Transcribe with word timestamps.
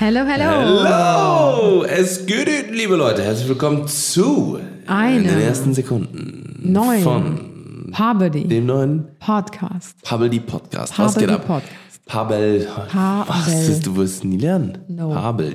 Hello, 0.00 0.20
hello. 0.20 0.84
Hallo, 0.84 1.82
es 1.82 2.24
geht, 2.24 2.70
liebe 2.70 2.94
Leute. 2.94 3.24
Herzlich 3.24 3.48
willkommen 3.48 3.88
zu 3.88 4.60
Einem 4.86 5.24
den 5.26 5.40
ersten 5.40 5.74
Sekunden 5.74 6.56
neuen 6.62 7.02
von 7.02 7.90
Pabedi 7.90 8.46
dem 8.46 8.66
neuen 8.66 9.08
Podcast. 9.18 10.00
Pabel 10.04 10.30
Podcast. 10.38 10.96
Was 11.00 11.16
geht 11.16 11.28
ab? 11.28 11.44
Podcast. 11.48 11.87
Pabel. 12.08 12.66
Pabel. 12.88 13.28
Was 13.28 13.68
ist, 13.68 13.86
du 13.86 13.94
wirst 13.96 14.24
nie 14.24 14.38
lernen. 14.38 14.78
No. 14.88 15.10
Pabel 15.10 15.54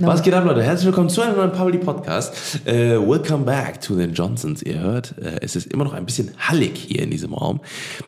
Was 0.00 0.22
geht 0.22 0.34
ab, 0.34 0.44
Leute? 0.44 0.62
Herzlich 0.62 0.84
willkommen 0.84 1.08
zu 1.08 1.22
einem 1.22 1.36
neuen 1.36 1.52
Pabel 1.52 1.78
Podcast. 1.78 2.60
Äh, 2.66 2.98
welcome 3.00 3.44
back 3.46 3.80
to 3.80 3.94
the 3.96 4.04
Johnsons. 4.04 4.62
Ihr 4.62 4.78
hört, 4.78 5.16
äh, 5.16 5.38
es 5.40 5.56
ist 5.56 5.72
immer 5.72 5.84
noch 5.84 5.94
ein 5.94 6.04
bisschen 6.04 6.32
hallig 6.38 6.76
hier 6.76 7.02
in 7.02 7.10
diesem 7.10 7.32
Raum. 7.32 7.60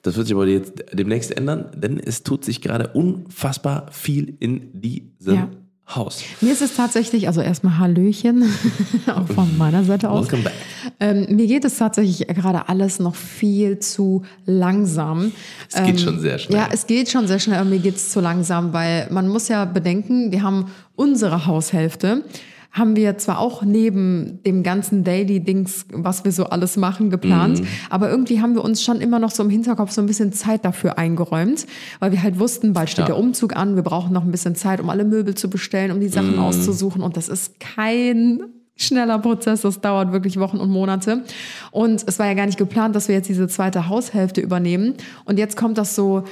Das 0.03 0.17
wird 0.19 0.27
sich 0.27 0.37
aber 0.37 0.47
jetzt 0.47 0.85
demnächst 0.93 1.35
ändern, 1.35 1.71
denn 1.75 1.99
es 1.99 2.23
tut 2.23 2.45
sich 2.45 2.61
gerade 2.61 2.89
unfassbar 2.89 3.87
viel 3.91 4.37
in 4.39 4.79
diesem 4.79 5.35
Ja. 5.35 5.49
Haus. 5.97 6.23
Mir 6.41 6.53
ist 6.53 6.63
es 6.63 6.77
tatsächlich, 6.77 7.27
also 7.27 7.41
erstmal 7.41 7.79
Hallöchen, 7.79 8.45
auch 9.07 9.27
von 9.29 9.57
meiner 9.59 9.85
Seite 9.85 10.11
aus. 10.11 10.27
Welcome 10.27 10.45
back. 10.45 10.53
Ähm, 11.01 11.27
mir 11.37 11.47
geht 11.47 11.65
es 11.65 11.77
tatsächlich 11.79 12.27
gerade 12.29 12.69
alles 12.69 12.99
noch 12.99 13.15
viel 13.15 13.79
zu 13.79 14.23
langsam. 14.47 15.33
Es 15.71 15.83
geht 15.85 16.01
schon 16.01 16.21
sehr 16.21 16.39
schnell. 16.39 16.59
Ja, 16.59 16.69
es 16.73 16.87
geht 16.87 17.11
schon 17.11 17.27
sehr 17.27 17.39
schnell, 17.39 17.59
aber 17.59 17.71
mir 17.71 17.79
geht 17.79 17.97
es 17.97 18.11
zu 18.11 18.21
langsam, 18.21 18.73
weil 18.73 19.09
man 19.11 19.29
muss 19.29 19.49
ja 19.49 19.65
bedenken, 19.65 20.33
wir 20.33 20.43
haben 20.43 20.71
unsere 20.97 21.47
Haushälfte, 21.47 22.25
haben 22.73 22.97
wir 22.97 23.19
zwar 23.19 23.39
auch 23.39 23.63
neben 23.63 24.41
dem 24.47 24.63
ganzen 24.63 25.05
Daily-Dings, 25.05 25.87
was 25.93 26.25
wir 26.25 26.33
so 26.33 26.45
alles 26.47 26.77
machen, 26.79 27.11
geplant, 27.11 27.61
Mhm. 27.61 27.67
aber 27.91 28.09
irgendwie 28.11 28.41
haben 28.41 28.55
wir 28.55 28.65
uns 28.65 28.83
schon 28.83 29.01
immer 29.03 29.19
noch 29.19 29.31
so 29.31 29.43
im 29.43 29.51
Hinterkopf 29.51 29.91
so 29.91 30.01
ein 30.01 30.07
bisschen 30.07 30.33
Zeit 30.33 30.65
dafür 30.65 30.97
eingeräumt, 30.99 31.67
weil 32.01 32.13
wir 32.13 32.23
halt 32.23 32.39
wussten, 32.39 32.73
bald 32.73 32.89
steht 32.89 33.01
Ja. 33.01 33.07
der 33.07 33.19
Umzug 33.19 33.55
an, 33.55 33.77
wir 33.77 33.83
brauchen 33.83 34.13
noch 34.15 34.25
ein 34.25 34.31
bisschen 34.31 34.55
Zeit, 34.55 34.81
um 34.81 34.89
alle 34.89 35.05
Möbel 35.05 35.35
zu 35.35 35.51
bestellen, 35.51 35.91
um 35.93 36.01
die 36.01 36.09
Sachen 36.09 36.33
Mhm. 36.37 36.39
auszusuchen 36.43 37.03
und 37.03 37.17
das 37.19 37.29
ist 37.29 37.61
kein 37.61 38.41
schneller 38.75 39.19
Prozess, 39.19 39.61
das 39.61 39.81
dauert 39.83 40.13
wirklich 40.13 40.41
Wochen 40.41 40.57
und 40.57 40.71
Monate. 40.71 41.23
Und 41.71 42.03
es 42.07 42.19
war 42.19 42.27
ja 42.27 42.35
gar 42.35 42.47
nicht 42.47 42.59
geplant, 42.59 42.97
dass 42.97 43.07
wir 43.07 43.15
jetzt 43.15 43.29
diese 43.29 43.47
zweite 43.47 43.89
Haushälfte 43.89 44.41
übernehmen. 44.41 44.95
Und 45.27 45.39
jetzt 45.39 45.57
kommt 45.59 45.77
das 45.79 45.95
so 45.95 46.25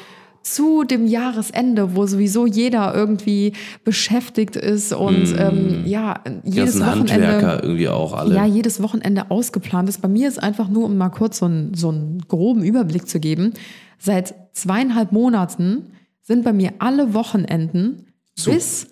zu 0.43 0.85
dem 0.85 1.07
Jahresende, 1.07 1.95
wo 1.95 2.07
sowieso 2.07 2.47
jeder 2.47 2.95
irgendwie 2.95 3.53
beschäftigt 3.85 4.57
ist 4.57 4.93
und 4.93 5.35
ähm, 5.39 5.83
ja, 5.87 6.21
jedes 6.45 6.79
ganzen 6.79 6.81
Wochenende. 7.03 7.27
Handwerker 7.33 7.63
irgendwie 7.63 7.89
auch 7.89 8.13
alle. 8.15 8.35
Ja, 8.35 8.45
jedes 8.47 8.83
Wochenende 8.83 9.31
ausgeplant 9.31 9.89
ist. 9.89 10.01
Bei 10.01 10.09
mir 10.09 10.29
ist 10.29 10.43
einfach 10.43 10.69
nur, 10.69 10.87
um 10.87 10.97
mal 10.97 11.11
kurz 11.11 11.39
so 11.39 11.47
einen, 11.47 11.75
so 11.75 11.91
einen 11.91 12.21
groben 12.27 12.63
Überblick 12.65 13.07
zu 13.09 13.21
geben, 13.21 13.53
seit 13.99 14.35
zweieinhalb 14.53 15.13
Monaten 15.13 15.93
sind 16.23 16.43
bei 16.45 16.53
mir 16.53 16.73
alle 16.79 17.13
Wochenenden 17.15 18.07
bis 18.45 18.87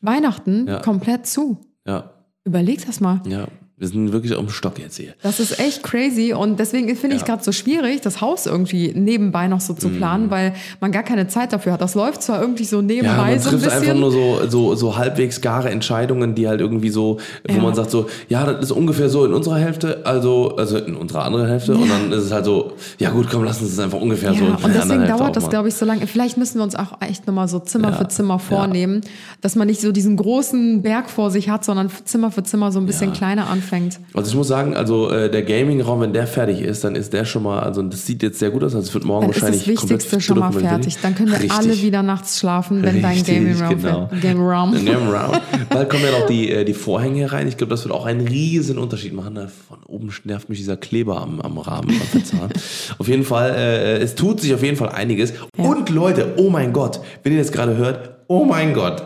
Weihnachten 0.00 0.66
Ja. 0.68 0.80
komplett 0.80 1.26
zu. 1.26 1.58
ja, 1.86 2.10
Überleg 2.44 2.84
das 2.84 3.00
mal. 3.00 3.20
ja. 3.26 3.46
Wir 3.82 3.88
sind 3.88 4.12
wirklich 4.12 4.32
auf 4.36 4.38
dem 4.44 4.48
Stock 4.50 4.78
jetzt 4.78 4.96
hier. 4.96 5.14
Das 5.22 5.40
ist 5.40 5.58
echt 5.58 5.82
crazy 5.82 6.32
und 6.32 6.60
deswegen 6.60 6.86
finde 6.94 7.16
ich 7.16 7.22
es 7.22 7.26
Ja. 7.28 7.34
gerade 7.34 7.42
so 7.42 7.50
schwierig, 7.50 8.00
das 8.00 8.20
Haus 8.20 8.46
irgendwie 8.46 8.92
nebenbei 8.94 9.48
noch 9.48 9.60
so 9.60 9.74
zu 9.74 9.88
Mhm. 9.88 9.96
planen, 9.96 10.30
weil 10.30 10.52
man 10.80 10.92
gar 10.92 11.02
keine 11.02 11.26
Zeit 11.26 11.52
dafür 11.52 11.72
hat. 11.72 11.80
Das 11.80 11.96
läuft 11.96 12.22
zwar 12.22 12.40
irgendwie 12.40 12.62
so 12.62 12.76
Ja, 12.76 12.82
nebenbei 12.82 13.16
man 13.32 13.38
so 13.40 13.48
ein 13.48 13.56
trifft 13.58 13.66
einfach 13.72 13.80
bisschen. 13.80 13.98
nur 13.98 14.12
so, 14.12 14.38
so, 14.48 14.74
so 14.76 14.96
halbwegs 14.96 15.40
gare 15.40 15.68
Entscheidungen, 15.70 16.36
die 16.36 16.46
halt 16.46 16.60
irgendwie 16.60 16.90
so, 16.90 17.18
wo 17.48 17.56
Ja. 17.56 17.60
man 17.60 17.74
sagt 17.74 17.90
so, 17.90 18.06
ja, 18.28 18.44
das 18.46 18.66
ist 18.66 18.70
ungefähr 18.70 19.08
so 19.08 19.24
in 19.24 19.32
unserer 19.34 19.58
Hälfte, 19.58 20.02
also, 20.06 20.54
also 20.56 20.76
in 20.78 20.94
unserer 20.94 21.24
anderen 21.24 21.48
Hälfte. 21.48 21.74
Und 21.74 21.90
dann 21.90 22.12
ist 22.12 22.22
es 22.22 22.30
halt 22.30 22.44
so, 22.44 22.74
ja 23.00 23.10
gut, 23.10 23.26
komm, 23.32 23.42
lass 23.42 23.60
uns 23.60 23.70
das 23.74 23.84
einfach 23.84 24.00
ungefähr 24.00 24.32
so 24.32 24.44
in 24.44 24.50
Ja, 24.50 24.58
und 24.64 24.72
deswegen 24.76 25.08
dauert 25.08 25.34
das, 25.34 25.50
glaube 25.50 25.66
ich, 25.66 25.74
so 25.74 25.84
lange. 25.84 26.06
Vielleicht 26.06 26.36
müssen 26.36 26.58
wir 26.58 26.62
uns 26.62 26.76
auch 26.76 27.00
echt 27.00 27.26
nochmal 27.26 27.48
so 27.48 27.58
Zimmer 27.58 27.90
Ja, 27.90 27.96
für 27.96 28.06
Zimmer 28.06 28.38
vornehmen, 28.38 29.00
dass 29.40 29.56
man 29.56 29.66
nicht 29.66 29.80
so 29.80 29.90
diesen 29.90 30.16
großen 30.16 30.82
Berg 30.82 31.10
vor 31.10 31.32
sich 31.32 31.48
hat, 31.50 31.64
sondern 31.64 31.90
Zimmer 32.04 32.30
für 32.30 32.44
Zimmer 32.44 32.70
so 32.70 32.78
ein 32.78 32.86
bisschen 32.86 33.08
Ja. 33.10 33.16
kleiner 33.16 33.48
anfängt. 33.50 33.71
Also 34.14 34.30
ich 34.30 34.36
muss 34.36 34.48
sagen, 34.48 34.76
also 34.76 35.10
äh, 35.10 35.30
der 35.30 35.42
Gaming-Raum, 35.42 36.00
wenn 36.00 36.12
der 36.12 36.26
fertig 36.26 36.60
ist, 36.60 36.84
dann 36.84 36.94
ist 36.94 37.12
der 37.12 37.24
schon 37.24 37.42
mal, 37.42 37.60
also 37.60 37.82
das 37.82 38.06
sieht 38.06 38.22
jetzt 38.22 38.38
sehr 38.38 38.50
gut 38.50 38.62
aus, 38.62 38.74
also 38.74 38.86
es 38.86 38.94
wird 38.94 39.04
morgen 39.04 39.22
Dann 39.22 39.30
ist 39.30 39.42
wahrscheinlich 39.42 39.64
das 39.64 39.68
Wichtigste 39.68 40.10
komplett 40.10 40.22
schon 40.22 40.38
mal 40.38 40.52
fertig. 40.52 40.96
Dann 41.00 41.14
können 41.14 41.30
wir 41.30 41.40
Richtig. 41.40 41.52
alle 41.52 41.82
wieder 41.82 42.02
nachts 42.02 42.38
schlafen, 42.38 42.82
wenn 42.82 43.02
dein 43.02 43.14
Richtig, 43.14 43.34
Gaming 43.34 43.60
Room 43.60 43.80
genau. 43.80 44.10
Game 44.20 44.40
Round. 44.40 45.40
Bald 45.70 45.90
kommen 45.90 46.04
ja 46.04 46.18
noch 46.18 46.26
die, 46.26 46.50
äh, 46.50 46.64
die 46.64 46.74
Vorhänge 46.74 47.32
rein. 47.32 47.48
Ich 47.48 47.56
glaube, 47.56 47.70
das 47.70 47.84
wird 47.84 47.94
auch 47.94 48.06
einen 48.06 48.26
riesen 48.26 48.78
Unterschied 48.78 49.12
machen. 49.12 49.38
Von 49.68 49.78
oben 49.86 50.12
nervt 50.24 50.48
mich 50.48 50.58
dieser 50.58 50.76
Kleber 50.76 51.20
am, 51.20 51.40
am 51.40 51.58
Rahmen. 51.58 51.90
am 51.90 52.50
auf 52.98 53.08
jeden 53.08 53.24
Fall, 53.24 53.50
äh, 53.50 53.98
es 53.98 54.14
tut 54.14 54.40
sich 54.40 54.54
auf 54.54 54.62
jeden 54.62 54.76
Fall 54.76 54.90
einiges. 54.90 55.32
Und 55.56 55.90
Leute, 55.90 56.34
oh 56.36 56.50
mein 56.50 56.72
Gott, 56.72 57.00
wenn 57.22 57.32
ihr 57.32 57.38
das 57.38 57.52
gerade 57.52 57.76
hört, 57.76 58.10
oh 58.28 58.44
mein 58.44 58.74
Gott, 58.74 59.02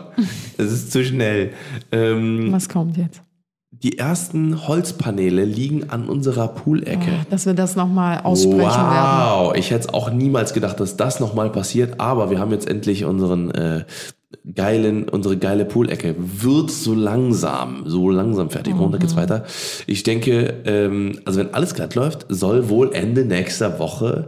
es 0.57 0.71
ist 0.71 0.91
zu 0.91 1.03
schnell. 1.03 1.51
Ähm, 1.91 2.47
Was 2.51 2.69
kommt 2.69 2.97
jetzt? 2.97 3.21
Die 3.83 3.97
ersten 3.97 4.67
Holzpaneele 4.67 5.45
liegen 5.45 5.89
an 5.89 6.09
unserer 6.09 6.47
Poolecke. 6.47 7.11
Dass 7.29 7.45
wir 7.45 7.53
das 7.53 7.75
nochmal 7.75 8.21
aussprechen 8.23 8.59
werden. 8.59 9.19
Wow, 9.47 9.55
ich 9.55 9.69
hätte 9.71 9.87
es 9.87 9.93
auch 9.93 10.11
niemals 10.11 10.53
gedacht, 10.53 10.79
dass 10.79 10.97
das 10.97 11.19
nochmal 11.19 11.51
passiert, 11.51 11.99
aber 11.99 12.29
wir 12.31 12.39
haben 12.39 12.51
jetzt 12.51 12.67
endlich 12.67 13.05
unseren 13.05 13.51
äh, 13.51 13.85
geilen, 14.55 15.07
unsere 15.07 15.37
geile 15.37 15.63
Poolecke. 15.65 16.15
Wird 16.17 16.71
so 16.71 16.93
langsam, 16.93 17.83
so 17.85 18.09
langsam 18.09 18.49
fertig. 18.49 18.75
Montag 18.75 19.01
geht's 19.01 19.15
weiter. 19.15 19.45
Ich 19.85 20.03
denke, 20.03 20.55
ähm, 20.65 21.19
also 21.25 21.39
wenn 21.39 21.53
alles 21.53 21.73
glatt 21.75 21.95
läuft, 21.95 22.25
soll 22.29 22.69
wohl 22.69 22.93
Ende 22.93 23.25
nächster 23.25 23.79
Woche 23.79 24.27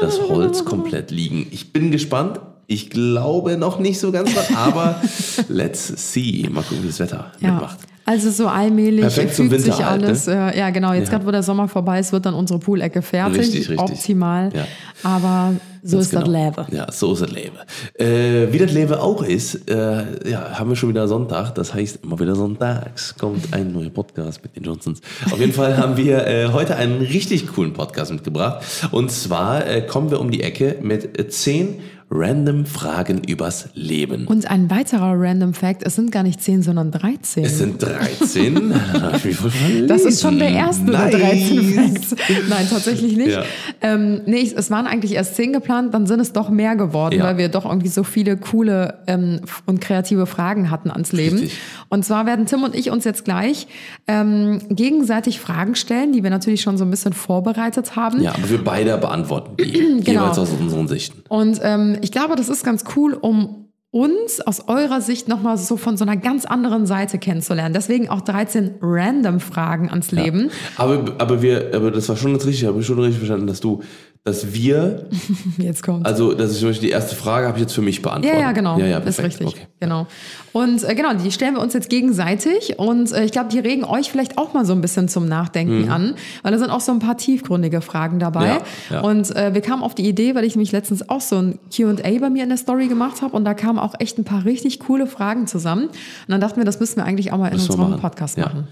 das 0.00 0.20
Holz 0.28 0.64
komplett 0.66 1.10
liegen. 1.10 1.46
Ich 1.50 1.72
bin 1.72 1.90
gespannt. 1.90 2.40
Ich 2.66 2.88
glaube 2.90 3.56
noch 3.56 3.80
nicht 3.80 3.98
so 3.98 4.12
ganz 4.12 4.32
dran, 4.32 4.54
aber 4.56 5.00
let's 5.48 6.12
see. 6.12 6.46
Mal 6.48 6.62
gucken, 6.62 6.84
wie 6.84 6.86
das 6.88 7.00
Wetter 7.00 7.32
Ja. 7.40 7.52
mitmacht. 7.52 7.78
Also 8.10 8.30
so 8.30 8.48
allmählich 8.48 9.02
Perfekt 9.02 9.34
zum 9.36 9.48
fügt 9.50 9.62
sich 9.62 9.72
Winter 9.72 9.88
halt, 9.90 10.02
alles. 10.02 10.26
ne? 10.26 10.52
Äh, 10.52 10.58
ja, 10.58 10.70
genau. 10.70 10.92
Jetzt 10.92 11.06
Ja. 11.06 11.12
gerade, 11.12 11.26
wo 11.26 11.30
der 11.30 11.44
Sommer 11.44 11.68
vorbei 11.68 12.00
ist, 12.00 12.10
wird 12.12 12.26
dann 12.26 12.34
unsere 12.34 12.58
Poolecke 12.58 13.02
fertig. 13.02 13.38
Richtig, 13.38 13.68
richtig. 13.70 13.78
Optimal. 13.78 14.50
Ja. 14.52 14.66
Aber 15.04 15.54
so 15.84 15.96
Ganz 15.98 16.06
ist 16.06 16.14
das 16.16 16.24
genau. 16.24 16.36
Leben. 16.44 16.66
Ja, 16.76 16.90
so 16.90 17.12
ist 17.12 17.22
das 17.22 17.30
Leben. 17.30 17.56
Äh, 17.94 18.52
wie 18.52 18.58
das 18.58 18.72
Leben 18.72 18.94
auch 18.94 19.22
ist, 19.22 19.70
äh, 19.70 20.28
ja, 20.28 20.58
haben 20.58 20.70
wir 20.70 20.76
schon 20.76 20.88
wieder 20.88 21.06
Sonntag. 21.06 21.54
Das 21.54 21.72
heißt, 21.72 22.00
immer 22.02 22.18
wieder 22.18 22.34
sonntags 22.34 23.14
kommt 23.16 23.54
ein 23.54 23.72
neuer 23.72 23.90
Podcast 23.90 24.42
mit 24.42 24.56
den 24.56 24.64
Johnsons. 24.64 25.00
Auf 25.30 25.38
jeden 25.38 25.52
Fall 25.52 25.76
haben 25.76 25.96
wir 25.96 26.26
äh, 26.26 26.48
heute 26.52 26.74
einen 26.76 27.00
richtig 27.02 27.46
coolen 27.46 27.72
Podcast 27.74 28.10
mitgebracht. 28.12 28.64
Und 28.90 29.12
zwar 29.12 29.64
äh, 29.68 29.82
kommen 29.82 30.10
wir 30.10 30.18
um 30.20 30.32
die 30.32 30.42
Ecke 30.42 30.78
mit 30.82 31.32
zehn 31.32 31.78
random 32.12 32.66
Fragen 32.66 33.22
übers 33.24 33.68
Leben. 33.74 34.26
Und 34.26 34.50
ein 34.50 34.68
weiterer 34.68 35.12
Random 35.16 35.54
Fact, 35.54 35.82
es 35.86 35.94
sind 35.94 36.10
gar 36.10 36.24
nicht 36.24 36.42
10, 36.42 36.62
sondern 36.62 36.90
13. 36.90 37.44
es 37.44 37.58
sind 37.58 37.80
13. 37.80 38.70
Da 38.92 39.02
hab 39.02 39.14
ich 39.16 39.24
mich 39.26 39.36
voll 39.36 39.86
das 39.86 40.02
ist 40.04 40.20
schon 40.20 40.38
der 40.40 40.50
erste 40.50 40.86
der 40.86 41.00
Nice. 41.06 41.12
13 41.20 41.74
Facts. 41.74 42.16
Nein, 42.48 42.66
tatsächlich 42.68 43.16
nicht. 43.16 43.30
Ja. 43.30 43.44
Ähm, 43.80 44.22
nee, 44.26 44.50
es 44.54 44.70
waren 44.70 44.86
eigentlich 44.86 45.12
erst 45.14 45.36
10 45.36 45.52
geplant, 45.52 45.94
dann 45.94 46.06
sind 46.06 46.18
es 46.20 46.32
doch 46.32 46.50
mehr 46.50 46.74
geworden, 46.74 47.18
Ja. 47.18 47.24
weil 47.24 47.38
wir 47.38 47.48
doch 47.48 47.64
irgendwie 47.64 47.88
so 47.88 48.02
viele 48.02 48.36
coole 48.36 48.98
ähm, 49.06 49.40
und 49.66 49.80
kreative 49.80 50.26
Fragen 50.26 50.70
hatten 50.70 50.90
ans 50.90 51.12
Leben. 51.12 51.38
Richtig. 51.38 51.58
Und 51.88 52.04
zwar 52.04 52.26
werden 52.26 52.46
Tim 52.46 52.64
und 52.64 52.74
ich 52.74 52.90
uns 52.90 53.04
jetzt 53.04 53.24
gleich 53.24 53.68
ähm, 54.10 54.58
gegenseitig 54.70 55.38
Fragen 55.38 55.76
stellen, 55.76 56.12
die 56.12 56.24
wir 56.24 56.30
natürlich 56.30 56.62
schon 56.62 56.76
so 56.76 56.84
ein 56.84 56.90
bisschen 56.90 57.12
vorbereitet 57.12 57.94
haben. 57.94 58.20
Ja, 58.20 58.34
aber 58.34 58.50
wir 58.50 58.64
beide 58.64 58.98
beantworten 58.98 59.56
die. 59.56 59.70
Genau. 60.00 60.22
Jeweils 60.22 60.38
aus 60.38 60.50
unseren 60.58 60.88
Sichten. 60.88 61.22
Und 61.28 61.60
ähm, 61.62 61.98
ich 62.00 62.10
glaube, 62.10 62.34
das 62.34 62.48
ist 62.48 62.64
ganz 62.64 62.84
cool, 62.96 63.12
um 63.14 63.68
uns 63.92 64.40
aus 64.40 64.68
eurer 64.68 65.00
Sicht 65.00 65.28
nochmal 65.28 65.58
so 65.58 65.76
von 65.76 65.96
so 65.96 66.04
einer 66.04 66.16
ganz 66.16 66.44
anderen 66.44 66.86
Seite 66.86 67.18
kennenzulernen. 67.18 67.74
Deswegen 67.74 68.08
auch 68.08 68.20
13 68.22 68.76
random 68.80 69.40
Fragen 69.40 69.90
ans 69.90 70.10
Leben. 70.10 70.50
Aber, 70.76 71.16
aber 71.18 71.42
wir, 71.42 71.72
aber 71.74 71.90
das 71.90 72.08
war 72.08 72.16
schon 72.16 72.32
jetzt 72.32 72.46
richtig, 72.46 72.66
habe 72.66 72.80
ich 72.80 72.86
schon 72.86 72.98
richtig 72.98 73.18
verstanden, 73.18 73.46
dass 73.46 73.60
du 73.60 73.82
dass 74.24 74.52
wir, 74.52 75.06
Jetzt 75.58 75.82
kommt. 75.82 76.04
also 76.06 76.34
das 76.34 76.50
ist 76.50 76.58
zum 76.60 76.68
Beispiel 76.68 76.88
die 76.88 76.92
erste 76.92 77.16
Frage, 77.16 77.46
habe 77.46 77.56
ich 77.56 77.62
jetzt 77.62 77.72
für 77.74 77.80
mich 77.82 77.96
Ja, 77.96 78.02
beantwortet. 78.02 78.40
ja, 78.40 78.52
genau. 78.52 78.78
Ja, 78.78 78.86
ja, 78.86 78.98
ist 78.98 79.22
richtig. 79.22 79.46
Okay. 79.46 79.66
Genau. 79.80 80.06
Und 80.52 80.82
äh, 80.84 80.94
genau, 80.94 81.14
die 81.14 81.32
stellen 81.32 81.54
wir 81.54 81.62
uns 81.62 81.72
jetzt 81.72 81.88
gegenseitig 81.88 82.78
und 82.78 83.12
äh, 83.12 83.24
ich 83.24 83.32
glaube, 83.32 83.48
die 83.50 83.58
regen 83.58 83.84
euch 83.84 84.10
vielleicht 84.10 84.36
auch 84.36 84.52
mal 84.52 84.64
so 84.66 84.72
ein 84.74 84.80
bisschen 84.82 85.08
zum 85.08 85.26
Nachdenken 85.26 85.88
an, 85.90 86.14
weil 86.42 86.52
da 86.52 86.58
sind 86.58 86.70
auch 86.70 86.80
so 86.80 86.92
ein 86.92 86.98
paar 86.98 87.16
tiefgründige 87.16 87.80
Fragen 87.80 88.18
dabei. 88.18 88.54
Mhm. 88.54 88.58
Ja, 88.90 88.96
ja. 88.96 89.00
Und 89.00 89.34
äh, 89.34 89.54
wir 89.54 89.62
kamen 89.62 89.82
auf 89.82 89.94
die 89.94 90.06
Idee, 90.08 90.34
weil 90.34 90.44
ich 90.44 90.54
nämlich 90.54 90.72
letztens 90.72 91.08
auch 91.08 91.20
so 91.22 91.36
ein 91.38 91.58
QA 91.74 92.18
bei 92.20 92.28
mir 92.30 92.42
in 92.42 92.48
der 92.50 92.58
Story 92.58 92.88
gemacht 92.88 93.22
habe 93.22 93.34
und 93.34 93.44
da 93.44 93.54
kamen 93.54 93.78
auch 93.78 93.94
echt 94.00 94.18
ein 94.18 94.24
paar 94.24 94.44
richtig 94.44 94.80
coole 94.80 95.06
Fragen 95.06 95.46
zusammen. 95.46 95.84
Und 95.86 95.92
dann 96.28 96.40
dachten 96.40 96.58
wir, 96.58 96.64
das 96.64 96.78
müssen 96.78 96.96
wir 96.96 97.04
eigentlich 97.04 97.32
auch 97.32 97.38
mal 97.38 97.48
in 97.48 97.54
unserem 97.54 97.80
machen. 97.90 98.00
Podcast 98.00 98.36
Ja. 98.36 98.46
machen. 98.46 98.68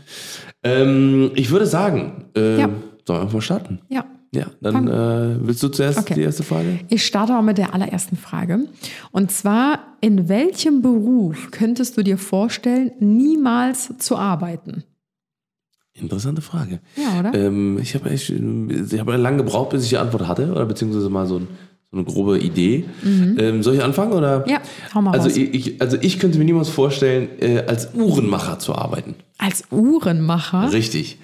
Ähm, 0.62 1.30
ich 1.36 1.50
würde 1.50 1.66
sagen, 1.66 2.26
äh, 2.36 2.60
Ja. 2.60 2.68
sollen 3.06 3.28
wir 3.28 3.32
mal 3.32 3.40
starten? 3.40 3.80
Ja. 3.88 4.04
Ja, 4.32 4.46
dann 4.60 4.88
äh, 4.88 5.36
willst 5.46 5.62
du 5.62 5.68
zuerst 5.68 5.98
Okay. 6.00 6.14
die 6.14 6.20
erste 6.22 6.42
Frage? 6.42 6.80
Ich 6.90 7.04
starte 7.06 7.32
mal 7.32 7.40
mit 7.42 7.56
der 7.56 7.72
allerersten 7.72 8.16
Frage. 8.16 8.66
Und 9.10 9.30
zwar, 9.32 9.78
in 10.02 10.28
welchem 10.28 10.82
Beruf 10.82 11.50
könntest 11.50 11.96
du 11.96 12.02
dir 12.02 12.18
vorstellen, 12.18 12.92
niemals 13.00 13.94
zu 13.98 14.16
arbeiten? 14.16 14.84
Interessante 15.94 16.42
Frage. 16.42 16.80
Ja, 16.96 17.18
oder? 17.20 17.34
Ähm, 17.34 17.78
ich 17.80 17.94
habe 17.94 18.10
echt, 18.10 18.30
ich 18.30 19.00
habe 19.00 19.16
lange 19.16 19.38
gebraucht, 19.38 19.70
bis 19.70 19.82
ich 19.84 19.88
die 19.88 19.96
Antwort 19.98 20.28
hatte, 20.28 20.50
oder 20.52 20.64
beziehungsweise 20.66 21.08
mal 21.08 21.26
so, 21.26 21.38
ein, 21.38 21.48
so 21.90 21.96
eine 21.96 22.04
grobe 22.04 22.38
Idee. 22.38 22.84
Ähm, 23.04 23.62
soll 23.62 23.74
ich 23.76 23.82
anfangen 23.82 24.12
oder? 24.12 24.40
Mhm. 24.40 24.50
Ja, 24.50 24.60
hau 24.94 25.00
mal 25.02 25.12
Also 25.12 25.28
raus. 25.28 25.36
ich, 25.36 25.54
ich, 25.54 25.80
also 25.82 25.96
ich 26.00 26.18
könnte 26.20 26.38
mir 26.38 26.44
niemals 26.44 26.68
vorstellen, 26.68 27.28
äh, 27.40 27.64
als 27.66 27.94
Uhrenmacher 27.94 28.58
zu 28.60 28.74
arbeiten. 28.74 29.14
Als 29.38 29.62
Uhrenmacher? 29.70 30.72
Richtig. 30.72 31.18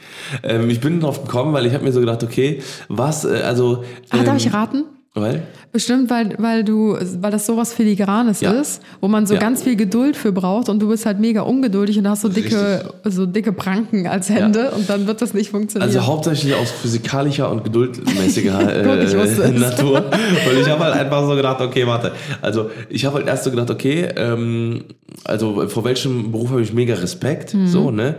Ähm, 0.44 0.70
ich 0.70 0.80
bin 0.80 1.00
drauf 1.00 1.24
gekommen, 1.24 1.52
weil 1.52 1.66
ich 1.66 1.74
habe 1.74 1.84
mir 1.84 1.92
so 1.92 1.98
gedacht, 1.98 2.22
okay, 2.22 2.62
was, 2.88 3.24
äh, 3.24 3.42
also. 3.42 3.84
Ah, 4.10 4.18
darf 4.18 4.28
ähm, 4.28 4.36
ich 4.36 4.52
raten? 4.52 4.84
Weil? 5.16 5.42
Bestimmt, 5.70 6.10
weil, 6.10 6.34
weil 6.38 6.64
du, 6.64 6.96
weil 7.20 7.30
das 7.30 7.46
sowas 7.46 7.72
Filigranes 7.72 8.40
Ja. 8.40 8.50
ist, 8.50 8.82
wo 9.00 9.06
man 9.06 9.26
so 9.26 9.34
Ja. 9.34 9.40
ganz 9.40 9.62
viel 9.62 9.76
Geduld 9.76 10.16
für 10.16 10.32
braucht 10.32 10.68
und 10.68 10.80
du 10.80 10.88
bist 10.88 11.06
halt 11.06 11.20
mega 11.20 11.42
ungeduldig 11.42 11.96
und 11.98 12.08
hast 12.08 12.22
so 12.22 12.28
dicke, 12.28 12.90
so 13.04 13.24
dicke 13.24 13.52
Pranken 13.52 14.08
als 14.08 14.28
Hände 14.28 14.72
und 14.72 14.90
dann 14.90 15.06
wird 15.06 15.22
das 15.22 15.32
nicht 15.32 15.50
funktionieren. 15.50 15.88
Also 15.88 16.04
hauptsächlich 16.04 16.54
aus 16.54 16.70
physikalischer 16.72 17.48
und 17.50 17.62
geduldmäßiger 17.62 18.76
äh. 18.84 19.50
Natur. 19.52 20.04
Und 20.04 20.60
ich 20.60 20.68
habe 20.68 20.82
halt 20.84 20.94
einfach 20.94 21.24
so 21.28 21.36
gedacht, 21.36 21.60
okay, 21.60 21.86
warte. 21.86 22.10
Also 22.42 22.70
ich 22.88 23.04
habe 23.04 23.16
halt 23.18 23.28
erst 23.28 23.44
so 23.44 23.50
gedacht, 23.50 23.70
okay, 23.70 24.08
ähm, 24.16 24.82
also 25.22 25.68
vor 25.68 25.84
welchem 25.84 26.32
Beruf 26.32 26.50
habe 26.50 26.62
ich 26.62 26.72
mega 26.72 26.94
Respekt, 26.94 27.54
Mhm. 27.54 27.66
so, 27.68 27.90
ne? 27.92 28.16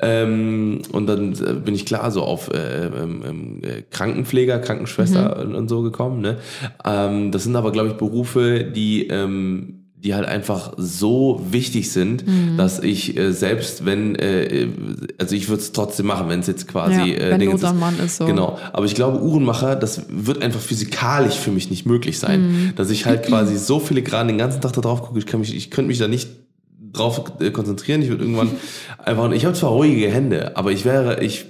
Ähm, 0.00 0.80
und 0.92 1.06
dann 1.08 1.32
äh, 1.32 1.54
bin 1.54 1.74
ich 1.74 1.86
klar 1.86 2.10
so 2.12 2.22
auf 2.22 2.50
äh, 2.52 2.86
ähm, 2.86 3.22
ähm, 3.28 3.60
äh, 3.62 3.82
Krankenpfleger, 3.90 4.58
Krankenschwester 4.60 5.36
Mhm. 5.38 5.48
und, 5.50 5.54
und 5.56 5.68
so 5.68 5.82
gekommen, 5.82 6.20
ne? 6.20 6.35
Ähm, 6.84 7.32
das 7.32 7.44
sind 7.44 7.56
aber, 7.56 7.72
glaube 7.72 7.88
ich, 7.90 7.94
Berufe, 7.94 8.64
die 8.64 9.08
ähm, 9.08 9.72
die 9.98 10.14
halt 10.14 10.26
einfach 10.28 10.74
so 10.76 11.40
wichtig 11.50 11.90
sind, 11.90 12.24
Mhm. 12.28 12.56
dass 12.58 12.78
ich 12.80 13.16
äh, 13.16 13.32
selbst 13.32 13.86
wenn, 13.86 14.14
äh, 14.14 14.68
also 15.18 15.34
ich 15.34 15.48
würde 15.48 15.62
es 15.62 15.72
trotzdem 15.72 16.06
machen, 16.06 16.28
wenn 16.28 16.40
es 16.40 16.46
jetzt 16.46 16.68
quasi 16.68 17.00
Ja, 17.00 17.06
äh, 17.06 17.30
wenn 17.30 17.40
Dingens 17.40 17.62
Mann 17.62 17.98
ist, 17.98 18.18
so. 18.18 18.26
Genau, 18.26 18.56
aber 18.72 18.84
ich 18.84 18.94
glaube, 18.94 19.20
Uhrenmacher, 19.20 19.74
das 19.74 20.02
wird 20.08 20.42
einfach 20.42 20.60
physikalisch 20.60 21.34
für 21.34 21.50
mich 21.50 21.70
nicht 21.70 21.86
möglich 21.86 22.18
sein, 22.20 22.40
Mhm. 22.42 22.72
dass 22.76 22.90
ich 22.90 23.06
halt 23.06 23.24
quasi 23.24 23.56
so 23.56 23.80
filigran 23.80 24.28
den 24.28 24.38
ganzen 24.38 24.60
Tag 24.60 24.74
da 24.74 24.80
drauf 24.82 25.02
gucke, 25.02 25.18
ich, 25.18 25.26
kann 25.26 25.40
mich, 25.40 25.56
ich 25.56 25.70
könnte 25.72 25.88
mich 25.88 25.98
da 25.98 26.06
nicht 26.06 26.28
drauf 26.92 27.32
äh, 27.40 27.50
konzentrieren, 27.50 28.00
ich 28.02 28.08
würde 28.10 28.22
irgendwann 28.24 28.50
einfach, 29.04 29.32
ich 29.32 29.44
habe 29.44 29.54
zwar 29.56 29.70
ruhige 29.70 30.08
Hände, 30.10 30.56
aber 30.56 30.70
ich 30.72 30.84
wäre, 30.84 31.22
ich, 31.24 31.46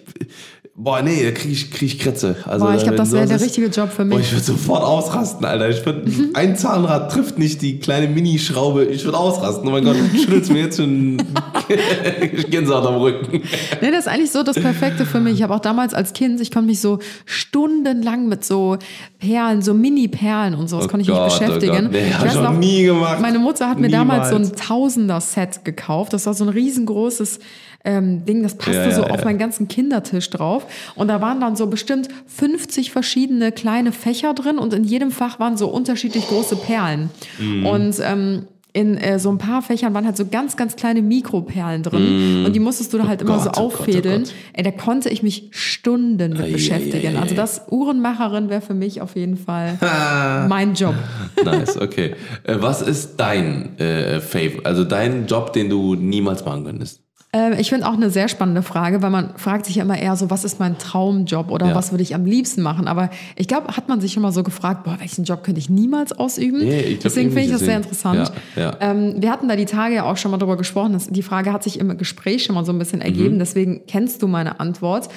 boah, 0.79 1.01
nee, 1.03 1.25
da 1.25 1.31
kriege 1.31 1.53
ich, 1.53 1.71
krieg 1.71 1.89
ich 1.95 1.99
Krätze. 1.99 2.37
Also, 2.45 2.67
Boah, 2.67 2.75
ich 2.75 2.83
glaube, 2.83 2.97
das 2.97 3.13
wäre 3.13 3.27
der 3.27 3.41
richtige 3.41 3.69
Job 3.69 3.91
für 3.91 4.05
Boah, 4.05 4.17
mich. 4.19 4.27
ich 4.27 4.33
würde 4.33 4.45
sofort 4.45 4.83
ausrasten, 4.83 5.45
Alter. 5.45 5.71
Ich 5.71 5.85
würd, 5.85 6.07
ein 6.35 6.57
Zahnrad 6.57 7.11
trifft 7.11 7.39
nicht 7.39 7.63
die 7.63 7.79
kleine 7.79 8.09
Minischraube. 8.09 8.85
Ich 8.85 9.05
würde 9.05 9.19
ausrasten. 9.19 9.67
Oh 9.69 9.73
mein 9.73 9.85
Gott, 9.85 9.97
schüttelst 10.15 10.53
mir 10.53 10.61
jetzt 10.63 10.77
schon 10.77 11.17
Gänsehaut 12.51 12.87
am 12.87 12.97
Rücken. 12.97 13.43
Nee, 13.81 13.91
das 13.91 14.01
ist 14.01 14.09
eigentlich 14.09 14.31
so 14.31 14.43
das 14.43 14.57
Perfekte 14.57 15.07
für 15.07 15.21
mich. 15.21 15.35
Ich 15.35 15.43
habe 15.43 15.55
auch 15.55 15.61
damals 15.61 15.95
als 15.95 16.13
Kind, 16.13 16.41
ich 16.41 16.51
konnte 16.51 16.69
mich 16.69 16.81
so 16.81 16.99
stundenlang 17.25 18.29
mit 18.29 18.45
so 18.45 18.77
Perlen, 19.19 19.63
so 19.63 19.75
Mini-Perlen 19.75 20.55
und 20.55 20.69
so, 20.69 20.77
das 20.77 20.87
Oh 20.87 20.89
konnte 20.89 21.03
ich 21.03 21.09
Gott, 21.09 21.25
mich 21.25 21.35
oh 21.35 21.39
beschäftigen. 21.39 21.85
Gott. 21.85 21.93
Nee, 21.93 22.09
ich 22.09 22.15
hab 22.15 22.27
ich 22.27 22.35
weiß 22.35 22.43
noch 22.43 22.53
nie 22.59 22.85
gemacht. 22.85 23.21
Meine 23.21 23.39
Mutter 23.39 23.69
hat 23.69 23.81
mir 23.81 23.89
damals 23.89 24.29
so 24.31 24.37
ein 24.37 24.43
Niemals. 24.43 24.61
Tausender-Set 24.67 25.65
gekauft. 25.65 26.13
Das 26.13 26.27
war 26.27 26.35
so 26.35 26.45
ein 26.45 26.51
riesengroßes 26.51 27.39
ähm, 27.87 28.25
Ding, 28.27 28.43
das 28.43 28.57
passte 28.57 28.73
Ja, 28.75 28.85
ja, 28.89 28.95
so 28.95 29.03
ja. 29.03 29.11
auf 29.11 29.25
meinen 29.25 29.39
ganzen 29.39 29.69
Kindertisch 29.69 30.29
drauf. 30.29 30.67
Und 30.97 31.09
da 31.09 31.21
waren 31.23 31.41
dann 31.41 31.57
so 31.57 31.67
bestimmt 31.69 32.09
50 32.27 32.91
verschiedene 32.91 33.53
kleine 33.53 33.93
Fächer 33.93 34.35
drin 34.35 34.59
und 34.59 34.75
in 34.75 34.85
jedem 34.85 35.11
Fach 35.11 35.39
waren 35.41 35.57
so 35.57 35.69
unterschiedlich 35.69 36.27
große 36.29 36.57
Perlen. 36.57 37.11
Mhm. 37.39 37.67
Und 37.67 37.97
ähm, 38.03 38.43
in 38.73 38.99
äh, 38.99 39.19
so 39.19 39.31
ein 39.31 39.39
paar 39.39 39.63
Fächern 39.63 39.95
waren 39.95 40.05
halt 40.05 40.19
so 40.19 40.27
ganz, 40.27 40.55
ganz 40.59 40.77
kleine 40.77 41.01
Mikroperlen 41.01 41.83
drin. 41.83 42.45
Und 42.45 42.53
die 42.55 42.61
musstest 42.61 42.93
du 42.93 42.99
da 42.99 43.07
halt 43.09 43.23
immer 43.23 43.39
so 43.39 43.49
Mhm. 43.49 43.53
Gott, 43.53 43.57
oh 43.57 43.69
Gott, 43.71 43.79
oh 43.79 43.81
auffädeln. 43.83 44.23
Gott. 44.25 44.35
Ey, 44.53 44.65
da 44.65 44.71
konnte 44.71 45.09
ich 45.09 45.23
mich 45.23 45.49
Stunden 45.53 46.33
mit 46.33 46.43
ei, 46.43 46.53
beschäftigen. 46.53 47.15
ei, 47.15 47.19
ei, 47.19 47.23
Also 47.23 47.33
ei. 47.33 47.37
das 47.39 47.63
Uhrenmacherin 47.71 48.51
wäre 48.51 48.61
für 48.61 48.75
mich 48.75 49.01
auf 49.01 49.17
jeden 49.17 49.39
Fall 49.39 49.79
mein 50.51 50.75
Job. 50.75 50.95
Nice, 51.43 51.81
okay. 51.81 52.17
Äh, 52.45 52.57
was 52.59 52.83
ist 52.83 53.17
dein 53.17 53.79
äh, 53.79 54.21
Favorite, 54.21 54.67
also 54.67 54.85
dein 54.85 55.27
Job, 55.27 55.55
den 55.55 55.71
du 55.71 55.95
niemals 55.95 56.45
machen 56.45 56.65
könntest? 56.65 57.01
Ähm, 57.37 57.53
ich 57.59 57.69
finde 57.69 57.87
auch 57.87 57.93
eine 57.93 58.09
sehr 58.09 58.29
spannende 58.29 58.63
Frage, 58.63 59.03
weil 59.03 59.11
man 59.11 59.31
fragt 59.37 59.67
sich 59.67 59.77
ja 59.77 59.83
immer 59.83 59.99
eher 59.99 60.17
so, 60.17 60.31
was 60.31 60.43
ist 60.43 60.59
mein 60.59 60.79
Traumjob 60.79 61.51
oder 61.51 61.69
Ja. 61.69 61.75
was 61.75 61.91
würde 61.91 62.03
ich 62.03 62.15
am 62.15 62.25
liebsten 62.25 62.63
machen? 62.63 62.89
Aber 62.89 63.11
ich 63.35 63.47
glaube, 63.47 63.77
hat 63.77 63.89
man 63.89 64.01
sich 64.01 64.13
schon 64.15 64.23
mal 64.23 64.33
so 64.33 64.43
gefragt, 64.43 64.85
boah, 64.85 64.97
welchen 65.01 65.25
Job 65.25 65.43
könnte 65.45 65.59
ich 65.59 65.69
niemals 65.69 66.13
ausüben? 66.13 66.61
Nee, 66.61 66.81
ich 66.81 66.87
glaub, 67.01 67.03
Deswegen 67.03 67.29
finde 67.31 67.45
ich 67.47 67.51
das 67.53 67.61
sehr 67.61 67.77
interessant. 67.77 68.33
Ja, 68.57 68.63
ja. 68.63 68.77
Ähm, 68.81 69.17
wir 69.19 69.31
hatten 69.31 69.49
da 69.49 69.57
die 69.57 69.67
Tage 69.67 69.97
ja 69.97 70.05
auch 70.05 70.17
schon 70.17 70.31
mal 70.31 70.39
drüber 70.39 70.57
gesprochen. 70.57 70.97
Die 71.11 71.23
Frage 71.23 71.53
hat 71.53 71.63
sich 71.63 71.79
im 71.79 71.99
Gespräch 71.99 72.45
schon 72.45 72.55
mal 72.55 72.65
so 72.65 72.73
ein 72.73 72.79
bisschen 72.79 73.01
Mhm. 73.01 73.05
ergeben. 73.05 73.39
Deswegen 73.39 73.83
kennst 73.87 74.23
du 74.23 74.29
meine 74.29 74.59
Antwort. 74.59 75.09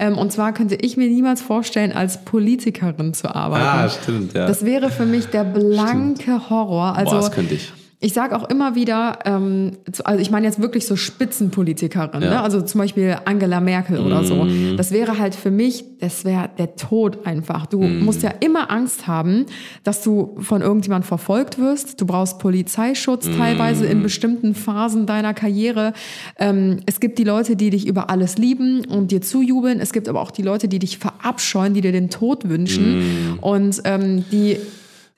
Ähm, 0.00 0.18
und 0.18 0.32
zwar 0.32 0.52
könnte 0.52 0.74
ich 0.74 0.96
mir 0.96 1.08
niemals 1.08 1.42
vorstellen, 1.42 1.92
als 1.92 2.24
Politikerin 2.24 3.14
zu 3.14 3.32
arbeiten. 3.34 3.64
Ah, 3.64 3.88
stimmt, 3.88 4.32
ja. 4.34 4.46
Das 4.46 4.64
wäre 4.64 4.90
für 4.90 5.06
mich 5.06 5.26
der 5.26 5.44
blanke 5.44 6.50
Horror. 6.50 6.96
Also, 6.96 7.10
Boah, 7.12 7.16
das 7.20 7.30
könnte 7.32 7.54
ich. 7.54 7.72
Ich 8.00 8.12
sage 8.12 8.36
auch 8.36 8.48
immer 8.48 8.76
wieder, 8.76 9.18
ähm, 9.24 9.72
also 10.04 10.20
ich 10.20 10.30
meine 10.30 10.46
jetzt 10.46 10.60
wirklich 10.62 10.86
so 10.86 10.94
Spitzenpolitikerin, 10.94 12.22
Ja. 12.22 12.30
ne? 12.30 12.40
also 12.42 12.60
zum 12.62 12.80
Beispiel 12.80 13.16
Angela 13.24 13.60
Merkel 13.60 13.98
oder 13.98 14.22
so. 14.22 14.44
Mhm. 14.44 14.76
Das 14.76 14.92
wäre 14.92 15.18
halt 15.18 15.34
für 15.34 15.50
mich, 15.50 15.84
das 15.98 16.24
wäre 16.24 16.48
der 16.58 16.76
Tod 16.76 17.26
einfach. 17.26 17.66
Du 17.66 17.80
Mhm. 17.82 18.04
musst 18.04 18.22
ja 18.22 18.30
immer 18.38 18.70
Angst 18.70 19.08
haben, 19.08 19.46
dass 19.82 20.02
du 20.02 20.36
von 20.40 20.62
irgendjemand 20.62 21.06
verfolgt 21.06 21.58
wirst. 21.58 22.00
Du 22.00 22.06
brauchst 22.06 22.38
Polizeischutz 22.38 23.26
Mhm. 23.26 23.36
teilweise 23.36 23.86
in 23.86 24.02
bestimmten 24.02 24.54
Phasen 24.54 25.06
deiner 25.06 25.34
Karriere. 25.34 25.92
Ähm, 26.38 26.78
es 26.86 27.00
gibt 27.00 27.18
die 27.18 27.24
Leute, 27.24 27.56
die 27.56 27.70
dich 27.70 27.86
über 27.88 28.10
alles 28.10 28.38
lieben 28.38 28.84
und 28.84 29.10
dir 29.10 29.22
zujubeln. 29.22 29.80
Es 29.80 29.92
gibt 29.92 30.08
aber 30.08 30.20
auch 30.20 30.30
die 30.30 30.42
Leute, 30.42 30.68
die 30.68 30.78
dich 30.78 30.98
verabscheuen, 30.98 31.74
die 31.74 31.80
dir 31.80 31.92
den 31.92 32.10
Tod 32.10 32.48
wünschen 32.48 33.38
und 33.40 33.80
ähm, 33.84 34.24
die 34.30 34.58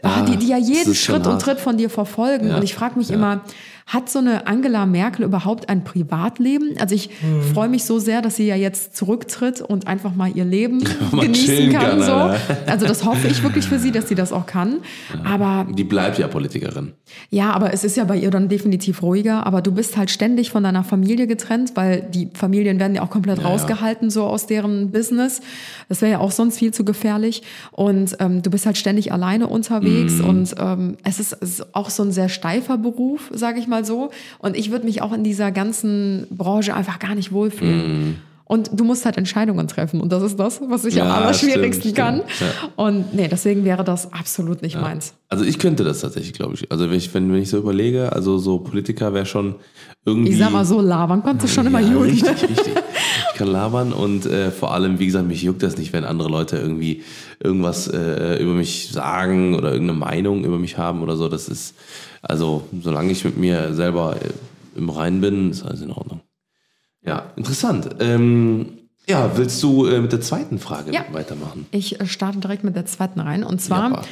Ah, 0.02 0.22
die, 0.22 0.36
die 0.36 0.48
ja 0.48 0.56
jeden 0.56 0.94
Schritt 0.94 1.26
und. 1.26 1.40
Tritt 1.40 1.60
von 1.60 1.76
dir 1.76 1.90
verfolgen. 1.90 2.48
Ja, 2.48 2.56
Und 2.56 2.64
ich 2.64 2.74
frage 2.74 2.98
mich 2.98 3.10
immer, 3.10 3.44
hat 3.92 4.08
so 4.08 4.20
eine 4.20 4.46
Angela 4.46 4.86
Merkel 4.86 5.24
überhaupt 5.24 5.68
ein 5.68 5.82
Privatleben? 5.84 6.74
Also 6.78 6.94
ich 6.94 7.10
Mhm. 7.22 7.42
freue 7.54 7.68
mich 7.68 7.84
so 7.84 7.98
sehr, 7.98 8.22
dass 8.22 8.36
sie 8.36 8.46
ja 8.46 8.54
jetzt 8.56 8.96
zurücktritt 8.96 9.60
und 9.60 9.86
einfach 9.88 10.14
mal 10.14 10.30
ihr 10.34 10.44
Leben 10.44 10.78
Mal 11.12 11.22
genießen 11.22 11.70
kann. 11.72 12.00
kann, 12.00 12.02
so. 12.02 12.12
Also 12.70 12.86
das 12.86 13.04
hoffe 13.04 13.26
ich 13.28 13.42
wirklich 13.42 13.66
für 13.66 13.78
sie, 13.80 13.90
dass 13.90 14.08
sie 14.08 14.14
das 14.14 14.32
auch 14.32 14.46
kann. 14.46 14.76
Aber 15.24 15.66
Die 15.72 15.82
bleibt 15.84 16.18
ja 16.18 16.28
Politikerin. 16.28 16.92
ja, 17.30 17.50
aber 17.52 17.72
es 17.74 17.82
ist 17.82 17.96
ja 17.96 18.04
bei 18.04 18.16
ihr 18.16 18.30
dann 18.30 18.48
definitiv 18.48 19.02
ruhiger. 19.02 19.44
Aber 19.46 19.60
du 19.60 19.72
bist 19.72 19.96
halt 19.96 20.10
ständig 20.10 20.50
von 20.50 20.62
deiner 20.62 20.84
Familie 20.84 21.26
getrennt, 21.26 21.72
weil 21.74 22.02
die 22.02 22.28
Familien 22.34 22.78
werden 22.78 22.94
ja 22.94 23.02
auch 23.02 23.10
komplett 23.10 23.38
Ja, 23.38 23.44
ja. 23.44 23.50
rausgehalten, 23.50 24.10
so 24.10 24.24
aus 24.24 24.46
deren 24.46 24.92
Business. 24.92 25.40
Das 25.88 26.00
wäre 26.00 26.12
ja 26.12 26.18
auch 26.20 26.30
sonst 26.30 26.58
viel 26.58 26.72
zu 26.72 26.84
gefährlich. 26.84 27.42
Und 27.72 28.16
ähm, 28.20 28.42
du 28.42 28.50
bist 28.50 28.66
halt 28.66 28.78
ständig 28.78 29.12
alleine 29.12 29.48
unterwegs. 29.48 30.14
Mhm. 30.18 30.24
Und 30.28 30.54
ähm, 30.60 30.96
es, 31.02 31.18
ist, 31.18 31.36
es 31.40 31.58
ist 31.60 31.74
auch 31.74 31.90
so 31.90 32.04
ein 32.04 32.12
sehr 32.12 32.28
steifer 32.28 32.78
Beruf, 32.78 33.30
sage 33.34 33.58
ich 33.58 33.66
mal 33.66 33.79
so. 33.84 34.10
Und 34.38 34.56
ich 34.56 34.70
würde 34.70 34.84
mich 34.84 35.02
auch 35.02 35.12
in 35.12 35.24
dieser 35.24 35.50
ganzen 35.52 36.26
Branche 36.30 36.74
einfach 36.74 36.98
gar 36.98 37.14
nicht 37.14 37.32
wohlfühlen. 37.32 38.06
Mhm. 38.08 38.16
Und 38.50 38.68
du 38.72 38.82
musst 38.82 39.04
halt 39.04 39.16
Entscheidungen 39.16 39.68
treffen. 39.68 40.00
Und 40.00 40.10
das 40.10 40.24
ist 40.24 40.36
das, 40.36 40.60
was 40.66 40.84
ich 40.84 41.00
am 41.00 41.06
Ja, 41.06 41.14
allerschwierigsten 41.18 41.92
stimmt, 41.92 41.96
kann. 41.96 42.22
stimmt, 42.26 42.50
ja. 42.60 42.68
Und 42.84 43.14
nee, 43.14 43.28
deswegen 43.28 43.64
wäre 43.64 43.84
das 43.84 44.12
absolut 44.12 44.60
nicht 44.62 44.74
meins. 44.74 45.14
Also 45.28 45.44
ich 45.44 45.60
könnte 45.60 45.84
das 45.84 46.00
tatsächlich, 46.00 46.32
glaube 46.32 46.54
ich. 46.54 46.72
Also 46.72 46.90
wenn 46.90 46.96
ich, 46.96 47.14
wenn, 47.14 47.32
wenn 47.32 47.40
ich 47.40 47.48
so 47.48 47.58
überlege, 47.58 48.12
also 48.12 48.38
so 48.38 48.58
Politiker 48.58 49.14
wäre 49.14 49.24
schon 49.24 49.54
irgendwie. 50.04 50.32
Ich 50.32 50.38
sag 50.38 50.50
mal 50.50 50.64
so, 50.64 50.80
labern 50.80 51.22
konntest 51.22 51.44
du 51.44 51.60
schon 51.60 51.68
immer 51.68 51.78
ja, 51.78 51.92
gut. 51.94 52.08
Richtig, 52.08 52.42
richtig. 52.42 52.74
Ich 53.32 53.38
kann 53.38 53.46
labern 53.46 53.92
und 53.92 54.26
äh, 54.26 54.50
vor 54.50 54.74
allem, 54.74 54.98
wie 54.98 55.06
gesagt, 55.06 55.28
mich 55.28 55.42
juckt 55.44 55.62
das 55.62 55.78
nicht, 55.78 55.92
wenn 55.92 56.04
andere 56.04 56.28
Leute 56.28 56.56
irgendwie 56.56 57.04
irgendwas 57.38 57.86
äh, 57.86 58.42
über 58.42 58.54
mich 58.54 58.88
sagen 58.90 59.54
oder 59.54 59.70
irgendeine 59.70 60.00
Meinung 60.00 60.44
über 60.44 60.58
mich 60.58 60.76
haben 60.76 61.02
oder 61.02 61.16
so. 61.16 61.28
Das 61.28 61.48
ist, 61.48 61.76
also 62.22 62.64
solange 62.82 63.12
ich 63.12 63.24
mit 63.24 63.36
mir 63.36 63.74
selber 63.74 64.16
äh, 64.20 64.30
im 64.78 64.88
Reinen 64.90 65.20
bin, 65.20 65.50
ist 65.50 65.62
alles 65.64 65.80
in 65.80 65.90
Ordnung. 65.90 66.20
Ja, 67.04 67.32
interessant. 67.36 67.88
Ähm, 68.00 68.66
Ja, 69.08 69.30
willst 69.36 69.62
du 69.62 69.86
äh, 69.86 70.00
mit 70.00 70.12
der 70.12 70.20
zweiten 70.20 70.58
Frage 70.58 70.92
Ja. 70.92 71.04
weitermachen? 71.12 71.66
Ich 71.70 72.00
äh, 72.00 72.06
starte 72.06 72.38
direkt 72.38 72.62
mit 72.64 72.76
der 72.76 72.86
zweiten 72.86 73.20
rein. 73.20 73.42
Und 73.42 73.60
zwar, 73.60 73.90
Jappa. 73.90 74.02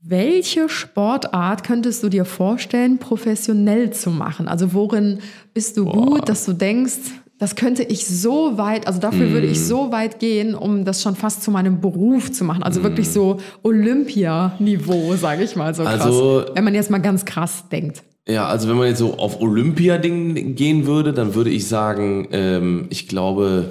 welche 0.00 0.68
Sportart 0.68 1.64
könntest 1.64 2.02
du 2.02 2.08
dir 2.08 2.24
vorstellen, 2.24 2.98
professionell 2.98 3.90
zu 3.92 4.10
machen? 4.10 4.48
Also 4.48 4.72
worin 4.74 5.20
bist 5.54 5.76
du 5.76 5.84
gut, 5.86 6.28
dass 6.28 6.44
du 6.44 6.52
denkst, 6.52 6.98
das 7.38 7.56
könnte 7.56 7.82
ich 7.82 8.06
so 8.06 8.56
weit, 8.58 8.86
also 8.86 9.00
dafür 9.00 9.30
würde 9.30 9.46
Mm. 9.48 9.52
ich 9.52 9.60
so 9.64 9.90
weit 9.92 10.20
gehen, 10.20 10.54
um 10.54 10.84
das 10.84 11.02
schon 11.02 11.16
fast 11.16 11.42
zu 11.42 11.50
meinem 11.50 11.80
Beruf 11.80 12.30
zu 12.32 12.44
machen. 12.44 12.62
Also 12.62 12.82
wirklich 12.82 13.08
so 13.10 13.38
Olympia-Niveau, 13.62 15.14
sage 15.16 15.44
ich 15.44 15.56
mal 15.56 15.74
so 15.74 15.82
krass. 15.82 16.00
Also- 16.00 16.44
Wenn 16.54 16.64
man 16.64 16.74
jetzt 16.74 16.90
mal 16.90 16.98
ganz 16.98 17.24
krass 17.24 17.64
denkt. 17.70 18.02
Ja, 18.26 18.46
also 18.46 18.68
wenn 18.68 18.76
man 18.76 18.86
jetzt 18.88 18.98
so 18.98 19.18
auf 19.18 19.40
Olympia-Ding 19.40 20.54
gehen 20.54 20.86
würde, 20.86 21.12
dann 21.12 21.34
würde 21.34 21.50
ich 21.50 21.66
sagen, 21.68 22.28
ähm, 22.30 22.86
ich 22.90 23.06
glaube, 23.08 23.70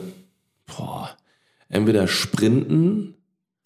boah, 0.68 1.10
entweder 1.70 2.08
Sprinten. 2.08 3.16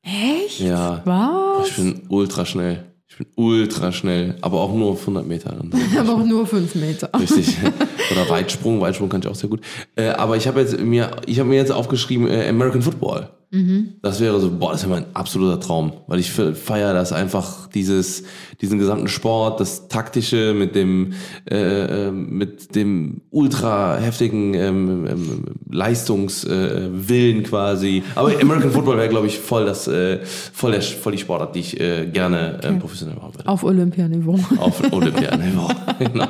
Echt? 0.04 0.62
Ja. 0.62 1.02
Was? 1.04 1.68
Ich 1.70 1.76
bin 1.76 2.02
ultra 2.08 2.46
schnell. 2.46 2.84
Ich 3.20 3.26
bin 3.26 3.34
ultra 3.36 3.92
schnell, 3.92 4.36
aber 4.42 4.62
auch 4.62 4.72
nur 4.76 4.92
auf 4.92 5.02
100 5.02 5.26
Meter. 5.26 5.58
Aber 5.98 6.14
auch 6.14 6.24
nur 6.24 6.46
fünf 6.46 6.76
Meter. 6.76 7.10
Richtig. 7.20 7.58
Oder 8.12 8.30
Weitsprung. 8.30 8.80
Weitsprung 8.80 9.10
kann 9.10 9.22
ich 9.22 9.28
auch 9.28 9.34
sehr 9.34 9.50
gut. 9.50 9.62
Äh, 9.96 10.10
aber 10.10 10.38
ich 10.38 10.48
habe 10.48 10.60
jetzt 10.60 10.80
mir, 10.80 11.10
ich 11.26 11.40
habe 11.40 11.50
mir 11.50 11.56
jetzt 11.56 11.72
aufgeschrieben 11.72 12.28
äh, 12.28 12.48
American 12.48 12.84
Football. 12.84 13.30
Das 14.02 14.20
wäre 14.20 14.40
so, 14.40 14.52
boah, 14.52 14.74
das 14.74 14.84
wäre 14.84 14.92
mein 14.92 15.16
absoluter 15.16 15.60
Traum, 15.60 15.94
weil 16.08 16.20
ich 16.20 16.32
feiere 16.32 16.94
das 16.94 17.14
einfach 17.14 17.68
dieses, 17.70 18.24
diesen 18.62 18.80
gesamten 18.80 19.08
Sport, 19.08 19.60
das 19.60 19.88
taktische 19.88 20.54
mit 20.54 20.76
dem, 20.76 21.14
äh, 21.50 22.08
äh, 22.08 22.12
mit 22.12 22.76
dem 22.76 23.22
ultra 23.30 23.98
heftigen 23.98 24.56
ähm, 24.56 25.08
ähm, 25.08 25.44
Leistungswillen 25.70 27.44
quasi. 27.44 28.04
Aber 28.16 28.30
American 28.42 28.72
Football 28.72 28.98
wäre, 28.98 29.10
glaube 29.10 29.28
ich, 29.28 29.38
voll 29.38 29.66
das, 29.66 29.88
äh, 29.88 30.20
voll 30.26 30.72
der, 30.72 30.82
voll 30.82 31.12
die 31.12 31.20
Sportart, 31.20 31.56
die 31.56 31.60
ich 31.60 31.80
äh, 31.80 32.08
gerne 32.08 32.60
äh, 32.64 32.74
professionell 32.74 33.16
machen 33.16 33.36
würde. 33.36 33.48
Auf 33.48 33.64
Olympianiveau. 33.64 34.40
Auf 34.58 34.82
Olympianiveau. 34.92 35.68
genau. 36.00 36.28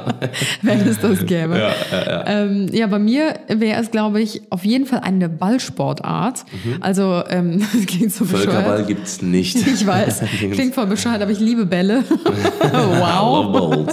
wenn 0.61 0.81
es 0.81 0.99
das 0.99 1.25
gäbe. 1.25 1.57
Ja, 1.57 2.23
Ähm, 2.25 2.67
ja 2.73 2.87
bei 2.87 2.99
mir 2.99 3.35
wäre 3.47 3.81
es, 3.81 3.91
glaube 3.91 4.21
ich, 4.21 4.41
auf 4.49 4.65
jeden 4.65 4.85
Fall 4.85 4.99
eine 4.99 5.29
Ballsportart. 5.29 6.43
Also, 6.81 7.23
ähm, 7.29 7.59
das 7.73 7.85
klingt 7.85 8.11
so 8.11 8.25
Völkerball 8.25 8.63
bescheuert. 8.63 8.87
gibt's 8.87 9.21
nicht. 9.21 9.55
Ich 9.65 9.85
weiß, 9.87 10.21
klingt 10.51 10.75
voll 10.75 10.87
bescheuert, 10.87 11.21
aber 11.21 11.31
ich 11.31 11.39
liebe 11.39 11.65
Bälle. 11.65 12.03
Wow. 12.23 13.87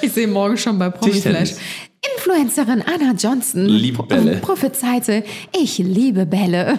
Ich 0.00 0.12
sehe 0.12 0.26
morgen 0.26 0.56
schon 0.56 0.78
bei 0.78 0.90
Promiflash. 0.90 1.22
Tischtennis. 1.22 1.60
Influencerin 2.16 2.82
Anna 2.82 3.14
Johnson 3.16 3.64
Liebe 3.66 4.02
Bälle. 4.02 4.38
prophezeite, 4.38 5.22
ich 5.56 5.78
liebe 5.78 6.26
Bälle. 6.26 6.78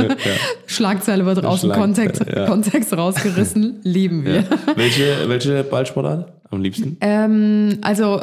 Schlagzeile 0.66 1.26
wird 1.26 1.44
aus 1.44 1.60
dem 1.60 1.72
Kontext, 1.72 2.24
ja. 2.26 2.46
Kontext 2.46 2.96
rausgerissen. 2.96 3.80
Lieben 3.82 4.24
wir. 4.24 4.44
welche, 4.74 5.28
welche 5.28 5.64
Ballsportart 5.64 6.32
am 6.50 6.62
liebsten? 6.62 6.96
Ähm, 7.02 7.78
also 7.82 8.22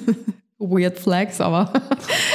weird 0.58 1.00
flags, 1.00 1.40
aber 1.40 1.72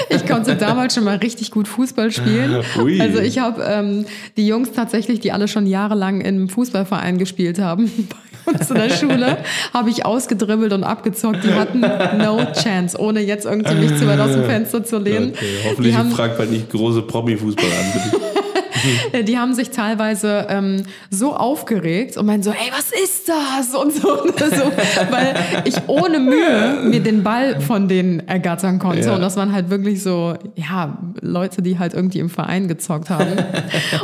ich 0.09 0.25
konnte 0.27 0.55
damals 0.55 0.95
schon 0.95 1.05
mal 1.05 1.17
richtig 1.17 1.51
gut 1.51 1.69
Fußball 1.69 2.12
spielen. 2.12 2.62
Ui. 2.81 3.00
Also 3.00 3.19
ich 3.19 3.39
habe 3.39 3.63
ähm, 3.63 4.05
die 4.36 4.45
Jungs 4.45 4.74
tatsächlich, 4.74 5.21
die 5.21 5.31
alle 5.31 5.47
schon 5.47 5.65
jahrelang 5.65 6.19
im 6.19 6.50
Fußballverein 6.50 7.17
gespielt 7.17 7.59
haben, 7.59 7.89
bei 8.09 8.26
uns 8.48 8.70
in 8.70 8.75
der 8.75 8.89
Schule, 8.89 9.38
habe 9.74 9.89
ich 9.89 10.06
ausgedribbelt 10.06 10.74
und 10.74 10.84
abgezockt. 10.84 11.44
Die 11.44 11.54
hatten 11.54 11.82
no 11.82 12.39
chance, 12.54 12.98
ohne 13.00 13.22
jetzt 13.22 13.46
irgendwie 13.46 13.75
mich 13.75 13.98
zu 13.98 14.08
weit 14.08 14.20
aus 14.20 14.32
dem 14.32 14.46
Fenster 14.46 14.84
zu 14.84 14.98
lehnen. 14.98 15.34
hoffentlich 15.66 15.94
die 15.94 15.98
haben, 15.98 16.12
fragt 16.12 16.38
bald 16.38 16.51
nicht 16.51 16.70
große 16.70 17.01
Promi-Fußball 17.01 17.66
an. 17.66 18.22
die 19.25 19.38
haben 19.38 19.54
sich 19.54 19.70
teilweise 19.72 20.48
ähm, 20.50 20.84
so 21.10 21.36
aufgeregt 21.36 22.18
und 22.18 22.25
meinen 22.25 22.44
so, 22.44 22.51
ey, 22.51 22.72
was 22.72 22.92
ist 22.92 23.30
das? 23.30 23.75
Und 23.75 23.94
so, 23.94 24.22
und 24.24 24.38
so, 24.39 24.72
weil 25.10 25.36
ich 25.66 25.75
ohne 25.88 26.20
Mühe 26.20 26.84
mir 26.86 27.01
den 27.01 27.24
Ball 27.24 27.62
von 27.62 27.88
denen 27.88 28.27
ergattern 28.27 28.80
konnte. 28.80 29.08
Ja. 29.08 29.16
Und 29.16 29.22
das 29.22 29.36
waren 29.36 29.54
halt 29.54 29.70
wirklich 29.70 30.01
so, 30.04 30.36
ja, 30.56 30.98
Leute, 31.22 31.62
die 31.62 31.80
halt 31.80 31.94
irgendwie 31.94 32.20
im 32.20 32.30
Verein 32.30 32.68
gezockt 32.68 33.10
haben. 33.10 33.38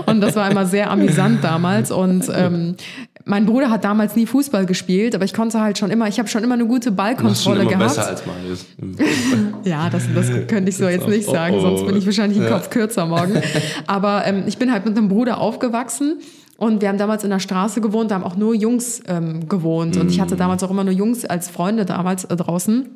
Und 0.06 0.22
das 0.22 0.36
war 0.36 0.50
immer 0.50 0.66
sehr 0.66 0.92
amüsant 0.92 1.44
damals. 1.44 1.92
Und 1.92 2.30
ähm, 2.34 2.76
mein 3.26 3.46
Bruder 3.46 3.70
hat 3.70 3.84
damals 3.86 4.16
nie 4.16 4.26
Fußball 4.26 4.66
gespielt, 4.66 5.16
aber 5.16 5.24
ich 5.26 5.34
konnte 5.34 5.62
halt 5.62 5.78
schon 5.78 5.92
immer, 5.92 6.08
ich 6.08 6.20
habe 6.20 6.28
schon 6.28 6.44
immer 6.44 6.56
eine 6.56 6.66
gute 6.66 6.92
Ballkontrolle 6.92 7.66
gehabt. 7.66 7.80
besser 7.80 8.08
als 8.08 8.24
Marius. 8.26 8.66
Ja, 9.64 9.90
das, 9.90 10.04
das 10.14 10.30
könnte 10.48 10.70
ich 10.70 10.78
so 10.78 10.88
jetzt 10.88 11.08
nicht 11.08 11.28
Oh, 11.28 11.32
sagen, 11.32 11.56
oh. 11.58 11.62
sonst 11.62 11.86
bin 11.86 11.96
ich 11.96 12.06
wahrscheinlich 12.06 12.40
einen 12.40 12.50
Kopf 12.50 12.70
kürzer 12.70 13.06
morgen. 13.06 13.42
Aber 13.88 14.26
ähm, 14.26 14.44
ich 14.48 14.58
bin 14.58 14.72
halt 14.72 14.86
mit 14.86 14.98
einem 14.98 15.08
Bruder 15.08 15.38
aufgewachsen 15.40 16.18
und 16.58 16.82
wir 16.82 16.90
haben 16.90 16.98
damals 16.98 17.24
in 17.24 17.30
der 17.30 17.40
Straße 17.40 17.80
gewohnt, 17.82 18.12
da 18.12 18.16
haben 18.16 18.24
auch 18.24 18.36
nur 18.36 18.54
Jungs 18.56 19.02
ähm, 19.08 19.48
gewohnt. 19.48 19.96
Und 19.98 20.12
ich 20.12 20.18
Mm. 20.18 20.22
hatte 20.22 20.36
damals 20.36 20.62
auch 20.64 20.70
immer 20.72 20.84
nur 20.84 20.94
Jungs 20.94 21.24
als 21.26 21.50
Freunde 21.50 21.86
damals 21.86 22.26
äh, 22.26 22.36
draußen. 22.36 22.90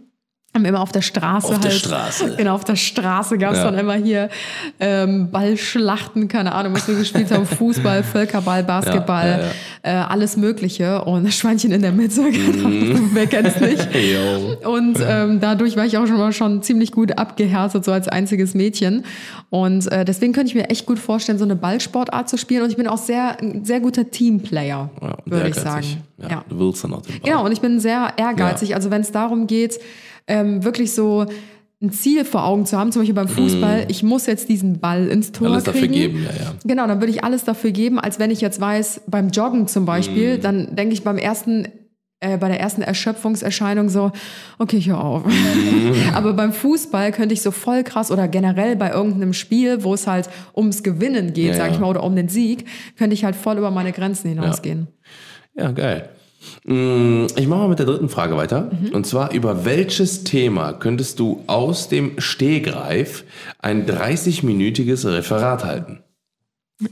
Haben 0.56 0.66
immer 0.66 0.82
auf 0.82 0.92
der 0.92 1.01
Straße 1.04 1.48
Auf 1.48 1.54
halt. 1.54 1.66
der 1.66 1.70
Straße. 1.72 2.36
Genau, 2.38 2.56
auf 2.56 2.63
der 2.63 2.75
Straße 2.77 3.38
gab 3.38 3.51
es 3.51 3.58
Ja. 3.60 3.66
dann 3.66 3.77
immer 3.77 3.94
hier 3.94 4.30
ähm, 4.80 5.30
Ballschlachten, 5.30 6.27
keine 6.30 6.54
Ahnung, 6.54 6.74
was 6.74 6.88
wir 6.88 6.96
gespielt 6.96 7.30
haben. 7.32 7.46
Fußball, 7.46 8.01
Völkerball, 8.13 8.63
Basketball, 8.63 9.27
Ja, 9.84 9.92
ja, 9.94 10.01
Äh, 10.01 10.06
alles 10.10 10.36
Mögliche. 10.36 11.04
Und 11.04 11.25
das 11.25 11.36
Schweinchen 11.36 11.72
in 11.72 11.82
der 11.82 11.92
Mitte, 11.92 12.22
genau, 12.32 12.70
wer 13.13 13.27
kennt's 13.27 13.60
nicht. 13.60 13.88
Und 14.66 14.98
ähm, 15.08 15.39
dadurch 15.42 15.75
war 15.77 15.86
ich 15.86 15.98
auch 15.98 16.08
schon 16.08 16.18
mal 16.18 16.32
schon 16.34 16.63
ziemlich 16.63 16.92
gut 16.92 17.18
abgehärtet, 17.18 17.86
so 17.86 17.92
als 17.92 18.08
einziges 18.08 18.56
Mädchen. 18.56 19.06
Und 19.50 19.92
äh, 19.92 20.06
deswegen 20.06 20.34
könnte 20.34 20.50
ich 20.50 20.56
mir 20.56 20.70
echt 20.70 20.86
gut 20.88 20.98
vorstellen, 20.98 21.38
so 21.38 21.46
eine 21.46 21.56
Ballsportart 21.56 22.27
zu 22.30 22.38
spielen. 22.38 22.63
Und 22.63 22.70
ich 22.72 22.77
bin 22.77 22.88
auch 22.88 22.98
sehr, 22.98 23.39
ein 23.39 23.63
sehr 23.63 23.80
guter 23.80 24.10
Teamplayer, 24.10 24.89
würde 25.25 25.50
ich 25.50 25.56
sagen. 25.56 25.86
Ja, 26.22 26.30
Ja. 26.30 26.44
Du 26.50 26.58
willst 26.60 26.84
dann 26.84 26.94
auch 26.94 27.01
den 27.04 27.20
Ball. 27.20 27.30
Genau, 27.32 27.46
und 27.46 27.51
ich 27.51 27.62
bin 27.62 27.80
sehr 27.80 28.13
ehrgeizig. 28.18 28.74
Also 28.75 28.89
wenn 28.89 29.01
es 29.01 29.12
darum 29.12 29.46
geht, 29.46 29.80
ähm, 30.27 30.63
wirklich 30.63 30.93
so 30.93 31.25
ein 31.81 31.91
Ziel 31.91 32.25
vor 32.25 32.43
Augen 32.46 32.65
zu 32.65 32.77
haben, 32.77 32.91
zum 32.91 33.01
Beispiel 33.03 33.13
beim 33.13 33.27
Fußball, 33.27 33.86
ich 33.88 34.01
muss 34.01 34.25
jetzt 34.25 34.50
diesen 34.50 34.79
Ball 34.79 35.07
ins 35.07 35.31
Tor 35.31 35.50
Mm. 35.50 35.51
Alles 35.51 35.63
dafür 35.65 35.81
kriegen. 35.81 35.93
geben, 35.93 36.24
ja, 36.24 36.43
ja. 36.46 36.53
Genau, 36.65 36.88
dann 36.88 37.00
würde 37.01 37.12
ich 37.12 37.24
alles 37.24 37.43
dafür 37.43 37.69
geben, 37.72 38.00
als 38.00 38.17
wenn 38.17 38.31
ich 38.31 38.41
jetzt 38.41 38.60
weiß, 38.60 39.01
beim 39.07 39.29
Joggen 39.29 39.67
zum 39.67 39.84
Mm. 39.84 39.86
Beispiel, 39.86 40.38
dann 40.39 40.75
denke 40.75 40.93
ich 40.93 41.03
beim 41.03 41.19
ersten, 41.19 41.67
äh, 42.19 42.38
bei 42.39 42.48
der 42.48 42.60
ersten 42.60 42.81
Erschöpfungserscheinung 42.81 43.89
so, 43.89 44.12
okay, 44.57 44.77
ich 44.77 44.89
hör 44.89 45.03
auf. 45.03 45.24
Mm. 45.27 45.29
Aber 46.15 46.34
beim 46.34 46.51
Fußball 46.51 47.12
könnte 47.12 47.34
ich 47.34 47.43
so 47.43 47.51
voll 47.51 47.84
krass 47.84 48.10
oder 48.10 48.27
generell 48.27 48.75
bei 48.75 48.89
irgendeinem 48.89 49.34
Spiel, 49.34 49.84
wo 49.84 49.93
es 49.93 50.07
halt 50.07 50.29
ums 50.55 50.81
Gewinnen 50.81 51.34
geht, 51.34 51.50
Ja, 51.50 51.53
sag 51.53 51.67
ich 51.67 51.75
ja. 51.75 51.81
mal, 51.81 51.89
oder 51.91 52.03
um 52.03 52.15
den 52.15 52.27
Sieg, 52.27 52.65
könnte 52.98 53.13
ich 53.13 53.24
halt 53.24 53.36
voll 53.36 53.60
über 53.60 53.69
meine 53.69 53.91
Grenzen 53.91 54.29
hinausgehen. 54.29 54.88
Ja, 55.55 55.69
geil. 55.72 56.10
Mm, 56.66 57.25
Ich 57.36 57.48
mache 57.48 57.60
mal 57.62 57.68
mit 57.70 57.80
der 57.80 57.86
dritten 57.86 58.10
Frage 58.10 58.36
weiter. 58.38 58.70
Mhm. 58.72 58.94
Und 58.94 59.06
zwar, 59.08 59.32
über 59.34 59.66
welches 59.66 60.24
Thema 60.24 60.74
könntest 60.74 61.20
du 61.20 61.44
aus 61.48 61.89
dem 61.89 62.20
Stehgreif 62.20 63.24
ein 63.60 63.86
30-minütiges 63.86 65.06
Referat 65.12 65.63
halten? 65.63 66.00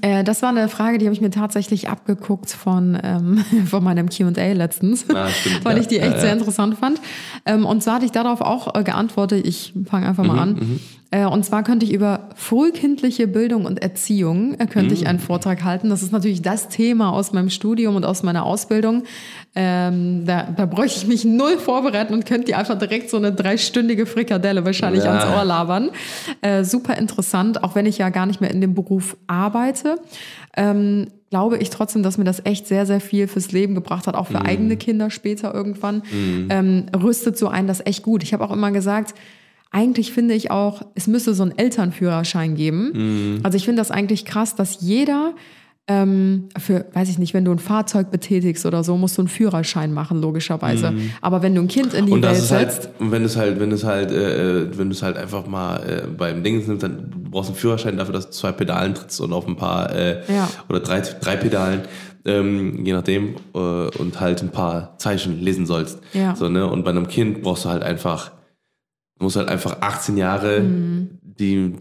Äh, 0.02 0.24
das 0.24 0.42
war 0.42 0.50
eine 0.50 0.68
Frage, 0.68 0.98
die 0.98 1.06
habe 1.06 1.14
ich 1.14 1.22
mir 1.22 1.30
tatsächlich 1.30 1.90
abgeguckt 1.90 2.50
von, 2.50 2.98
ähm, 3.04 3.38
von 3.68 3.84
meinem 3.84 4.10
Q&A 4.10 4.54
letztens, 4.54 5.06
Ah, 5.14 5.30
stimmt, 5.30 5.64
weil 5.64 5.76
ja. 5.76 5.82
ich 5.82 5.88
die 5.88 6.00
echt 6.00 6.14
Ja, 6.14 6.20
sehr 6.22 6.30
ja. 6.30 6.34
interessant 6.36 6.78
fand. 6.80 7.00
Ähm, 7.46 7.66
und 7.68 7.84
zwar 7.84 7.96
hatte 7.96 8.06
ich 8.06 8.12
darauf 8.12 8.42
auch 8.42 8.74
äh, 8.76 8.84
geantwortet, 8.84 9.46
ich 9.46 9.74
fange 9.88 10.08
einfach 10.08 10.24
Mhm, 10.24 10.30
mal 10.30 10.40
an. 10.40 10.80
Äh, 11.16 11.26
und 11.26 11.46
zwar 11.46 11.64
könnte 11.64 11.86
ich 11.86 11.94
über 11.94 12.28
frühkindliche 12.36 13.28
Bildung 13.28 13.66
und 13.66 13.82
Erziehung, 13.82 14.56
äh, 14.60 14.66
könnte 14.68 14.94
ich 14.94 15.08
einen 15.08 15.20
Vortrag 15.20 15.64
halten. 15.64 15.90
Das 15.90 16.04
ist 16.04 16.12
natürlich 16.12 16.42
das 16.42 16.68
Thema 16.68 17.14
aus 17.14 17.32
meinem 17.32 17.50
Studium 17.50 17.96
und 17.96 18.04
aus 18.04 18.22
meiner 18.22 18.46
Ausbildung. 18.46 19.04
Ähm, 19.56 20.26
da, 20.26 20.44
da 20.44 20.66
bräuchte 20.66 21.00
ich 21.00 21.08
mich 21.08 21.24
null 21.24 21.58
vorbereiten 21.58 22.14
und 22.14 22.26
könnte 22.26 22.48
dir 22.48 22.58
einfach 22.58 22.78
direkt 22.78 23.10
so 23.10 23.16
eine 23.16 23.32
dreistündige 23.32 24.06
Frikadelle 24.06 24.66
wahrscheinlich 24.66 25.06
Ja. 25.06 25.12
ans 25.12 25.26
Ohr 25.34 25.46
labern. 25.46 25.90
Äh, 26.42 26.66
super 26.66 26.98
interessant, 26.98 27.64
auch 27.64 27.76
wenn 27.76 27.86
ich 27.86 27.98
ja 27.98 28.10
gar 28.10 28.26
nicht 28.26 28.42
mehr 28.42 28.52
in 28.52 28.60
dem 28.60 28.74
Beruf 28.74 29.16
arbeite. 29.28 30.00
Ähm, 30.58 31.08
glaube 31.30 31.58
ich 31.58 31.70
trotzdem, 31.70 32.04
dass 32.04 32.18
mir 32.18 32.24
das 32.26 32.46
echt 32.46 32.68
sehr, 32.68 32.86
sehr 32.86 33.00
viel 33.00 33.28
fürs 33.28 33.52
Leben 33.52 33.74
gebracht 33.76 34.08
hat, 34.08 34.16
auch 34.16 34.28
für 34.28 34.42
eigene 34.42 34.78
Kinder 34.78 35.10
später 35.10 35.54
irgendwann. 35.54 36.04
Ähm, 36.50 36.86
rüstet 36.96 37.38
so 37.38 37.48
einen 37.48 37.68
das 37.68 37.86
echt 37.86 38.04
gut. 38.04 38.24
Ich 38.24 38.34
habe 38.34 38.44
auch 38.44 38.52
immer 38.52 38.72
gesagt, 38.72 39.16
eigentlich 39.76 40.14
finde 40.14 40.34
ich 40.36 40.52
auch, 40.52 40.84
es 40.96 41.06
müsste 41.06 41.34
so 41.34 41.44
einen 41.44 41.58
Elternführerschein 41.58 42.56
geben. 42.56 43.42
Also 43.44 43.58
ich 43.58 43.66
finde 43.66 43.82
das 43.82 43.92
eigentlich 43.92 44.24
krass, 44.24 44.56
dass 44.56 44.80
jeder 44.80 45.34
ähm, 45.88 46.46
für, 46.58 46.86
weiß 46.94 47.10
ich 47.10 47.20
nicht, 47.20 47.34
wenn 47.36 47.46
du 47.46 47.52
ein 47.52 47.60
Fahrzeug 47.60 48.10
betätigst 48.10 48.66
oder 48.66 48.84
so, 48.84 48.96
musst 48.98 49.18
du 49.18 49.22
einen 49.22 49.28
Führerschein 49.28 49.94
machen, 49.94 50.20
logischerweise. 50.22 50.94
Aber 51.22 51.44
wenn 51.44 51.54
du 51.54 51.62
ein 51.62 51.68
Kind 51.68 51.94
in 51.94 52.06
die 52.08 52.14
Und 52.14 52.24
Welt 52.24 52.38
ist 52.38 52.48
setzt, 52.48 52.86
halt, 52.86 53.12
wenn 53.12 53.20
du 53.22 53.26
es 53.28 53.36
halt, 53.36 53.60
wenn 53.60 53.70
du 53.70 53.76
es 53.76 53.84
halt, 53.84 54.12
äh, 54.12 54.78
wenn 54.78 54.90
du 54.90 54.96
es 54.96 55.04
halt 55.04 55.18
einfach 55.18 55.46
mal 55.46 55.78
äh, 55.84 56.08
beim 56.08 56.42
Dings 56.42 56.68
nimmst, 56.68 56.82
dann 56.82 57.12
du 57.12 57.30
brauchst 57.30 57.50
einen 57.50 57.58
Führerschein 57.58 57.98
dafür, 57.98 58.14
dass 58.14 58.28
du 58.28 58.32
zwei 58.32 58.52
Pedalen 58.54 58.96
trittst 58.96 59.20
und 59.22 59.34
auf 59.34 59.46
ein 59.46 59.58
paar 59.58 59.94
äh, 59.94 60.22
Ja. 60.34 60.50
oder 60.70 60.80
drei, 60.80 61.02
drei 61.02 61.36
Pedalen, 61.36 61.82
ähm, 62.26 62.84
je 62.84 62.94
nachdem, 62.94 63.36
äh, 63.54 63.58
und 63.60 64.20
halt 64.20 64.42
ein 64.42 64.50
paar 64.50 64.98
Zeichen 64.98 65.40
lesen 65.42 65.68
sollst. 65.68 66.00
Ja. 66.14 66.36
So, 66.36 66.50
ne? 66.50 66.66
Und 66.66 66.84
bei 66.84 66.90
einem 66.92 67.08
Kind 67.08 67.44
brauchst 67.44 67.66
du 67.66 67.70
halt 67.70 67.84
einfach, 67.84 68.32
du 69.18 69.24
musst 69.26 69.36
halt 69.38 69.48
einfach 69.50 69.78
18 69.82 70.18
Jahre, 70.18 70.60
Mhm. 70.62 71.10
die 71.22 71.74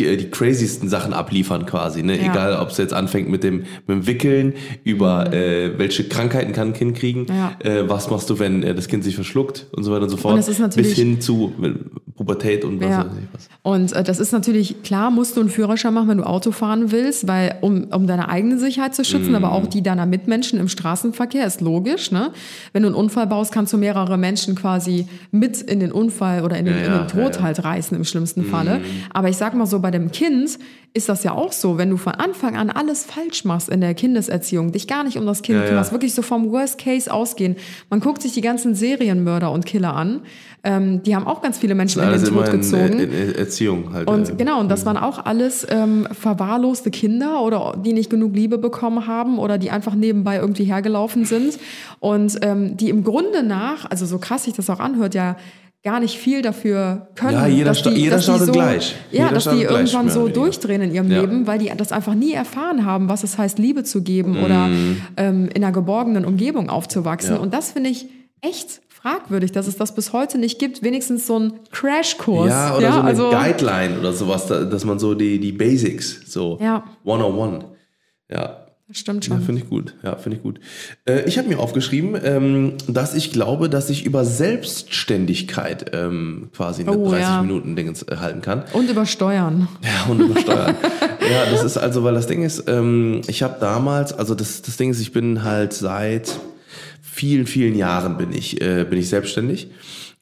äh, 0.00 0.16
die 0.16 0.30
craziesten 0.30 0.88
Sachen 0.88 1.12
abliefern 1.12 1.66
quasi. 1.66 2.02
Ne? 2.02 2.16
Ja. 2.16 2.32
Egal, 2.32 2.56
ob 2.56 2.70
es 2.70 2.78
jetzt 2.78 2.94
anfängt 2.94 3.28
mit 3.28 3.44
dem, 3.44 3.58
mit 3.86 3.88
dem 3.88 4.06
Wickeln, 4.06 4.54
über 4.84 5.32
äh, 5.34 5.78
welche 5.78 6.08
Krankheiten 6.08 6.52
kann 6.54 6.68
ein 6.68 6.72
Kind 6.72 6.96
kriegen, 6.96 7.20
Mhm. 7.22 7.26
Ja. 7.28 7.52
äh, 7.62 7.88
was 7.90 8.10
machst 8.10 8.30
du, 8.30 8.38
wenn 8.38 8.62
äh, 8.62 8.74
das 8.74 8.88
Kind 8.88 9.04
sich 9.04 9.14
verschluckt 9.14 9.66
und 9.72 9.84
so 9.84 9.92
weiter 9.92 10.04
und 10.04 10.08
so 10.08 10.16
fort. 10.16 10.32
Und 10.34 10.40
es 10.40 10.48
ist 10.48 10.60
natürlich- 10.60 10.88
bis 10.88 10.98
hin 10.98 11.20
zu 11.20 11.52
Pubertät 12.24 12.64
und 12.64 12.80
was 12.80 12.88
Ja. 12.88 12.98
weiß 12.98 13.06
ich 13.18 13.28
was. 13.32 13.48
Und 13.62 13.92
äh, 13.92 14.02
das 14.02 14.18
ist 14.18 14.32
natürlich, 14.32 14.82
klar 14.82 15.10
musst 15.10 15.36
du 15.36 15.40
einen 15.40 15.50
Führerschein 15.50 15.94
machen, 15.94 16.08
wenn 16.08 16.18
du 16.18 16.24
Auto 16.24 16.50
fahren 16.52 16.90
willst, 16.92 17.26
weil 17.28 17.56
um, 17.60 17.84
um 17.92 18.06
deine 18.06 18.28
eigene 18.28 18.58
Sicherheit 18.58 18.94
zu 18.94 19.04
schützen, 19.04 19.34
aber 19.34 19.52
auch 19.52 19.66
die 19.66 19.82
deiner 19.82 20.06
Mitmenschen 20.06 20.58
im 20.58 20.68
Straßenverkehr, 20.68 21.46
ist 21.46 21.60
logisch. 21.60 22.10
Ne? 22.10 22.32
Wenn 22.72 22.82
du 22.82 22.88
einen 22.88 22.96
Unfall 22.96 23.26
baust, 23.26 23.52
kannst 23.52 23.72
du 23.72 23.78
mehrere 23.78 24.16
Menschen 24.18 24.54
quasi 24.54 25.06
mit 25.30 25.60
in 25.60 25.80
den 25.80 25.92
Unfall 25.92 26.44
oder 26.44 26.56
in 26.58 26.64
den, 26.64 26.76
Ja, 26.78 26.84
in 26.86 26.92
den 26.92 27.08
Tod 27.08 27.36
ja, 27.36 27.42
halt 27.42 27.62
reißen 27.64 27.96
im 27.96 28.04
schlimmsten 28.04 28.44
Falle. 28.44 28.80
Aber 29.12 29.28
ich 29.28 29.36
sag 29.36 29.54
mal 29.54 29.66
so, 29.66 29.78
bei 29.80 29.90
dem 29.90 30.10
Kind 30.10 30.58
ist 30.94 31.08
das 31.08 31.24
ja 31.24 31.32
auch 31.32 31.52
so, 31.52 31.78
wenn 31.78 31.88
du 31.88 31.96
von 31.96 32.12
Anfang 32.12 32.54
an 32.56 32.68
alles 32.68 33.04
falsch 33.04 33.44
machst 33.46 33.70
in 33.70 33.80
der 33.80 33.94
Kindeserziehung, 33.94 34.72
dich 34.72 34.86
gar 34.86 35.04
nicht 35.04 35.16
um 35.16 35.24
das 35.24 35.40
Kind 35.40 35.64
kümmerst, 35.64 35.90
wirklich 35.92 36.12
so 36.14 36.20
vom 36.20 36.50
Worst 36.52 36.78
Case 36.78 37.10
ausgehen. 37.12 37.56
Man 37.88 38.00
guckt 38.00 38.20
sich 38.20 38.32
die 38.32 38.42
ganzen 38.42 38.74
Serienmörder 38.74 39.50
und 39.52 39.64
Killer 39.64 39.94
an. 39.96 40.20
Ähm, 40.64 41.02
die 41.02 41.16
haben 41.16 41.26
auch 41.26 41.42
ganz 41.42 41.58
viele 41.58 41.74
Menschen 41.74 42.00
in 42.02 42.10
den 42.10 42.24
Tod 42.24 42.46
in, 42.48 42.52
gezogen. 42.60 42.98
äh, 43.00 43.02
in, 43.02 43.12
in 43.12 43.34
Erziehung 43.34 43.92
halt. 43.92 44.08
Und 44.08 44.30
äh, 44.30 44.34
genau, 44.34 44.60
und 44.60 44.68
das 44.68 44.86
waren 44.86 44.96
auch 44.96 45.24
alles 45.24 45.66
ähm, 45.68 46.06
verwahrloste 46.12 46.90
Kinder 46.90 47.42
oder 47.42 47.74
die 47.84 47.92
nicht 47.92 48.10
genug 48.10 48.34
Liebe 48.36 48.58
bekommen 48.58 49.06
haben 49.08 49.38
oder 49.40 49.58
die 49.58 49.70
einfach 49.70 49.94
nebenbei 49.96 50.36
irgendwie 50.36 50.64
hergelaufen 50.64 51.24
sind 51.24 51.58
und 51.98 52.38
ähm, 52.42 52.76
die 52.76 52.90
im 52.90 53.02
Grunde 53.02 53.42
nach, 53.42 53.90
also 53.90 54.06
so 54.06 54.18
krass 54.18 54.44
sich 54.44 54.54
das 54.54 54.70
auch 54.70 54.78
anhört, 54.78 55.14
ja 55.14 55.36
gar 55.84 55.98
nicht 55.98 56.16
viel 56.16 56.42
dafür 56.42 57.08
können. 57.16 57.32
Ja, 57.32 57.46
jeder 57.48 57.70
dass 57.70 57.82
die, 57.82 57.90
jeder 57.90 58.14
dass 58.14 58.22
startet 58.22 58.46
so, 58.46 58.52
gleich. 58.52 58.94
Ja, 59.10 59.24
Jeder 59.24 59.34
dass 59.34 59.48
die 59.48 59.62
irgendwann 59.62 60.10
so 60.10 60.20
oder 60.22 60.32
durchdrehen 60.32 60.80
in 60.80 60.94
ihrem 60.94 61.10
Ja. 61.10 61.22
Leben, 61.22 61.48
weil 61.48 61.58
die 61.58 61.72
das 61.76 61.90
einfach 61.90 62.14
nie 62.14 62.34
erfahren 62.34 62.86
haben, 62.86 63.08
was 63.08 63.24
es 63.24 63.36
heißt, 63.36 63.58
Liebe 63.58 63.82
zu 63.82 64.02
geben 64.04 64.36
oder 64.44 64.68
Mhm. 64.68 64.96
ähm, 65.16 65.48
in 65.52 65.64
einer 65.64 65.72
geborgenen 65.72 66.24
Umgebung 66.24 66.70
aufzuwachsen. 66.70 67.34
Ja. 67.34 67.40
Und 67.40 67.52
das 67.52 67.72
finde 67.72 67.90
ich 67.90 68.06
echt 68.42 68.80
fragwürdig, 69.02 69.52
dass 69.52 69.66
es 69.66 69.76
das 69.76 69.94
bis 69.94 70.12
heute 70.12 70.38
nicht 70.38 70.58
gibt. 70.58 70.82
Wenigstens 70.82 71.26
so 71.26 71.38
ein 71.38 71.52
Crashkurs. 71.72 72.48
Ja, 72.48 72.76
oder 72.76 72.92
so 72.92 72.98
eine 73.00 73.08
also, 73.08 73.30
Guideline 73.30 73.98
oder 73.98 74.12
sowas, 74.12 74.46
da, 74.46 74.64
dass 74.64 74.84
man 74.84 74.98
so 74.98 75.14
die, 75.14 75.38
die 75.40 75.52
Basics, 75.52 76.20
so 76.26 76.58
Ja. 76.60 76.84
101. 77.04 77.64
Ja, 78.30 78.58
Das 78.88 78.98
stimmt 78.98 79.26
Ja, 79.26 79.34
schon. 79.36 79.44
finde 79.44 79.62
ich 79.62 79.68
gut. 79.68 79.94
Ja, 80.02 80.16
finde 80.16 80.36
ich 80.36 80.42
gut. 80.42 80.60
Äh, 81.06 81.22
ich 81.26 81.38
habe 81.38 81.48
mir 81.48 81.58
aufgeschrieben, 81.58 82.18
ähm, 82.22 82.74
dass 82.88 83.14
ich 83.14 83.32
glaube, 83.32 83.68
dass 83.68 83.88
ich 83.90 84.04
über 84.04 84.24
Selbstständigkeit 84.24 85.90
ähm, 85.94 86.50
quasi 86.54 86.82
eine 86.82 86.92
Oh, 86.96 87.08
30 87.10 87.20
ja. 87.22 87.42
Minuten 87.42 87.74
Dingens 87.76 88.02
äh, 88.02 88.16
halten 88.18 88.40
kann. 88.42 88.64
Und 88.72 88.88
übersteuern. 88.90 89.68
Ja, 89.82 90.10
und 90.10 90.20
übersteuern. 90.20 90.76
ja, 91.30 91.50
das 91.50 91.64
ist 91.64 91.76
also, 91.76 92.04
weil 92.04 92.14
das 92.14 92.26
Ding 92.26 92.42
ist, 92.42 92.64
ähm, 92.68 93.22
ich 93.26 93.42
habe 93.42 93.56
damals, 93.60 94.12
also 94.12 94.34
das, 94.34 94.62
das 94.62 94.76
Ding 94.76 94.90
ist, 94.90 95.00
ich 95.00 95.12
bin 95.12 95.42
halt 95.42 95.72
seit 95.72 96.38
vielen, 97.12 97.46
vielen 97.46 97.74
Jahren 97.76 98.16
bin 98.16 98.32
ich, 98.32 98.60
äh, 98.60 98.84
bin 98.88 98.98
ich 98.98 99.08
selbstständig 99.08 99.68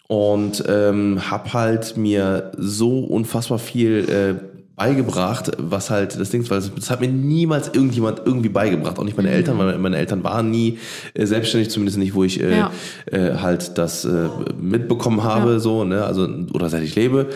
und 0.09 0.65
ähm, 0.69 1.31
habe 1.31 1.53
halt 1.53 1.97
mir 1.97 2.51
so 2.59 3.01
unfassbar 3.01 3.59
viel 3.61 4.09
äh, 4.09 4.45
beigebracht, 4.75 5.53
was 5.59 5.91
halt 5.91 6.19
das 6.19 6.31
Ding 6.31 6.41
ist, 6.41 6.51
weil 6.51 6.59
das, 6.59 6.75
das 6.75 6.91
hat 6.91 7.01
mir 7.01 7.09
niemals 7.09 7.69
irgendjemand 7.69 8.23
irgendwie 8.25 8.49
beigebracht, 8.49 8.99
auch 8.99 9.05
nicht 9.05 9.17
meine 9.17 9.31
Eltern, 9.31 9.59
weil 9.59 9.79
meine 9.79 9.99
Eltern 9.99 10.25
waren 10.25 10.51
nie 10.51 10.79
äh, 11.15 11.27
selbstständig, 11.27 11.71
zumindest 11.71 11.99
nicht, 11.99 12.15
wo 12.15 12.25
ich 12.25 12.41
äh, 12.43 12.57
Ja. 12.57 12.71
äh, 13.13 13.35
halt 13.37 13.77
das 13.79 14.05
äh, 14.07 14.29
mitbekommen 14.59 15.23
habe, 15.23 15.53
Ja. 15.53 15.59
so, 15.61 15.85
ne, 15.85 16.05
also 16.05 16.27
oder 16.55 16.71
seit 16.71 16.83
ich 16.83 16.95
lebe 16.97 17.29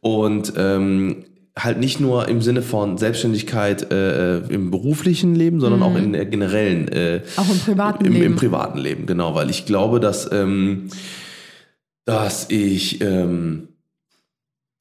und 0.00 0.52
ähm, 0.56 1.24
halt 1.56 1.78
nicht 1.78 2.00
nur 2.00 2.28
im 2.28 2.40
Sinne 2.40 2.62
von 2.62 2.96
Selbstständigkeit 2.96 3.92
äh, 3.92 4.38
äh, 4.38 4.42
im 4.48 4.70
beruflichen 4.70 5.34
Leben, 5.34 5.60
sondern 5.60 5.82
auch 5.82 5.96
in 5.96 6.12
der 6.12 6.24
generellen 6.26 6.88
äh, 6.88 7.12
Mhm. 7.18 7.20
Auch 7.36 7.50
im 7.50 7.58
privaten 7.58 8.04
im, 8.04 8.12
Leben. 8.12 8.24
Im 8.24 8.36
privaten 8.36 8.78
Leben, 8.78 9.06
genau, 9.06 9.34
weil 9.34 9.50
ich 9.50 9.66
glaube, 9.66 10.00
dass, 10.00 10.30
ähm, 10.32 10.88
dass 12.04 12.50
ich 12.50 13.00
ähm, 13.00 13.68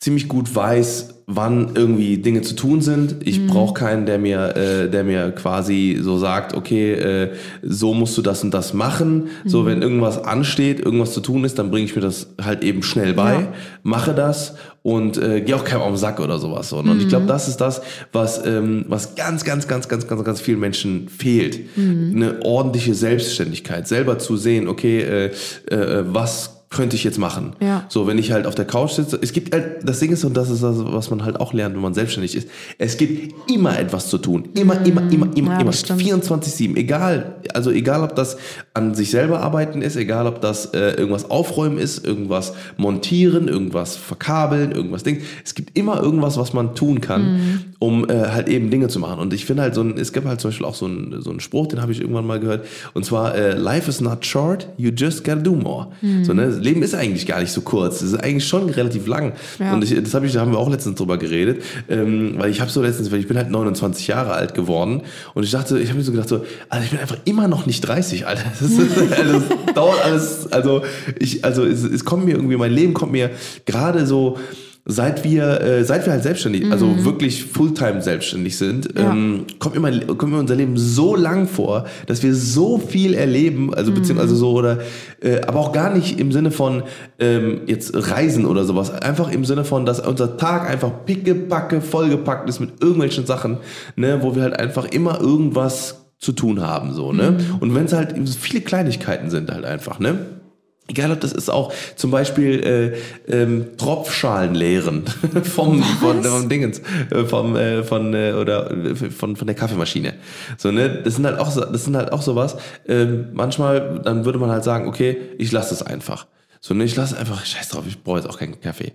ziemlich 0.01 0.27
gut 0.27 0.53
weiß, 0.53 1.10
wann 1.27 1.74
irgendwie 1.75 2.17
Dinge 2.17 2.41
zu 2.41 2.55
tun 2.55 2.81
sind. 2.81 3.17
Ich 3.24 3.39
Mhm. 3.39 3.48
brauche 3.48 3.75
keinen, 3.75 4.08
der 4.08 4.17
mir, 4.17 4.55
äh, 4.58 4.89
der 4.89 5.03
mir 5.03 5.31
quasi 5.31 6.00
so 6.01 6.17
sagt, 6.17 6.55
okay, 6.55 6.93
äh, 6.93 7.29
so 7.62 7.93
musst 7.93 8.17
du 8.17 8.24
das 8.24 8.43
und 8.43 8.51
das 8.51 8.74
machen. 8.74 9.27
So, 9.46 9.62
Mhm. 9.62 9.65
wenn 9.67 9.81
irgendwas 9.84 10.22
ansteht, 10.24 10.79
irgendwas 10.79 11.13
zu 11.13 11.22
tun 11.22 11.43
ist, 11.46 11.60
dann 11.60 11.70
bringe 11.70 11.86
ich 11.86 11.96
mir 11.96 12.01
das 12.01 12.27
halt 12.43 12.63
eben 12.63 12.81
schnell 12.81 13.13
bei, 13.13 13.34
Ja. 13.34 13.53
mache 13.84 14.13
das 14.15 14.55
und 14.81 15.17
äh, 15.17 15.41
gehe 15.41 15.55
auch 15.55 15.63
keinem 15.63 15.81
auf 15.84 15.89
den 15.89 15.98
Sack 15.98 16.20
oder 16.20 16.39
sowas. 16.39 16.70
So. 16.70 16.77
Und 16.79 16.98
ich 16.98 17.05
Mhm. 17.05 17.10
glaube, 17.10 17.27
das 17.27 17.48
ist 17.48 17.58
das, 17.58 17.81
was, 18.12 18.43
ähm, 18.43 18.86
was 18.89 19.13
ganz, 19.15 19.45
ganz, 19.45 19.67
ganz, 19.67 19.88
ganz, 19.88 20.08
ganz, 20.08 20.23
ganz 20.23 20.41
vielen 20.41 20.60
Menschen 20.60 21.10
fehlt. 21.10 21.78
Mhm. 21.78 22.13
Eine 22.15 22.41
ordentliche 22.43 22.95
Selbstständigkeit, 22.95 23.88
selber 23.88 24.17
zu 24.17 24.36
sehen, 24.36 24.67
okay, 24.67 25.02
äh, 25.02 25.26
äh, 25.73 26.04
was 26.08 26.58
könnte 26.71 26.95
ich 26.95 27.03
jetzt 27.03 27.19
machen? 27.19 27.53
Ja. 27.60 27.86
So, 27.89 28.07
wenn 28.07 28.17
ich 28.17 28.31
halt 28.31 28.47
auf 28.47 28.55
der 28.55 28.65
Couch 28.65 28.91
sitze, 28.93 29.19
es 29.21 29.34
gibt 29.34 29.53
halt, 29.53 29.88
das 29.88 29.99
Ding 29.99 30.12
ist, 30.12 30.23
und 30.23 30.36
das 30.36 30.49
ist 30.49 30.63
das, 30.63 30.77
was 30.79 31.10
man 31.12 31.23
halt 31.23 31.39
auch 31.39 31.53
lernt, 31.53 31.75
wenn 31.75 31.81
man 31.81 31.93
selbstständig 31.93 32.36
ist, 32.36 32.47
es 32.77 32.95
gibt 32.97 33.34
immer 33.51 33.77
etwas 33.77 34.07
zu 34.07 34.17
tun. 34.17 34.47
Immer, 34.55 34.84
immer, 34.86 35.01
immer, 35.12 35.12
immer, 35.12 35.27
Mhm. 35.27 35.47
Ja, 35.47 35.55
immer. 35.60 35.65
das 35.65 35.81
stimmt. 35.81 36.01
24-7. 36.01 36.75
Egal, 36.77 37.36
also 37.53 37.71
egal, 37.71 38.03
ob 38.03 38.15
das 38.15 38.38
an 38.73 38.95
sich 38.95 39.12
selber 39.12 39.41
arbeiten 39.41 39.81
ist, 39.81 39.95
egal, 39.97 40.25
ob 40.27 40.39
das 40.41 40.67
äh, 40.67 40.91
irgendwas 40.93 41.29
aufräumen 41.29 41.77
ist, 41.77 42.05
irgendwas 42.05 42.53
montieren, 42.77 43.47
irgendwas 43.47 43.97
verkabeln, 43.97 44.71
irgendwas 44.71 45.03
Ding. 45.03 45.21
Es 45.43 45.53
gibt 45.55 45.77
immer 45.77 46.01
irgendwas, 46.01 46.38
was 46.38 46.53
man 46.53 46.73
tun 46.75 47.01
kann, 47.01 47.21
Mhm. 47.21 47.60
um 47.79 48.10
äh, 48.10 48.13
halt 48.29 48.47
eben 48.49 48.69
Dinge 48.69 48.88
zu 48.88 48.99
machen. 48.99 49.19
Und 49.19 49.34
ich 49.34 49.45
finde 49.45 49.63
halt 49.63 49.75
so 49.75 49.81
ein, 49.81 49.97
es 49.97 50.13
gibt 50.13 50.25
halt 50.25 50.39
zum 50.41 50.49
Beispiel 50.51 50.65
auch 50.65 50.75
so 50.75 50.86
einen, 50.86 51.21
so 51.21 51.29
einen 51.29 51.39
Spruch, 51.41 51.67
den 51.67 51.81
habe 51.81 51.91
ich 51.91 51.99
irgendwann 52.01 52.25
mal 52.25 52.39
gehört, 52.39 52.65
und 52.93 53.05
zwar, 53.05 53.36
äh, 53.36 53.53
life 53.57 53.89
is 53.89 53.99
not 54.01 54.25
short, 54.25 54.67
you 54.77 54.91
just 54.95 55.23
gotta 55.23 55.41
do 55.41 55.53
more. 55.53 55.88
Mhm. 56.01 56.23
So, 56.23 56.34
ne? 56.34 56.61
Leben 56.62 56.82
ist 56.84 56.95
eigentlich 56.95 57.28
gar 57.28 57.39
nicht 57.39 57.52
so 57.52 57.62
kurz. 57.62 58.02
Es 58.02 58.13
ist 58.13 58.24
eigentlich 58.24 58.47
schon 58.47 58.69
relativ 58.69 59.08
lang. 59.08 59.34
Ja. 59.60 59.74
Und 59.74 59.84
ich, 59.84 60.02
das 60.02 60.13
habe 60.13 60.26
ich, 60.26 60.34
da 60.34 60.41
haben 60.41 60.52
wir 60.52 60.60
auch 60.60 60.69
letztens 60.69 60.95
drüber 60.95 61.17
geredet, 61.17 61.63
ähm, 61.89 62.36
weil 62.38 62.50
ich 62.50 62.62
habe 62.62 62.71
so 62.71 62.82
letztens, 62.82 63.12
weil 63.12 63.19
ich 63.19 63.28
bin 63.28 63.38
halt 63.38 63.50
29 63.50 64.08
Jahre 64.08 64.34
alt 64.34 64.54
geworden 64.54 65.02
und 65.34 65.43
ich 65.43 65.52
dachte, 65.52 65.80
ich 65.80 65.89
habe 65.89 65.97
mir 65.97 66.04
so 66.04 66.12
gedacht 66.12 66.30
so, 66.30 66.45
Alter, 66.69 66.86
ich 66.86 66.91
bin 66.91 67.00
einfach 67.00 67.17
immer 67.26 67.47
noch 67.47 67.65
nicht 67.65 67.82
30, 67.82 68.28
Alter. 68.28 68.43
Das, 68.60 68.69
ist, 68.69 68.80
also, 69.17 69.41
das 69.65 69.74
dauert 69.74 70.04
alles, 70.04 70.52
also 70.52 70.84
ich, 71.19 71.43
also 71.43 71.65
es, 71.65 71.84
es 71.84 72.06
kommt 72.06 72.26
mir 72.26 72.36
irgendwie, 72.36 72.58
mein 72.58 72.71
Leben 72.71 72.93
kommt 72.93 73.12
mir 73.12 73.32
gerade 73.65 74.06
so 74.06 74.38
Seit 74.84 75.24
wir, 75.24 75.62
äh, 75.62 75.84
seit 75.84 76.06
wir 76.08 76.13
halt 76.13 76.24
selbstständig, 76.24 76.72
also 76.72 77.06
wirklich 77.06 77.46
Fulltime 77.46 78.02
selbstständig 78.02 78.58
sind, 78.58 78.89
Ja. 78.98 79.12
ähm, 79.12 79.46
kommt, 79.60 79.80
mein, 79.80 80.08
kommt 80.17 80.32
mir 80.34 80.39
unser 80.39 80.56
Leben 80.56 80.76
so 80.76 81.15
lang 81.15 81.48
vor, 81.48 81.86
dass 82.08 82.24
wir 82.24 82.34
so 82.34 82.80
viel 82.80 83.13
erleben, 83.13 83.72
also 83.76 83.91
beziehungsweise 83.91 84.36
so 84.36 84.54
oder, 84.54 84.80
äh, 85.22 85.41
aber 85.41 85.60
auch 85.60 85.72
gar 85.72 85.94
nicht 85.94 86.20
im 86.20 86.32
Sinne 86.32 86.50
von 86.50 86.82
ähm, 87.20 87.62
jetzt 87.67 87.91
Reisen 87.94 88.48
oder 88.48 88.63
sowas, 88.63 88.89
einfach 88.91 89.32
im 89.32 89.46
Sinne 89.46 89.65
von, 89.65 89.86
dass 89.86 90.00
unser 90.00 90.36
Tag 90.38 90.67
einfach 90.67 90.91
pickepacke 91.06 91.80
vollgepackt 91.80 92.50
ist 92.50 92.60
mit 92.60 92.82
irgendwelchen 92.82 93.28
Sachen, 93.28 93.58
ne, 93.96 94.17
wo 94.24 94.36
wir 94.36 94.41
halt 94.41 94.60
einfach 94.60 94.86
immer 94.86 95.22
irgendwas 95.22 96.06
zu 96.17 96.32
tun 96.32 96.60
haben, 96.60 96.91
so, 96.94 97.13
ne, 97.13 97.38
und 97.60 97.76
wenn 97.76 97.86
es 97.86 97.94
halt 97.94 98.15
viele 98.39 98.62
Kleinigkeiten 98.62 99.30
sind 99.30 99.52
halt 99.52 99.63
einfach, 99.65 100.00
ne, 100.00 100.17
Egal, 100.91 101.13
ob 101.13 101.21
das 101.21 101.32
ist 101.32 101.49
auch 101.49 101.71
zum 101.95 102.12
Beispiel 102.12 102.97
äh, 103.30 103.34
ähm, 103.34 103.77
Tropfschalen 103.77 104.54
leeren 104.54 105.06
vom, 105.43 105.82
von, 105.82 106.21
vom 106.21 106.49
Dingens, 106.49 106.82
äh, 107.12 107.23
vom, 107.23 107.56
äh, 107.56 107.84
von, 107.86 108.13
äh, 108.13 108.34
oder 108.34 108.69
äh, 108.69 108.95
von, 108.95 109.38
von 109.38 109.47
der 109.47 109.56
Kaffeemaschine. 109.56 110.15
So, 110.58 110.69
ne? 110.69 111.01
Das 111.01 111.15
sind 111.15 111.25
halt 111.25 111.39
auch 111.39 111.49
so, 111.49 111.62
das 111.62 111.86
sind 111.86 111.95
halt 111.95 112.12
auch 112.12 112.21
sowas. 112.21 112.58
Ähm, 112.89 113.30
manchmal, 113.32 114.01
dann 114.04 114.25
würde 114.25 114.38
man 114.38 114.51
halt 114.51 114.65
sagen, 114.65 114.89
okay, 114.89 115.15
ich 115.38 115.54
lasse 115.54 115.73
es 115.73 115.82
einfach. 115.82 116.27
So, 116.60 116.73
ne, 116.73 116.84
ich 116.84 116.95
lasse 116.97 117.17
einfach, 117.17 117.45
scheiß 117.45 117.69
drauf, 117.69 117.86
ich 117.88 118.04
brauche 118.04 118.17
jetzt 118.17 118.30
auch 118.30 118.38
keinen 118.38 118.60
Kaffee. 118.60 118.91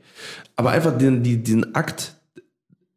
Aber 0.55 0.73
einfach 0.73 0.97
den, 0.99 1.23
die, 1.23 1.43
diesen 1.43 1.75
Akt, 1.75 2.13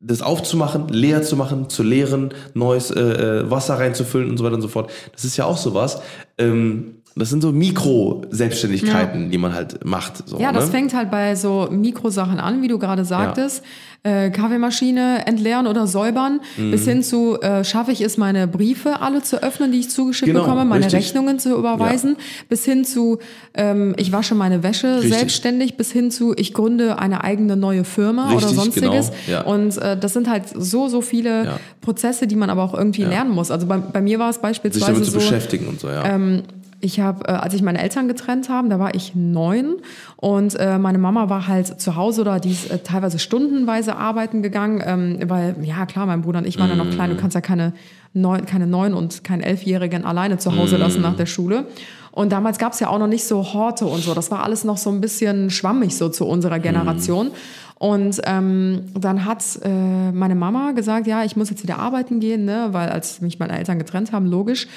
das 0.01 0.21
aufzumachen, 0.21 0.89
leer 0.89 1.23
zu 1.23 1.37
machen, 1.37 1.69
zu 1.69 1.83
leeren, 1.83 2.33
neues 2.53 2.91
äh, 2.91 2.99
äh, 2.99 3.49
Wasser 3.49 3.79
reinzufüllen 3.79 4.29
und 4.29 4.37
so 4.37 4.43
weiter 4.43 4.55
und 4.55 4.61
so 4.61 4.67
fort. 4.67 4.91
Das 5.13 5.23
ist 5.23 5.37
ja 5.37 5.45
auch 5.45 5.57
sowas. 5.57 6.01
Ähm, 6.37 6.98
das 7.19 7.29
sind 7.29 7.41
so 7.41 7.51
Mikro-Selbstständigkeiten, 7.51 9.29
die 9.31 9.37
man 9.37 9.53
halt 9.53 9.85
macht. 9.85 10.27
So, 10.27 10.39
Ja, 10.39 10.51
das 10.51 10.65
ne? 10.67 10.71
fängt 10.71 10.93
halt 10.93 11.11
bei 11.11 11.35
so 11.35 11.67
Mikrosachen 11.71 12.39
an, 12.39 12.61
wie 12.61 12.67
du 12.67 12.79
gerade 12.79 13.05
sagtest. 13.05 13.63
Äh, 14.01 14.29
Kaffeemaschine 14.29 15.27
entleeren 15.27 15.67
oder 15.67 15.85
säubern, 15.85 16.39
Mhm. 16.57 16.71
bis 16.71 16.85
hin 16.85 17.03
zu, 17.03 17.37
äh, 17.41 17.65
schaffe 17.65 17.91
ich 17.91 17.99
es, 17.99 18.15
meine 18.17 18.47
Briefe 18.47 19.01
alle 19.01 19.21
zu 19.23 19.43
öffnen, 19.43 19.73
die 19.73 19.79
ich 19.79 19.89
zugeschickt 19.89 20.27
Genau, 20.31 20.43
bekomme, 20.43 20.63
meine 20.63 20.85
richtig. 20.85 20.99
Rechnungen 21.07 21.37
zu 21.37 21.53
überweisen, 21.57 22.15
bis 22.47 22.63
hin 22.63 22.85
zu, 22.85 23.19
ähm, 23.55 23.93
ich 23.97 24.13
wasche 24.13 24.35
meine 24.35 24.63
Wäsche 24.63 24.99
Richtig. 25.01 25.13
selbstständig, 25.13 25.75
bis 25.75 25.91
hin 25.91 26.11
zu, 26.11 26.33
ich 26.37 26.53
gründe 26.53 26.97
eine 26.97 27.25
eigene 27.25 27.57
neue 27.57 27.83
Firma 27.83 28.27
oder 28.27 28.35
Richtig, 28.47 28.55
sonstiges. 28.55 29.11
genau, 29.25 29.39
ja. 29.39 29.41
Und 29.41 29.77
äh, 29.77 29.97
das 29.99 30.13
sind 30.13 30.29
halt 30.29 30.43
so, 30.55 30.87
so 30.87 31.01
viele 31.01 31.43
Ja. 31.43 31.59
Prozesse, 31.81 32.25
die 32.25 32.35
man 32.37 32.49
aber 32.49 32.63
auch 32.63 32.73
irgendwie 32.73 33.03
lernen 33.03 33.31
muss. 33.31 33.51
Also 33.51 33.67
bei, 33.67 33.77
bei 33.79 33.99
mir 34.01 34.17
war 34.17 34.29
es 34.29 34.35
sich 34.35 34.41
beispielsweise 34.41 34.93
damit 34.93 35.05
zu 35.05 35.11
so, 35.11 35.17
beschäftigen 35.19 35.67
und 35.67 35.79
so, 35.81 35.89
ja. 35.89 36.05
ähm, 36.05 36.43
Ich 36.81 36.99
habe, 36.99 37.27
äh, 37.27 37.31
als 37.31 37.53
ich 37.53 37.61
meine 37.61 37.81
Eltern 37.81 38.07
getrennt 38.07 38.49
haben, 38.49 38.69
da 38.69 38.79
war 38.79 38.95
ich 38.95 39.13
neun 39.15 39.75
und 40.15 40.55
äh, 40.55 40.77
meine 40.77 40.97
Mama 40.97 41.29
war 41.29 41.47
halt 41.47 41.81
zu 41.81 41.95
Hause 41.95 42.21
oder 42.21 42.39
die 42.39 42.51
ist 42.51 42.71
äh, 42.71 42.79
teilweise 42.79 43.19
stundenweise 43.19 43.97
arbeiten 43.97 44.41
gegangen, 44.41 44.81
ähm, 44.85 45.29
weil 45.29 45.55
ja 45.61 45.85
klar, 45.85 46.05
mein 46.05 46.21
Bruder 46.21 46.39
und 46.39 46.47
ich 46.47 46.57
waren 46.57 46.69
ja 46.69 46.75
noch 46.75 46.89
klein. 46.89 47.09
Du 47.09 47.17
kannst 47.17 47.35
ja 47.35 47.41
keine 47.41 47.73
neun, 48.13 48.45
keine 48.45 48.65
neun 48.67 48.93
und 48.93 49.23
keinen 49.23 49.41
elfjährigen 49.41 50.05
alleine 50.05 50.37
zu 50.37 50.55
Hause 50.55 50.77
lassen 50.77 51.01
nach 51.01 51.15
der 51.15 51.25
Schule. 51.25 51.67
Und 52.11 52.31
damals 52.31 52.57
gab 52.57 52.73
es 52.73 52.79
ja 52.79 52.89
auch 52.89 52.97
noch 52.97 53.07
nicht 53.07 53.25
so 53.25 53.53
Horte 53.53 53.85
und 53.85 54.01
so. 54.01 54.13
Das 54.13 54.31
war 54.31 54.43
alles 54.43 54.63
noch 54.63 54.77
so 54.77 54.89
ein 54.89 54.99
bisschen 54.99 55.49
schwammig 55.49 55.95
so 55.95 56.09
zu 56.09 56.25
unserer 56.25 56.59
Generation. 56.59 57.31
Und 57.79 58.19
ähm, 58.25 58.83
dann 58.93 59.23
hat 59.23 59.43
äh, 59.63 60.11
meine 60.11 60.35
Mama 60.35 60.73
gesagt, 60.73 61.07
ja, 61.07 61.23
ich 61.23 61.37
muss 61.37 61.49
jetzt 61.49 61.63
wieder 61.63 61.79
arbeiten 61.79 62.19
gehen, 62.19 62.43
ne? 62.43 62.67
weil 62.71 62.89
als 62.89 63.21
mich 63.21 63.39
meine 63.39 63.57
Eltern 63.57 63.79
getrennt 63.79 64.11
haben, 64.11 64.25
logisch, 64.25 64.67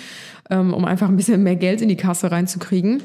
ähm, 0.51 0.73
um 0.73 0.85
einfach 0.85 1.09
ein 1.09 1.17
bisschen 1.17 1.43
mehr 1.43 1.57
Geld 1.57 1.83
in 1.83 1.89
die 1.89 1.97
Kasse 1.97 2.31
reinzukriegen. 2.31 3.03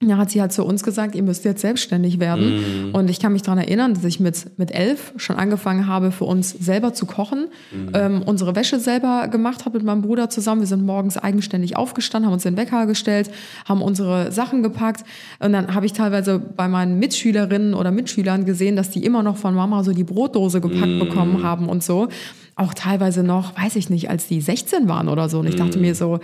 Da 0.00 0.16
hat 0.16 0.30
sie 0.30 0.40
halt 0.40 0.52
zu 0.52 0.64
uns 0.64 0.84
gesagt, 0.84 1.16
ihr 1.16 1.24
müsst 1.24 1.44
jetzt 1.44 1.60
selbstständig 1.60 2.20
werden. 2.20 2.92
Und 2.92 3.10
ich 3.10 3.18
kann 3.18 3.32
mich 3.32 3.42
daran 3.42 3.58
erinnern, 3.58 3.94
dass 3.94 4.04
ich 4.04 4.20
mit, 4.20 4.56
mit 4.56 4.70
elf 4.70 5.12
schon 5.16 5.34
angefangen 5.34 5.88
habe, 5.88 6.12
für 6.12 6.24
uns 6.24 6.50
selber 6.50 6.94
zu 6.94 7.04
kochen, 7.04 7.48
ähm, 7.94 8.22
unsere 8.22 8.54
Wäsche 8.54 8.78
selber 8.78 9.26
gemacht 9.26 9.64
habe 9.64 9.78
mit 9.78 9.84
meinem 9.84 10.02
Bruder 10.02 10.30
zusammen. 10.30 10.60
Wir 10.60 10.68
sind 10.68 10.86
morgens 10.86 11.16
eigenständig 11.16 11.76
aufgestanden, 11.76 12.26
haben 12.26 12.34
uns 12.34 12.44
den 12.44 12.56
Wecker 12.56 12.86
gestellt, 12.86 13.28
haben 13.64 13.82
unsere 13.82 14.30
Sachen 14.30 14.62
gepackt. 14.62 15.02
Und 15.40 15.52
dann 15.52 15.74
habe 15.74 15.84
ich 15.84 15.94
teilweise 15.94 16.38
bei 16.38 16.68
meinen 16.68 17.00
Mitschülerinnen 17.00 17.74
oder 17.74 17.90
Mitschülern 17.90 18.44
gesehen, 18.44 18.76
dass 18.76 18.90
die 18.90 19.04
immer 19.04 19.24
noch 19.24 19.36
von 19.36 19.52
Mama 19.52 19.82
so 19.82 19.92
die 19.92 20.04
Brotdose 20.04 20.60
gepackt 20.60 21.00
bekommen 21.00 21.42
haben 21.42 21.68
und 21.68 21.82
so. 21.82 22.06
Auch 22.54 22.72
teilweise 22.72 23.24
noch, 23.24 23.60
weiß 23.60 23.74
ich 23.74 23.90
nicht, 23.90 24.10
als 24.10 24.28
die 24.28 24.40
16 24.40 24.86
waren 24.88 25.08
oder 25.08 25.28
so. 25.28 25.40
Und 25.40 25.48
ich 25.48 25.56
dachte 25.56 25.80
mir 25.80 25.96
so, 25.96 26.20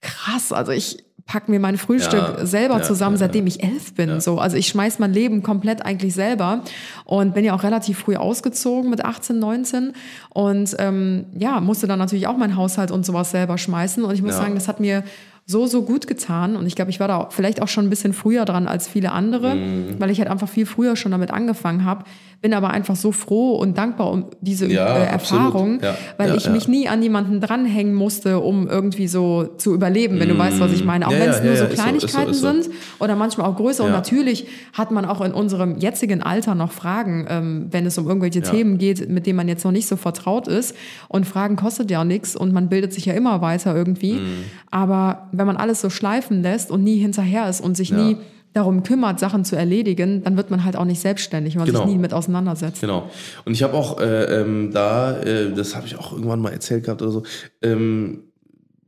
krass, 0.00 0.52
also 0.52 0.72
ich 0.72 1.04
pack 1.30 1.48
mir 1.48 1.60
mein 1.60 1.78
Frühstück 1.78 2.38
Ja, 2.38 2.44
selber 2.44 2.78
ja, 2.78 2.82
zusammen, 2.82 3.16
seitdem 3.16 3.46
ich 3.46 3.62
elf 3.62 3.94
bin. 3.94 4.20
So, 4.20 4.38
also 4.40 4.56
ich 4.56 4.66
schmeiß 4.66 4.98
mein 4.98 5.12
Leben 5.12 5.44
komplett 5.44 5.84
eigentlich 5.86 6.12
selber 6.12 6.62
und 7.04 7.34
bin 7.34 7.44
ja 7.44 7.54
auch 7.54 7.62
relativ 7.62 8.00
früh 8.00 8.16
ausgezogen 8.16 8.90
mit 8.90 9.04
18, 9.04 9.38
19 9.38 9.92
und 10.30 10.74
ähm, 10.80 11.26
ja 11.38 11.60
musste 11.60 11.86
dann 11.86 12.00
natürlich 12.00 12.26
auch 12.26 12.36
meinen 12.36 12.56
Haushalt 12.56 12.90
und 12.90 13.06
sowas 13.06 13.30
selber 13.30 13.58
schmeißen 13.58 14.02
und 14.02 14.12
ich 14.12 14.22
muss 14.22 14.36
sagen, 14.36 14.56
das 14.56 14.66
hat 14.66 14.80
mir 14.80 15.04
so, 15.46 15.66
so 15.66 15.82
gut 15.82 16.06
getan. 16.06 16.54
Und 16.54 16.66
ich 16.66 16.76
glaube, 16.76 16.90
ich 16.92 17.00
war 17.00 17.08
da 17.08 17.28
vielleicht 17.30 17.60
auch 17.60 17.66
schon 17.66 17.84
ein 17.86 17.90
bisschen 17.90 18.12
früher 18.12 18.44
dran 18.44 18.68
als 18.68 18.86
viele 18.86 19.10
andere, 19.10 19.54
Mhm. 19.56 19.96
weil 19.98 20.10
ich 20.10 20.18
halt 20.20 20.30
einfach 20.30 20.48
viel 20.48 20.64
früher 20.66 20.94
schon 20.94 21.10
damit 21.12 21.32
angefangen 21.32 21.84
habe. 21.84 22.04
Bin 22.40 22.54
aber 22.54 22.70
einfach 22.70 22.96
so 22.96 23.12
froh 23.12 23.56
und 23.56 23.76
dankbar 23.76 24.10
um 24.10 24.26
diese 24.40 24.66
Ja, 24.66 24.96
äh. 24.96 25.06
Erfahrung, 25.06 25.78
Ja, 25.82 25.94
weil 26.16 26.30
ja, 26.30 26.36
ich 26.36 26.48
mich 26.48 26.68
nie 26.68 26.88
an 26.88 27.02
jemanden 27.02 27.38
dranhängen 27.40 27.92
musste, 27.92 28.40
um 28.40 28.66
irgendwie 28.66 29.08
so 29.08 29.44
zu 29.58 29.74
überleben, 29.74 30.18
wenn 30.20 30.30
du 30.30 30.38
weißt, 30.38 30.58
was 30.58 30.72
ich 30.72 30.82
meine. 30.82 31.06
Auch 31.06 31.10
wenn 31.10 31.28
es 31.28 31.42
nur 31.42 31.48
so 31.48 31.50
ist 31.52 31.58
so, 31.58 31.64
ist 31.66 31.76
so, 31.76 31.82
Kleinigkeiten 31.82 32.30
ist 32.30 32.40
so. 32.40 32.52
sind 32.52 32.70
oder 32.98 33.14
manchmal 33.14 33.46
auch 33.46 33.56
größer. 33.56 33.84
Und 33.84 33.92
natürlich 33.92 34.46
hat 34.72 34.90
man 34.90 35.04
auch 35.04 35.20
in 35.20 35.32
unserem 35.32 35.76
jetzigen 35.76 36.22
Alter 36.22 36.54
noch 36.54 36.72
Fragen, 36.72 37.26
ähm, 37.28 37.66
wenn 37.70 37.84
es 37.84 37.98
um 37.98 38.08
irgendwelche 38.08 38.40
Themen 38.40 38.78
geht, 38.78 39.10
mit 39.10 39.26
denen 39.26 39.36
man 39.36 39.48
jetzt 39.48 39.64
noch 39.64 39.72
nicht 39.72 39.86
so 39.86 39.96
vertraut 39.96 40.48
ist. 40.48 40.74
Und 41.08 41.26
Fragen 41.26 41.56
kostet 41.56 41.90
ja 41.90 42.04
nichts 42.04 42.36
und 42.36 42.54
man 42.54 42.70
bildet 42.70 42.94
sich 42.94 43.04
ja 43.04 43.12
immer 43.12 43.42
weiter 43.42 43.76
irgendwie. 43.76 44.14
Mhm. 44.14 44.44
Aber 44.70 45.28
wenn 45.32 45.46
man 45.46 45.56
alles 45.56 45.80
so 45.82 45.90
schleifen 45.90 46.42
lässt 46.42 46.70
und 46.70 46.82
nie 46.84 46.96
hinterher 46.96 47.48
ist 47.50 47.60
und 47.60 47.76
sich 47.76 47.92
nie 47.92 48.16
darum 48.52 48.82
kümmert, 48.82 49.20
Sachen 49.20 49.44
zu 49.44 49.56
erledigen, 49.56 50.24
dann 50.24 50.36
wird 50.36 50.50
man 50.50 50.64
halt 50.64 50.76
auch 50.76 50.84
nicht 50.84 51.00
selbstständig, 51.00 51.54
wenn 51.54 51.60
man 51.60 51.68
Genau. 51.68 51.84
sich 51.84 51.92
nie 51.92 51.98
mit 51.98 52.12
auseinandersetzt. 52.12 52.80
Genau. 52.80 53.08
Und 53.44 53.52
ich 53.52 53.62
habe 53.62 53.74
auch 53.74 54.00
äh, 54.00 54.40
ähm, 54.40 54.70
da, 54.72 55.18
äh, 55.20 55.52
das 55.54 55.76
habe 55.76 55.86
ich 55.86 55.96
auch 55.96 56.12
irgendwann 56.12 56.40
mal 56.40 56.50
erzählt 56.52 56.84
gehabt 56.84 57.00
oder 57.02 57.12
so, 57.12 57.22
ähm, 57.62 58.24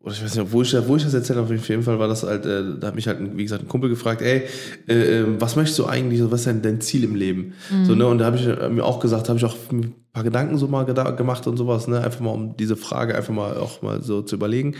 oder 0.04 0.14
ich 0.14 0.24
weiß 0.24 0.34
nicht, 0.34 0.50
wo 0.52 0.62
ich, 0.62 0.74
wo 0.88 0.96
ich 0.96 1.04
das 1.04 1.14
erzählt 1.14 1.38
habe, 1.38 1.54
auf 1.54 1.68
jeden 1.68 1.84
Fall 1.84 1.96
war 2.00 2.08
das 2.08 2.24
halt, 2.24 2.44
äh, 2.44 2.62
da 2.80 2.88
hat 2.88 2.96
mich 2.96 3.06
halt, 3.06 3.20
wie 3.36 3.44
gesagt, 3.44 3.62
ein 3.62 3.68
Kumpel 3.68 3.88
gefragt, 3.88 4.20
ey, 4.20 4.42
äh, 4.88 5.20
äh, 5.20 5.24
was 5.38 5.54
möchtest 5.54 5.78
du 5.78 5.86
eigentlich, 5.86 6.20
was 6.28 6.40
ist 6.40 6.46
dein, 6.48 6.60
dein 6.60 6.80
Ziel 6.80 7.04
im 7.04 7.14
Leben? 7.14 7.52
So, 7.84 7.94
ne, 7.94 8.04
und 8.08 8.18
da 8.18 8.24
habe 8.24 8.36
ich 8.36 8.44
äh, 8.48 8.68
mir 8.68 8.84
auch 8.84 8.98
gesagt, 8.98 9.28
habe 9.28 9.38
ich 9.38 9.44
auch 9.44 9.54
ein 9.70 9.94
paar 10.12 10.24
Gedanken 10.24 10.58
so 10.58 10.66
mal 10.66 10.82
gemacht 10.84 11.46
und 11.46 11.56
sowas, 11.56 11.86
ne, 11.86 12.00
einfach 12.00 12.18
mal 12.18 12.30
um 12.30 12.56
diese 12.56 12.74
Frage 12.74 13.14
einfach 13.14 13.32
mal 13.32 13.56
auch 13.56 13.80
mal 13.82 14.02
so 14.02 14.22
zu 14.22 14.34
überlegen. 14.34 14.74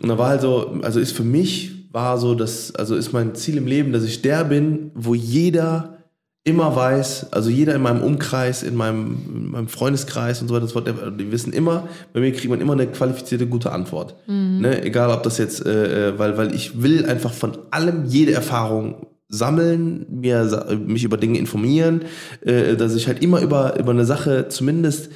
Und 0.00 0.08
da 0.08 0.16
war 0.16 0.28
halt 0.30 0.40
so, 0.40 0.78
also 0.82 1.00
ist 1.00 1.12
für 1.14 1.22
mich, 1.24 1.75
war 1.96 2.18
so, 2.18 2.34
dass, 2.34 2.74
also 2.74 2.94
ist 2.94 3.14
mein 3.14 3.34
Ziel 3.34 3.56
im 3.56 3.66
Leben, 3.66 3.90
dass 3.90 4.04
ich 4.04 4.20
der 4.20 4.44
bin, 4.44 4.90
wo 4.94 5.14
jeder 5.14 5.96
immer 6.44 6.76
weiß, 6.76 7.32
also 7.32 7.48
jeder 7.48 7.74
in 7.74 7.80
meinem 7.80 8.02
Umkreis, 8.02 8.62
in 8.62 8.76
meinem, 8.76 9.16
in 9.34 9.50
meinem 9.50 9.68
Freundeskreis 9.68 10.42
und 10.42 10.48
so 10.48 10.54
weiter, 10.54 10.64
und 10.64 10.68
so 10.68 10.74
fort, 10.78 11.18
die 11.18 11.32
wissen 11.32 11.54
immer, 11.54 11.88
bei 12.12 12.20
mir 12.20 12.32
kriegt 12.32 12.50
man 12.50 12.60
immer 12.60 12.74
eine 12.74 12.86
qualifizierte, 12.86 13.46
gute 13.46 13.72
Antwort. 13.72 14.14
Ne? 14.60 14.82
Egal, 14.84 15.10
ob 15.10 15.22
das 15.22 15.38
jetzt, 15.38 15.64
äh, 15.64 16.10
äh, 16.10 16.18
weil, 16.18 16.36
weil 16.36 16.54
ich 16.54 16.82
will 16.82 17.06
einfach 17.06 17.32
von 17.32 17.56
allem 17.70 18.04
jede 18.04 18.32
Erfahrung 18.32 19.06
sammeln, 19.28 20.04
mir, 20.10 20.66
mich 20.86 21.02
über 21.02 21.16
Dinge 21.16 21.38
informieren, 21.38 22.02
äh, 22.42 22.76
dass 22.76 22.94
ich 22.94 23.06
halt 23.06 23.22
immer 23.22 23.40
über, 23.40 23.80
über 23.80 23.92
eine 23.92 24.04
Sache 24.04 24.48
zumindest 24.48 25.08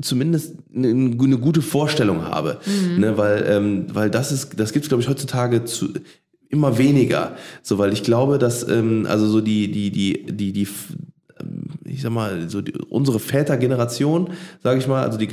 zumindest 0.00 0.56
eine, 0.74 1.16
gute 1.38 1.62
Vorstellung 1.62 2.24
habe, 2.24 2.58
ne, 2.98 3.16
weil 3.16 3.44
ähm, 3.48 3.86
weil 3.92 4.10
das 4.10 4.32
ist 4.32 4.58
das 4.58 4.72
gibt 4.72 4.84
es 4.84 4.88
glaube 4.88 5.02
ich 5.02 5.08
heutzutage 5.08 5.64
zu 5.64 5.88
immer 6.48 6.78
weniger, 6.78 7.36
so 7.62 7.78
weil 7.78 7.92
ich 7.92 8.02
glaube, 8.02 8.38
dass 8.38 8.66
ähm, 8.68 9.06
also 9.08 9.26
so 9.26 9.40
die 9.40 9.70
die 9.70 9.90
die 9.90 10.26
die 10.26 10.52
die 10.52 10.68
ich 11.94 12.02
sag 12.02 12.12
mal, 12.12 12.48
so 12.48 12.60
die, 12.60 12.72
unsere 12.88 13.18
Vätergeneration, 13.18 14.30
sage 14.62 14.78
ich 14.78 14.86
mal, 14.86 15.02
also 15.02 15.18
die 15.18 15.28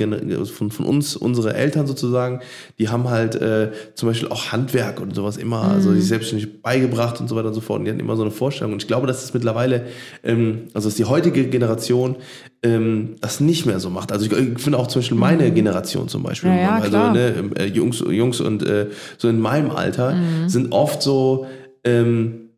von, 0.46 0.70
von 0.70 0.86
uns, 0.86 1.16
unsere 1.16 1.54
Eltern 1.54 1.86
sozusagen, 1.86 2.40
die 2.78 2.88
haben 2.88 3.10
halt 3.10 3.34
äh, 3.36 3.70
zum 3.94 4.08
Beispiel 4.08 4.28
auch 4.28 4.52
Handwerk 4.52 5.00
und 5.00 5.14
sowas 5.14 5.36
immer, 5.36 5.62
also 5.62 5.92
sich 5.92 6.06
selbstständig 6.06 6.62
beigebracht 6.62 7.20
und 7.20 7.28
so 7.28 7.36
weiter 7.36 7.48
und 7.48 7.54
so 7.54 7.60
fort. 7.60 7.80
Und 7.80 7.84
die 7.84 7.90
hatten 7.90 8.00
immer 8.00 8.16
so 8.16 8.22
eine 8.22 8.30
Vorstellung. 8.30 8.72
Und 8.72 8.82
ich 8.82 8.88
glaube, 8.88 9.06
dass 9.06 9.22
es 9.22 9.34
mittlerweile, 9.34 9.86
ähm, 10.24 10.62
also 10.74 10.88
dass 10.88 10.96
die 10.96 11.04
heutige 11.04 11.46
Generation 11.48 12.16
ähm, 12.62 13.16
das 13.20 13.40
nicht 13.40 13.66
mehr 13.66 13.80
so 13.80 13.90
macht. 13.90 14.12
Also 14.12 14.26
ich, 14.26 14.32
ich 14.32 14.58
finde 14.60 14.78
auch 14.78 14.86
zum 14.86 15.00
Beispiel 15.00 15.18
meine 15.18 15.50
Generation 15.50 16.08
zum 16.08 16.22
Beispiel, 16.22 16.50
Ja, 16.50 16.56
ja, 16.56 16.74
also 16.76 16.90
klar. 16.90 17.12
ne, 17.12 17.50
äh, 17.56 17.66
Jungs, 17.66 18.02
Jungs 18.08 18.40
und 18.40 18.62
äh, 18.64 18.86
so 19.18 19.28
in 19.28 19.40
meinem 19.40 19.70
Alter 19.70 20.16
sind 20.46 20.72
oft 20.72 21.02
so 21.02 21.46
ähm, 21.84 22.50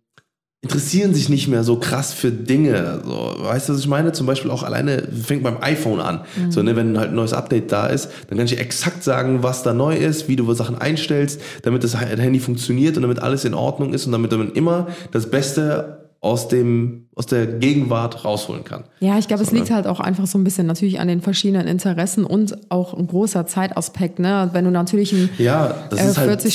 interessieren 0.65 1.13
sich 1.13 1.29
nicht 1.29 1.47
mehr 1.47 1.63
so 1.63 1.77
krass 1.77 2.15
für 2.15 2.33
Dinge. 2.33 3.03
So, 3.05 3.35
weißt 3.39 3.69
du, 3.69 3.75
was 3.75 3.81
ich 3.81 3.87
meine? 3.87 4.13
Zum 4.13 4.27
Beispiel 4.27 4.51
auch 4.51 4.63
alleine, 4.63 5.07
fängt 5.13 5.43
beim 5.43 5.59
iPhone 5.61 6.01
an. 6.01 6.23
So, 6.49 6.63
ne, 6.63 6.75
wenn 6.75 6.99
halt 6.99 7.11
ein 7.11 7.15
neues 7.15 7.35
Update 7.35 7.71
da 7.71 7.87
ist, 7.87 8.09
dann 8.29 8.39
kann 8.39 8.47
ich 8.47 8.55
dir 8.55 8.61
exakt 8.61 9.05
sagen, 9.05 9.43
was 9.43 9.63
da 9.63 9.75
neu 9.75 9.95
ist, 9.95 10.27
wie 10.27 10.37
du 10.37 10.51
Sachen 10.55 10.79
einstellst, 10.79 11.39
damit 11.63 11.85
das 11.85 12.01
Handy 12.01 12.41
funktioniert 12.41 12.97
und 12.97 13.03
damit 13.03 13.19
alles 13.19 13.45
in 13.45 13.53
Ordnung 13.53 13.93
ist 13.93 14.07
und 14.07 14.13
damit 14.13 14.33
man 14.33 14.53
immer 14.53 14.89
das 15.13 15.29
Beste 15.29 16.09
aus 16.23 16.49
dem, 16.49 17.04
aus 17.17 17.27
der 17.27 17.47
Gegenwart 17.47 18.25
rausholen 18.25 18.65
kann. 18.65 18.85
Ja, 18.99 19.19
ich 19.19 19.29
glaube, 19.29 19.43
es 19.45 19.53
liegt 19.53 19.71
halt 19.71 19.87
auch 19.87 20.01
einfach 20.01 20.27
so 20.27 20.37
ein 20.37 20.43
bisschen 20.43 20.67
natürlich 20.67 20.99
an 20.99 21.07
den 21.07 21.21
verschiedenen 21.21 21.69
Interessen 21.69 22.25
und 22.25 22.57
auch 22.71 22.93
ein 22.95 23.07
großer 23.07 23.47
Zeitaspekt. 23.47 24.19
Ne? 24.19 24.51
Wenn 24.53 24.65
du 24.65 24.73
natürlich 24.73 25.13
einen 25.13 25.31
Ja, 25.39 25.75
äh, 25.93 25.95
ist 25.95 26.19
halt 26.19 26.41
40-Stunden-Job 26.41 26.51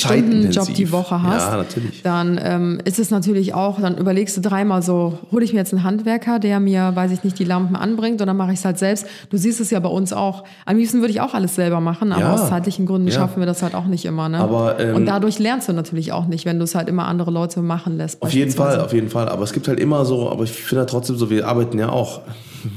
zeitintensiv. 0.65 0.73
die 0.75 0.91
Woche 0.91 1.23
hast, 1.23 1.53
Ja, 1.53 1.65
dann 2.03 2.39
ähm, 2.43 2.81
ist 2.83 2.99
es 2.99 3.09
natürlich 3.09 3.53
auch, 3.53 3.79
dann 3.79 3.97
überlegst 3.97 4.35
du 4.35 4.41
dreimal 4.41 4.81
so, 4.81 5.17
hole 5.31 5.45
ich 5.45 5.53
mir 5.53 5.59
jetzt 5.59 5.73
einen 5.73 5.83
Handwerker, 5.83 6.39
der 6.39 6.59
mir, 6.59 6.91
weiß 6.93 7.11
ich 7.11 7.23
nicht, 7.23 7.39
die 7.39 7.45
Lampen 7.45 7.77
anbringt 7.77 8.21
oder 8.21 8.33
mache 8.33 8.51
ich 8.51 8.59
es 8.59 8.65
halt 8.65 8.79
selbst. 8.79 9.05
Du 9.29 9.37
siehst 9.37 9.61
es 9.61 9.69
ja 9.71 9.79
bei 9.79 9.89
uns 9.89 10.11
auch. 10.11 10.43
Am 10.65 10.75
liebsten 10.75 10.99
würde 10.99 11.11
ich 11.11 11.21
auch 11.21 11.33
alles 11.33 11.55
selber 11.55 11.79
machen, 11.79 12.11
aber 12.11 12.21
Ja. 12.21 12.33
aus 12.33 12.49
zeitlichen 12.49 12.85
Gründen 12.85 13.11
schaffen 13.11 13.39
wir 13.39 13.45
das 13.47 13.63
halt 13.63 13.75
auch 13.75 13.85
nicht 13.85 14.03
immer. 14.03 14.27
Ne? 14.27 14.39
Aber, 14.39 14.77
ähm, 14.79 14.95
Und 14.95 15.05
dadurch 15.05 15.39
lernst 15.39 15.69
du 15.69 15.73
natürlich 15.73 16.11
auch 16.11 16.25
nicht, 16.25 16.45
wenn 16.45 16.57
du 16.57 16.65
es 16.65 16.75
halt 16.75 16.89
immer 16.89 17.05
andere 17.07 17.31
Leute 17.31 17.61
machen 17.61 17.95
lässt. 17.97 18.21
Auf 18.21 18.33
jeden. 18.33 18.51
Fall, 18.51 18.81
auf 18.81 18.91
jeden 18.93 19.09
Fall. 19.09 19.29
Aber 19.29 19.43
es 19.43 19.53
gibt 19.53 19.67
halt 19.67 19.79
immer 19.79 20.03
so, 20.05 20.29
aber 20.29 20.48
ich 20.49 20.63
finde 20.63 20.81
halt 20.81 20.89
trotzdem 20.89 21.17
so, 21.17 21.29
wir 21.29 21.47
arbeiten 21.47 21.77
ja 21.79 21.89
auch 21.89 22.21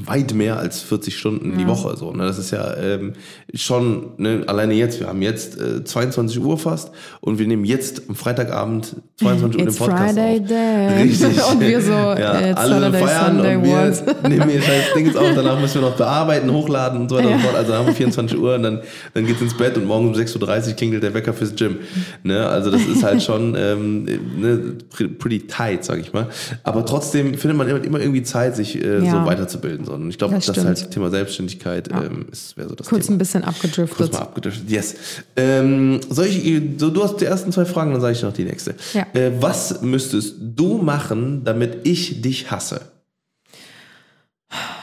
weit 0.05 0.33
mehr 0.33 0.57
als 0.57 0.81
40 0.81 1.17
Stunden 1.17 1.57
die 1.57 1.67
Woche. 1.67 1.95
So, 1.97 2.11
ne? 2.11 2.25
Das 2.25 2.37
ist 2.37 2.51
ja 2.51 2.75
ähm, 2.77 3.13
schon, 3.55 4.13
ne, 4.17 4.43
alleine 4.47 4.73
jetzt, 4.73 4.99
wir 4.99 5.07
haben 5.07 5.21
jetzt 5.21 5.59
äh, 5.61 5.83
22 5.83 6.39
Uhr 6.39 6.57
fast 6.57 6.91
und 7.21 7.37
wir 7.37 7.45
nehmen 7.47 7.65
jetzt 7.65 8.01
am 8.09 8.15
Freitagabend 8.15 8.95
22 9.19 9.59
Uhr 9.61 9.67
den 9.67 9.75
Podcast 9.75 10.13
Friday 10.15 10.39
auf. 10.41 10.47
then. 10.47 11.01
Richtig. 11.01 11.43
Und 11.51 11.59
wir 11.61 11.81
so, 11.81 11.91
ja, 11.91 12.39
it's 12.49 12.59
alle 12.59 12.79
Saturday, 12.79 12.99
feiern 13.05 13.35
Sunday, 13.35 13.55
und 13.57 13.63
wir 13.63 13.71
what? 14.07 14.23
nehmen 14.29 14.49
hier 14.49 14.61
scheiß 14.61 14.83
Dings 14.95 15.15
auf, 15.15 15.27
danach 15.35 15.59
müssen 15.61 15.75
wir 15.81 15.89
noch 15.89 15.95
bearbeiten, 15.95 16.51
hochladen 16.51 17.01
und 17.01 17.09
so 17.09 17.15
weiter 17.17 17.27
und 17.27 17.33
Ja. 17.33 17.37
so 17.39 17.43
fort. 17.43 17.55
Also 17.55 17.73
haben 17.75 17.85
wir 17.85 17.93
24 17.93 18.39
Uhr 18.39 18.55
und 18.55 18.63
dann, 18.63 18.81
dann 19.13 19.25
geht's 19.27 19.41
ins 19.41 19.53
Bett 19.55 19.77
und 19.77 19.85
morgen 19.85 20.07
um 20.07 20.13
6.30 20.15 20.67
Uhr 20.69 20.73
klingelt 20.73 21.03
der 21.03 21.13
Wecker 21.13 21.33
fürs 21.33 21.55
Gym. 21.55 21.77
Ne? 22.23 22.47
Also 22.47 22.71
das 22.71 22.81
ist 22.81 23.03
halt 23.03 23.21
schon 23.21 23.55
ähm, 23.55 24.03
ne, 24.05 24.77
pre- 24.89 25.09
pretty 25.09 25.41
tight, 25.45 25.85
sag 25.85 25.99
ich 25.99 26.11
mal. 26.11 26.27
Aber 26.63 26.83
trotzdem 26.85 27.35
findet 27.35 27.57
man 27.57 27.67
immer, 27.69 27.83
immer 27.83 27.99
irgendwie 27.99 28.23
Zeit, 28.23 28.55
sich 28.55 28.83
äh, 28.83 29.03
Ja. 29.05 29.11
so 29.21 29.25
weiterzubilden. 29.27 29.85
So. 29.85 29.93
Und 29.93 30.09
ich 30.09 30.17
glaube, 30.17 30.33
Das 30.33 30.47
das, 30.47 30.65
halt 30.65 30.89
Thema 30.91 31.11
Selbstständigkeit 31.11 31.89
ähm, 31.89 32.25
ist, 32.31 32.57
wäre 32.57 32.67
so 32.69 32.75
das 32.75 32.87
Kurz 32.87 33.05
Thema. 33.05 33.15
ein 33.15 33.19
bisschen 33.19 33.42
Kurz 33.43 33.55
abgedriftet. 33.55 34.13
mal 34.13 34.19
abgedriftet. 34.19 34.69
Yes. 34.69 34.95
Ähm, 35.35 35.99
soll 36.09 36.25
ich, 36.27 36.61
so, 36.77 36.89
du 36.89 37.03
hast 37.03 37.17
die 37.17 37.25
ersten 37.25 37.51
zwei 37.51 37.65
Fragen, 37.65 37.91
dann 37.91 38.01
sage 38.01 38.13
ich 38.13 38.23
noch 38.23 38.33
die 38.33 38.45
nächste. 38.45 38.75
Ja. 38.93 39.05
Äh, 39.13 39.31
was 39.41 39.81
müsstest 39.81 40.35
du 40.39 40.77
machen, 40.77 41.43
damit 41.43 41.85
ich 41.85 42.21
dich 42.21 42.49
hasse? 42.51 42.81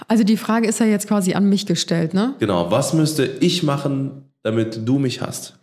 Also 0.08 0.24
die 0.24 0.36
Frage 0.36 0.66
ist 0.66 0.80
ja 0.80 0.86
jetzt 0.86 1.06
quasi 1.06 1.34
an 1.34 1.48
mich 1.48 1.66
gestellt, 1.66 2.14
ne? 2.14 2.34
Genau, 2.40 2.70
was 2.70 2.92
müsste 2.92 3.24
ich 3.24 3.62
machen, 3.62 4.24
damit 4.42 4.80
du 4.88 4.98
mich 4.98 5.20
hast? 5.20 5.54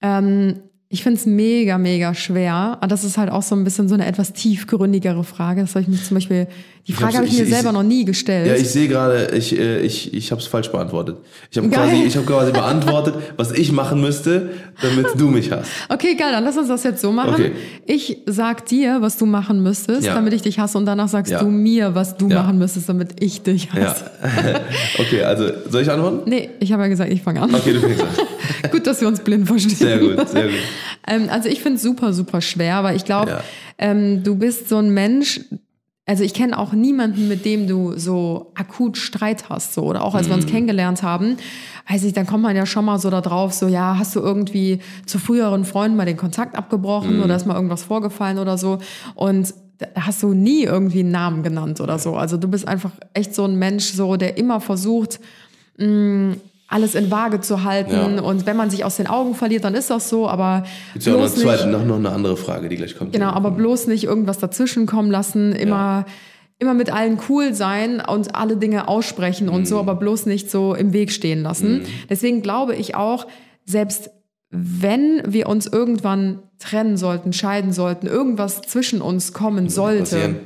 Ähm, 0.00 0.56
Ich 0.88 1.02
finde 1.04 1.20
es 1.20 1.24
mega, 1.26 1.78
mega 1.78 2.12
schwer. 2.12 2.78
Das 2.86 3.04
ist 3.04 3.16
halt 3.16 3.30
auch 3.30 3.42
so 3.42 3.54
ein 3.54 3.64
bisschen 3.64 3.88
so 3.88 3.94
eine 3.94 4.04
etwas 4.04 4.32
tiefgründigere 4.32 5.24
Frage. 5.24 5.60
Das 5.62 5.70
habe 5.70 5.82
ich 5.82 5.88
mich 5.88 6.04
zum 6.04 6.16
Beispiel, 6.16 6.48
die 6.88 6.92
Frage 6.92 7.14
habe 7.18 7.26
ich, 7.26 7.32
ich- 7.34 7.38
mir 7.38 7.44
ich- 7.46 7.54
selber 7.54 7.70
noch 7.72 7.82
nie 7.84 8.04
gestellt. 8.04 8.46
Ja, 8.48 8.54
ich 8.54 8.68
sehe 8.68 8.88
gerade, 8.88 9.30
ich, 9.36 9.56
äh, 9.56 9.80
ich, 9.82 10.12
ich 10.14 10.30
habe 10.32 10.40
es 10.40 10.48
falsch 10.48 10.68
beantwortet. 10.72 11.16
Ich 11.50 11.56
habe 11.58 11.68
quasi, 11.68 12.02
ich 12.04 12.16
hab 12.16 12.26
quasi 12.26 12.50
beantwortet, 12.50 13.14
was 13.36 13.52
ich 13.52 13.70
machen 13.70 14.00
müsste, 14.00 14.50
damit 14.82 15.06
du 15.16 15.28
mich 15.28 15.52
hast. 15.52 15.68
okay, 15.88 16.16
geil, 16.16 16.32
dann 16.32 16.42
lass 16.42 16.56
uns 16.56 16.66
das 16.68 16.82
jetzt 16.82 17.00
so 17.00 17.12
machen. 17.12 17.34
Okay. 17.34 17.52
Ich 17.86 18.18
sag 18.26 18.66
dir, 18.66 18.96
was 19.00 19.16
du 19.16 19.26
machen 19.26 19.62
müsstest, 19.62 20.06
Ja. 20.06 20.14
damit 20.14 20.32
ich 20.32 20.42
dich 20.42 20.58
hasse 20.58 20.76
und 20.76 20.86
danach 20.86 21.08
sagst 21.08 21.30
Ja. 21.30 21.38
du 21.38 21.46
mir, 21.46 21.94
was 21.94 22.16
du 22.16 22.28
Ja. 22.28 22.42
machen 22.42 22.58
müsstest, 22.58 22.88
damit 22.88 23.22
ich 23.22 23.42
dich 23.42 23.68
Ja. 23.74 23.82
hasse. 23.86 24.10
okay, 24.98 25.22
also 25.22 25.50
soll 25.70 25.82
ich 25.82 25.90
antworten? 25.90 26.28
Nee, 26.28 26.50
ich 26.58 26.72
habe 26.72 26.82
ja 26.82 26.88
gesagt, 26.88 27.12
ich 27.12 27.22
fange 27.22 27.40
an. 27.42 27.54
Okay, 27.54 27.74
du 27.74 27.80
fängst 27.80 28.00
an. 28.02 28.08
gut, 28.72 28.86
dass 28.86 29.00
wir 29.00 29.06
uns 29.08 29.20
blind 29.20 29.46
verstehen. 29.46 29.76
Sehr 29.76 29.98
gut, 29.98 30.28
sehr 30.28 30.44
gut. 30.48 30.52
Ähm, 31.04 31.28
also 31.30 31.48
ich 31.48 31.60
finde 31.60 31.78
es 31.78 31.82
super, 31.82 32.12
super 32.12 32.40
schwer, 32.40 32.84
weil 32.84 32.94
ich 32.94 33.04
glaube, 33.04 33.30
Ja. 33.32 33.40
ähm, 33.76 34.22
du 34.22 34.36
bist 34.36 34.68
so 34.68 34.76
ein 34.76 34.90
Mensch, 34.94 35.40
also 36.04 36.24
ich 36.24 36.34
kenne 36.34 36.58
auch 36.58 36.72
niemanden, 36.72 37.28
mit 37.28 37.44
dem 37.44 37.66
du 37.68 37.96
so 37.96 38.50
akut 38.54 38.96
Streit 38.96 39.48
hast, 39.48 39.74
so 39.74 39.82
oder 39.84 40.02
auch 40.02 40.14
als 40.16 40.28
wir 40.28 40.36
Mhm. 40.36 40.42
uns 40.42 40.50
kennengelernt 40.50 41.02
haben, 41.02 41.36
weiß 41.88 42.02
ich, 42.04 42.12
dann 42.12 42.26
kommt 42.26 42.42
man 42.42 42.56
ja 42.56 42.66
schon 42.66 42.84
mal 42.84 42.98
so 42.98 43.08
da 43.08 43.20
drauf, 43.20 43.52
so 43.52 43.68
ja, 43.68 43.96
hast 43.98 44.16
du 44.16 44.20
irgendwie 44.20 44.80
zu 45.06 45.18
früheren 45.18 45.64
Freunden 45.64 45.96
mal 45.96 46.04
den 46.06 46.16
Kontakt 46.16 46.56
abgebrochen 46.56 47.18
Mhm. 47.18 47.22
oder 47.24 47.36
ist 47.36 47.46
mal 47.46 47.54
irgendwas 47.54 47.84
vorgefallen 47.84 48.38
oder 48.38 48.58
so 48.58 48.78
und 49.14 49.54
hast 49.96 50.22
du 50.22 50.32
nie 50.32 50.62
irgendwie 50.64 51.00
einen 51.00 51.10
Namen 51.12 51.42
genannt 51.42 51.80
oder 51.80 51.98
so. 51.98 52.14
Also 52.16 52.36
du 52.36 52.46
bist 52.48 52.66
einfach 52.68 52.92
echt 53.14 53.34
so 53.34 53.44
ein 53.44 53.56
Mensch, 53.56 53.92
so 53.92 54.16
der 54.16 54.38
immer 54.38 54.60
versucht, 54.60 55.18
mh, 55.78 56.34
alles 56.68 56.94
in 56.94 57.10
Waage 57.10 57.40
zu 57.40 57.64
halten 57.64 58.16
Ja. 58.16 58.22
und 58.22 58.46
wenn 58.46 58.56
man 58.56 58.70
sich 58.70 58.84
aus 58.84 58.96
den 58.96 59.06
Augen 59.06 59.34
verliert, 59.34 59.64
dann 59.64 59.74
ist 59.74 59.90
das 59.90 60.08
so, 60.08 60.28
aber 60.28 60.64
Jetzt 60.94 61.06
ja 61.06 61.12
noch, 61.14 61.28
zweite, 61.28 61.66
nicht, 61.68 61.78
noch, 61.78 61.84
noch 61.84 61.96
eine 61.96 62.10
andere 62.10 62.36
Frage, 62.36 62.68
die 62.68 62.76
gleich 62.76 62.96
kommt. 62.96 63.12
genau, 63.12 63.30
aber 63.30 63.50
bloß 63.50 63.88
nicht 63.88 64.04
irgendwas 64.04 64.38
dazwischen 64.38 64.86
kommen 64.86 65.10
lassen, 65.10 65.52
immer 65.52 66.06
immer 66.58 66.74
mit 66.74 66.92
allen 66.92 67.18
cool 67.28 67.54
sein 67.54 68.00
und 68.00 68.36
alle 68.36 68.56
Dinge 68.56 68.86
aussprechen 68.86 69.48
und 69.48 69.62
Mhm. 69.62 69.66
so, 69.66 69.80
aber 69.80 69.96
bloß 69.96 70.26
nicht 70.26 70.48
so 70.48 70.76
im 70.76 70.92
Weg 70.92 71.10
stehen 71.10 71.42
lassen. 71.42 71.82
Deswegen 72.08 72.40
glaube 72.40 72.76
ich 72.76 72.94
auch, 72.94 73.26
selbst 73.64 74.10
wenn 74.50 75.22
wir 75.26 75.48
uns 75.48 75.66
irgendwann 75.66 76.38
trennen 76.60 76.96
sollten, 76.96 77.32
scheiden 77.32 77.72
sollten, 77.72 78.06
irgendwas 78.06 78.62
zwischen 78.62 79.00
uns 79.02 79.32
kommen 79.32 79.68
sollte, 79.70 80.00
Passieren. 80.02 80.36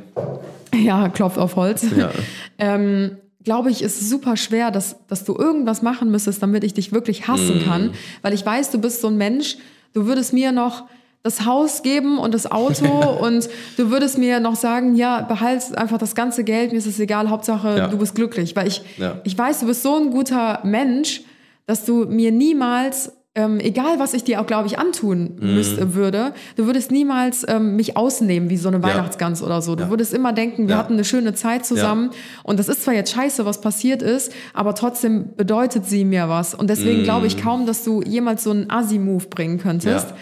ja, 0.74 1.09
klopft 1.11 1.37
auf 1.38 1.57
Holz, 1.57 1.85
Ja. 1.94 2.11
ähm, 2.59 3.18
glaube 3.46 3.70
ich, 3.70 3.80
ist 3.80 4.11
super 4.11 4.37
schwer, 4.37 4.70
dass, 4.72 4.96
dass 5.06 5.24
du 5.24 5.35
irgendwas 5.37 5.80
machen 5.80 6.11
müsstest, 6.11 6.42
damit 6.42 6.64
ich 6.64 6.74
dich 6.74 6.92
wirklich 6.92 7.20
Mhm. 7.22 7.32
hassen 7.32 7.62
kann. 7.64 7.90
Weil 8.22 8.35
ich 8.35 8.44
weiß, 8.44 8.72
du 8.72 8.78
bist 8.78 9.00
so 9.00 9.06
ein 9.09 9.16
Mensch, 9.16 9.56
du 9.94 10.04
würdest 10.06 10.32
mir 10.35 10.50
noch 10.52 10.85
das 11.22 11.44
Haus 11.44 11.82
geben 11.82 12.18
und 12.18 12.35
das 12.35 12.50
Auto 12.50 12.87
und 13.24 13.48
du 13.76 13.90
würdest 13.90 14.18
mir 14.18 14.40
noch 14.40 14.56
sagen, 14.56 14.96
ja, 14.96 15.20
behalt 15.22 15.62
einfach 15.78 15.96
das 15.98 16.14
ganze 16.16 16.42
Geld, 16.44 16.72
mir 16.72 16.78
ist 16.78 16.87
es 16.87 16.98
egal, 17.00 17.30
Hauptsache 17.30 17.78
Ja. 17.78 17.87
du 17.88 17.98
bist 17.98 18.14
glücklich. 18.16 18.54
Weil 18.56 18.66
ich, 18.66 18.82
Ja. 18.98 19.20
ich 19.24 19.38
weiß, 19.38 19.61
du 19.61 19.66
bist 19.66 19.82
so 19.82 19.94
ein 19.96 20.11
guter 20.11 20.61
Mensch, 20.64 21.22
dass 21.66 21.85
du 21.85 22.04
mir 22.04 22.32
niemals, 22.32 23.12
ähm, 23.37 23.61
egal 23.61 23.99
was 24.01 24.14
ich 24.14 24.25
dir 24.25 24.40
auch, 24.40 24.46
glaube 24.46 24.66
ich, 24.66 24.79
antun 24.79 25.37
Mhm. 25.38 25.55
müsste, 25.55 25.94
würde, 25.94 26.33
du 26.57 26.66
würdest 26.66 26.90
niemals 26.90 27.44
ähm, 27.46 27.77
mich 27.77 27.96
ausnehmen 27.96 28.51
wie 28.51 28.57
so 28.57 28.66
eine 28.68 28.83
Weihnachtsgans 28.83 29.42
oder 29.42 29.62
so. 29.62 29.77
Du 29.77 29.85
Ja. 29.85 29.90
würdest 29.90 30.12
immer 30.14 30.33
denken, 30.33 30.66
wir 30.66 30.75
Ja. 30.75 30.79
hatten 30.81 30.94
eine 30.94 31.05
schöne 31.05 31.35
Zeit 31.35 31.64
zusammen 31.64 32.11
und 32.42 32.59
das 32.59 32.68
ist 32.68 32.83
zwar 32.83 32.94
jetzt 32.94 33.12
scheiße, 33.12 33.44
was 33.44 33.61
passiert 33.61 34.03
ist, 34.03 34.33
aber 34.55 34.75
trotzdem 34.75 35.37
bedeutet 35.37 35.85
sie 35.87 36.05
mir 36.05 36.29
was. 36.29 36.55
Und 36.55 36.68
deswegen 36.70 37.05
glaube 37.05 37.27
ich 37.29 37.37
kaum, 37.37 37.66
dass 37.66 37.85
du 37.85 38.03
jemals 38.03 38.42
so 38.42 38.51
einen 38.51 38.70
Assi-Move 38.70 39.27
bringen 39.29 39.59
könntest. 39.59 40.07
Mm. 40.09 40.11
Ja. 40.11 40.16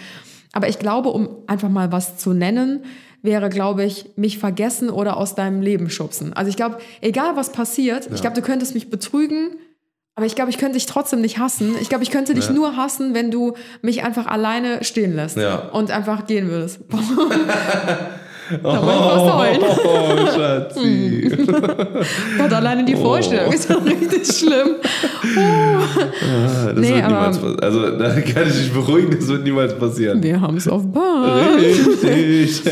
Aber 0.52 0.68
ich 0.68 0.78
glaube, 0.78 1.08
um 1.10 1.28
einfach 1.46 1.68
mal 1.68 1.90
was 1.92 2.16
zu 2.18 2.32
nennen, 2.32 2.80
wäre, 3.22 3.48
glaube 3.48 3.84
ich, 3.84 4.10
mich 4.16 4.38
vergessen 4.38 4.90
oder 4.90 5.16
aus 5.16 5.34
deinem 5.34 5.62
Leben 5.62 5.88
schubsen. 5.88 6.32
Also 6.34 6.50
ich 6.50 6.56
glaube, 6.56 6.78
egal 7.00 7.36
was 7.36 7.52
passiert, 7.52 8.08
ich 8.12 8.20
glaube, 8.20 8.36
du 8.36 8.42
könntest 8.42 8.74
mich 8.74 8.90
betrügen, 8.90 9.56
aber 10.16 10.26
ich 10.26 10.34
glaube, 10.36 10.50
ich 10.50 10.58
könnte 10.58 10.74
dich 10.74 10.86
trotzdem 10.86 11.20
nicht 11.20 11.38
hassen. 11.38 11.74
Ich 11.80 11.88
glaube, 11.88 12.04
ich 12.04 12.10
könnte 12.10 12.34
dich 12.34 12.46
Ja. 12.46 12.52
nur 12.52 12.76
hassen, 12.76 13.14
wenn 13.14 13.30
du 13.30 13.54
mich 13.82 14.04
einfach 14.04 14.26
alleine 14.26 14.84
stehen 14.84 15.14
lässt 15.16 15.36
Ja. 15.36 15.56
und 15.70 15.90
einfach 15.90 16.26
gehen 16.26 16.48
würdest. 16.48 16.80
Da 18.62 18.82
wollte 18.82 18.98
ich 18.98 19.04
fast 19.06 19.34
heulen. 19.34 19.60
Oh, 19.84 20.26
Schatzi. 20.34 21.30
Gott, 22.38 22.52
alleine 22.52 22.84
die 22.84 22.94
Oh. 22.96 23.02
Vorstellung 23.02 23.52
ist 23.52 23.66
schon 23.72 23.82
richtig 23.84 24.26
schlimm. 24.26 24.76
Das 26.66 26.74
Nee, 26.76 26.94
wird 26.94 27.04
aber- 27.04 27.08
niemals 27.14 27.38
passieren. 27.38 27.60
Also, 27.60 27.90
da 27.98 28.08
kann 28.20 28.46
ich 28.48 28.52
dich 28.54 28.72
beruhigen, 28.72 29.16
das 29.18 29.28
wird 29.28 29.44
niemals 29.44 29.74
passieren. 29.74 30.22
Wir 30.22 30.40
haben 30.40 30.56
es 30.56 30.68
auf 30.68 30.82
Bahn. 30.92 31.54
Richtig. 31.58 32.62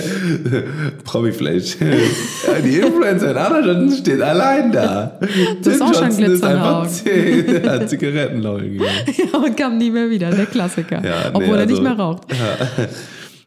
Promiflash. 1.04 1.76
Ja, 1.80 2.60
die 2.64 2.76
Influencer 2.78 3.30
in 3.30 3.36
anderen 3.36 3.90
steht 3.92 4.20
allein 4.22 4.72
da. 4.72 5.18
Das 5.62 5.74
ist 5.74 5.82
auch 5.82 5.94
schon 5.94 6.08
ist 6.08 6.18
glitzernde 6.18 6.56
einfach 6.58 6.80
Augen. 6.82 6.88
zehn- 6.88 7.62
ja, 9.32 9.38
und 9.38 9.56
kam 9.56 9.78
nie 9.78 9.90
mehr 9.90 10.08
wieder, 10.10 10.30
der 10.30 10.46
Klassiker. 10.46 10.96
Ja, 11.04 11.30
nee, 11.30 11.34
Obwohl 11.34 11.56
er 11.58 11.66
nicht 11.66 11.70
also- 11.78 11.82
mehr 11.82 11.92
raucht. 11.98 12.22
Ja, 12.30 12.86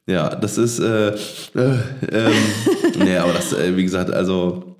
das 0.08 0.58
ist, 0.58 0.80
äh, 0.80 1.10
äh, 1.10 1.15
ähm, 2.12 2.34
nee, 3.00 3.18
aber 3.18 3.34
das, 3.34 3.54
äh, 3.54 3.76
wie 3.76 3.84
gesagt, 3.84 4.12
also, 4.12 4.76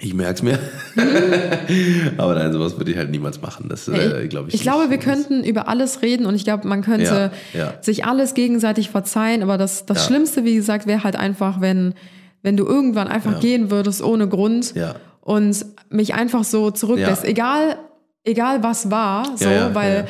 ich 0.00 0.14
merk's 0.14 0.42
mir. 0.42 0.58
aber 2.18 2.34
nein, 2.34 2.52
sowas 2.52 2.76
würde 2.78 2.90
ich 2.92 2.96
halt 2.96 3.10
niemals 3.10 3.40
machen. 3.42 3.68
Das, 3.68 3.88
äh, 3.88 4.26
glaube 4.28 4.48
ich. 4.48 4.54
Ich 4.54 4.62
glaube, 4.62 4.90
wir 4.90 4.98
könnten 4.98 5.42
über 5.44 5.68
alles 5.68 6.02
reden 6.02 6.24
und 6.26 6.34
ich 6.34 6.44
glaube, 6.44 6.68
man 6.68 6.82
könnte 6.82 7.32
Ja, 7.52 7.58
ja. 7.60 7.74
sich 7.82 8.04
alles 8.04 8.34
gegenseitig 8.34 8.90
verzeihen. 8.90 9.42
Aber 9.42 9.58
das, 9.58 9.86
das 9.86 9.98
Ja. 9.98 10.04
Schlimmste, 10.04 10.44
wie 10.44 10.54
gesagt, 10.54 10.86
wäre 10.86 11.02
halt 11.04 11.16
einfach, 11.16 11.60
wenn, 11.60 11.94
wenn 12.42 12.56
du 12.56 12.64
irgendwann 12.64 13.08
einfach 13.08 13.32
Ja. 13.34 13.38
gehen 13.40 13.70
würdest 13.72 14.02
ohne 14.02 14.28
Grund 14.28 14.74
Ja. 14.76 14.94
und 15.20 15.66
mich 15.90 16.14
einfach 16.14 16.44
so 16.44 16.70
zurücklässt. 16.70 17.24
Ja. 17.24 17.28
Egal, 17.30 17.78
egal 18.24 18.62
was 18.62 18.90
war, 18.92 19.36
so, 19.36 19.46
Ja, 19.46 19.52
ja, 19.52 19.74
weil, 19.74 20.06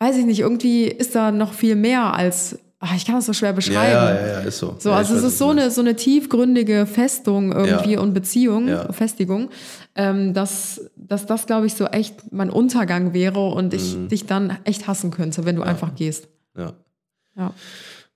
ja. 0.00 0.06
weiß 0.06 0.16
ich 0.16 0.24
nicht, 0.26 0.40
irgendwie 0.40 0.84
ist 0.86 1.14
da 1.14 1.30
noch 1.30 1.52
viel 1.52 1.76
mehr 1.76 2.12
als, 2.12 2.58
ach, 2.80 2.94
ich 2.96 3.04
kann 3.04 3.16
das 3.16 3.26
so 3.26 3.32
schwer 3.32 3.52
beschreiben. 3.52 3.92
ja, 3.92 4.14
ja, 4.14 4.26
ja, 4.26 4.38
ist 4.40 4.58
so. 4.58 4.76
So, 4.78 4.90
ja, 4.90 4.96
also 4.96 5.14
es 5.16 5.22
ist 5.24 5.38
so 5.38 5.50
eine, 5.50 5.70
so 5.70 5.80
eine 5.80 5.96
tiefgründige 5.96 6.86
Festung 6.86 7.52
irgendwie 7.52 7.94
Ja. 7.94 8.00
und 8.00 8.14
Beziehung. 8.14 8.68
Festigung, 8.92 9.50
ähm, 9.96 10.32
dass, 10.34 10.80
dass 10.96 11.26
das, 11.26 11.46
glaube 11.46 11.66
ich, 11.66 11.74
so 11.74 11.86
echt 11.86 12.32
mein 12.32 12.50
Untergang 12.50 13.12
wäre 13.14 13.40
und 13.48 13.74
ich 13.74 13.96
Mhm. 13.96 14.08
dich 14.08 14.26
dann 14.26 14.56
echt 14.64 14.86
hassen 14.86 15.10
könnte, 15.10 15.44
wenn 15.44 15.56
du 15.56 15.62
einfach 15.62 15.94
gehst. 15.94 16.28
Ja. 16.56 16.72
Ja. 17.36 17.52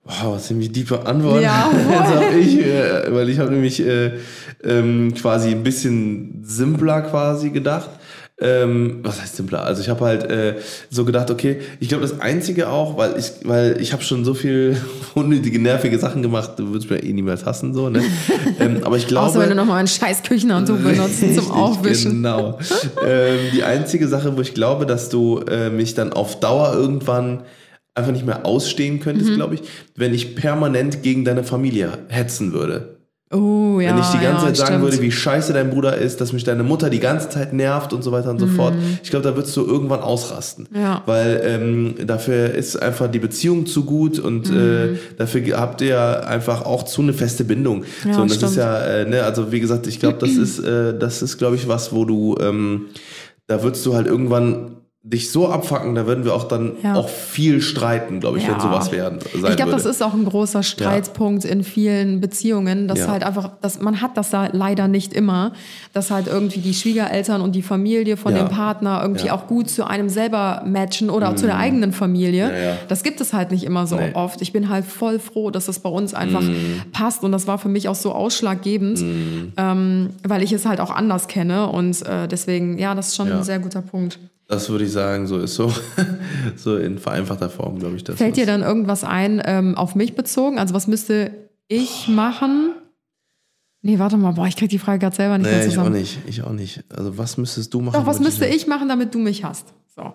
Wow, 0.05 0.37
ziemlich 0.37 0.71
tiefe 0.73 1.05
Antwort. 1.05 1.41
Ja, 1.41 1.71
habe 1.89 2.37
ich, 2.37 2.59
äh, 2.59 3.13
weil 3.15 3.29
ich 3.29 3.39
habe 3.39 3.51
nämlich 3.51 3.79
äh, 3.79 4.11
ähm, 4.61 5.13
quasi 5.13 5.51
ein 5.51 5.63
bisschen 5.63 6.39
simpler 6.43 7.03
quasi 7.03 7.51
gedacht. 7.51 7.89
Ähm, 8.43 8.99
was 9.03 9.21
heißt 9.21 9.37
simpler? 9.37 9.63
Also 9.63 9.81
ich 9.81 9.87
habe 9.89 10.03
halt 10.03 10.29
äh, 10.29 10.55
so 10.89 11.05
gedacht, 11.05 11.31
okay, 11.31 11.61
ich 11.79 11.87
glaube 11.87 12.03
das 12.03 12.19
Einzige 12.19 12.69
auch, 12.69 12.97
weil 12.97 13.17
ich, 13.17 13.31
weil 13.45 13.77
ich 13.79 13.93
habe 13.93 14.03
schon 14.03 14.25
so 14.25 14.33
viel 14.33 14.75
unnötige, 15.15 15.59
nervige 15.59 15.97
Sachen 15.97 16.21
gemacht, 16.21 16.51
du 16.57 16.67
würdest 16.71 16.89
mir 16.89 17.01
eh 17.01 17.13
niemals 17.13 17.45
hassen, 17.45 17.73
so, 17.73 17.89
ne? 17.89 18.03
ähm, 18.59 18.81
aber 18.83 18.97
ich 18.97 19.07
glaube... 19.07 19.27
Außer 19.27 19.39
wenn 19.39 19.49
du 19.49 19.55
nochmal 19.55 19.79
ein 19.79 19.87
scheiß 19.87 20.23
Küchenhandtuch 20.23 20.77
benutzt 20.83 21.19
zum 21.19 21.29
Richtig, 21.29 21.49
Aufwischen. 21.51 22.11
Genau. 22.11 22.59
ähm, 23.05 23.39
die 23.53 23.63
einzige 23.63 24.07
Sache, 24.07 24.35
wo 24.35 24.41
ich 24.41 24.53
glaube, 24.53 24.85
dass 24.85 25.09
du 25.09 25.39
äh, 25.39 25.69
mich 25.69 25.93
dann 25.93 26.11
auf 26.11 26.39
Dauer 26.39 26.73
irgendwann 26.73 27.43
einfach 27.95 28.11
nicht 28.11 28.25
mehr 28.25 28.45
ausstehen 28.45 28.99
könntest, 28.99 29.29
Mhm. 29.31 29.35
glaube 29.35 29.55
ich, 29.55 29.61
wenn 29.95 30.13
ich 30.13 30.35
permanent 30.35 31.03
gegen 31.03 31.23
deine 31.25 31.43
Familie 31.43 31.91
hetzen 32.09 32.51
würde. 32.53 32.92
Oh, 33.33 33.79
ja. 33.79 33.89
wenn 33.89 33.97
ich 33.99 34.07
die 34.09 34.19
ganze 34.19 34.45
ja, 34.45 34.47
Zeit 34.47 34.57
sagen 34.57 34.67
stimmt. 34.75 34.83
würde, 34.83 35.01
wie 35.01 35.11
scheiße 35.11 35.53
dein 35.53 35.71
Bruder 35.71 35.97
ist, 35.97 36.21
dass 36.21 36.33
mich 36.33 36.43
deine 36.43 36.63
Mutter 36.63 36.89
die 36.89 36.99
ganze 36.99 37.29
Zeit 37.29 37.51
nervt 37.53 37.91
und 37.91 38.03
so 38.03 38.11
weiter 38.11 38.29
und 38.29 38.39
so 38.39 38.47
fort. 38.47 38.73
Ich 39.01 39.09
glaube, 39.09 39.23
da 39.27 39.35
würdest 39.35 39.57
du 39.57 39.65
irgendwann 39.65 40.01
ausrasten. 40.01 40.67
Mhm. 40.71 40.79
Ja. 40.79 41.01
Weil 41.05 41.41
ähm, 41.43 41.95
dafür 42.05 42.53
ist 42.53 42.75
einfach 42.81 43.09
die 43.09 43.19
Beziehung 43.19 43.65
zu 43.65 43.85
gut 43.85 44.19
und 44.19 44.49
Mhm. 44.51 44.57
äh, 44.57 44.87
dafür 45.17 45.41
habt 45.59 45.81
ihr 45.81 45.87
ja 45.87 46.19
einfach 46.21 46.63
auch 46.65 46.83
zu 46.83 47.01
eine 47.01 47.13
feste 47.13 47.43
Bindung. 47.43 47.83
Ja, 48.05 48.13
so, 48.13 48.21
und 48.21 48.29
das 48.29 48.37
stimmt. 48.37 48.51
ist 48.51 48.57
ja, 48.57 48.77
äh, 48.79 49.05
ne, 49.09 49.23
also 49.23 49.51
wie 49.51 49.59
gesagt, 49.59 49.87
ich 49.87 49.99
glaube, 49.99 50.17
das 50.19 50.31
ist, 50.37 50.59
äh, 50.59 50.97
das 50.97 51.21
ist, 51.21 51.37
glaube 51.37 51.55
ich, 51.55 51.67
was, 51.67 51.91
wo 51.93 52.05
du, 52.05 52.35
ähm, 52.39 52.85
da 53.47 53.63
würdest 53.63 53.85
du 53.85 53.95
halt 53.95 54.07
irgendwann 54.07 54.77
dich 55.05 55.31
so 55.33 55.49
abfacken, 55.49 55.95
da 55.95 56.07
würden 56.07 56.23
wir 56.23 56.33
auch 56.33 56.45
dann 56.47 56.77
Ja. 56.81 56.95
auch 56.95 57.09
viel 57.09 57.59
streiten, 57.61 58.21
glaube 58.21 58.37
ich, 58.37 58.45
Ja. 58.45 58.53
wenn 58.53 58.61
sowas 58.61 58.89
werden, 58.93 59.19
sein 59.19 59.51
Ich 59.51 59.57
glaube, 59.57 59.73
das 59.73 59.85
ist 59.85 60.01
auch 60.01 60.13
ein 60.13 60.23
großer 60.23 60.63
Streitpunkt 60.63 61.43
in 61.43 61.65
vielen 61.65 62.21
Beziehungen, 62.21 62.87
dass 62.87 62.99
Ja. 62.99 63.07
halt 63.09 63.25
einfach, 63.25 63.51
dass 63.59 63.81
man 63.81 63.99
hat 64.01 64.15
das 64.15 64.29
da 64.29 64.47
leider 64.53 64.87
nicht 64.87 65.11
immer, 65.11 65.51
dass 65.91 66.09
halt 66.09 66.27
irgendwie 66.27 66.61
die 66.61 66.73
Schwiegereltern 66.73 67.41
und 67.41 67.53
die 67.53 67.63
Familie 67.63 68.15
von 68.15 68.33
Ja. 68.33 68.43
dem 68.43 68.47
Partner 68.49 69.01
irgendwie 69.01 69.25
Ja. 69.25 69.33
auch 69.33 69.47
gut 69.47 69.69
zu 69.69 69.85
einem 69.85 70.07
selber 70.07 70.63
matchen 70.65 71.09
oder 71.09 71.31
auch 71.31 71.35
zu 71.35 71.47
der 71.47 71.57
eigenen 71.57 71.91
Familie. 71.91 72.49
Ja, 72.49 72.57
ja. 72.71 72.77
Das 72.87 73.03
gibt 73.03 73.19
es 73.19 73.33
halt 73.33 73.51
nicht 73.51 73.65
immer 73.65 73.85
so 73.87 73.97
Nee. 73.97 74.11
oft. 74.13 74.41
Ich 74.41 74.53
bin 74.53 74.69
halt 74.69 74.85
voll 74.85 75.19
froh, 75.19 75.51
dass 75.51 75.65
das 75.65 75.79
bei 75.79 75.89
uns 75.89 76.13
einfach 76.13 76.43
passt 76.93 77.25
und 77.25 77.33
das 77.33 77.45
war 77.45 77.57
für 77.57 77.67
mich 77.67 77.89
auch 77.89 77.95
so 77.95 78.13
ausschlaggebend, 78.13 79.03
ähm, 79.57 80.11
weil 80.25 80.43
ich 80.43 80.53
es 80.53 80.65
halt 80.65 80.79
auch 80.79 80.91
anders 80.91 81.27
kenne 81.27 81.67
und 81.67 82.01
äh, 82.05 82.29
deswegen, 82.29 82.77
ja, 82.77 82.95
das 82.95 83.09
ist 83.09 83.15
schon 83.17 83.27
Ja. 83.27 83.37
ein 83.39 83.43
sehr 83.43 83.59
guter 83.59 83.81
Punkt. 83.81 84.17
Das 84.53 84.69
würde 84.69 84.85
ich 84.85 84.91
sagen, 84.91 85.25
so 85.25 85.39
ist 85.39 85.55
so. 85.55 85.73
so 86.55 86.77
in 86.77 86.99
vereinfachter 86.99 87.49
Form, 87.49 87.79
glaube 87.79 87.95
ich. 87.95 88.03
Das 88.03 88.17
Fällt 88.17 88.37
dir 88.37 88.45
dann 88.45 88.61
irgendwas 88.61 89.03
ein, 89.03 89.41
ähm, 89.45 89.75
auf 89.75 89.95
mich 89.95 90.15
bezogen? 90.15 90.59
Also 90.59 90.73
was 90.73 90.87
müsste 90.87 91.31
ich 91.67 92.07
machen? 92.07 92.73
Nee, 93.81 93.99
warte 93.99 94.15
mal, 94.15 94.31
boah, 94.31 94.47
ich 94.47 94.55
krieg 94.55 94.69
die 94.69 94.79
Frage 94.79 94.99
gerade 94.99 95.15
selber 95.15 95.37
nicht 95.37 95.49
mehr 95.49 95.57
Nee, 95.57 95.65
ich 95.65 95.77
auch 95.77 95.83
zusammen. 95.83 95.95
nicht. 95.99 96.19
Ich 96.27 96.43
auch 96.43 96.51
nicht. 96.51 96.83
Also, 96.95 97.17
was 97.17 97.37
müsstest 97.37 97.73
du 97.73 97.81
machen? 97.81 97.95
Doch, 97.95 98.05
was 98.05 98.19
müsste 98.19 98.45
ich 98.45 98.65
machen, 98.65 98.87
damit 98.87 99.13
du 99.13 99.19
mich 99.19 99.43
hast? 99.43 99.73
So. 99.93 100.13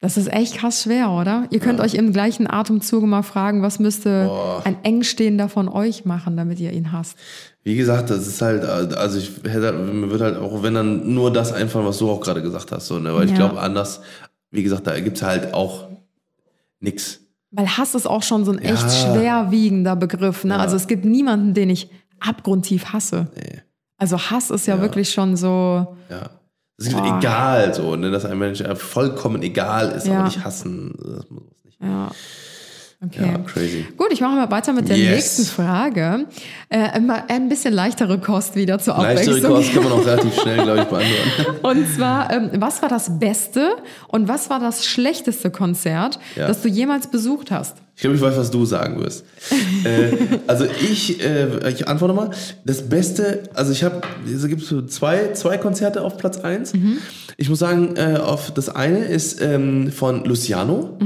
Das 0.00 0.16
ist 0.16 0.32
echt 0.32 0.56
krass 0.56 0.84
schwer, 0.84 1.10
oder? 1.10 1.46
Ihr 1.50 1.58
könnt 1.58 1.80
euch 1.80 1.94
im 1.94 2.12
gleichen 2.12 2.48
Atemzug 2.48 3.04
mal 3.04 3.22
fragen, 3.22 3.62
was 3.62 3.80
müsste 3.80 4.26
Boah. 4.26 4.62
ein 4.64 4.76
Engstehender 4.84 5.48
von 5.48 5.68
euch 5.68 6.04
machen, 6.04 6.36
damit 6.36 6.60
ihr 6.60 6.72
ihn 6.72 6.92
hasst? 6.92 7.18
Wie 7.68 7.76
gesagt, 7.76 8.08
das 8.08 8.26
ist 8.26 8.40
halt, 8.40 8.64
also 8.64 9.18
ich 9.18 9.30
hätte, 9.44 9.66
halt- 9.66 9.92
mir 9.94 10.10
wird 10.10 10.22
halt 10.22 10.38
auch, 10.38 10.62
wenn 10.62 10.72
dann 10.72 11.12
nur 11.12 11.30
das 11.30 11.52
einfallen, 11.52 11.84
was 11.84 11.98
du 11.98 12.10
auch 12.10 12.18
gerade 12.20 12.40
gesagt 12.40 12.72
hast, 12.72 12.86
so, 12.86 12.98
ne? 12.98 13.14
Weil 13.14 13.26
ich 13.26 13.32
Ja. 13.32 13.36
glaube, 13.36 13.60
anders, 13.60 14.00
wie 14.50 14.62
gesagt, 14.62 14.86
da 14.86 14.98
gibt's 14.98 15.20
halt 15.22 15.52
auch 15.52 15.86
nix. 16.80 17.20
Weil 17.50 17.66
Hass 17.68 17.94
ist 17.94 18.06
auch 18.06 18.22
schon 18.22 18.46
so 18.46 18.52
ein 18.52 18.58
echt 18.58 18.82
Ja. 18.84 18.88
schwerwiegender 18.88 19.96
Begriff. 19.96 20.44
Ne? 20.44 20.54
Ja. 20.54 20.60
Also 20.60 20.76
es 20.76 20.86
gibt 20.86 21.04
niemanden, 21.04 21.52
den 21.52 21.68
ich 21.68 21.90
abgrundtief 22.20 22.86
hasse. 22.86 23.26
Nee. 23.36 23.60
Also 23.98 24.18
Hass 24.18 24.48
ist 24.48 24.66
ja, 24.66 24.80
wirklich 24.80 25.10
schon 25.10 25.36
so. 25.36 25.96
Ja. 26.08 26.30
Es 26.78 26.86
ist 26.86 26.96
Boah. 26.96 27.18
egal, 27.18 27.74
so, 27.74 27.96
ne? 27.96 28.10
Dass 28.10 28.24
ein 28.24 28.38
Mensch 28.38 28.62
vollkommen 28.76 29.42
egal 29.42 29.90
ist, 29.90 30.08
aber 30.08 30.22
nicht 30.24 30.42
hassen. 30.42 30.94
Das 31.04 31.28
muss 31.28 31.42
nicht. 31.64 31.78
Ja. 31.82 32.10
Okay. 33.00 33.30
Ja, 33.32 33.38
crazy. 33.38 33.86
Gut, 33.96 34.08
ich 34.10 34.20
mache 34.20 34.34
mal 34.34 34.50
weiter 34.50 34.72
mit 34.72 34.88
der 34.88 34.96
Yes. 34.96 35.14
nächsten 35.14 35.44
Frage. 35.44 36.26
Äh, 36.68 36.96
immer 36.98 37.30
ein 37.30 37.48
bisschen 37.48 37.72
leichtere 37.72 38.18
Kost 38.18 38.56
wieder 38.56 38.80
zur 38.80 38.94
Leichtere 38.96 39.36
Abwechslung. 39.36 39.54
Kost 39.54 39.72
kann 39.72 39.84
man 39.84 39.92
auch 39.92 40.04
relativ 40.04 40.34
schnell, 40.40 40.56
glaube 40.64 40.80
ich, 40.80 40.84
beantworten. 40.86 41.56
Und 41.62 41.94
zwar, 41.94 42.32
ähm, 42.32 42.50
was 42.58 42.82
war 42.82 42.88
das 42.88 43.20
beste 43.20 43.70
und 44.08 44.26
was 44.26 44.50
war 44.50 44.58
das 44.58 44.84
schlechteste 44.84 45.50
Konzert, 45.52 46.18
Ja. 46.34 46.48
das 46.48 46.60
du 46.62 46.68
jemals 46.68 47.06
besucht 47.06 47.52
hast? 47.52 47.76
Ich 47.94 48.02
glaube, 48.02 48.16
ich 48.16 48.22
weiß, 48.22 48.36
was 48.36 48.50
du 48.50 48.64
sagen 48.64 49.00
wirst. 49.00 49.24
äh, 49.84 50.16
also 50.48 50.64
ich, 50.64 51.24
äh, 51.24 51.68
ich 51.70 51.86
antworte 51.86 52.14
mal. 52.14 52.30
Das 52.64 52.88
Beste, 52.88 53.44
also 53.54 53.70
ich 53.70 53.84
habe, 53.84 54.00
es 54.26 54.44
gibt 54.48 54.62
so 54.62 54.82
zwei, 54.82 55.32
zwei 55.34 55.56
Konzerte 55.58 56.02
auf 56.02 56.16
Platz 56.16 56.38
1. 56.38 56.72
Ich 57.36 57.48
muss 57.48 57.60
sagen, 57.60 57.94
äh, 57.96 58.16
auf 58.18 58.52
das 58.52 58.68
eine 58.68 59.04
ist 59.04 59.40
ähm, 59.40 59.92
von 59.92 60.24
Luciano. 60.24 60.98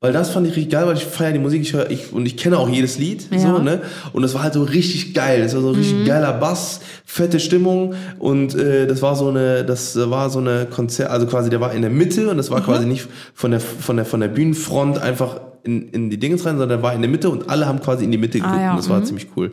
Weil 0.00 0.12
das 0.12 0.30
fand 0.30 0.46
ich 0.46 0.54
richtig 0.54 0.72
geil, 0.72 0.86
weil 0.86 0.96
ich 0.96 1.04
feiere 1.06 1.32
die 1.32 1.38
Musik 1.38 1.62
ich 1.62 1.72
höre, 1.72 1.90
ich, 1.90 2.12
und 2.12 2.26
ich 2.26 2.36
kenne 2.36 2.58
auch 2.58 2.68
jedes 2.68 2.98
Lied. 2.98 3.28
Ja. 3.30 3.38
So, 3.38 3.58
ne? 3.58 3.80
Und 4.12 4.22
das 4.22 4.34
war 4.34 4.42
halt 4.42 4.52
so 4.52 4.62
richtig 4.62 5.14
geil. 5.14 5.40
Das 5.40 5.54
war 5.54 5.62
so 5.62 5.70
richtig 5.70 6.04
geiler 6.06 6.34
Bass, 6.34 6.80
fette 7.06 7.40
Stimmung. 7.40 7.94
Und 8.18 8.54
äh, 8.54 8.86
das 8.86 9.00
war 9.00 9.16
so 9.16 9.28
eine, 9.28 9.64
das 9.64 9.96
war 9.96 10.28
so 10.28 10.38
eine 10.38 10.66
Konzert, 10.66 11.10
also 11.10 11.26
quasi 11.26 11.48
der 11.48 11.60
war 11.60 11.72
in 11.72 11.80
der 11.80 11.90
Mitte 11.90 12.28
und 12.28 12.36
das 12.36 12.50
war 12.50 12.62
quasi 12.62 12.84
nicht 12.84 13.08
von 13.32 13.52
der, 13.52 13.60
von 13.60 13.96
der, 13.96 14.04
von 14.04 14.20
der 14.20 14.28
Bühnenfront 14.28 14.98
einfach 14.98 15.40
in, 15.64 15.88
in 15.88 16.10
die 16.10 16.18
Dingens 16.18 16.44
rein, 16.44 16.58
sondern 16.58 16.78
der 16.78 16.82
war 16.82 16.94
in 16.94 17.00
der 17.00 17.10
Mitte 17.10 17.30
und 17.30 17.48
alle 17.48 17.66
haben 17.66 17.80
quasi 17.80 18.04
in 18.04 18.10
die 18.10 18.18
Mitte 18.18 18.38
geguckt. 18.38 18.60
ja, 18.60 18.72
und 18.72 18.76
das 18.76 18.90
war 18.90 19.00
mhm. 19.00 19.04
ziemlich 19.06 19.28
cool. 19.34 19.52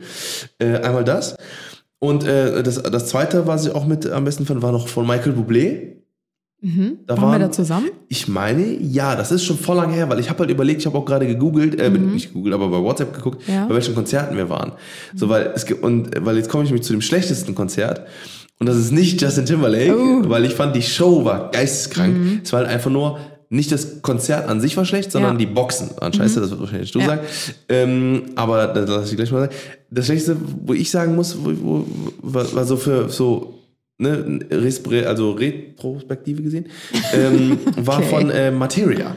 Äh, 0.59 0.77
einmal 0.79 1.05
das. 1.05 1.37
Und 1.99 2.25
äh, 2.25 2.61
das, 2.63 2.83
das 2.83 3.07
zweite, 3.07 3.47
was 3.47 3.65
ich 3.65 3.73
auch 3.73 3.85
mit 3.85 4.09
am 4.09 4.25
besten 4.25 4.45
fand, 4.45 4.61
war 4.61 4.73
noch 4.73 4.89
von 4.89 5.07
Michael 5.07 5.31
Bublé. 5.31 6.02
Da 7.07 7.17
Waren 7.21 7.31
wir 7.33 7.39
da 7.47 7.51
zusammen? 7.51 7.89
Ich 8.07 8.29
meine, 8.29 8.65
ja, 8.81 9.15
das 9.17 9.31
ist 9.33 9.43
schon 9.43 9.57
voll 9.57 9.75
lange 9.75 9.93
her, 9.93 10.09
weil 10.09 10.19
ich 10.19 10.29
habe 10.29 10.39
halt 10.39 10.49
überlegt, 10.49 10.79
ich 10.79 10.85
habe 10.85 10.97
auch 10.97 11.03
gerade 11.03 11.27
gegoogelt, 11.27 11.77
äh, 11.79 11.89
nicht 11.89 12.29
gegoogelt, 12.29 12.53
aber 12.55 12.69
bei 12.69 12.81
WhatsApp 12.81 13.13
geguckt, 13.13 13.41
Ja. 13.47 13.65
bei 13.67 13.75
welchen 13.75 13.93
Konzerten 13.93 14.37
wir 14.37 14.49
waren. 14.49 14.71
So, 15.13 15.27
weil 15.27 15.51
es 15.53 15.65
und 15.81 16.11
weil 16.25 16.37
jetzt 16.37 16.47
komme 16.49 16.63
ich 16.63 16.69
nämlich 16.69 16.85
zu 16.85 16.93
dem 16.93 17.01
schlechtesten 17.01 17.53
Konzert 17.53 18.01
und 18.59 18.67
das 18.69 18.77
ist 18.77 18.91
nicht 18.91 19.21
Justin 19.21 19.45
Timberlake, 19.45 19.93
Oh. 19.97 20.29
weil 20.29 20.45
ich 20.45 20.53
fand 20.53 20.73
die 20.75 20.81
Show 20.81 21.25
war 21.25 21.51
geisteskrank. 21.51 22.41
Es 22.43 22.53
war 22.53 22.61
halt 22.61 22.69
einfach 22.69 22.89
nur 22.91 23.19
nicht 23.49 23.71
das 23.71 24.01
Konzert 24.01 24.47
an 24.49 24.61
sich 24.61 24.77
war 24.77 24.85
schlecht, 24.85 25.11
sondern 25.11 25.33
Ja. 25.33 25.37
die 25.39 25.45
Boxen 25.45 25.89
waren 25.99 26.13
scheiße, 26.13 26.39
das 26.39 26.49
wird 26.49 26.61
wahrscheinlich 26.61 26.91
du 26.91 26.99
Ja. 26.99 27.05
sagen. 27.07 27.21
Ähm, 27.69 28.21
aber 28.35 28.67
das 28.67 28.89
lasse 28.89 29.09
ich 29.11 29.17
gleich 29.17 29.31
mal 29.31 29.41
sagen. 29.41 29.53
Das 29.91 30.05
Schlechteste, 30.05 30.37
wo 30.65 30.73
ich 30.73 30.89
sagen 30.89 31.13
muss, 31.15 31.37
wo, 31.43 31.51
wo, 31.61 31.85
war, 32.21 32.51
war 32.55 32.63
so 32.65 32.77
für 32.77 33.09
so 33.09 33.53
ne, 33.97 34.39
also 35.05 35.31
Retrospektive 35.31 36.41
gesehen, 36.41 36.67
ähm, 37.13 37.59
war 37.77 37.97
Okay. 37.99 38.07
von 38.09 38.29
äh, 38.29 38.51
Materia. 38.51 39.15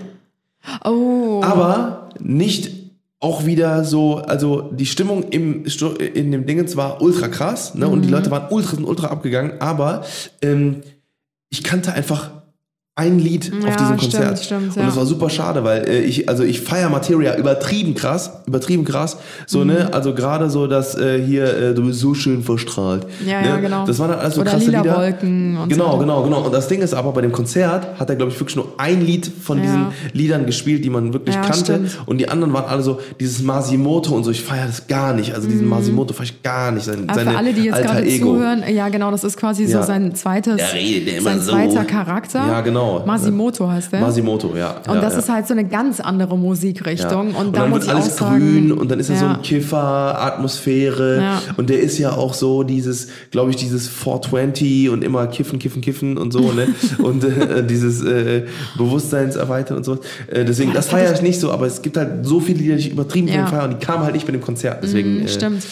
Oh. 0.84 1.40
Aber 1.44 2.10
nicht 2.20 2.72
auch 3.18 3.46
wieder 3.46 3.84
so, 3.84 4.16
also 4.16 4.70
die 4.72 4.86
Stimmung 4.86 5.24
im, 5.30 5.64
in 6.14 6.32
dem 6.32 6.46
Dingens 6.46 6.76
war 6.76 7.00
ultra 7.00 7.28
krass, 7.28 7.74
ne? 7.74 7.88
Und 7.88 8.02
die 8.02 8.08
Mhm. 8.08 8.14
Leute 8.14 8.30
waren 8.30 8.48
ultra, 8.52 8.76
sind 8.76 8.84
ultra 8.84 9.08
abgegangen, 9.08 9.60
aber 9.60 10.04
ähm, 10.42 10.82
ich 11.48 11.62
kannte 11.64 11.92
einfach 11.92 12.35
ein 12.98 13.18
Lied 13.18 13.52
Ja, 13.52 13.68
auf 13.68 13.76
diesem 13.76 13.98
stimmt, 13.98 14.00
Konzert. 14.14 14.38
stimmt, 14.42 14.68
und 14.74 14.76
ja. 14.76 14.86
das 14.86 14.96
war 14.96 15.04
super 15.04 15.28
schade, 15.28 15.62
weil 15.64 15.86
äh, 15.86 16.00
ich, 16.00 16.30
also 16.30 16.44
ich 16.44 16.62
feier 16.62 16.88
Materia 16.88 17.36
übertrieben 17.36 17.94
krass, 17.94 18.30
übertrieben 18.46 18.86
krass. 18.86 19.18
So, 19.46 19.58
Mhm. 19.60 19.66
ne, 19.66 19.88
also 19.92 20.14
gerade 20.14 20.48
so, 20.48 20.66
dass 20.66 20.96
äh, 20.96 21.22
hier, 21.22 21.44
äh, 21.44 21.74
du 21.74 21.84
bist 21.84 22.00
so 22.00 22.14
schön 22.14 22.42
verstrahlt. 22.42 23.06
Ja, 23.26 23.42
ne? 23.42 23.48
ja, 23.48 23.56
genau. 23.58 23.84
Das 23.86 23.98
waren 23.98 24.12
dann 24.12 24.20
alles 24.20 24.36
so 24.36 24.40
Oder 24.40 24.52
krasse 24.52 24.64
lila 24.64 24.80
Lieder. 24.80 24.96
Wolken 24.96 25.58
und 25.58 25.68
genau, 25.68 25.92
so. 25.92 25.98
genau, 25.98 26.22
genau. 26.22 26.40
Und 26.40 26.54
das 26.54 26.68
Ding 26.68 26.80
ist 26.80 26.94
aber, 26.94 27.12
bei 27.12 27.20
dem 27.20 27.32
Konzert 27.32 28.00
hat 28.00 28.08
er, 28.08 28.16
glaube 28.16 28.32
ich, 28.32 28.40
wirklich 28.40 28.56
nur 28.56 28.68
ein 28.78 29.04
Lied 29.04 29.30
von 29.42 29.58
Ja. 29.58 29.64
diesen 29.64 29.86
Liedern 30.14 30.46
gespielt, 30.46 30.82
die 30.82 30.88
man 30.90 31.12
wirklich 31.12 31.34
Ja, 31.34 31.42
kannte. 31.42 31.58
stimmt. 31.74 31.98
Und 32.06 32.16
die 32.16 32.30
anderen 32.30 32.54
waren 32.54 32.64
alle 32.64 32.80
so, 32.80 32.98
dieses 33.20 33.42
Masimoto 33.42 34.14
und 34.14 34.24
so, 34.24 34.30
ich 34.30 34.42
feiere 34.42 34.68
das 34.68 34.86
gar 34.86 35.12
nicht. 35.12 35.34
Also 35.34 35.48
diesen 35.48 35.68
Masimoto 35.68 36.14
feiere 36.14 36.24
ich 36.30 36.42
gar 36.42 36.70
nicht. 36.70 36.86
Sein, 36.86 37.04
Aber 37.08 37.14
seine 37.14 37.28
Mhm. 37.28 37.32
für 37.34 37.38
alle, 37.38 37.52
die 37.52 37.62
jetzt 37.64 37.82
gerade 37.82 38.08
zuhören, 38.18 38.62
ja 38.74 38.88
genau, 38.88 39.10
das 39.10 39.22
ist 39.22 39.36
quasi 39.36 39.66
so 39.66 39.78
Ja. 39.78 39.82
sein 39.82 40.14
zweites, 40.14 40.58
Er 40.58 40.72
redet 40.72 41.18
immer 41.18 41.30
sein 41.32 41.40
so. 41.42 41.52
zweiter 41.52 41.84
Charakter. 41.84 42.38
Ja, 42.46 42.60
genau. 42.62 42.85
Masimoto 43.04 43.68
heißt 43.68 43.92
der. 43.92 44.00
Masimoto, 44.00 44.56
ja. 44.56 44.76
und 44.88 44.94
ja, 44.94 45.00
das 45.00 45.14
ja. 45.14 45.18
ist 45.18 45.28
halt 45.28 45.46
so 45.46 45.54
eine 45.54 45.64
ganz 45.64 46.00
andere 46.00 46.34
Ja. 46.34 46.36
Musikrichtung. 46.36 47.28
Und, 47.34 47.46
Und, 47.46 47.56
da 47.56 47.60
dann 47.60 47.70
muss 47.70 47.80
wird 47.80 47.88
ich 47.88 47.90
auch 47.92 48.02
alles 48.02 48.16
sagen, 48.16 48.38
grün 48.38 48.72
und 48.72 48.90
dann 48.90 49.00
ist 49.00 49.10
er 49.10 49.16
so 49.16 49.24
ja. 49.24 49.34
ein 49.34 49.42
Kiffer, 49.42 50.22
Atmosphäre. 50.22 51.20
Ja. 51.20 51.42
Und 51.56 51.70
der 51.70 51.80
ist 51.80 51.98
ja 51.98 52.12
auch 52.12 52.34
so 52.34 52.62
dieses, 52.62 53.08
glaube 53.30 53.50
ich, 53.50 53.56
dieses 53.56 53.88
420 53.88 54.90
und 54.90 55.04
immer 55.04 55.26
kiffen, 55.26 55.58
kiffen, 55.58 55.80
kiffen 55.80 56.18
und 56.18 56.32
so, 56.32 56.52
ne? 56.52 56.68
und 57.02 57.24
äh, 57.24 57.64
dieses 57.64 58.02
äh, 58.02 58.46
Bewusstseinserweitern 58.76 59.76
und 59.78 59.84
so. 59.84 59.98
Äh, 60.28 60.44
deswegen, 60.44 60.72
das 60.72 60.88
feiere 60.88 61.12
ich 61.12 61.22
nicht 61.22 61.40
so, 61.40 61.50
aber 61.52 61.66
es 61.66 61.82
gibt 61.82 61.96
halt 61.96 62.24
so 62.26 62.40
viele, 62.40 62.58
die 62.58 62.72
ich 62.72 62.90
übertrieben 62.90 63.28
Ja. 63.28 63.34
ja. 63.34 63.46
feiern 63.46 63.72
und 63.72 63.80
die 63.82 63.86
kamen 63.86 64.04
halt 64.04 64.14
nicht 64.14 64.26
mit 64.26 64.34
dem 64.34 64.42
Konzert. 64.42 64.82
Deswegen, 64.82 65.24
äh, 65.24 65.28
Stimmt. 65.28 65.64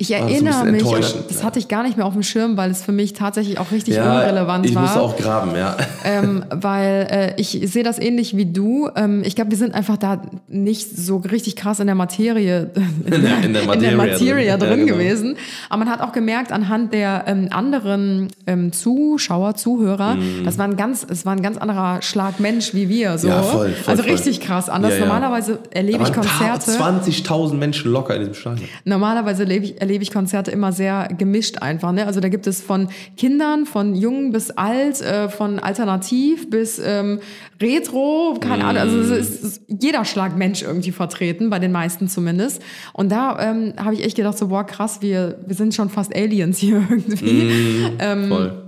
Ich 0.00 0.14
ein 0.14 0.22
erinnere 0.28 0.64
mich, 0.66 0.82
das 1.28 1.42
hatte 1.42 1.58
ich 1.58 1.66
gar 1.68 1.82
nicht 1.82 1.96
mehr 1.96 2.06
auf 2.06 2.12
dem 2.12 2.22
Schirm, 2.22 2.56
weil 2.56 2.70
es 2.70 2.82
für 2.82 2.92
mich 2.92 3.14
tatsächlich 3.14 3.58
auch 3.58 3.72
richtig 3.72 3.96
ja, 3.96 4.04
unrelevant 4.20 4.64
ich 4.64 4.74
war. 4.74 4.82
musste 4.82 5.00
auch 5.00 5.16
graben, 5.16 5.56
ja. 5.56 5.76
ähm, 6.04 6.44
weil 6.50 7.06
äh, 7.10 7.40
ich 7.40 7.58
sehe 7.64 7.82
das 7.82 7.98
ähnlich 7.98 8.36
wie 8.36 8.46
du. 8.46 8.88
Ähm, 8.94 9.22
ich 9.24 9.34
glaube, 9.34 9.50
wir 9.50 9.58
sind 9.58 9.74
einfach 9.74 9.96
da 9.96 10.22
nicht 10.46 10.96
so 10.96 11.16
richtig 11.16 11.56
krass 11.56 11.80
in 11.80 11.86
der 11.86 11.96
Materie, 11.96 12.70
in 13.04 13.22
der- 13.22 13.42
in 13.42 13.52
der 13.52 13.64
Materie 13.64 13.96
Materie 13.96 14.50
drin. 14.56 14.60
drin, 14.60 14.78
Ja, 14.80 14.84
genau. 14.86 14.92
gewesen. 14.98 15.36
Aber 15.68 15.84
man 15.84 15.90
hat 15.92 16.00
auch 16.00 16.12
gemerkt 16.12 16.52
anhand 16.52 16.92
der 16.94 17.24
ähm, 17.26 17.48
anderen 17.50 18.28
ähm, 18.46 18.72
Zuschauer, 18.72 19.56
Zuhörer, 19.56 20.16
das 20.44 20.58
war 20.58 20.64
ein 20.66 20.76
ganz, 20.76 21.04
es 21.08 21.26
war 21.26 21.32
ein 21.34 21.42
ganz 21.42 21.56
anderer 21.58 22.02
Schlag 22.02 22.38
Mensch 22.40 22.72
wie 22.72 22.88
wir. 22.88 23.18
So. 23.18 23.28
Ja, 23.28 23.42
voll, 23.42 23.70
voll, 23.70 23.90
also 23.90 24.02
voll. 24.04 24.12
richtig 24.12 24.40
krass 24.40 24.68
anders. 24.68 24.98
Normalerweise 25.00 25.58
erlebe 25.72 26.04
ich 26.04 26.12
Konzerte. 26.12 26.70
20.000 26.70 27.54
Menschen 27.54 27.90
locker 27.90 28.14
in 28.14 28.20
diesem 28.20 28.34
Stadion. 28.34 28.68
Normalerweise 28.84 29.42
erlebe 29.42 29.64
ich, 29.64 29.80
erlebe 29.88 30.02
ich 30.02 30.12
Konzerte 30.12 30.50
immer 30.50 30.70
sehr 30.70 31.08
gemischt 31.16 31.62
einfach. 31.62 31.92
Ne? 31.92 32.06
Also 32.06 32.20
da 32.20 32.28
gibt 32.28 32.46
es 32.46 32.60
von 32.60 32.88
Kindern, 33.16 33.64
von 33.64 33.94
jung 33.94 34.32
bis 34.32 34.50
alt, 34.50 35.00
äh, 35.00 35.30
von 35.30 35.58
alternativ 35.58 36.50
bis 36.50 36.78
ähm, 36.78 37.20
retro, 37.58 38.36
keine 38.38 38.66
Ahnung. 38.66 38.82
Also 38.82 38.98
es 38.98 39.10
ist, 39.10 39.42
es 39.42 39.42
ist 39.42 39.62
jeder 39.66 40.04
Schlag 40.04 40.36
Mensch 40.36 40.62
irgendwie 40.62 40.92
vertreten, 40.92 41.48
bei 41.48 41.58
den 41.58 41.72
meisten 41.72 42.06
zumindest. 42.06 42.62
Und 42.92 43.10
da 43.10 43.38
ähm, 43.40 43.72
habe 43.82 43.94
ich 43.94 44.04
echt 44.04 44.16
gedacht, 44.16 44.36
so 44.36 44.48
boah 44.48 44.64
krass, 44.64 45.00
wir, 45.00 45.38
wir 45.46 45.56
sind 45.56 45.74
schon 45.74 45.88
fast 45.88 46.14
Aliens 46.14 46.58
hier 46.58 46.86
irgendwie. 46.90 47.50
Ähm, 47.98 48.28
Voll. 48.28 48.67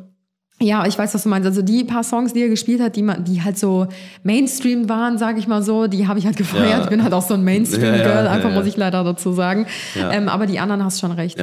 Ja, 0.62 0.86
ich 0.86 0.98
weiß, 0.98 1.14
was 1.14 1.22
du 1.22 1.28
meinst. 1.30 1.46
Also 1.46 1.62
die 1.62 1.84
paar 1.84 2.04
Songs, 2.04 2.34
die 2.34 2.42
er 2.42 2.48
gespielt 2.48 2.82
hat, 2.82 2.94
die, 2.96 3.02
man, 3.02 3.24
die 3.24 3.42
halt 3.42 3.58
so 3.58 3.86
Mainstream 4.24 4.88
waren, 4.90 5.16
sage 5.16 5.38
ich 5.38 5.48
mal 5.48 5.62
so, 5.62 5.86
die 5.86 6.06
habe 6.06 6.18
ich 6.18 6.26
halt 6.26 6.36
gefeiert. 6.36 6.68
Ja. 6.70 6.82
Ich 6.82 6.88
bin 6.90 7.02
halt 7.02 7.14
auch 7.14 7.22
so 7.26 7.34
ein 7.34 7.44
Mainstream-Girl, 7.44 8.24
Ja, 8.26 8.30
einfach 8.30 8.52
muss 8.52 8.66
ich 8.66 8.76
leider 8.76 9.02
dazu 9.02 9.32
sagen. 9.32 9.66
Ähm, 9.96 10.28
aber 10.28 10.46
die 10.46 10.58
anderen 10.58 10.84
hast 10.84 11.00
schon 11.00 11.12
recht. 11.12 11.42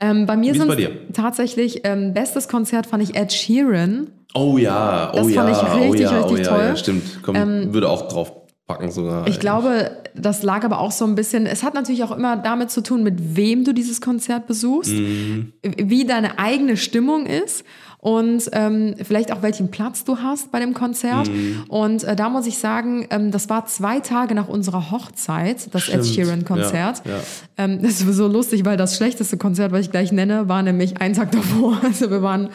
Ähm, 0.00 0.26
bei 0.26 0.36
mir 0.36 0.54
sind 0.54 0.72
tatsächlich 1.12 1.80
ähm, 1.84 2.12
bestes 2.14 2.48
Konzert 2.48 2.86
fand 2.86 3.02
ich 3.02 3.16
Ed 3.16 3.32
Sheeran. 3.32 4.08
Oh 4.34 4.58
ja, 4.58 5.10
oh 5.12 5.16
Das 5.16 5.30
ja, 5.30 5.42
fand 5.44 5.56
ich 5.56 5.62
richtig, 5.62 6.08
oh 6.08 6.12
ja, 6.12 6.20
richtig 6.22 6.46
oh 6.46 6.50
toll. 6.50 6.60
Ähm, 6.60 6.68
Ja, 6.68 6.76
stimmt. 6.76 7.02
Komm, 7.22 7.72
würde 7.74 7.88
auch 7.88 8.08
drauf 8.08 8.32
packen 8.66 8.90
sogar. 8.90 9.26
Ich 9.26 9.40
glaube, 9.40 9.90
das 10.14 10.42
lag 10.42 10.64
aber 10.64 10.80
auch 10.80 10.92
so 10.92 11.04
ein 11.04 11.14
bisschen, 11.14 11.46
es 11.46 11.62
hat 11.62 11.74
natürlich 11.74 12.04
auch 12.04 12.16
immer 12.16 12.36
damit 12.36 12.70
zu 12.70 12.80
tun, 12.80 13.02
mit 13.02 13.36
wem 13.36 13.64
du 13.64 13.72
dieses 13.72 14.00
Konzert 14.00 14.46
besuchst, 14.46 14.92
Mhm. 14.92 15.52
wie 15.62 16.04
deine 16.04 16.38
eigene 16.38 16.76
Stimmung 16.76 17.26
ist 17.26 17.64
und 18.04 18.50
ähm, 18.52 18.96
vielleicht 19.00 19.32
auch 19.32 19.42
welchen 19.42 19.70
Platz 19.70 20.02
du 20.02 20.18
hast 20.18 20.50
bei 20.50 20.58
dem 20.58 20.74
Konzert. 20.74 21.28
Mhm. 21.28 21.62
Und 21.68 22.02
äh, 22.02 22.16
da 22.16 22.30
muss 22.30 22.48
ich 22.48 22.58
sagen, 22.58 23.06
ähm, 23.10 23.30
das 23.30 23.48
war 23.48 23.66
zwei 23.66 24.00
Tage 24.00 24.34
nach 24.34 24.48
unserer 24.48 24.90
Hochzeit, 24.90 25.72
das 25.72 25.88
Ed 25.88 26.04
Stimmt. 26.04 26.06
Sheeran-Konzert. 26.06 27.02
Ja, 27.04 27.12
ja. 27.12 27.18
Ähm, 27.58 27.80
das 27.80 28.00
ist 28.00 28.16
so 28.16 28.26
lustig, 28.26 28.64
weil 28.64 28.76
das 28.76 28.96
schlechteste 28.96 29.36
Konzert, 29.36 29.70
was 29.70 29.82
ich 29.82 29.92
gleich 29.92 30.10
nenne, 30.10 30.48
war 30.48 30.64
nämlich 30.64 31.00
ein 31.00 31.12
Tag 31.14 31.30
davor. 31.30 31.78
Also 31.84 32.10
wir 32.10 32.22
waren 32.22 32.48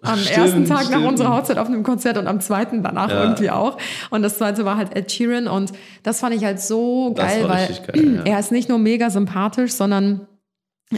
Am 0.00 0.18
Stimmt, 0.18 0.38
ersten 0.38 0.64
Tag 0.64 0.84
nach 0.84 0.86
stimmt. 0.86 1.06
unserer 1.06 1.36
Hochzeit 1.36 1.58
auf 1.58 1.66
einem 1.66 1.82
Konzert 1.82 2.16
und 2.16 2.26
am 2.26 2.40
zweiten 2.40 2.82
danach 2.82 3.10
Ja. 3.10 3.24
irgendwie 3.24 3.50
auch. 3.50 3.76
Und 4.08 4.22
das 4.22 4.38
zweite 4.38 4.64
war 4.64 4.78
halt 4.78 4.96
Ed 4.96 5.12
Sheeran 5.12 5.48
und 5.48 5.72
das 6.02 6.20
fand 6.20 6.34
ich 6.34 6.46
halt 6.46 6.60
so 6.60 7.12
geil, 7.14 7.44
weil 7.46 7.68
geil, 7.92 8.14
ja. 8.16 8.22
er 8.32 8.38
ist 8.38 8.52
nicht 8.52 8.70
nur 8.70 8.78
mega 8.78 9.10
sympathisch, 9.10 9.72
sondern 9.72 10.26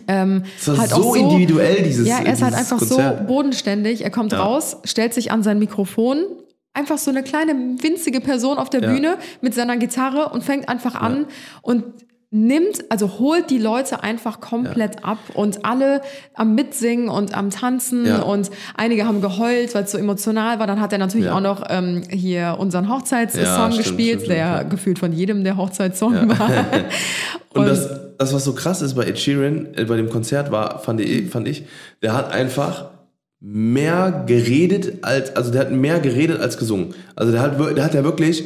ähm, 0.08 0.42
war 0.66 0.78
halt 0.78 0.90
so 0.90 1.02
so 1.02 1.14
individuell, 1.14 1.82
dieses 1.82 2.06
Ja, 2.06 2.18
er 2.18 2.32
ist 2.34 2.42
halt 2.42 2.54
einfach 2.54 2.78
Konzert. 2.78 3.20
so 3.20 3.24
bodenständig. 3.26 4.02
Er 4.04 4.10
kommt 4.10 4.32
Ja. 4.32 4.42
raus, 4.42 4.76
stellt 4.84 5.14
sich 5.14 5.30
an 5.30 5.42
sein 5.42 5.58
Mikrofon. 5.58 6.24
Einfach 6.74 6.98
so 6.98 7.10
eine 7.10 7.22
kleine 7.22 7.54
winzige 7.80 8.20
Person 8.20 8.58
auf 8.58 8.68
der 8.68 8.82
Ja. 8.82 8.92
Bühne 8.92 9.16
mit 9.40 9.54
seiner 9.54 9.76
Gitarre 9.78 10.28
und 10.30 10.44
fängt 10.44 10.68
einfach 10.68 10.94
an 10.94 11.26
und 11.62 11.84
nimmt, 12.36 12.84
also 12.90 13.18
holt 13.18 13.50
die 13.50 13.58
Leute 13.58 14.02
einfach 14.02 14.40
komplett 14.40 15.04
ab 15.04 15.18
und 15.34 15.64
alle 15.64 16.02
am 16.34 16.54
Mitsingen 16.54 17.08
und 17.08 17.36
am 17.36 17.50
Tanzen 17.50 18.04
Ja. 18.06 18.22
und 18.22 18.50
einige 18.76 19.06
haben 19.06 19.20
geheult, 19.20 19.74
weil 19.74 19.84
es 19.84 19.92
so 19.92 19.98
emotional 19.98 20.58
war. 20.58 20.66
Dann 20.66 20.80
hat 20.80 20.92
er 20.92 20.98
natürlich 20.98 21.26
Ja. 21.26 21.34
auch 21.36 21.40
noch 21.40 21.64
ähm, 21.68 22.02
hier 22.10 22.56
unseren 22.58 22.88
Hochzeitssong 22.88 23.44
Ja, 23.44 23.68
gespielt, 23.68 24.20
stimmt, 24.20 24.30
der 24.32 24.46
stimmt, 24.46 24.62
ja. 24.62 24.62
gefühlt 24.64 24.98
von 24.98 25.12
jedem 25.12 25.44
der 25.44 25.56
Hochzeitssong 25.56 26.28
war. 26.28 26.50
Und 27.54 27.66
das, 27.66 27.88
das, 28.18 28.34
was 28.34 28.44
so 28.44 28.52
krass 28.52 28.82
ist 28.82 28.94
bei 28.94 29.04
Ed 29.04 29.18
Sheeran, 29.18 29.68
äh, 29.74 29.84
bei 29.84 29.96
dem 29.96 30.10
Konzert 30.10 30.50
war, 30.50 30.80
fand 30.80 31.00
ich, 31.00 31.30
fand 31.30 31.48
ich, 31.48 31.64
der 32.02 32.12
hat 32.14 32.30
einfach 32.32 32.90
mehr 33.40 34.24
geredet 34.26 34.98
als, 35.04 35.34
also 35.36 35.50
der 35.50 35.62
hat 35.62 35.70
mehr 35.72 36.00
geredet 36.00 36.40
als 36.40 36.58
gesungen. 36.58 36.94
Also 37.14 37.32
der 37.32 37.40
hat, 37.40 37.58
der 37.76 37.84
hat 37.84 37.94
ja 37.94 38.04
wirklich 38.04 38.44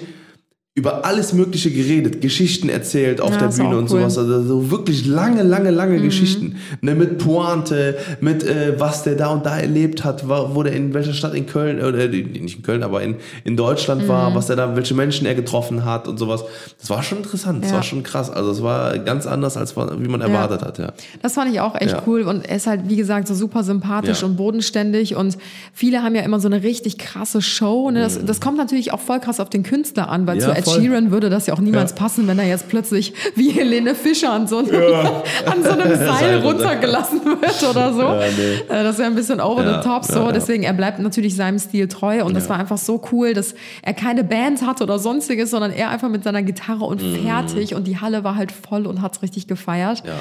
über 0.77 1.05
alles 1.05 1.33
Mögliche 1.33 1.69
geredet, 1.73 2.21
Geschichten 2.21 2.69
erzählt 2.69 3.21
auf 3.21 3.33
Ja, 3.33 3.39
der 3.39 3.47
Bühne 3.49 3.77
und 3.77 3.85
cool. 3.85 3.89
sowas. 4.01 4.17
Also 4.17 4.41
so 4.45 4.71
wirklich 4.71 5.05
lange, 5.05 5.43
lange, 5.43 5.71
lange 5.71 5.99
Mhm. 5.99 6.03
Geschichten. 6.05 6.57
Ne, 6.81 6.95
mit 6.95 7.19
Pointe, 7.19 7.97
mit 8.21 8.45
äh, 8.45 8.79
was 8.79 9.03
der 9.03 9.17
da 9.17 9.29
und 9.31 9.45
da 9.45 9.59
erlebt 9.59 10.05
hat, 10.05 10.29
war, 10.29 10.55
wo 10.55 10.63
der 10.63 10.73
in 10.73 10.95
welcher 10.95 11.13
Stadt 11.13 11.35
in 11.35 11.47
Köln, 11.47 11.83
oder 11.83 11.99
äh, 11.99 12.09
nicht 12.09 12.59
in 12.59 12.63
Köln, 12.63 12.85
aber 12.85 13.03
in, 13.03 13.17
in 13.43 13.57
Deutschland 13.57 14.05
Mhm. 14.05 14.09
war, 14.09 14.35
was 14.37 14.47
der 14.47 14.55
da, 14.55 14.77
welche 14.77 14.95
Menschen 14.95 15.27
er 15.27 15.35
getroffen 15.35 15.85
hat 15.85 16.07
und 16.07 16.19
sowas. 16.19 16.45
Das 16.79 16.89
war 16.89 17.03
schon 17.03 17.19
interessant, 17.19 17.65
das 17.65 17.71
Ja. 17.73 17.77
war 17.79 17.83
schon 17.83 18.05
krass. 18.05 18.31
Also 18.31 18.53
es 18.53 18.63
war 18.63 18.97
ganz 19.01 19.27
anders, 19.27 19.57
als 19.57 19.75
man- 19.75 20.03
wie 20.05 20.09
man 20.09 20.21
erwartet 20.21 20.63
hat, 20.63 20.79
ja. 20.79 20.93
Das 21.21 21.35
fand 21.35 21.53
ich 21.53 21.61
auch 21.61 21.75
echt 21.75 21.91
Ja. 21.95 22.03
cool 22.07 22.23
und 22.23 22.49
er 22.49 22.57
ist 22.57 22.69
halt, 22.69 22.83
wie 22.89 22.97
gesagt, 22.97 23.27
so 23.27 23.35
super 23.35 23.65
sympathisch 23.65 24.21
Ja. 24.21 24.27
und 24.29 24.37
bodenständig 24.37 25.17
und 25.17 25.37
viele 25.75 26.05
haben 26.05 26.15
ja 26.15 26.23
immer 26.23 26.39
so 26.39 26.47
eine 26.47 26.63
richtig 26.63 26.97
krasse 26.97 27.43
Show. 27.43 27.91
Ne? 27.91 28.01
Das, 28.03 28.25
das 28.25 28.41
kommt 28.41 28.57
natürlich 28.57 28.93
auch 28.93 29.01
voll 29.01 29.19
krass 29.19 29.41
auf 29.41 29.51
den 29.51 29.65
Künstler 29.65 30.09
an, 30.09 30.29
weil 30.29 30.37
Mhm. 30.37 30.41
Ja, 30.43 30.47
zu 30.47 30.60
Ed 30.61 30.65
voll. 30.67 30.81
Sheeran 30.81 31.11
würde 31.11 31.29
das 31.31 31.47
ja 31.47 31.55
auch 31.55 31.61
niemals 31.61 31.91
Ja. 31.91 31.97
passen, 31.97 32.27
wenn 32.29 32.39
er 32.39 32.47
jetzt 32.47 32.69
plötzlich 32.69 33.13
wie 33.35 33.51
Helene 33.51 33.95
Fischer 33.95 34.33
an 34.33 34.47
so 34.47 34.59
einem, 34.59 34.71
an 35.47 35.63
so 35.63 35.71
einem 35.71 35.89
Seil 35.99 36.07
Seil 36.19 36.39
runter. 36.41 36.49
runtergelassen 36.71 37.21
wird 37.25 37.63
oder 37.71 37.93
so. 37.93 38.01
Ja, 38.03 38.21
nee. 38.37 38.55
Äh, 38.75 38.83
Das 38.85 38.99
wäre 38.99 39.09
ein 39.09 39.15
bisschen 39.15 39.41
over 39.41 39.65
Ja, 39.65 39.83
the 39.83 39.89
top 39.89 40.05
so. 40.05 40.15
ja, 40.21 40.27
ja. 40.27 40.33
Deswegen, 40.33 40.63
er 40.63 40.73
bleibt 40.73 40.99
natürlich 41.01 41.35
seinem 41.37 41.59
Stil 41.59 41.89
treu 41.89 42.25
und 42.25 42.35
das 42.35 42.49
war 42.49 42.59
einfach 42.59 42.79
so 42.79 43.03
cool, 43.13 43.35
dass 43.35 43.55
er 43.83 43.95
keine 43.95 44.25
Band 44.25 44.67
hatte 44.67 44.85
oder 44.85 44.99
sonstiges, 44.99 45.51
sondern 45.51 45.71
er 45.73 45.91
einfach 45.91 46.09
mit 46.09 46.25
seiner 46.25 46.43
Gitarre 46.43 46.85
und 46.85 47.01
fertig 47.01 47.75
und 47.75 47.87
die 47.87 47.99
Halle 48.01 48.25
war 48.25 48.37
halt 48.37 48.53
voll 48.53 48.87
und 48.87 49.03
hat's 49.03 49.23
richtig 49.23 49.47
gefeiert. 49.47 50.03
Ja, 50.07 50.15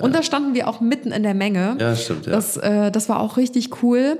Und 0.00 0.14
da 0.14 0.22
standen 0.22 0.54
wir 0.54 0.68
auch 0.68 0.80
mitten 0.80 1.12
in 1.12 1.22
der 1.22 1.34
Menge. 1.34 1.76
Ja, 1.80 1.94
stimmt, 1.96 2.26
ja. 2.26 2.32
Das, 2.32 2.56
äh, 2.56 2.90
das 2.90 3.08
war 3.08 3.20
auch 3.20 3.36
richtig 3.36 3.82
cool. 3.82 4.18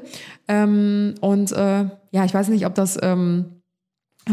Ähm, 0.48 1.14
und 1.20 1.52
äh, 1.52 1.84
ja, 2.12 2.24
ich 2.24 2.32
weiß 2.34 2.48
nicht, 2.48 2.66
ob 2.66 2.74
das 2.74 2.98
ähm, 3.02 3.46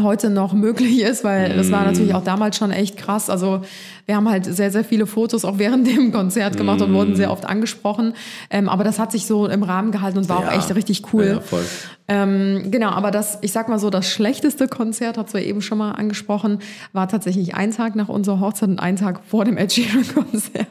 heute 0.02 0.28
noch 0.28 0.52
möglich 0.54 1.00
ist, 1.02 1.22
weil 1.22 1.54
das 1.56 1.68
Mm. 1.68 1.72
war 1.72 1.84
natürlich 1.84 2.14
auch 2.14 2.24
damals 2.24 2.56
schon 2.56 2.72
echt 2.72 2.96
krass. 2.96 3.30
Also 3.30 3.60
wir 4.06 4.16
haben 4.16 4.28
halt 4.28 4.44
sehr, 4.44 4.70
sehr 4.72 4.84
viele 4.84 5.06
Fotos 5.06 5.44
auch 5.44 5.58
während 5.58 5.86
dem 5.96 6.10
Konzert 6.12 6.56
gemacht 6.56 6.82
und 6.82 6.92
wurden 6.92 7.14
sehr 7.14 7.30
oft 7.30 7.46
angesprochen. 7.46 8.14
Ähm, 8.50 8.68
aber 8.68 8.82
das 8.82 8.98
hat 8.98 9.12
sich 9.12 9.26
so 9.26 9.46
im 9.46 9.62
Rahmen 9.62 9.92
gehalten 9.92 10.18
und 10.18 10.28
war 10.28 10.40
Mm. 10.40 10.42
Ja. 10.42 10.48
auch 10.48 10.52
echt 10.56 10.74
richtig 10.74 11.02
cool. 11.12 11.26
Ja, 11.34 11.40
voll. 11.40 11.64
Ähm, 12.06 12.70
genau, 12.70 12.90
aber 12.90 13.10
das, 13.10 13.38
ich 13.40 13.52
sag 13.52 13.68
mal 13.68 13.78
so, 13.78 13.88
das 13.88 14.10
schlechteste 14.10 14.68
Konzert, 14.68 15.16
hat 15.16 15.32
du 15.32 15.38
ja 15.38 15.44
eben 15.44 15.62
schon 15.62 15.78
mal 15.78 15.92
angesprochen, 15.92 16.58
war 16.92 17.08
tatsächlich 17.08 17.54
ein 17.54 17.70
Tag 17.70 17.94
nach 17.96 18.08
unserer 18.08 18.40
Hochzeit 18.40 18.68
und 18.68 18.78
ein 18.80 18.96
Tag 18.96 19.20
vor 19.26 19.44
dem 19.46 19.56
Ed 19.56 19.72
Sheeran-Konzert. 19.72 20.66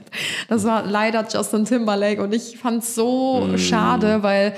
Das 0.47 0.63
war 0.63 0.85
leider 0.85 1.25
Justin 1.33 1.65
Timberlake 1.65 2.21
und 2.21 2.35
ich 2.35 2.57
fand's 2.59 2.93
so 2.93 3.49
schade, 3.57 4.21
weil 4.21 4.53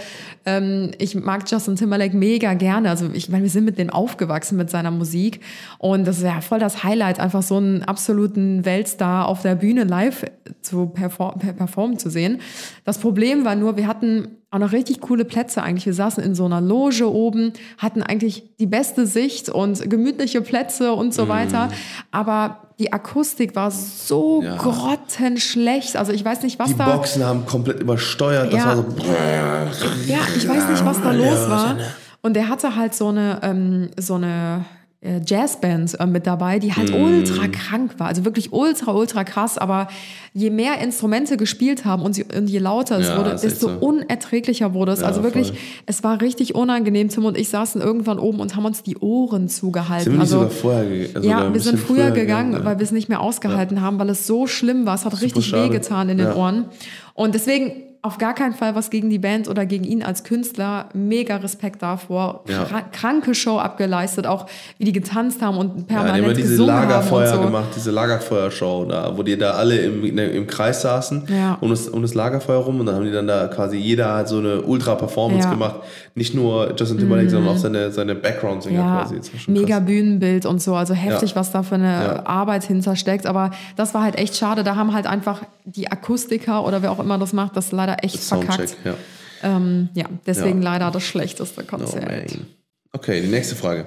ähm, 0.46 0.91
ich 1.00 1.16
mag 1.16 1.43
Justin 1.50 1.76
Timberlake 1.76 2.16
mega 2.16 2.54
gerne. 2.54 2.89
Also 2.89 3.10
ich 3.14 3.30
meine, 3.30 3.43
wir 3.43 3.50
sind 3.50 3.66
mit 3.66 3.78
dem 3.78 3.89
aufgewachsen 3.89 4.58
mit 4.58 4.70
seiner 4.70 4.91
Musik 4.91 5.41
und 5.78 6.06
das 6.06 6.18
ist 6.18 6.24
ja 6.24 6.41
voll 6.41 6.60
das 6.60 6.84
Highlight, 6.84 7.20
einfach 7.20 7.41
so 7.43 7.58
einen 7.58 7.84
absoluten 7.84 8.64
Weltstar 8.66 9.28
auf 9.28 9.41
der 9.41 9.56
Bühne 9.56 9.84
live 9.84 10.26
zu 10.62 10.88
perform 10.88 11.39
per- 11.39 11.54
performen 11.54 11.98
zu 12.00 12.10
sehen. 12.10 12.39
Das 12.84 12.98
Problem 13.00 13.46
war 13.46 13.56
nur, 13.56 13.78
wir 13.78 13.88
hatten 13.88 14.28
auch 14.52 14.60
noch 14.60 14.72
richtig 14.72 15.02
coole 15.02 15.26
Plätze 15.26 15.62
eigentlich. 15.64 15.86
Wir 15.86 15.93
saßen 15.93 16.24
in 16.24 16.34
so 16.34 16.46
einer 16.46 16.62
Loge 16.62 17.12
oben, 17.12 17.52
hatten 17.78 18.02
eigentlich 18.04 18.43
die 18.60 18.68
beste 18.68 19.06
Sicht 19.06 19.50
und 19.50 19.89
gemütliche 19.89 20.41
Plätze 20.41 20.93
und 20.93 21.14
so 21.14 21.28
weiter. 21.28 21.70
Aber 22.12 22.60
die 22.80 22.93
Akustik 22.93 23.56
war 23.56 23.70
so 23.72 24.41
Ja. 24.43 24.56
grottenschlecht. 24.58 25.98
Also 25.98 26.12
ich 26.14 26.24
weiß 26.24 26.41
nicht, 26.43 26.58
was 26.60 26.70
Die 26.70 26.78
da. 26.78 26.96
Boxen 26.96 27.24
haben 27.26 27.46
komplett 27.46 27.80
übersteuert. 27.82 28.54
Das 28.54 28.60
Ja. 28.60 28.66
war 28.68 28.76
so. 28.78 28.86
Ja, 30.08 30.18
ich 30.36 30.47
weiß 30.47 30.69
nicht, 30.69 30.86
was 30.86 31.01
da 31.01 31.11
los 31.11 31.49
war. 31.49 31.77
Und 32.21 32.36
der 32.36 32.49
hatte 32.49 32.75
halt 32.75 32.95
so 32.95 33.09
eine, 33.09 33.39
ähm, 33.43 33.89
so 33.99 34.15
eine 34.15 34.65
äh, 35.01 35.21
Jazzband 35.23 35.99
äh, 35.99 36.05
mit 36.07 36.25
dabei, 36.25 36.57
die 36.57 36.69
Mm. 36.69 36.75
halt 36.77 36.93
ultra 36.95 37.47
krank 37.47 37.99
war. 37.99 38.07
Also 38.07 38.25
wirklich 38.25 38.51
ultra, 38.51 38.93
ultra 38.93 39.23
krass. 39.23 39.59
Aber 39.59 39.88
je 40.33 40.49
mehr 40.49 40.79
Instrumente 40.81 41.38
gespielt 41.38 41.86
haben 41.86 42.01
und, 42.01 42.13
sie, 42.13 42.23
und 42.23 42.49
je 42.49 42.57
lauter 42.57 42.97
es 42.97 43.09
Ja, 43.09 43.17
wurde, 43.17 43.38
desto 43.39 43.67
so. 43.67 43.77
unerträglicher 43.79 44.73
wurde 44.73 44.93
es. 44.93 45.01
Ja, 45.01 45.05
also 45.07 45.21
wirklich, 45.21 45.49
voll. 45.49 45.57
es 45.86 46.03
war 46.03 46.21
richtig 46.21 46.55
unangenehm. 46.55 47.09
Tim 47.09 47.25
und 47.25 47.38
ich 47.38 47.49
saßen 47.49 47.79
irgendwann 47.81 48.17
oben 48.17 48.39
und 48.39 48.55
haben 48.55 48.65
uns 48.65 48.81
die 48.81 48.97
Ohren 48.97 49.47
zugehalten. 49.47 50.05
Sind 50.05 50.13
wir 50.13 50.21
also, 50.21 50.38
sogar 50.39 50.49
vorher 50.49 50.86
gegangen? 50.86 51.15
Also 51.15 51.29
ja, 51.29 51.38
wir 51.53 51.61
sind 51.61 51.75
bisschen 51.75 51.77
früher 51.77 52.09
gegangen, 52.09 52.53
ja. 52.53 52.65
weil 52.65 52.79
wir 52.79 52.83
es 52.83 52.91
nicht 52.91 53.07
mehr 53.07 53.21
ausgehalten 53.21 53.81
haben, 53.81 53.99
weil 53.99 54.09
es 54.09 54.25
so 54.25 54.47
schlimm 54.47 54.88
war. 54.88 54.95
Es 54.95 55.05
hat 55.05 55.21
richtig 55.21 55.45
schade. 55.45 55.65
wehgetan 55.69 56.09
in 56.09 56.17
den. 56.17 56.33
Ohren. 56.33 56.65
Und 57.13 57.36
deswegen 57.36 57.71
auf 58.06 58.18
gar 58.18 58.34
keinen 58.34 58.53
Fall 58.53 58.76
was 58.76 58.89
gegen 58.89 59.10
die 59.10 59.20
Band 59.20 59.47
oder 59.49 59.66
gegen 59.66 59.84
ihn 59.84 60.03
als 60.03 60.24
Künstler. 60.24 60.86
Mega 60.93 61.38
Respekt 61.38 61.82
davor. 61.82 62.43
Ja. 62.47 62.64
Kra 62.64 62.82
kranke 62.91 63.36
Show 63.36 63.58
abgeleistet, 63.58 64.28
auch 64.28 64.45
wie 64.78 64.86
die 64.86 64.91
getanzt 64.93 65.41
haben 65.41 65.58
und 65.58 65.68
Ja, 65.70 65.74
die 65.76 65.84
permanent 65.84 66.26
haben 66.28 66.36
diese 66.36 66.49
gesungen 66.49 66.74
haben 66.76 66.89
Lagerfeuer 66.89 67.32
und 67.34 67.38
so. 67.39 67.45
gemacht, 67.45 67.66
diese 67.76 67.91
Lagerfeuershow, 67.91 68.86
da, 68.86 69.18
wo 69.18 69.24
die 69.24 69.38
da 69.38 69.51
alle 69.51 69.78
im, 69.78 70.18
im 70.18 70.47
Kreis 70.47 70.82
saßen, 70.82 71.24
Ja. 71.30 71.58
um, 71.62 71.70
das, 71.70 71.88
um 71.88 72.01
das 72.01 72.14
Lagerfeuer 72.14 72.60
rum 72.60 72.80
und 72.80 72.86
dann 72.86 72.95
haben 72.95 73.06
die 73.06 73.12
dann 73.12 73.28
da 73.28 73.47
quasi, 73.47 73.78
jeder 73.78 74.16
hat 74.16 74.30
so 74.30 74.38
eine 74.39 74.62
Ultra-Performance 74.62 75.43
Ja. 75.47 75.53
Mhm. 75.53 75.60
gemacht. 75.60 75.76
Nicht 76.16 76.34
nur 76.34 76.74
Justin 76.78 76.97
Timberlake, 76.99 77.30
sondern 77.30 77.53
auch 77.56 77.58
seine, 77.60 77.91
seine 77.91 78.16
Background-Singer 78.16 78.80
Ja, 78.80 79.01
quasi. 79.03 79.20
Mega 79.47 79.78
krass. 79.78 79.86
Bühnenbild 79.86 80.45
und 80.45 80.62
so. 80.62 80.76
Also 80.76 80.93
heftig, 80.93 81.36
was 81.36 81.51
da 81.51 81.64
für 81.64 81.76
eine. 81.76 82.26
Arbeit 82.26 82.64
hintersteckt. 82.64 83.26
Aber 83.26 83.51
das 83.76 83.93
war 83.93 84.03
halt 84.03 84.16
echt 84.18 84.36
schade. 84.36 84.64
Da 84.64 84.76
haben 84.76 84.93
halt 84.93 85.08
einfach 85.08 85.41
die 85.66 85.91
Akustiker 85.91 86.66
oder 86.66 86.82
wer 86.82 86.91
auch 86.91 86.99
immer 86.99 87.18
das 87.18 87.34
macht, 87.34 87.58
das 87.58 87.72
leider 87.72 87.95
echt 88.02 88.22
Soundcheck, 88.24 88.70
verkackt. 88.70 88.78
ja. 88.86 88.93
Ähm, 89.43 89.89
ja, 89.93 90.06
deswegen 90.26 90.62
Ja. 90.62 90.72
leider 90.72 90.91
das 90.91 91.04
schlechteste 91.04 91.62
Oh, 91.62 91.66
Konzert. 91.68 92.06
man. 92.06 92.48
Okay, 92.93 93.22
die 93.22 93.28
nächste 93.28 93.56
Frage. 93.56 93.86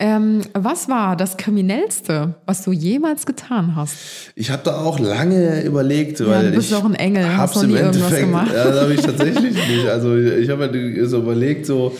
Ähm, 0.00 0.40
was 0.54 0.88
war 0.88 1.16
das 1.16 1.36
Kriminellste, 1.36 2.34
was 2.46 2.64
du 2.64 2.72
jemals 2.72 3.26
getan 3.26 3.76
hast? 3.76 3.94
Ich 4.34 4.50
habe 4.50 4.62
da 4.64 4.80
auch 4.80 4.98
lange 4.98 5.62
überlegt, 5.62 6.26
weil 6.26 6.50
du 6.50 6.56
bist 6.56 6.70
ich 6.72 6.76
doch 6.76 6.84
ein 6.84 6.94
Engel, 6.94 7.24
hast 7.28 7.36
hab's 7.38 7.54
noch 7.56 7.62
im 7.64 7.70
nie 7.70 7.76
irgendwas 7.76 7.96
Endeffekt, 7.96 8.22
gemacht. 8.26 8.52
Ja, 8.52 8.64
das 8.64 8.80
habe 8.80 8.94
ich 8.94 9.00
tatsächlich 9.02 9.54
nicht. 9.68 9.86
Also 9.88 10.16
ich 10.16 10.48
habe 10.48 10.62
halt 10.70 11.08
so 11.08 11.18
überlegt, 11.18 11.66
so 11.66 11.96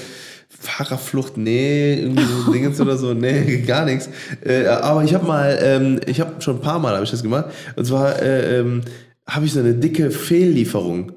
Fahrerflucht, 0.48 1.36
nee, 1.36 1.94
irgendwie 2.00 2.24
so 2.24 2.50
Dingens 2.52 2.80
oder 2.80 2.96
so, 2.96 3.14
nee, 3.14 3.58
gar 3.66 3.84
nichts. 3.84 4.08
Äh, 4.44 4.66
aber 4.66 5.04
ich 5.04 5.14
habe 5.14 5.26
mal, 5.26 5.58
ähm, 5.62 6.00
ich 6.06 6.20
habe 6.20 6.40
schon 6.40 6.56
ein 6.56 6.62
paar 6.62 6.78
Mal 6.78 6.94
habe 6.94 7.04
ich 7.04 7.10
das 7.10 7.22
gemacht. 7.22 7.46
Und 7.76 7.84
zwar 7.84 8.20
äh, 8.20 8.58
ähm, 8.60 8.80
habe 9.28 9.44
ich 9.46 9.52
so 9.52 9.60
eine 9.60 9.74
dicke 9.74 10.10
Fehllieferung. 10.10 11.12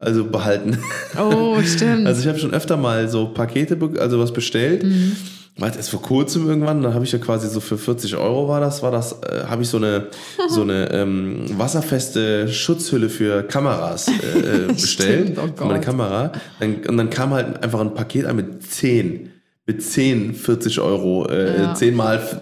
Also 0.00 0.24
behalten. 0.24 0.78
Oh, 1.18 1.58
stimmt. 1.62 2.06
Also 2.06 2.20
ich 2.22 2.28
habe 2.28 2.38
schon 2.38 2.52
öfter 2.54 2.76
mal 2.76 3.08
so 3.08 3.26
Pakete, 3.28 3.76
also 3.98 4.20
was 4.20 4.32
bestellt. 4.32 4.84
Mhm. 4.84 5.16
War 5.56 5.74
erst 5.74 5.90
vor 5.90 6.00
kurzem 6.00 6.48
irgendwann, 6.48 6.82
dann 6.82 6.94
habe 6.94 7.04
ich 7.04 7.10
ja 7.10 7.18
quasi 7.18 7.48
so 7.48 7.58
für 7.58 7.76
40 7.78 8.14
Euro 8.16 8.46
war 8.46 8.60
das, 8.60 8.80
war 8.84 8.92
das, 8.92 9.16
äh, 9.22 9.42
habe 9.48 9.62
ich 9.62 9.68
so 9.68 9.78
eine, 9.78 10.06
so 10.48 10.62
eine 10.62 10.88
ähm, 10.92 11.46
wasserfeste 11.58 12.46
Schutzhülle 12.48 13.08
für 13.08 13.42
Kameras 13.42 14.06
äh, 14.06 14.38
äh, 14.38 14.72
bestellt. 14.72 15.30
Stimmt, 15.36 15.38
oh 15.40 15.48
für 15.56 15.64
meine. 15.64 15.80
Kamera. 15.80 16.32
Dann, 16.60 16.76
und 16.88 16.96
dann 16.96 17.10
kam 17.10 17.30
halt 17.30 17.60
einfach 17.64 17.80
ein 17.80 17.92
Paket 17.94 18.26
an 18.26 18.36
mit 18.36 18.62
10, 18.62 19.30
mit 19.66 19.82
10 19.82 20.34
40 20.34 20.78
Euro, 20.78 21.26
äh, 21.28 21.60
Ja. 21.62 21.74
10 21.74 21.96
mal 21.96 22.18
f- 22.18 22.40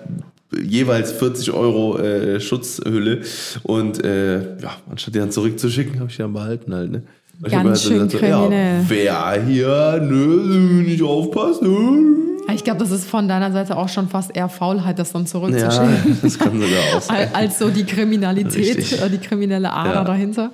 jeweils 0.62 1.10
40 1.12 1.52
Euro 1.52 1.96
äh, 1.98 2.38
Schutzhülle. 2.38 3.22
Und 3.62 4.04
äh, 4.04 4.58
ja, 4.60 4.76
anstatt 4.90 5.14
die 5.14 5.20
dann 5.20 5.30
zurückzuschicken, 5.32 6.00
habe 6.00 6.10
ich 6.10 6.16
die 6.16 6.22
dann 6.22 6.34
behalten 6.34 6.74
halt, 6.74 6.90
ne? 6.92 7.02
Ich 7.44 7.52
Ganz 7.52 7.68
halt 7.68 7.80
schön 7.80 8.08
ja, 8.08 8.18
kriminell. 8.40 8.80
wer 8.88 9.42
hier 9.46 10.00
nö, 10.02 10.82
nicht 10.82 11.02
aufpasst, 11.02 11.62
nö. 11.62 12.14
Ich 12.54 12.62
glaube, 12.62 12.78
das 12.78 12.92
ist 12.92 13.06
von 13.10 13.28
deiner 13.28 13.50
Seite 13.52 13.76
auch 13.76 13.88
schon 13.88 14.08
fast 14.08 14.34
eher 14.34 14.48
Faulheit, 14.48 14.98
das 15.00 15.12
dann 15.12 15.22
Ja, 15.22 15.26
zurückzuschicken. 15.28 16.18
das 16.22 16.38
kann 16.38 16.52
sogar. 16.52 17.02
Al- 17.08 17.28
als 17.32 17.58
so 17.58 17.68
die 17.70 17.84
Kriminalität, 17.84 18.78
Richtig. 18.78 19.00
die 19.10 19.18
kriminelle 19.18 19.72
Ader 19.72 19.94
Ja. 19.94 20.04
dahinter. 20.04 20.52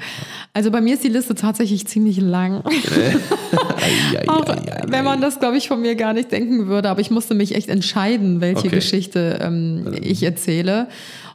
Also 0.55 0.71
bei 0.71 0.81
mir 0.81 0.95
ist 0.95 1.05
die 1.05 1.09
Liste 1.11 1.35
tatsächlich 1.35 1.87
ziemlich 1.87 2.19
lang. 2.19 2.63
Ei, 2.67 4.19
ei, 4.21 4.29
Auch 4.29 4.49
ei, 4.49 4.83
wenn 4.89 5.05
man 5.05 5.21
das, 5.21 5.39
glaube 5.39 5.59
ich, 5.59 5.69
von 5.69 5.81
mir 5.83 5.95
gar 5.95 6.15
nicht 6.15 6.33
denken 6.33 6.67
würde. 6.67 6.89
Aber 6.89 7.01
ich 7.01 7.11
musste 7.11 7.35
mich 7.35 7.55
echt 7.55 7.69
entscheiden, 7.69 8.41
welche 8.41 8.67
Okay. 8.69 8.77
Geschichte 8.77 9.39
ähm, 9.43 9.93
ich 10.01 10.23
erzähle. 10.23 10.89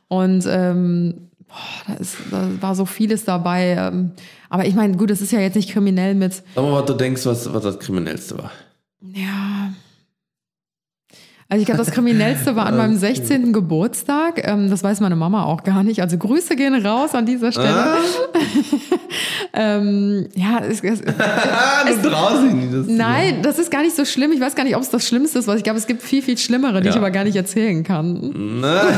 Und 0.08 0.46
ähm, 0.50 1.27
boah, 1.48 1.56
da, 1.88 1.94
ist, 1.96 2.16
da 2.32 2.50
war 2.62 2.76
so 2.76 2.86
vieles 2.86 3.26
dabei. 3.26 3.76
Ähm, 3.80 4.12
aber 4.50 4.66
ich 4.66 4.76
meine, 4.76 4.96
gut, 4.98 5.12
es 5.12 5.22
ist 5.22 5.32
ja 5.32 5.40
jetzt 5.40 5.56
nicht 5.56 5.72
kriminell 5.72 6.16
mit, 6.16 6.34
Sag 6.34 6.64
mal, 6.64 6.74
was 6.74 6.86
du 6.86 6.94
denkst, 6.94 7.26
was, 7.26 7.54
was 7.54 7.64
das 7.64 7.80
Kriminellste 7.80 8.38
war. 8.38 8.52
ja. 9.02 9.72
Also 11.50 11.62
ich 11.62 11.66
glaube, 11.66 11.78
das 11.78 11.92
Kriminellste 11.92 12.58
war 12.58 12.66
an 12.66 12.76
meinem 12.78 12.98
16. 12.98 13.54
Geburtstag. 13.54 14.46
Ähm, 14.46 14.70
das 14.70 14.84
weiß 14.84 15.00
meine 15.00 15.16
Mama 15.16 15.46
auch 15.46 15.64
gar 15.64 15.82
nicht. 15.82 16.02
Also 16.02 16.18
Grüße 16.18 16.58
gehen 16.58 16.86
raus 16.86 17.16
an 17.16 17.26
dieser 17.26 17.54
Stelle. 17.54 17.70
Ah, 17.74 17.98
Ähm, 19.54 20.28
ja, 20.36 20.60
es, 20.60 20.82
es, 20.82 21.02
dich 21.02 22.54
nicht. 22.54 22.74
Das 22.74 22.88
Nein, 22.88 23.42
das 23.42 23.60
ist 23.60 23.72
gar 23.72 23.82
nicht 23.82 23.96
so 23.96 24.06
schlimm. 24.06 24.32
Ich 24.32 24.40
weiß 24.40 24.56
gar 24.56 24.64
nicht, 24.64 24.76
ob 24.76 24.82
es 24.82 24.90
das 24.90 25.08
Schlimmste 25.08 25.40
ist, 25.40 25.48
weil 25.48 25.58
ich 25.58 25.64
glaube, 25.64 25.80
es 25.80 25.88
gibt 25.88 26.02
viel, 26.02 26.22
viel 26.22 26.38
Schlimmere, 26.38 26.82
die 26.82 26.88
Ja. 26.88 26.92
ich 26.92 26.98
aber 26.98 27.12
gar 27.12 27.24
nicht 27.24 27.36
erzählen 27.36 27.84
kann. 27.84 28.60
Na, 28.62 28.82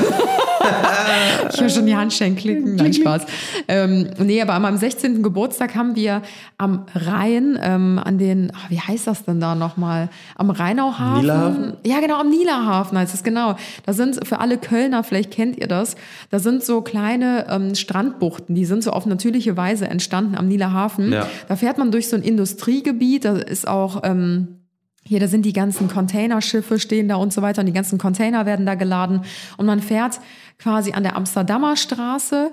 Ich 1.54 1.62
höre 1.62 1.70
schon 1.70 1.86
die 1.86 1.96
Handschellen 1.96 2.36
klicken. 2.36 2.76
Nein, 2.76 2.94
Spaß. 2.94 3.26
Ähm, 3.68 4.10
nee, 4.20 4.42
aber 4.42 4.54
an 4.54 4.62
meinem 4.62 4.78
16. 4.78 5.24
Geburtstag 5.24 5.76
haben 5.76 5.96
wir 5.96 6.22
am 6.58 6.86
Rhein, 6.94 7.58
ähm, 7.62 8.00
an 8.04 8.18
den, 8.18 8.52
ah, 8.54 8.66
wie 8.70 8.80
heißt 8.80 9.08
das 9.08 9.24
denn 9.26 9.40
da 9.40 9.56
nochmal? 9.56 10.10
Am 10.36 10.50
Rheinauhafen? 10.50 11.22
Niederhafen? 11.22 11.74
Ja, 11.86 12.00
genau, 12.02 12.20
am 12.20 12.30
Niederhafen 12.30 12.98
heißt 12.98 13.14
es, 13.14 13.24
genau. 13.24 13.56
Da 13.86 13.94
sind 13.94 14.28
für 14.28 14.40
alle 14.40 14.58
Kölner, 14.58 15.04
vielleicht 15.04 15.32
kennt 15.32 15.58
ihr 15.58 15.68
das, 15.68 15.96
da 16.30 16.40
sind 16.40 16.64
so 16.64 16.82
kleine 16.82 17.48
ähm, 17.50 17.76
Strandbuchten, 17.76 18.54
die 18.56 18.66
sind 18.66 18.84
so 18.84 18.92
auf 18.92 19.06
natürliche 19.06 19.56
Weise 19.58 19.88
entstanden 19.88 20.09
am 20.14 20.48
Niederhafen. 20.48 21.12
Ja. 21.12 21.28
Da 21.48 21.56
fährt 21.56 21.78
man 21.78 21.92
durch 21.92 22.10
so 22.10 22.16
ein 22.16 22.24
Industriegebiet, 22.24 23.26
da 23.26 23.38
ist 23.38 23.68
auch... 23.68 24.02
Ähm, 24.04 24.56
hier, 25.02 25.20
da 25.20 25.28
sind 25.28 25.44
die 25.44 25.54
ganzen 25.54 25.88
Containerschiffe 25.88 26.78
stehen 26.78 27.08
da 27.08 27.16
und 27.16 27.34
so 27.34 27.42
weiter 27.42 27.62
und 27.62 27.66
die 27.66 27.74
ganzen 27.74 27.98
Container 27.98 28.46
werden 28.46 28.68
da 28.68 28.76
geladen 28.76 29.22
und 29.58 29.66
man 29.66 29.80
fährt 29.80 30.20
quasi 30.60 30.92
an 30.92 31.02
der 31.02 31.16
Amsterdamer 31.16 31.78
Straße, 31.78 32.52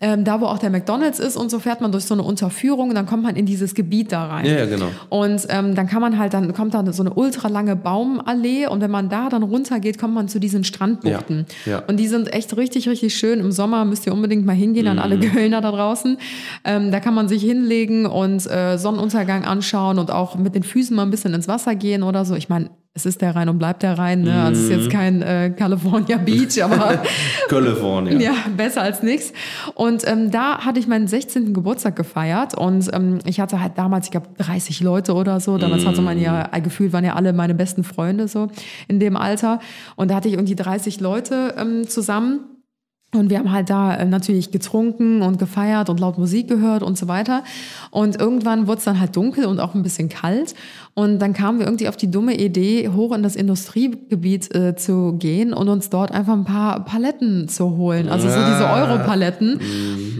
ähm, 0.00 0.24
da 0.24 0.40
wo 0.40 0.46
auch 0.46 0.58
der 0.58 0.68
McDonald's 0.70 1.18
ist 1.18 1.36
und 1.36 1.50
so 1.50 1.58
fährt 1.58 1.80
man 1.80 1.90
durch 1.90 2.04
so 2.04 2.12
eine 2.14 2.22
Unterführung 2.22 2.90
und 2.90 2.94
dann 2.94 3.06
kommt 3.06 3.22
man 3.22 3.34
in 3.34 3.46
dieses 3.46 3.74
Gebiet 3.74 4.12
da 4.12 4.26
rein. 4.26 4.44
Ja, 4.44 4.58
ja, 4.58 4.66
genau. 4.66 4.88
Und 5.08 5.46
ähm, 5.48 5.74
dann 5.74 5.86
kann 5.86 6.02
man 6.02 6.18
halt, 6.18 6.34
dann 6.34 6.52
kommt 6.52 6.74
da 6.74 6.84
so 6.92 7.02
eine 7.02 7.14
ultralange 7.14 7.76
Baumallee 7.76 8.66
und 8.66 8.80
wenn 8.82 8.90
man 8.90 9.08
da 9.08 9.28
dann 9.30 9.42
runtergeht, 9.42 9.98
kommt 9.98 10.14
man 10.14 10.28
zu 10.28 10.38
diesen 10.38 10.64
Strandbuchten. 10.64 11.46
Ja, 11.64 11.72
ja. 11.72 11.82
Und 11.86 11.98
die 11.98 12.08
sind 12.08 12.32
echt 12.32 12.54
richtig, 12.56 12.88
richtig 12.88 13.16
schön. 13.16 13.40
Im 13.40 13.52
Sommer 13.52 13.84
müsst 13.86 14.06
ihr 14.06 14.12
unbedingt 14.12 14.44
mal 14.44 14.54
hingehen 14.54 14.86
an 14.86 14.96
Mhm. 14.96 15.02
alle 15.02 15.18
Kölner 15.18 15.60
da 15.62 15.70
draußen. 15.70 16.18
Ähm, 16.64 16.90
da 16.92 17.00
kann 17.00 17.14
man 17.14 17.28
sich 17.28 17.42
hinlegen 17.42 18.04
und 18.06 18.46
äh, 18.50 18.76
Sonnenuntergang 18.78 19.44
anschauen 19.44 19.98
und 19.98 20.10
auch 20.10 20.36
mit 20.36 20.54
den 20.54 20.62
Füßen 20.62 20.94
mal 20.94 21.02
ein 21.02 21.10
bisschen 21.10 21.32
ins 21.32 21.48
Wasser 21.48 21.74
gehen 21.74 22.02
oder 22.02 22.24
so. 22.24 22.34
Ich 22.34 22.48
meine, 22.48 22.70
es 22.96 23.06
ist 23.06 23.20
der 23.20 23.36
Rhein 23.36 23.48
und 23.48 23.58
bleibt 23.58 23.82
der 23.82 23.98
Rhein. 23.98 24.22
Ne? 24.22 24.42
Also 24.42 24.58
es 24.60 24.68
ist 24.68 24.72
Mhm. 24.74 24.80
jetzt 24.82 24.90
kein 24.90 25.22
äh, 25.22 25.52
California 25.56 26.16
Beach, 26.16 26.62
aber 26.64 27.02
California. 27.48 28.18
ja, 28.18 28.32
besser 28.56 28.82
als 28.82 29.02
nichts. 29.02 29.32
Und 29.74 30.02
ähm, 30.08 30.30
da 30.30 30.64
hatte 30.64 30.80
ich 30.80 30.86
meinen 30.88 31.06
16. 31.06 31.52
Geburtstag 31.54 31.94
gefeiert 31.94 32.54
und 32.56 32.90
ähm, 32.92 33.18
ich 33.24 33.38
hatte 33.38 33.60
halt 33.60 33.76
damals, 33.76 34.06
ich 34.06 34.10
glaube, 34.10 34.28
30 34.38 34.80
Leute 34.80 35.14
oder 35.14 35.38
so. 35.40 35.58
Damals 35.58 35.84
hatte 35.86 36.00
man 36.02 36.18
ja, 36.18 36.48
äh, 36.52 36.60
gefühlt 36.60 36.92
waren 36.92 37.04
ja 37.04 37.14
alle 37.14 37.32
meine 37.32 37.54
besten 37.54 37.84
Freunde 37.84 38.28
so 38.28 38.48
in 38.88 38.98
dem 38.98 39.16
Alter. 39.16 39.60
Und 39.96 40.10
da 40.10 40.16
hatte 40.16 40.28
ich 40.28 40.34
irgendwie 40.34 40.56
30 40.56 41.00
Leute 41.00 41.54
ähm, 41.58 41.86
zusammen. 41.86 42.40
Und 43.16 43.30
wir 43.30 43.38
haben 43.38 43.50
halt 43.52 43.70
da 43.70 43.94
äh, 43.94 44.04
natürlich 44.04 44.50
getrunken 44.50 45.22
und 45.22 45.38
gefeiert 45.38 45.88
und 45.90 46.00
laut 46.00 46.18
Musik 46.18 46.48
gehört 46.48 46.82
und 46.82 46.96
so 46.98 47.08
weiter. 47.08 47.42
Und 47.90 48.20
irgendwann 48.20 48.66
wurde 48.66 48.78
es 48.78 48.84
dann 48.84 49.00
halt 49.00 49.16
dunkel 49.16 49.46
und 49.46 49.60
auch 49.60 49.74
ein 49.74 49.82
bisschen 49.82 50.08
kalt. 50.08 50.54
Und 50.94 51.18
dann 51.18 51.32
kamen 51.34 51.58
wir 51.58 51.66
irgendwie 51.66 51.88
auf 51.88 51.96
die 51.96 52.10
dumme 52.10 52.34
Idee, 52.38 52.88
hoch 52.88 53.14
in 53.14 53.22
das 53.22 53.36
Industriegebiet 53.36 54.54
äh, 54.54 54.76
zu 54.76 55.14
gehen 55.18 55.52
und 55.52 55.68
uns 55.68 55.90
dort 55.90 56.10
einfach 56.10 56.32
ein 56.32 56.44
paar 56.44 56.84
Paletten 56.84 57.48
zu 57.48 57.76
holen. 57.76 58.08
Also 58.08 58.28
so 58.28 58.34
diese 58.34 58.66
Ah. 58.66 58.82
Europaletten. 58.82 59.60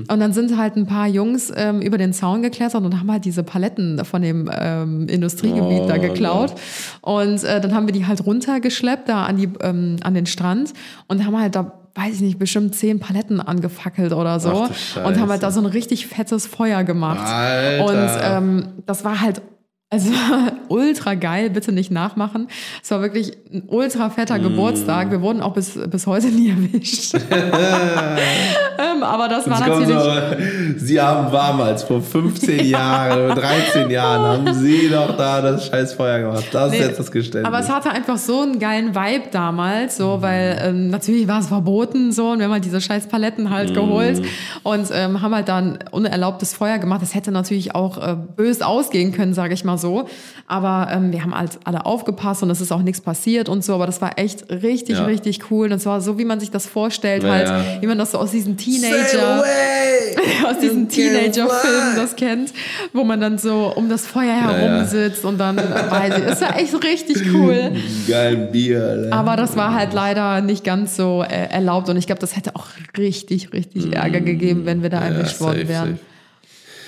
Und 0.08 0.20
dann 0.20 0.32
sind 0.32 0.56
halt 0.56 0.76
ein 0.76 0.86
paar 0.86 1.06
Jungs 1.08 1.52
ähm, 1.56 1.80
über 1.80 1.96
den 1.98 2.12
Zaun 2.12 2.42
geklettert 2.42 2.84
und 2.84 2.98
haben 2.98 3.10
halt 3.10 3.24
diese 3.24 3.42
Paletten 3.42 4.04
von 4.04 4.22
dem 4.22 4.50
ähm, 4.52 5.08
Industriegebiet 5.08 5.82
Oh, 5.84 5.88
da 5.88 5.96
geklaut. 5.96 6.54
Und 7.00 7.42
äh, 7.44 7.60
dann 7.60 7.74
haben 7.74 7.86
wir 7.86 7.92
die 7.92 8.06
halt 8.06 8.24
runtergeschleppt 8.26 9.08
da 9.08 9.24
an, 9.24 9.36
die, 9.38 9.48
ähm, 9.62 9.96
an 10.02 10.14
den 10.14 10.26
Strand 10.26 10.72
und 11.08 11.24
haben 11.24 11.38
halt 11.40 11.54
da 11.54 11.72
weiß 11.96 12.16
ich 12.16 12.20
nicht, 12.20 12.38
bestimmt 12.38 12.74
zehn 12.74 13.00
Paletten 13.00 13.40
angefackelt 13.40 14.12
oder 14.12 14.38
so. 14.38 14.68
Und 15.04 15.20
haben 15.20 15.30
halt 15.30 15.42
da 15.42 15.50
so 15.50 15.60
ein 15.60 15.66
richtig 15.66 16.06
fettes 16.06 16.46
Feuer 16.46 16.84
gemacht. 16.84 17.26
Alter. 17.26 17.84
Und 17.84 18.20
ähm, 18.22 18.68
das 18.84 19.04
war 19.04 19.20
halt 19.20 19.40
also 19.88 20.10
ultra 20.68 21.14
geil, 21.14 21.48
bitte 21.50 21.70
nicht 21.70 21.92
nachmachen. 21.92 22.48
Es 22.82 22.90
war 22.90 23.00
wirklich 23.02 23.36
ein 23.52 23.62
ultra 23.68 24.10
fetter 24.10 24.40
Geburtstag. 24.40 25.12
Wir 25.12 25.22
wurden 25.22 25.40
auch 25.40 25.54
bis, 25.54 25.78
bis 25.88 26.08
heute 26.08 26.26
nie 26.26 26.50
erwischt. 26.74 27.14
ähm, 27.30 29.02
aber 29.04 29.28
das 29.28 29.48
war 29.48 29.58
Jetzt 29.60 29.68
kommen 29.68 29.88
natürlich. 29.88 30.78
so, 30.78 30.84
Sie 30.86 31.00
haben 31.00 31.30
damals 31.30 31.84
vor 31.84 32.02
15 32.02 32.66
Jahren 32.66 33.26
oder 33.26 33.34
13 33.36 33.88
Jahren 33.88 34.46
haben 34.46 34.54
Sie 34.54 34.88
doch 34.88 35.16
da 35.16 35.40
das 35.40 35.66
scheiß 35.68 35.92
Feuer 35.92 36.18
gemacht. 36.18 36.46
Das 36.50 36.72
Nee, 36.72 36.78
ist 36.78 36.86
jetzt 36.86 36.98
das 36.98 37.12
Geständnis. 37.12 37.46
Aber 37.46 37.60
es 37.60 37.70
hatte 37.70 37.90
einfach 37.90 38.16
so 38.16 38.40
einen 38.40 38.58
geilen 38.58 38.92
Vibe 38.94 39.28
damals, 39.30 39.96
so, 39.98 40.20
weil 40.20 40.58
ähm, 40.64 40.90
natürlich 40.90 41.28
war 41.28 41.38
es 41.38 41.46
verboten 41.46 42.10
so 42.10 42.30
und 42.30 42.38
wir 42.38 42.46
haben 42.46 42.52
halt 42.52 42.64
diese 42.64 42.80
scheiß 42.80 43.06
Paletten 43.06 43.50
halt 43.50 43.72
geholt 43.72 44.20
und 44.64 44.88
ähm, 44.92 45.22
haben 45.22 45.32
halt 45.32 45.48
dann 45.48 45.78
unerlaubtes 45.92 46.54
Feuer 46.54 46.78
gemacht. 46.78 47.02
Das 47.02 47.14
hätte 47.14 47.30
natürlich 47.30 47.76
auch 47.76 47.98
äh, 47.98 48.16
bös 48.36 48.62
ausgehen 48.62 49.12
können, 49.12 49.32
sage 49.32 49.54
ich 49.54 49.64
mal 49.64 49.75
so. 49.76 50.08
Aber 50.46 50.88
ähm, 50.92 51.12
wir 51.12 51.22
haben 51.22 51.36
halt 51.36 51.58
alle 51.64 51.86
aufgepasst 51.86 52.42
und 52.42 52.50
es 52.50 52.60
ist 52.60 52.72
auch 52.72 52.82
nichts 52.82 53.00
passiert 53.00 53.48
und 53.48 53.64
so. 53.64 53.74
Aber 53.74 53.86
das 53.86 54.00
war 54.00 54.18
echt 54.18 54.50
richtig, 54.50 54.98
Ja. 54.98 55.04
richtig 55.04 55.50
cool. 55.50 55.66
Und 55.66 55.72
es 55.72 55.86
war 55.86 56.00
so, 56.00 56.18
wie 56.18 56.24
man 56.24 56.40
sich 56.40 56.50
das 56.50 56.66
vorstellt, 56.66 57.22
Ja, 57.22 57.30
halt, 57.30 57.48
ja. 57.48 57.64
wie 57.80 57.86
man 57.86 57.98
das 57.98 58.12
so 58.12 58.18
aus 58.18 58.30
diesen 58.30 58.56
Teenager 58.56 59.44
aus 60.48 60.58
diesen 60.58 60.88
Teenager-Filmen 60.88 61.96
das 61.96 62.16
kennt, 62.16 62.52
wo 62.92 63.04
man 63.04 63.20
dann 63.20 63.38
so 63.38 63.72
um 63.74 63.88
das 63.88 64.06
Feuer 64.06 64.34
herum 64.34 64.76
ja. 64.78 64.84
sitzt 64.84 65.24
und 65.24 65.38
dann 65.38 65.56
weiß 65.56 66.18
ich, 66.18 66.24
ist 66.24 66.42
ja 66.42 66.54
echt 66.56 66.74
richtig 66.84 67.32
cool. 67.34 67.72
Geil 68.08 68.36
Bier. 68.52 69.08
Aber 69.10 69.36
das 69.36 69.56
war 69.56 69.74
halt 69.74 69.92
leider 69.92 70.40
nicht 70.40 70.64
ganz 70.64 70.96
so 70.96 71.22
äh, 71.22 71.48
erlaubt 71.50 71.88
und 71.88 71.96
ich 71.96 72.06
glaube, 72.06 72.20
das 72.20 72.36
hätte 72.36 72.54
auch 72.56 72.66
richtig, 72.96 73.52
richtig 73.52 73.92
Ärger 73.92 74.20
gegeben, 74.20 74.66
wenn 74.66 74.82
wir 74.82 74.90
da 74.90 75.00
worden 75.00 75.26
safe, 75.26 75.68
wären. 75.68 75.88
safe. 75.92 75.98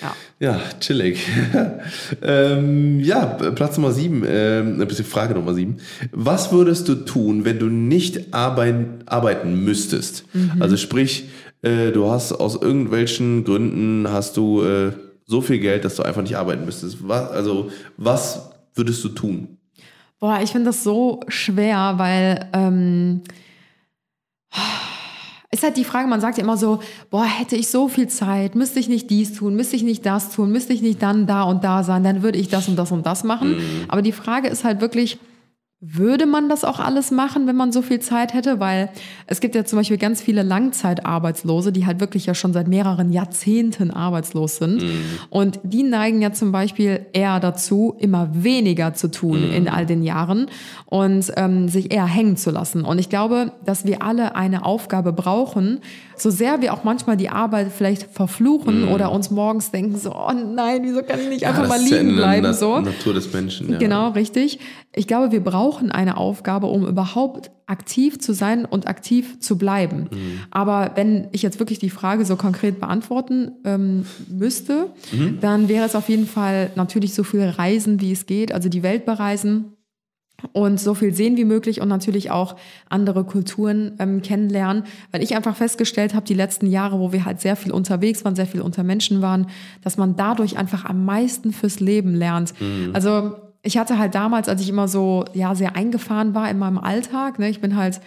Ja. 0.00 0.14
Ja, 0.40 0.60
chillig. 0.80 1.26
ähm, 2.22 3.00
ja, 3.00 3.26
Platz 3.26 3.76
Nummer 3.76 3.92
sieben, 3.92 4.24
ähm, 4.26 4.78
bisschen 4.86 5.04
Frage 5.04 5.34
Nummer 5.34 5.54
sieben. 5.54 5.78
Was 6.12 6.52
würdest 6.52 6.88
du 6.88 6.94
tun, 6.94 7.44
wenn 7.44 7.58
du 7.58 7.66
nicht 7.66 8.32
arbeiten, 8.32 9.00
arbeiten 9.06 9.64
müsstest? 9.64 10.24
Mhm. 10.32 10.60
Also 10.60 10.76
sprich, 10.76 11.28
äh, 11.62 11.90
du 11.90 12.08
hast 12.08 12.32
aus 12.32 12.54
irgendwelchen 12.54 13.44
Gründen 13.44 14.06
hast 14.08 14.36
du 14.36 14.62
äh, 14.62 14.92
so 15.26 15.40
viel 15.40 15.58
Geld, 15.58 15.84
dass 15.84 15.96
du 15.96 16.02
einfach 16.02 16.22
nicht 16.22 16.36
arbeiten 16.36 16.64
müsstest. 16.64 16.98
Was, 17.06 17.30
also, 17.30 17.70
was 17.96 18.50
würdest 18.74 19.02
du 19.04 19.10
tun? 19.10 19.58
Boah, 20.20 20.40
ich 20.42 20.50
finde 20.50 20.66
das 20.66 20.82
so 20.82 21.20
schwer, 21.28 21.94
weil 21.96 22.48
ähm, 22.52 23.22
ist 25.50 25.62
halt 25.62 25.76
die 25.78 25.84
Frage, 25.84 26.08
man 26.08 26.20
sagt 26.20 26.36
ja 26.36 26.44
immer 26.44 26.58
so, 26.58 26.80
boah, 27.10 27.24
hätte 27.24 27.56
ich 27.56 27.68
so 27.68 27.88
viel 27.88 28.08
Zeit, 28.08 28.54
müsste 28.54 28.80
ich 28.80 28.88
nicht 28.88 29.08
dies 29.08 29.32
tun, 29.32 29.56
müsste 29.56 29.76
ich 29.76 29.82
nicht 29.82 30.04
das 30.04 30.30
tun, 30.30 30.52
müsste 30.52 30.74
ich 30.74 30.82
nicht 30.82 31.02
dann 31.02 31.26
da 31.26 31.42
und 31.44 31.64
da 31.64 31.82
sein, 31.82 32.04
dann 32.04 32.22
würde 32.22 32.38
ich 32.38 32.48
das 32.48 32.68
und 32.68 32.76
das 32.76 32.92
und 32.92 33.06
das 33.06 33.24
machen. 33.24 33.56
Aber 33.88 34.02
die 34.02 34.12
Frage 34.12 34.48
ist 34.48 34.64
halt 34.64 34.82
wirklich, 34.82 35.18
würde 35.80 36.26
man 36.26 36.48
das 36.48 36.64
auch 36.64 36.80
alles 36.80 37.12
machen, 37.12 37.46
wenn 37.46 37.54
man 37.54 37.70
so 37.70 37.82
viel 37.82 38.00
Zeit 38.00 38.34
hätte? 38.34 38.58
Weil 38.58 38.90
es 39.28 39.40
gibt 39.40 39.54
ja 39.54 39.64
zum 39.64 39.78
Beispiel 39.78 39.96
ganz 39.96 40.20
viele 40.20 40.42
Langzeitarbeitslose, 40.42 41.70
die 41.70 41.86
halt 41.86 42.00
wirklich 42.00 42.26
ja 42.26 42.34
schon 42.34 42.52
seit 42.52 42.66
mehreren 42.66 43.12
Jahrzehnten 43.12 43.92
arbeitslos 43.92 44.56
sind. 44.56 44.82
Und 45.30 45.60
die 45.62 45.84
neigen 45.84 46.20
ja 46.20 46.32
zum 46.32 46.50
Beispiel 46.50 47.06
eher 47.12 47.38
dazu, 47.38 47.94
immer 47.98 48.28
weniger 48.32 48.94
zu 48.94 49.08
tun 49.08 49.52
in 49.52 49.68
all 49.68 49.86
den 49.86 50.02
Jahren 50.02 50.46
und 50.86 51.32
ähm, 51.36 51.68
sich 51.68 51.92
eher 51.92 52.06
hängen 52.06 52.36
zu 52.36 52.50
lassen. 52.50 52.84
Und 52.84 52.98
ich 52.98 53.08
glaube, 53.08 53.52
dass 53.64 53.84
wir 53.84 54.02
alle 54.02 54.34
eine 54.34 54.64
Aufgabe 54.64 55.12
brauchen, 55.12 55.80
so 56.20 56.30
sehr 56.30 56.60
wir 56.60 56.72
auch 56.72 56.84
manchmal 56.84 57.16
die 57.16 57.28
Arbeit 57.28 57.72
vielleicht 57.72 58.04
verfluchen 58.04 58.88
oder 58.88 59.12
uns 59.12 59.30
morgens 59.30 59.70
denken 59.70 59.96
so, 59.98 60.12
oh 60.14 60.32
nein, 60.32 60.80
wieso 60.82 61.02
kann 61.02 61.20
ich 61.20 61.28
nicht 61.28 61.46
einfach 61.46 61.68
mal 61.68 61.80
liegen 61.80 62.16
bleiben? 62.16 62.42
Na 62.42 62.52
so. 62.52 62.80
Natur 62.80 63.14
des 63.14 63.32
Menschen. 63.32 63.72
Ja. 63.72 63.78
Genau, 63.78 64.10
richtig. 64.10 64.58
Ich 64.94 65.06
glaube, 65.06 65.32
wir 65.32 65.42
brauchen 65.42 65.90
eine 65.90 66.16
Aufgabe, 66.16 66.66
um 66.66 66.86
überhaupt 66.86 67.50
aktiv 67.66 68.18
zu 68.18 68.32
sein 68.32 68.64
und 68.64 68.88
aktiv 68.88 69.40
zu 69.40 69.58
bleiben. 69.58 70.08
Aber 70.50 70.92
wenn 70.94 71.28
ich 71.32 71.42
jetzt 71.42 71.58
wirklich 71.58 71.78
die 71.78 71.90
Frage 71.90 72.24
so 72.24 72.36
konkret 72.36 72.80
beantworten 72.80 73.52
ähm, 73.64 74.06
müsste, 74.28 74.86
dann 75.40 75.68
wäre 75.68 75.84
es 75.84 75.94
auf 75.94 76.08
jeden 76.08 76.26
Fall 76.26 76.70
natürlich 76.76 77.14
so 77.14 77.24
viel 77.24 77.42
Reisen, 77.42 78.00
wie 78.00 78.12
es 78.12 78.26
geht, 78.26 78.52
also 78.52 78.68
die 78.68 78.82
Welt 78.82 79.04
bereisen. 79.04 79.74
Und 80.52 80.78
so 80.78 80.94
viel 80.94 81.12
sehen 81.12 81.36
wie 81.36 81.44
möglich 81.44 81.80
und 81.80 81.88
natürlich 81.88 82.30
auch 82.30 82.56
andere 82.88 83.24
Kulturen 83.24 83.94
ähm, 83.98 84.22
kennenlernen, 84.22 84.84
weil 85.10 85.22
ich 85.22 85.34
einfach 85.34 85.56
festgestellt 85.56 86.14
habe, 86.14 86.26
die 86.26 86.34
letzten 86.34 86.66
Jahre, 86.66 87.00
wo 87.00 87.12
wir 87.12 87.24
halt 87.24 87.40
sehr 87.40 87.56
viel 87.56 87.72
unterwegs 87.72 88.24
waren, 88.24 88.36
sehr 88.36 88.46
viel 88.46 88.60
unter 88.60 88.84
Menschen 88.84 89.20
waren, 89.20 89.48
dass 89.82 89.96
man 89.96 90.16
dadurch 90.16 90.56
einfach 90.56 90.84
am 90.84 91.04
meisten 91.04 91.52
fürs 91.52 91.80
Leben 91.80 92.14
lernt. 92.14 92.54
Also 92.92 93.34
ich 93.62 93.78
hatte 93.78 93.98
halt 93.98 94.14
damals, 94.14 94.48
als 94.48 94.62
ich 94.62 94.68
immer 94.68 94.86
so 94.86 95.24
ja 95.34 95.54
sehr 95.54 95.74
eingefahren 95.74 96.34
war 96.34 96.48
in 96.48 96.58
meinem 96.58 96.78
Alltag, 96.78 97.38
ne, 97.38 97.48
ich 97.48 97.60
bin 97.60 97.76
halt 97.76 98.00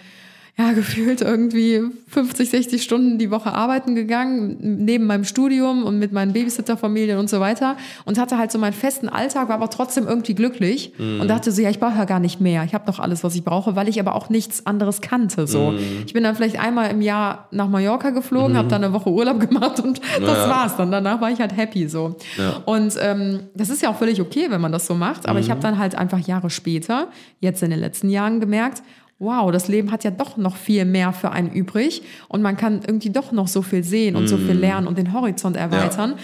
ja, 0.58 0.72
gefühlt 0.74 1.22
irgendwie 1.22 1.80
50, 2.08 2.50
60 2.50 2.82
Stunden 2.82 3.16
die 3.18 3.30
Woche 3.30 3.52
arbeiten 3.54 3.94
gegangen, 3.94 4.56
neben 4.84 5.06
meinem 5.06 5.24
Studium 5.24 5.82
und 5.82 5.98
mit 5.98 6.12
meinen 6.12 6.34
Babysitterfamilien 6.34 7.18
und 7.18 7.30
so 7.30 7.40
weiter. 7.40 7.76
Und 8.04 8.18
hatte 8.18 8.36
halt 8.36 8.52
so 8.52 8.58
meinen 8.58 8.74
festen 8.74 9.08
Alltag, 9.08 9.48
war 9.48 9.56
aber 9.56 9.70
trotzdem 9.70 10.06
irgendwie 10.06 10.34
glücklich 10.34 10.92
und 10.98 11.26
dachte 11.28 11.50
so, 11.52 11.62
ja, 11.62 11.70
ich 11.70 11.80
brauche 11.80 11.96
ja 11.96 12.04
gar 12.04 12.20
nicht 12.20 12.38
mehr. 12.40 12.64
Ich 12.64 12.74
habe 12.74 12.84
doch 12.86 12.98
alles, 12.98 13.24
was 13.24 13.34
ich 13.34 13.44
brauche, 13.44 13.76
weil 13.76 13.88
ich 13.88 13.98
aber 13.98 14.14
auch 14.14 14.28
nichts 14.28 14.66
anderes 14.66 15.00
kannte. 15.00 15.46
So. 15.46 15.74
Ich 16.06 16.12
bin 16.12 16.22
dann 16.22 16.34
vielleicht 16.36 16.60
einmal 16.60 16.90
im 16.90 17.00
Jahr 17.00 17.48
nach 17.50 17.68
Mallorca 17.68 18.10
geflogen, 18.10 18.56
habe 18.56 18.68
dann 18.68 18.84
eine 18.84 18.92
Woche 18.92 19.10
Urlaub 19.10 19.40
gemacht 19.48 19.80
und 19.80 20.00
das 20.20 20.20
Ja. 20.38 20.48
war's 20.50 20.76
dann. 20.76 20.90
Danach 20.92 21.20
war 21.22 21.30
ich 21.30 21.40
halt 21.40 21.56
happy 21.56 21.88
so. 21.88 22.16
Ja. 22.36 22.62
Und 22.66 22.94
ähm, 23.00 23.40
das 23.54 23.70
ist 23.70 23.80
ja 23.80 23.88
auch 23.90 23.96
völlig 23.96 24.20
okay, 24.20 24.46
wenn 24.50 24.60
man 24.60 24.70
das 24.72 24.86
so 24.86 24.94
macht. 24.94 25.26
Aber 25.26 25.38
ich 25.40 25.50
habe 25.50 25.60
dann 25.60 25.78
halt 25.78 25.94
einfach 25.94 26.18
Jahre 26.18 26.50
später, 26.50 27.08
jetzt 27.40 27.62
in 27.62 27.70
den 27.70 27.80
letzten 27.80 28.10
Jahren 28.10 28.38
gemerkt, 28.38 28.82
wow, 29.22 29.52
das 29.52 29.68
Leben 29.68 29.92
hat 29.92 30.04
ja 30.04 30.10
doch 30.10 30.36
noch 30.36 30.56
viel 30.56 30.84
mehr 30.84 31.12
für 31.12 31.30
einen 31.30 31.50
übrig 31.50 32.02
und 32.28 32.42
man 32.42 32.56
kann 32.56 32.80
irgendwie 32.86 33.10
doch 33.10 33.32
noch 33.32 33.48
so 33.48 33.62
viel 33.62 33.84
sehen 33.84 34.16
und 34.16 34.26
so 34.26 34.36
viel 34.36 34.52
lernen 34.58 34.86
und 34.86 34.98
den 34.98 35.12
Horizont 35.12 35.56
erweitern. 35.56 36.14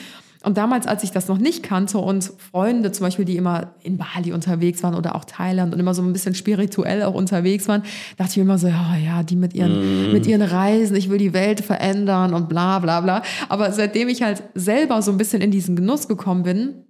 Und 0.44 0.56
damals, 0.56 0.86
als 0.86 1.02
ich 1.02 1.10
das 1.10 1.26
noch 1.26 1.38
nicht 1.38 1.62
kannte 1.62 1.98
und 1.98 2.24
Freunde 2.24 2.92
zum 2.92 3.04
Beispiel, 3.04 3.24
die 3.24 3.36
immer 3.36 3.74
in 3.82 3.98
Bali 3.98 4.32
unterwegs 4.32 4.82
waren 4.82 4.94
oder 4.94 5.16
auch 5.16 5.24
Thailand 5.24 5.74
und 5.74 5.80
immer 5.80 5.94
so 5.94 6.02
ein 6.02 6.12
bisschen 6.12 6.34
spirituell 6.34 7.02
auch 7.02 7.14
unterwegs 7.14 7.66
waren, 7.66 7.82
dachte 8.16 8.30
ich 8.30 8.36
mir 8.36 8.44
immer 8.44 8.58
so, 8.58 8.68
ja, 8.68 8.96
ja, 8.96 9.22
die 9.22 9.34
mit 9.36 9.54
ihren, 9.54 10.12
mit 10.12 10.26
ihren 10.26 10.42
Reisen, 10.42 10.94
ich 10.96 11.10
will 11.10 11.18
die 11.18 11.32
Welt 11.32 11.60
verändern 11.60 12.34
und 12.34 12.48
bla 12.48 12.78
bla 12.78 13.00
bla. 13.00 13.22
Aber 13.48 13.72
seitdem 13.72 14.08
ich 14.08 14.22
halt 14.22 14.42
selber 14.54 15.02
so 15.02 15.10
ein 15.10 15.18
bisschen 15.18 15.42
in 15.42 15.50
diesen 15.50 15.74
Genuss 15.74 16.06
gekommen 16.06 16.44
bin, 16.44 16.84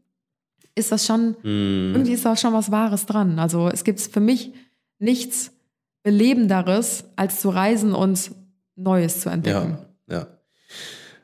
ist 0.74 0.92
das 0.92 1.06
schon, 1.06 1.34
irgendwie 1.42 2.12
ist 2.12 2.24
da 2.24 2.36
schon 2.36 2.52
was 2.52 2.70
Wahres 2.70 3.06
dran. 3.06 3.38
Also 3.38 3.68
es 3.68 3.82
gibt 3.82 3.98
für 4.00 4.20
mich 4.20 4.52
nichts 4.98 5.57
Belebenderes, 6.02 7.04
als 7.16 7.40
zu 7.40 7.50
reisen 7.50 7.92
und 7.92 8.30
Neues 8.76 9.20
zu 9.20 9.28
entdecken. 9.28 9.78
Ja, 10.08 10.16
ja. 10.16 10.26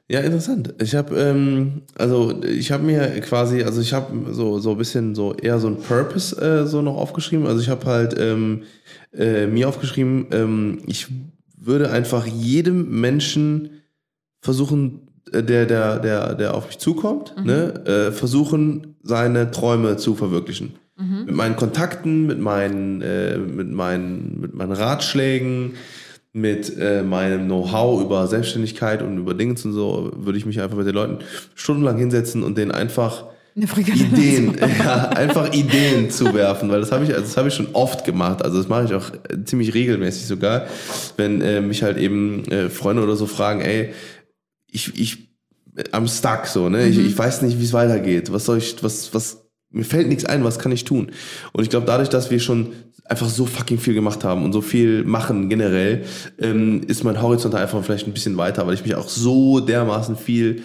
Ja, 0.06 0.20
interessant. 0.20 0.74
Ich 0.82 0.94
habe 0.94 1.18
ähm, 1.18 1.82
also 1.96 2.42
ich 2.42 2.70
habe 2.70 2.82
mir 2.82 3.08
quasi, 3.20 3.62
also 3.62 3.80
ich 3.80 3.94
habe 3.94 4.34
so 4.34 4.58
so 4.58 4.72
ein 4.72 4.76
bisschen 4.78 5.14
so 5.14 5.32
eher 5.32 5.58
so 5.58 5.68
ein 5.68 5.78
Purpose 5.78 6.36
äh, 6.36 6.66
so 6.66 6.82
noch 6.82 6.96
aufgeschrieben. 6.96 7.46
Also 7.46 7.62
ich 7.62 7.70
habe 7.70 7.86
halt 7.86 8.14
ähm, 8.18 8.64
äh, 9.14 9.46
mir 9.46 9.66
aufgeschrieben, 9.66 10.26
ähm, 10.30 10.82
ich 10.86 11.06
würde 11.56 11.90
einfach 11.90 12.26
jedem 12.26 13.00
Menschen 13.00 13.82
versuchen, 14.42 15.08
äh, 15.32 15.42
der 15.42 15.64
der 15.64 15.98
der 16.00 16.34
der 16.34 16.54
auf 16.54 16.66
mich 16.66 16.78
zukommt, 16.78 17.34
ne, 17.42 17.72
äh, 17.86 18.12
versuchen 18.12 18.96
seine 19.02 19.50
Träume 19.52 19.96
zu 19.96 20.14
verwirklichen. 20.14 20.74
Mit 20.96 21.34
meinen 21.34 21.56
Kontakten, 21.56 22.26
mit 22.26 22.38
meinen 22.38 23.02
äh, 23.02 23.36
mit 23.36 23.70
meinen 23.70 24.40
mit 24.40 24.54
meinen 24.54 24.72
Ratschlägen, 24.72 25.72
mit 26.34 26.76
äh, 26.78 27.02
meinem 27.02 27.46
Know-how 27.46 28.02
über 28.02 28.26
Selbstständigkeit 28.26 29.02
und 29.02 29.18
über 29.18 29.34
Dinge 29.34 29.52
und 29.52 29.72
so, 29.72 30.12
würde 30.16 30.36
ich 30.36 30.46
mich 30.46 30.60
einfach 30.60 30.76
mit 30.76 30.86
den 30.86 30.94
Leuten 30.94 31.18
stundenlang 31.54 31.96
hinsetzen 31.96 32.42
und 32.42 32.58
denen 32.58 32.72
einfach. 32.72 33.26
Ideen, 34.16 34.56
ja, 34.80 35.10
einfach 35.10 35.52
Ideen 35.52 36.10
zu 36.10 36.34
werfen, 36.34 36.70
weil 36.70 36.80
das 36.80 36.90
habe 36.90 37.04
ich, 37.04 37.10
also 37.10 37.22
das 37.22 37.36
habe 37.36 37.46
ich 37.46 37.54
schon 37.54 37.68
oft 37.72 38.04
gemacht. 38.04 38.44
Also 38.44 38.58
das 38.58 38.68
mache 38.68 38.86
ich 38.86 38.94
auch 38.94 39.12
äh, 39.28 39.44
ziemlich 39.44 39.74
regelmäßig 39.74 40.26
sogar, 40.26 40.66
wenn 41.16 41.40
äh, 41.40 41.60
mich 41.60 41.84
halt 41.84 41.96
eben 41.96 42.44
äh, 42.46 42.68
Freunde 42.68 43.04
oder 43.04 43.14
so 43.14 43.26
fragen, 43.26 43.60
ey, 43.60 43.92
ich, 44.66 45.00
ich, 45.00 45.28
I'm 45.92 46.08
stuck 46.08 46.46
so, 46.46 46.68
ne? 46.68 46.88
Ich, 46.88 46.98
ich 46.98 47.16
weiß 47.16 47.42
nicht, 47.42 47.60
wie 47.60 47.64
es 47.64 47.72
weitergeht. 47.72 48.32
Was 48.32 48.44
soll 48.44 48.58
ich, 48.58 48.82
was, 48.82 49.14
was, 49.14 49.43
mir 49.74 49.84
fällt 49.84 50.08
nichts 50.08 50.24
ein, 50.24 50.44
was 50.44 50.58
kann 50.58 50.72
ich 50.72 50.84
tun? 50.84 51.10
Und 51.52 51.62
ich 51.62 51.70
glaube, 51.70 51.86
dadurch, 51.86 52.08
dass 52.08 52.30
wir 52.30 52.40
schon 52.40 52.68
einfach 53.04 53.28
so 53.28 53.44
fucking 53.44 53.78
viel 53.78 53.94
gemacht 53.94 54.24
haben 54.24 54.44
und 54.44 54.52
so 54.52 54.60
viel 54.60 55.04
machen 55.04 55.48
generell, 55.48 56.04
ähm, 56.38 56.82
ist 56.86 57.04
mein 57.04 57.20
Horizont 57.20 57.54
einfach 57.54 57.82
vielleicht 57.84 58.06
ein 58.06 58.14
bisschen 58.14 58.36
weiter, 58.36 58.66
weil 58.66 58.74
ich 58.74 58.84
mich 58.84 58.94
auch 58.94 59.08
so 59.08 59.60
dermaßen 59.60 60.16
viel 60.16 60.62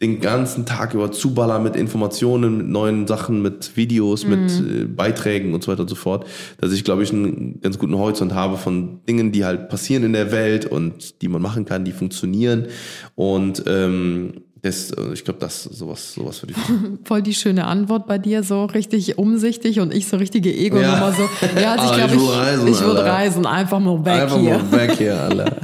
den 0.00 0.20
ganzen 0.20 0.66
Tag 0.66 0.94
über 0.94 1.12
zuballer 1.12 1.60
mit 1.60 1.76
Informationen, 1.76 2.56
mit 2.58 2.68
neuen 2.68 3.06
Sachen, 3.06 3.40
mit 3.40 3.76
Videos, 3.76 4.26
mit 4.26 4.50
äh, 4.50 4.84
Beiträgen 4.84 5.54
und 5.54 5.62
so 5.62 5.70
weiter 5.70 5.82
und 5.82 5.88
so 5.88 5.94
fort, 5.94 6.26
dass 6.60 6.72
ich, 6.72 6.82
glaube 6.82 7.04
ich, 7.04 7.12
einen 7.12 7.60
ganz 7.60 7.78
guten 7.78 7.96
Horizont 7.96 8.34
habe 8.34 8.56
von 8.56 9.04
Dingen, 9.08 9.30
die 9.30 9.44
halt 9.44 9.68
passieren 9.68 10.02
in 10.02 10.12
der 10.12 10.32
Welt 10.32 10.66
und 10.66 11.22
die 11.22 11.28
man 11.28 11.40
machen 11.40 11.66
kann, 11.66 11.84
die 11.84 11.92
funktionieren. 11.92 12.66
Und 13.14 13.62
ähm, 13.68 14.42
das, 14.62 14.92
äh, 14.92 15.12
ich 15.12 15.24
glaube, 15.24 15.40
das 15.40 15.64
sowas, 15.64 16.14
sowas 16.14 16.40
würde 16.42 16.52
ich 16.52 16.56
machen. 16.58 16.98
Voll 17.04 17.20
die 17.22 17.34
schöne 17.34 17.66
Antwort 17.66 18.06
bei 18.06 18.18
dir, 18.18 18.42
so 18.44 18.64
richtig 18.64 19.18
umsichtig 19.18 19.80
und 19.80 19.92
ich 19.92 20.06
so 20.06 20.16
richtige 20.16 20.52
Ego-Nummer 20.54 20.88
Ja. 20.88 21.12
so. 21.12 21.22
Ja, 21.60 21.72
also 21.72 21.84
ich 21.84 21.90
Aber 22.02 22.08
glaube, 22.12 22.14
ich 22.14 22.36
reisen, 22.38 22.68
ich 22.68 22.80
würde 22.80 23.04
reisen, 23.04 23.46
einfach 23.46 23.80
mal 23.80 24.04
weg 24.04 24.12
Einfach 24.22 24.38
hier. 24.38 24.58
mal 24.58 24.72
weg 24.72 24.92
hier, 24.98 25.20
alle. 25.20 25.56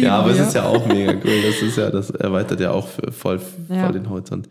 Ja, 0.00 0.18
aber 0.20 0.30
es 0.30 0.38
wir. 0.38 0.46
ist 0.46 0.54
ja 0.54 0.64
auch 0.64 0.86
mega 0.86 1.12
cool. 1.12 1.42
Das 1.46 1.60
ist 1.62 1.76
ja, 1.76 1.90
das 1.90 2.10
erweitert 2.10 2.60
ja 2.60 2.70
auch 2.70 2.88
voll, 2.88 3.38
voll 3.38 3.40
Ja. 3.68 3.92
den 3.92 4.08
Horizont. 4.08 4.48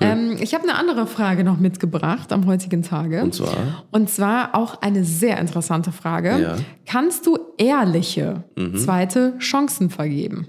Cool. 0.00 0.08
Ähm, 0.08 0.36
ich 0.40 0.52
habe 0.52 0.64
eine 0.64 0.74
andere 0.74 1.06
Frage 1.06 1.44
noch 1.44 1.58
mitgebracht 1.58 2.32
am 2.32 2.46
heutigen 2.46 2.82
Tage. 2.82 3.22
und 3.22 3.34
zwar, 3.34 3.84
Und 3.92 4.10
zwar 4.10 4.54
auch 4.54 4.82
eine 4.82 5.04
sehr 5.04 5.38
interessante 5.38 5.92
Frage. 5.92 6.30
Ja. 6.38 6.56
Mhm. 6.56 6.64
Kannst 6.84 7.26
du 7.26 7.38
ehrliche 7.58 8.42
zweite 8.76 9.34
Chancen 9.38 9.88
vergeben? 9.90 10.48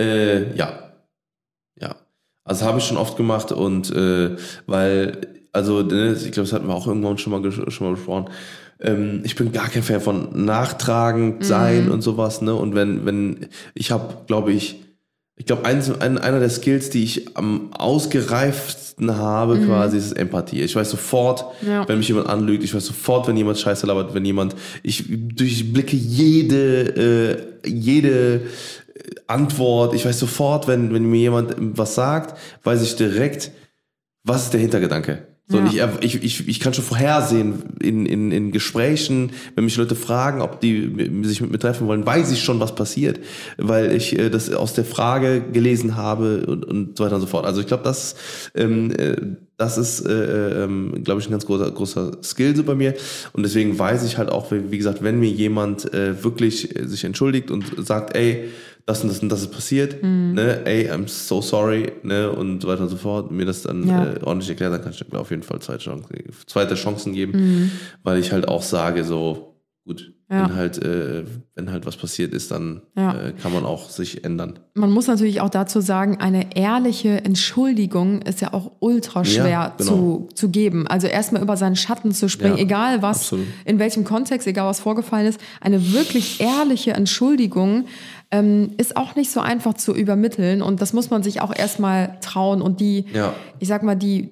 Äh, 0.00 0.54
ja. 0.56 0.80
Also 2.44 2.66
habe 2.66 2.78
ich 2.78 2.84
schon 2.84 2.96
oft 2.98 3.16
gemacht 3.16 3.52
und 3.52 3.90
äh, 3.94 4.36
weil, 4.66 5.18
also, 5.52 5.82
ne, 5.82 6.12
ich 6.12 6.32
glaube, 6.32 6.46
das 6.48 6.52
hatten 6.52 6.66
wir 6.68 6.74
auch 6.74 6.86
irgendwann 6.86 7.16
schon 7.18 7.32
mal, 7.32 7.50
schon 7.52 7.86
mal 7.86 7.94
besprochen. 7.94 8.26
Ähm, 8.80 9.20
ich 9.24 9.34
bin 9.34 9.52
gar 9.52 9.68
kein 9.68 9.82
Fan 9.82 10.00
von 10.00 10.44
nachtragend 10.44 11.44
sein 11.44 11.90
und 11.90 12.02
sowas, 12.02 12.42
ne? 12.42 12.54
Und 12.54 12.74
wenn, 12.74 13.06
wenn, 13.06 13.46
ich 13.74 13.90
habe, 13.90 14.24
glaube 14.26 14.52
ich, 14.52 14.80
ich 15.36 15.46
glaube, 15.46 15.64
eins, 15.64 15.90
ein, 16.00 16.18
einer 16.18 16.38
der 16.38 16.50
Skills, 16.50 16.90
die 16.90 17.02
ich 17.02 17.36
am 17.36 17.72
ausgereiftesten 17.72 19.16
habe, 19.16 19.58
quasi, 19.58 19.96
ist 19.96 20.12
Empathie. 20.12 20.62
Ich 20.62 20.76
weiß 20.76 20.90
sofort, 20.90 21.44
Ja. 21.66 21.88
wenn 21.88 21.98
mich 21.98 22.08
jemand 22.08 22.28
anlügt, 22.28 22.62
ich 22.62 22.74
weiß 22.74 22.86
sofort, 22.86 23.26
wenn 23.26 23.36
jemand 23.36 23.58
Scheiße 23.58 23.86
labert, 23.86 24.14
wenn 24.14 24.24
jemand, 24.24 24.54
ich 24.82 25.04
durchblicke 25.08 25.96
jede, 25.96 27.40
äh, 27.64 27.68
jede 27.68 28.42
Antwort, 29.26 29.94
ich 29.94 30.04
weiß 30.04 30.18
sofort, 30.18 30.68
wenn, 30.68 30.92
wenn 30.92 31.04
mir 31.10 31.20
jemand 31.20 31.54
was 31.58 31.94
sagt, 31.94 32.38
weiß 32.64 32.82
ich 32.82 32.96
direkt, 32.96 33.50
was 34.24 34.44
ist 34.44 34.52
der 34.52 34.60
Hintergedanke. 34.60 35.26
So, 35.46 35.58
Ja. 35.58 35.92
ich, 36.00 36.14
ich, 36.14 36.24
ich, 36.24 36.48
ich 36.48 36.60
kann 36.60 36.72
schon 36.72 36.84
vorhersehen 36.84 37.76
in, 37.78 38.06
in, 38.06 38.32
in 38.32 38.50
Gesprächen, 38.50 39.32
wenn 39.54 39.64
mich 39.64 39.76
Leute 39.76 39.94
fragen, 39.94 40.40
ob 40.40 40.58
die 40.60 40.90
sich 41.22 41.42
mit 41.42 41.50
mir 41.50 41.58
treffen 41.58 41.86
wollen, 41.86 42.06
weiß 42.06 42.32
ich 42.32 42.42
schon, 42.42 42.60
was 42.60 42.74
passiert, 42.74 43.20
weil 43.58 43.92
ich 43.94 44.18
äh, 44.18 44.30
das 44.30 44.50
aus 44.50 44.72
der 44.72 44.86
Frage 44.86 45.42
gelesen 45.52 45.96
habe 45.96 46.46
und, 46.46 46.64
und 46.64 46.96
so 46.96 47.04
weiter 47.04 47.16
und 47.16 47.20
so 47.20 47.26
fort. 47.26 47.44
Also 47.44 47.60
ich 47.60 47.66
glaube, 47.66 47.84
das, 47.84 48.14
ähm, 48.54 48.90
äh, 48.92 49.16
das 49.58 49.76
ist, 49.76 50.06
äh, 50.06 50.64
ähm, 50.64 51.04
glaube 51.04 51.20
ich, 51.20 51.28
ein 51.28 51.32
ganz 51.32 51.44
großer, 51.44 51.70
großer 51.72 52.12
Skill 52.22 52.56
so 52.56 52.62
bei 52.64 52.74
mir. 52.74 52.94
Und 53.34 53.42
deswegen 53.42 53.78
weiß 53.78 54.02
ich 54.04 54.16
halt 54.16 54.30
auch, 54.30 54.50
wie 54.50 54.70
wie 54.70 54.78
gesagt, 54.78 55.02
wenn 55.04 55.20
mir 55.20 55.28
jemand 55.30 55.92
äh, 55.92 56.24
wirklich 56.24 56.74
äh, 56.74 56.86
sich 56.88 57.04
entschuldigt 57.04 57.50
und 57.50 57.66
sagt, 57.86 58.16
ey, 58.16 58.48
das 58.86 59.02
und 59.02 59.08
das 59.08 59.20
und 59.20 59.28
das 59.30 59.40
ist 59.42 59.50
passiert, 59.52 60.02
ne, 60.02 60.60
ey, 60.66 60.90
I'm 60.90 61.08
so 61.08 61.40
sorry, 61.40 61.92
ne, 62.02 62.30
und 62.30 62.60
so 62.62 62.68
weiter 62.68 62.82
und 62.82 62.90
so 62.90 62.96
fort, 62.96 63.30
mir 63.30 63.46
das 63.46 63.62
dann 63.62 63.86
Ja. 63.88 64.04
äh, 64.12 64.20
ordentlich 64.22 64.50
erklärt, 64.50 64.72
dann 64.74 64.82
kann 64.82 64.92
ich 64.92 65.10
mir 65.12 65.18
auf 65.18 65.30
jeden 65.30 65.42
Fall 65.42 65.60
zweite 65.60 65.82
Chancen, 65.84 66.06
zweite 66.46 66.74
Chancen 66.74 67.12
geben, 67.14 67.70
weil 68.02 68.18
ich 68.18 68.30
halt 68.32 68.46
auch 68.46 68.62
sage, 68.62 69.04
so, 69.04 69.54
gut, 69.86 70.12
Ja. 70.30 70.48
wenn 70.48 70.54
halt, 70.56 70.82
äh, 70.82 71.24
wenn 71.54 71.70
halt 71.70 71.84
was 71.86 71.96
passiert 71.96 72.32
ist, 72.32 72.50
dann 72.50 72.80
Ja. 72.96 73.14
äh, 73.14 73.32
kann 73.32 73.52
man 73.52 73.64
auch 73.66 73.90
sich 73.90 74.24
ändern. 74.24 74.58
Man 74.72 74.90
muss 74.90 75.06
natürlich 75.06 75.42
auch 75.42 75.50
dazu 75.50 75.80
sagen, 75.82 76.16
eine 76.20 76.56
ehrliche 76.56 77.22
Entschuldigung 77.24 78.22
ist 78.22 78.40
ja 78.40 78.54
auch 78.54 78.72
ultra 78.80 79.24
schwer 79.26 79.48
Ja, 79.48 79.74
genau. 79.76 79.90
zu, 79.90 80.28
zu 80.34 80.48
geben. 80.48 80.86
Also 80.88 81.06
erstmal 81.06 81.42
über 81.42 81.56
seinen 81.58 81.76
Schatten 81.76 82.12
zu 82.12 82.28
springen, 82.30 82.56
egal 82.56 83.02
was, 83.02 83.18
absolut. 83.20 83.46
in 83.66 83.78
welchem 83.78 84.04
Kontext, 84.04 84.46
egal 84.46 84.66
was 84.66 84.80
vorgefallen 84.80 85.26
ist. 85.26 85.38
Eine 85.60 85.92
wirklich 85.92 86.40
ehrliche 86.40 86.92
Entschuldigung 86.92 87.84
ähm, 88.34 88.70
ist 88.78 88.96
auch 88.96 89.14
nicht 89.16 89.30
so 89.30 89.40
einfach 89.40 89.74
zu 89.74 89.94
übermitteln 89.94 90.62
und 90.62 90.80
das 90.82 90.92
muss 90.92 91.10
man 91.10 91.22
sich 91.22 91.40
auch 91.40 91.54
erstmal 91.54 92.18
trauen 92.20 92.60
und 92.62 92.80
die, 92.80 93.04
Ja. 93.12 93.34
ich 93.60 93.68
sag 93.68 93.82
mal, 93.82 93.94
die, 93.94 94.30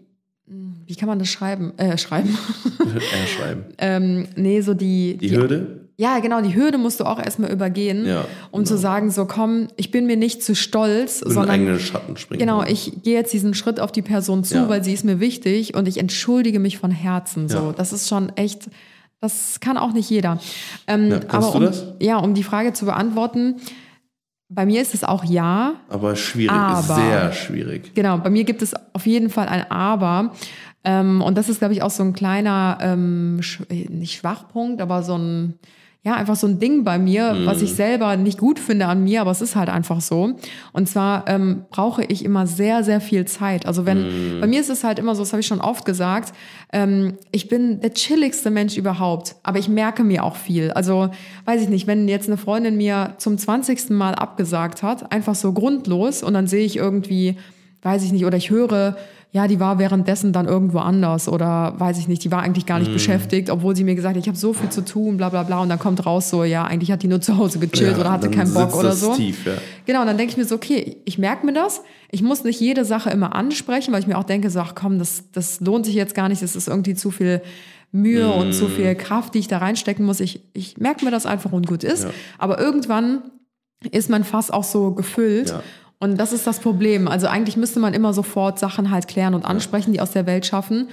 wie 0.86 0.94
kann 0.96 1.08
man 1.08 1.18
das 1.18 1.28
schreiben? 1.28 1.72
Äh, 1.78 1.96
schreiben. 1.98 2.36
Eher 2.80 3.26
schreiben. 3.26 3.64
ähm, 3.78 4.28
nee, 4.36 4.60
so 4.60 4.74
die, 4.74 5.16
Die 5.16 5.30
Hürde? 5.36 5.88
ja, 5.96 6.18
genau, 6.18 6.40
die 6.42 6.54
Hürde 6.54 6.78
musst 6.78 6.98
du 7.00 7.04
auch 7.04 7.18
erstmal 7.18 7.50
übergehen, 7.52 8.04
Ja, 8.06 8.24
um 8.50 8.64
zu 8.64 8.74
genau. 8.74 8.82
sagen, 8.82 9.10
so 9.10 9.24
komm, 9.26 9.68
ich 9.76 9.90
bin 9.90 10.06
mir 10.06 10.16
nicht 10.16 10.42
zu 10.42 10.54
stolz, 10.56 11.22
In 11.22 11.28
den 11.28 11.34
sondern 11.34 11.54
eigenen 11.54 11.78
Schatten 11.80 12.16
springen. 12.16 12.40
genau, 12.40 12.64
ich 12.64 13.02
gehe 13.04 13.14
jetzt 13.14 13.32
diesen 13.32 13.54
Schritt 13.54 13.78
auf 13.80 13.92
die 13.92 14.02
Person 14.02 14.42
zu, 14.44 14.56
Ja. 14.56 14.68
weil 14.68 14.82
sie 14.82 14.92
ist 14.92 15.04
mir 15.04 15.20
wichtig 15.20 15.74
und 15.74 15.86
ich 15.86 15.98
entschuldige 15.98 16.58
mich 16.58 16.76
von 16.78 16.90
Herzen. 16.90 17.48
So, 17.48 17.58
Ja. 17.58 17.72
das 17.76 17.92
ist 17.92 18.08
schon 18.08 18.30
echt 18.36 18.68
Das 19.24 19.60
kann 19.60 19.76
auch 19.78 19.92
nicht 19.92 20.10
jeder. 20.10 20.40
Ähm, 20.88 21.20
aber 21.28 21.46
du 21.52 21.58
um, 21.58 21.62
das? 21.62 21.84
Ja, 22.00 22.16
um 22.16 22.34
die 22.34 22.42
Frage 22.42 22.72
zu 22.72 22.86
beantworten, 22.86 23.54
bei 24.54 24.66
mir 24.66 24.82
ist 24.82 24.94
es 24.94 25.04
auch 25.04 25.24
ja. 25.24 25.74
Aber 25.88 26.16
schwierig, 26.16 26.50
Aber- 26.52 26.94
sehr 26.94 27.32
schwierig. 27.32 27.94
Genau, 27.94 28.18
bei 28.18 28.30
mir 28.30 28.44
gibt 28.44 28.62
es 28.62 28.74
auf 28.92 29.06
jeden 29.06 29.30
Fall 29.30 29.48
ein 29.48 29.70
Aber. 29.70 30.32
Ähm, 30.84 31.22
und 31.22 31.38
das 31.38 31.48
ist, 31.48 31.58
glaube 31.58 31.74
ich, 31.74 31.82
auch 31.82 31.90
so 31.90 32.02
ein 32.02 32.12
kleiner, 32.12 32.78
ähm, 32.80 33.38
sch 33.40 33.60
äh, 33.70 33.86
nicht 33.88 34.18
Schwachpunkt, 34.18 34.80
aber 34.80 35.02
so 35.02 35.16
ein, 35.16 35.54
ja, 36.04 36.14
einfach 36.14 36.34
so 36.34 36.48
ein 36.48 36.58
Ding 36.58 36.82
bei 36.82 36.98
mir, 36.98 37.36
was 37.44 37.62
ich 37.62 37.74
selber 37.74 38.16
nicht 38.16 38.38
gut 38.38 38.58
finde 38.58 38.86
an 38.86 39.04
mir, 39.04 39.20
aber 39.20 39.30
es 39.30 39.40
ist 39.40 39.54
halt 39.54 39.68
einfach 39.68 40.00
so. 40.00 40.32
Und 40.72 40.88
zwar 40.88 41.28
ähm, 41.28 41.64
brauche 41.70 42.02
ich 42.02 42.24
immer 42.24 42.48
sehr, 42.48 42.82
sehr 42.82 43.00
viel 43.00 43.24
Zeit. 43.24 43.66
Also 43.66 43.86
wenn, 43.86 44.40
bei 44.40 44.48
mir 44.48 44.60
ist 44.60 44.68
es 44.68 44.82
halt 44.82 44.98
immer 44.98 45.14
so, 45.14 45.22
das 45.22 45.32
habe 45.32 45.40
ich 45.40 45.46
schon 45.46 45.60
oft 45.60 45.84
gesagt, 45.84 46.34
ähm, 46.72 47.18
ich 47.30 47.48
bin 47.48 47.80
der 47.80 47.94
chilligste 47.94 48.50
Mensch 48.50 48.76
überhaupt, 48.76 49.36
aber 49.44 49.60
ich 49.60 49.68
merke 49.68 50.02
mir 50.02 50.24
auch 50.24 50.34
viel. 50.34 50.72
Also, 50.72 51.10
weiß 51.44 51.62
ich 51.62 51.68
nicht, 51.68 51.86
wenn 51.86 52.08
jetzt 52.08 52.26
eine 52.26 52.36
Freundin 52.36 52.76
mir 52.76 53.14
zum 53.18 53.38
20. 53.38 53.90
Mal 53.90 54.16
abgesagt 54.16 54.82
hat, 54.82 55.12
einfach 55.12 55.36
so 55.36 55.52
grundlos 55.52 56.24
und 56.24 56.34
dann 56.34 56.48
sehe 56.48 56.64
ich 56.64 56.76
irgendwie, 56.76 57.36
weiß 57.82 58.02
ich 58.02 58.10
nicht, 58.10 58.24
oder 58.24 58.36
ich 58.36 58.50
höre, 58.50 58.96
ja, 59.34 59.48
die 59.48 59.58
war 59.60 59.78
währenddessen 59.78 60.34
dann 60.34 60.46
irgendwo 60.46 60.78
anders 60.80 61.26
oder 61.26 61.72
weiß 61.78 61.96
ich 61.98 62.06
nicht, 62.06 62.22
die 62.22 62.30
war 62.30 62.42
eigentlich 62.42 62.66
gar 62.66 62.78
nicht 62.78 62.92
beschäftigt, 62.92 63.48
obwohl 63.48 63.74
sie 63.74 63.82
mir 63.82 63.94
gesagt 63.94 64.14
hat, 64.14 64.22
ich 64.22 64.28
habe 64.28 64.36
so 64.36 64.52
viel 64.52 64.68
zu 64.68 64.84
tun, 64.84 65.16
bla 65.16 65.30
bla 65.30 65.42
bla. 65.42 65.60
Und 65.60 65.70
dann 65.70 65.78
kommt 65.78 66.04
raus 66.04 66.28
so, 66.28 66.44
ja, 66.44 66.64
eigentlich 66.64 66.92
hat 66.92 67.02
die 67.02 67.08
nur 67.08 67.22
zu 67.22 67.38
Hause 67.38 67.58
gechillt 67.58 67.92
Ja, 67.94 67.98
oder 67.98 68.10
hatte 68.12 68.30
keinen 68.30 68.52
Bock 68.52 68.76
oder 68.76 68.92
so. 68.92 69.14
tief, 69.14 69.46
ja. 69.46 69.52
Genau, 69.86 70.02
und 70.02 70.06
dann 70.06 70.18
denke 70.18 70.32
ich 70.32 70.36
mir 70.36 70.44
so, 70.44 70.54
okay, 70.56 70.98
ich 71.06 71.16
merke 71.16 71.46
mir 71.46 71.54
das. 71.54 71.80
Ich 72.10 72.22
muss 72.22 72.44
nicht 72.44 72.60
jede 72.60 72.84
Sache 72.84 73.08
immer 73.08 73.34
ansprechen, 73.34 73.90
weil 73.94 74.00
ich 74.00 74.06
mir 74.06 74.18
auch 74.18 74.24
denke, 74.24 74.50
so, 74.50 74.60
ach 74.60 74.74
komm, 74.74 74.98
das, 74.98 75.24
das 75.32 75.60
lohnt 75.60 75.86
sich 75.86 75.94
jetzt 75.94 76.14
gar 76.14 76.28
nicht, 76.28 76.42
das 76.42 76.54
ist 76.54 76.68
irgendwie 76.68 76.94
zu 76.94 77.10
viel 77.10 77.40
Mühe 77.90 78.30
und 78.30 78.50
Mm. 78.50 78.52
zu 78.52 78.68
viel 78.68 78.94
Kraft, 78.94 79.32
die 79.34 79.38
ich 79.38 79.48
da 79.48 79.58
reinstecken 79.58 80.04
muss. 80.04 80.20
Ich, 80.20 80.42
ich 80.52 80.76
merke 80.76 81.06
mir 81.06 81.10
das 81.10 81.24
einfach 81.24 81.52
und 81.52 81.66
gut 81.66 81.84
ist. 81.84 82.04
Ja. 82.04 82.10
Aber 82.38 82.58
irgendwann 82.60 83.22
ist 83.90 84.10
mein 84.10 84.24
Fass 84.24 84.50
auch 84.50 84.64
so 84.64 84.92
gefüllt. 84.92 85.50
Ja. 85.50 85.62
Und 86.02 86.18
das 86.18 86.32
ist 86.32 86.48
das 86.48 86.58
Problem. 86.58 87.06
Also 87.06 87.28
eigentlich 87.28 87.56
müsste 87.56 87.78
man 87.78 87.94
immer 87.94 88.12
sofort 88.12 88.58
Sachen 88.58 88.90
halt 88.90 89.06
klären 89.06 89.34
und 89.34 89.44
ansprechen, 89.44 89.92
die 89.92 90.00
aus 90.00 90.10
der 90.10 90.26
Welt 90.26 90.44
schaffen. 90.44 90.88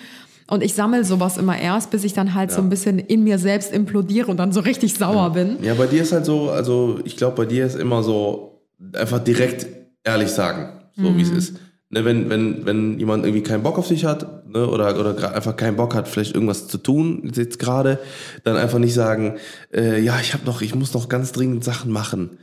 Und 0.48 0.62
ich 0.62 0.76
sammle 0.76 1.04
sowas 1.04 1.40
immer 1.40 1.58
erst, 1.58 1.90
bis 1.90 2.04
ich 2.04 2.14
dann 2.14 2.36
halt 2.36 2.52
so 2.52 2.62
ein 2.62 2.70
bisschen 2.70 3.00
in 3.00 3.24
mir 3.24 3.40
selbst 3.40 3.74
implodiere 3.74 4.30
und 4.30 4.38
dann 4.38 4.52
so 4.52 4.60
richtig 4.60 4.94
sauer 4.94 5.32
bin. 5.32 5.58
Ja, 5.64 5.74
bei 5.74 5.88
dir 5.88 6.04
ist 6.04 6.12
halt 6.12 6.26
so, 6.26 6.52
also 6.52 7.00
ich 7.06 7.18
glaube, 7.18 7.38
bei 7.38 7.46
dir 7.46 7.66
ist 7.66 7.76
immer 7.76 8.04
so, 8.04 8.62
einfach 8.94 9.18
direkt 9.18 9.66
ehrlich 10.04 10.30
sagen, 10.30 10.80
so 10.96 11.18
wie 11.18 11.24
es 11.24 11.32
ist. 11.32 11.56
Ne, 11.90 12.06
wenn, 12.06 12.30
wenn, 12.30 12.68
wenn 12.68 13.00
jemand 13.00 13.26
irgendwie 13.26 13.42
keinen 13.42 13.64
Bock 13.64 13.80
auf 13.80 13.88
dich 13.88 14.06
hat 14.06 14.48
ne, 14.48 14.68
oder, 14.68 15.00
oder 15.00 15.34
einfach 15.34 15.56
keinen 15.56 15.76
Bock 15.76 15.96
hat, 15.96 16.08
vielleicht 16.08 16.36
irgendwas 16.36 16.68
zu 16.68 16.78
tun, 16.78 17.32
jetzt 17.34 17.58
gerade, 17.58 17.98
dann 18.44 18.58
einfach 18.58 18.78
nicht 18.78 18.94
sagen, 18.94 19.38
äh, 19.74 20.00
ja, 20.00 20.20
ich 20.22 20.36
habe 20.36 20.46
noch, 20.46 20.62
ich 20.62 20.76
muss 20.76 20.94
noch 20.94 21.10
ganz 21.10 21.32
dringend 21.32 21.64
Sachen 21.64 21.92
machen. 21.92 22.38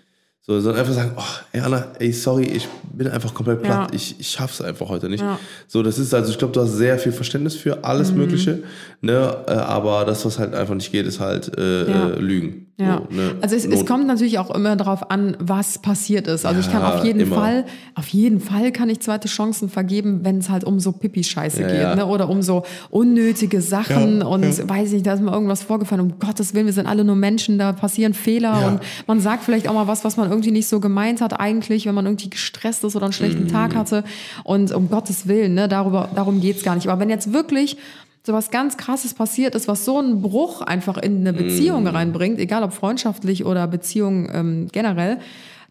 So, 0.46 0.60
sondern 0.60 0.80
einfach 0.80 0.94
sagen, 0.94 1.10
oh, 1.16 1.22
ey 1.52 1.60
Anna, 1.60 1.88
ey, 1.98 2.12
sorry, 2.12 2.44
ich 2.44 2.68
bin 2.92 3.08
einfach 3.08 3.34
komplett 3.34 3.64
platt. 3.64 3.90
Ja. 3.90 3.96
Ich, 3.96 4.14
ich 4.20 4.28
schaff's 4.28 4.60
einfach 4.60 4.88
heute 4.88 5.08
nicht. 5.08 5.20
Ja. 5.20 5.32
Mhm. 5.32 5.38
So, 5.66 5.82
das 5.82 5.98
ist 5.98 6.14
also, 6.14 6.30
ich 6.30 6.38
glaube, 6.38 6.54
du 6.54 6.60
hast 6.60 6.74
sehr 6.74 7.00
viel 7.00 7.10
Verständnis 7.10 7.56
für 7.56 7.82
alles 7.82 8.12
Mögliche, 8.12 8.62
ne, 9.00 9.36
äh, 9.48 9.50
aber 9.50 10.04
das, 10.04 10.24
was 10.24 10.38
halt 10.38 10.54
einfach 10.54 10.74
nicht 10.76 10.92
geht, 10.92 11.04
ist 11.04 11.18
halt 11.18 11.58
äh, 11.58 11.90
Ja. 11.90 12.08
äh, 12.10 12.20
Lügen. 12.20 12.65
Ja, 12.78 13.00
So, 13.08 13.16
ne, 13.16 13.36
also 13.40 13.56
es, 13.56 13.64
es 13.64 13.86
kommt 13.86 14.06
natürlich 14.06 14.38
auch 14.38 14.50
immer 14.50 14.76
darauf 14.76 15.10
an, 15.10 15.34
was 15.40 15.78
passiert 15.78 16.26
ist. 16.26 16.44
Also 16.44 16.60
ich 16.60 16.70
kann 16.70 16.82
Ja, 16.82 16.94
auf 16.96 17.04
jeden 17.04 17.20
immer. 17.20 17.34
Fall, 17.36 17.64
auf 17.94 18.06
jeden 18.08 18.38
Fall 18.38 18.70
kann 18.70 18.90
ich 18.90 19.00
zweite 19.00 19.28
Chancen 19.28 19.70
vergeben, 19.70 20.20
wenn 20.24 20.38
es 20.38 20.50
halt 20.50 20.62
um 20.64 20.78
so 20.78 20.92
Pipi-Scheiße 20.92 21.62
Ja, 21.62 21.68
geht, 21.68 21.80
ja. 21.80 21.94
Ne? 21.94 22.04
oder 22.04 22.28
um 22.28 22.42
so 22.42 22.64
unnötige 22.90 23.62
Sachen 23.62 24.20
Ja, 24.20 24.26
und 24.26 24.42
ja. 24.42 24.68
weiß 24.68 24.92
nicht, 24.92 25.06
da 25.06 25.14
ist 25.14 25.22
mal 25.22 25.32
irgendwas 25.32 25.62
vorgefallen. 25.62 26.02
Um 26.02 26.18
Gottes 26.18 26.52
Willen, 26.52 26.66
wir 26.66 26.74
sind 26.74 26.86
alle 26.86 27.02
nur 27.04 27.16
Menschen, 27.16 27.58
da 27.58 27.72
passieren 27.72 28.12
Fehler 28.12 28.60
Ja. 28.60 28.68
und 28.68 28.80
man 29.06 29.20
sagt 29.20 29.44
vielleicht 29.44 29.68
auch 29.68 29.74
mal 29.74 29.86
was, 29.86 30.04
was 30.04 30.18
man 30.18 30.28
irgendwie 30.28 30.50
nicht 30.50 30.68
so 30.68 30.78
gemeint 30.78 31.22
hat 31.22 31.40
eigentlich, 31.40 31.86
wenn 31.86 31.94
man 31.94 32.04
irgendwie 32.04 32.28
gestresst 32.28 32.84
ist 32.84 32.94
oder 32.94 33.06
einen 33.06 33.12
schlechten 33.14 33.44
Mhm. 33.44 33.48
Tag 33.48 33.74
hatte. 33.74 34.04
Und 34.44 34.70
um 34.72 34.90
Gottes 34.90 35.26
Willen, 35.28 35.54
ne, 35.54 35.66
darüber, 35.68 36.10
darum 36.14 36.42
geht's 36.42 36.62
gar 36.62 36.74
nicht. 36.74 36.88
Aber 36.88 37.00
wenn 37.00 37.08
jetzt 37.08 37.32
wirklich 37.32 37.78
so 38.26 38.32
was 38.32 38.50
ganz 38.50 38.76
krasses 38.76 39.14
passiert 39.14 39.54
ist, 39.54 39.68
was 39.68 39.84
so 39.84 39.98
einen 39.98 40.20
Bruch 40.20 40.60
einfach 40.60 40.96
in 40.98 41.20
eine 41.20 41.32
Beziehung 41.32 41.84
Mm. 41.84 41.88
reinbringt, 41.88 42.40
egal 42.40 42.64
ob 42.64 42.72
freundschaftlich 42.72 43.44
oder 43.46 43.68
Beziehung 43.68 44.28
ähm, 44.34 44.66
generell, 44.72 45.18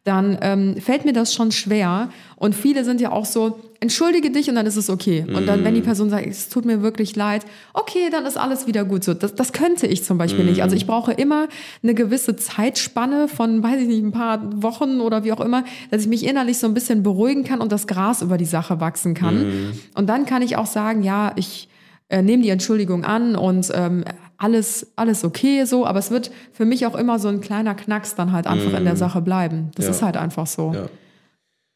dann 0.06 0.38
ähm, 0.42 0.78
fällt 0.80 1.04
mir 1.04 1.12
das 1.12 1.34
schon 1.34 1.52
schwer. 1.52 2.10
Und 2.38 2.56
viele 2.56 2.86
sind 2.86 3.02
ja 3.02 3.12
auch 3.12 3.26
so, 3.26 3.60
entschuldige 3.82 4.30
dich 4.32 4.48
und 4.48 4.56
dann 4.56 4.68
ist 4.68 4.78
es 4.78 4.90
okay. 4.90 5.26
Und 5.28 5.48
dann, 5.48 5.66
wenn 5.66 5.74
Mm. 5.74 5.76
die 5.76 5.82
Person 5.82 6.10
sagt, 6.10 6.28
es 6.28 6.48
tut 6.48 6.64
mir 6.64 6.82
wirklich 6.82 7.16
leid, 7.18 7.44
okay, 7.74 8.10
dann 8.10 8.26
ist 8.26 8.38
alles 8.38 8.68
wieder 8.68 8.86
gut 8.86 9.04
so. 9.04 9.14
Das, 9.14 9.36
das 9.36 9.52
könnte 9.52 9.86
ich 9.88 10.06
zum 10.06 10.18
Beispiel 10.18 10.46
nicht. 10.46 10.60
Mm. 10.60 10.62
Also 10.62 10.78
ich 10.78 10.88
brauche 10.88 11.12
immer 11.12 11.48
eine 11.84 11.94
gewisse 11.94 12.38
Zeitspanne 12.38 13.28
von, 13.28 13.64
weiß 13.64 13.82
ich 13.82 13.88
nicht, 13.88 14.02
ein 14.02 14.12
paar 14.12 14.40
Wochen 14.64 15.02
oder 15.02 15.26
wie 15.26 15.34
auch 15.34 15.42
immer, 15.42 15.66
dass 15.92 16.04
ich 16.04 16.08
mich 16.08 16.24
innerlich 16.26 16.58
so 16.60 16.68
ein 16.68 16.74
bisschen 16.74 17.04
beruhigen 17.04 17.44
kann 17.44 17.60
und 17.60 17.72
das 17.74 17.86
Gras 17.86 18.22
über 18.22 18.38
die 18.38 18.46
Sache 18.46 18.80
wachsen 18.80 19.14
kann. 19.14 19.50
Mm. 19.50 19.72
Und 19.96 20.08
dann 20.08 20.26
kann 20.26 20.42
ich 20.42 20.56
auch 20.56 20.68
sagen, 20.68 21.04
ja, 21.04 21.34
ich 21.36 21.68
äh, 22.10 22.22
nehme 22.22 22.44
die 22.44 22.50
Entschuldigung 22.50 23.04
an 23.06 23.36
und 23.36 23.72
ähm, 23.74 24.04
alles, 24.38 24.92
alles 24.96 25.24
okay 25.24 25.64
so, 25.66 25.86
aber 25.86 26.00
es 26.00 26.12
wird 26.12 26.30
für 26.52 26.66
mich 26.66 26.86
auch 26.86 26.96
immer 26.96 27.20
so 27.20 27.28
ein 27.30 27.42
kleiner 27.42 27.74
Knacks 27.76 28.16
dann 28.16 28.32
halt 28.32 28.48
einfach 28.48 28.78
in 28.78 28.84
der 28.86 28.96
Sache 28.98 29.22
bleiben. 29.22 29.72
Das 29.76 29.86
Mm. 29.86 29.88
Ja. 29.88 29.92
ist 29.96 30.02
halt 30.02 30.18
einfach 30.18 30.46
so. 30.48 30.74
Ja. 30.74 30.86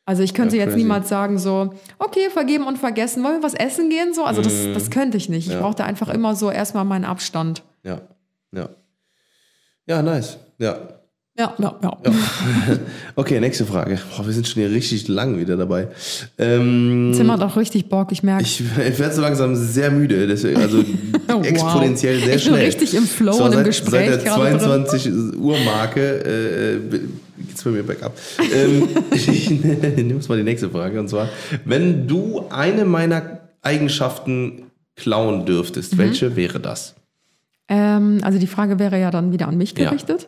Also 0.05 0.23
ich 0.23 0.33
könnte 0.33 0.55
Ja, 0.57 0.63
jetzt 0.63 0.71
crazy. 0.73 0.83
niemals 0.83 1.07
sagen 1.09 1.37
so, 1.39 1.73
okay, 1.99 2.29
vergeben 2.31 2.65
und 2.65 2.77
vergessen, 2.77 3.23
wollen 3.23 3.35
wir 3.37 3.43
was 3.43 3.53
essen 3.53 3.89
gehen? 3.89 4.13
So, 4.13 4.23
also 4.25 4.41
das, 4.41 4.53
das 4.73 4.89
könnte 4.89 5.17
ich 5.17 5.29
nicht. 5.29 5.47
Ich 5.49 5.55
Mm. 5.55 5.59
Brauchte 5.59 5.83
einfach 5.85 6.09
immer 6.09 6.35
so 6.35 6.51
erstmal 6.51 6.83
meinen 6.85 7.05
Abstand. 7.05 7.63
Ja, 7.83 8.01
ja. 8.51 8.69
Ja, 9.85 10.01
nice. 10.01 10.37
Ja. 10.57 10.98
Ja, 11.39 11.53
ja, 11.57 11.77
ja. 11.81 11.93
Okay, 13.15 13.39
nächste 13.39 13.65
Frage. 13.65 13.97
Boah, 14.15 14.25
wir 14.25 14.33
sind 14.33 14.45
schon 14.45 14.61
hier 14.61 14.71
richtig 14.71 15.07
lang 15.07 15.37
wieder 15.39 15.55
dabei. 15.55 15.87
Ähm, 16.37 17.13
Zimmer 17.15 17.33
hat 17.33 17.41
auch 17.43 17.55
richtig 17.55 17.87
Bock, 17.87 18.11
ich 18.11 18.23
merke. 18.23 18.43
ich, 18.43 18.59
ich 18.61 18.99
werde 18.99 19.15
so 19.15 19.21
langsam 19.21 19.55
sehr 19.55 19.89
müde, 19.89 20.27
deswegen, 20.27 20.57
also 20.59 20.83
Wow. 21.27 21.45
exponentiell 21.45 22.19
sehr 22.19 22.35
Ich 22.35 22.43
bin 22.43 22.53
schnell. 22.55 22.65
richtig 22.65 22.93
im 22.93 23.03
Flow 23.05 23.31
So, 23.31 23.43
und 23.45 23.51
im 23.53 23.57
seit, 23.59 23.65
Gespräch 23.67 24.09
Seit 24.09 24.25
der 24.25 24.31
gerade 24.33 24.49
drin. 24.57 24.59
22 24.59 25.37
Uhr 25.37 25.57
Marke 25.59 26.79
äh, 26.81 26.99
geht's 27.47 27.63
bei 27.63 27.69
mir 27.71 27.83
bergab. 27.83 28.17
ähm, 28.53 28.89
ich 29.13 29.49
nehme 29.49 30.19
mal 30.27 30.37
die 30.37 30.43
nächste 30.43 30.69
Frage 30.69 30.99
und 30.99 31.07
zwar, 31.07 31.29
wenn 31.63 32.05
du 32.07 32.45
eine 32.49 32.83
meiner 32.83 33.39
Eigenschaften 33.61 34.63
klauen 34.97 35.45
dürftest, 35.45 35.93
Mhm. 35.93 35.97
welche 35.99 36.35
wäre 36.35 36.59
das? 36.59 36.95
Ähm, 37.69 38.19
also 38.23 38.39
die 38.39 38.47
Frage 38.47 38.79
wäre 38.79 38.99
ja 38.99 39.11
dann 39.11 39.31
wieder 39.31 39.47
an 39.47 39.57
mich 39.57 39.73
Ja. 39.77 39.85
gerichtet. 39.89 40.27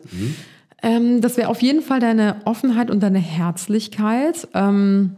Ähm, 0.82 1.20
das 1.20 1.36
wäre 1.36 1.48
auf 1.48 1.62
jeden 1.62 1.82
Fall 1.82 2.00
deine 2.00 2.36
Offenheit 2.44 2.90
und 2.90 3.02
deine 3.02 3.18
Herzlichkeit. 3.20 4.48
Ähm, 4.54 5.16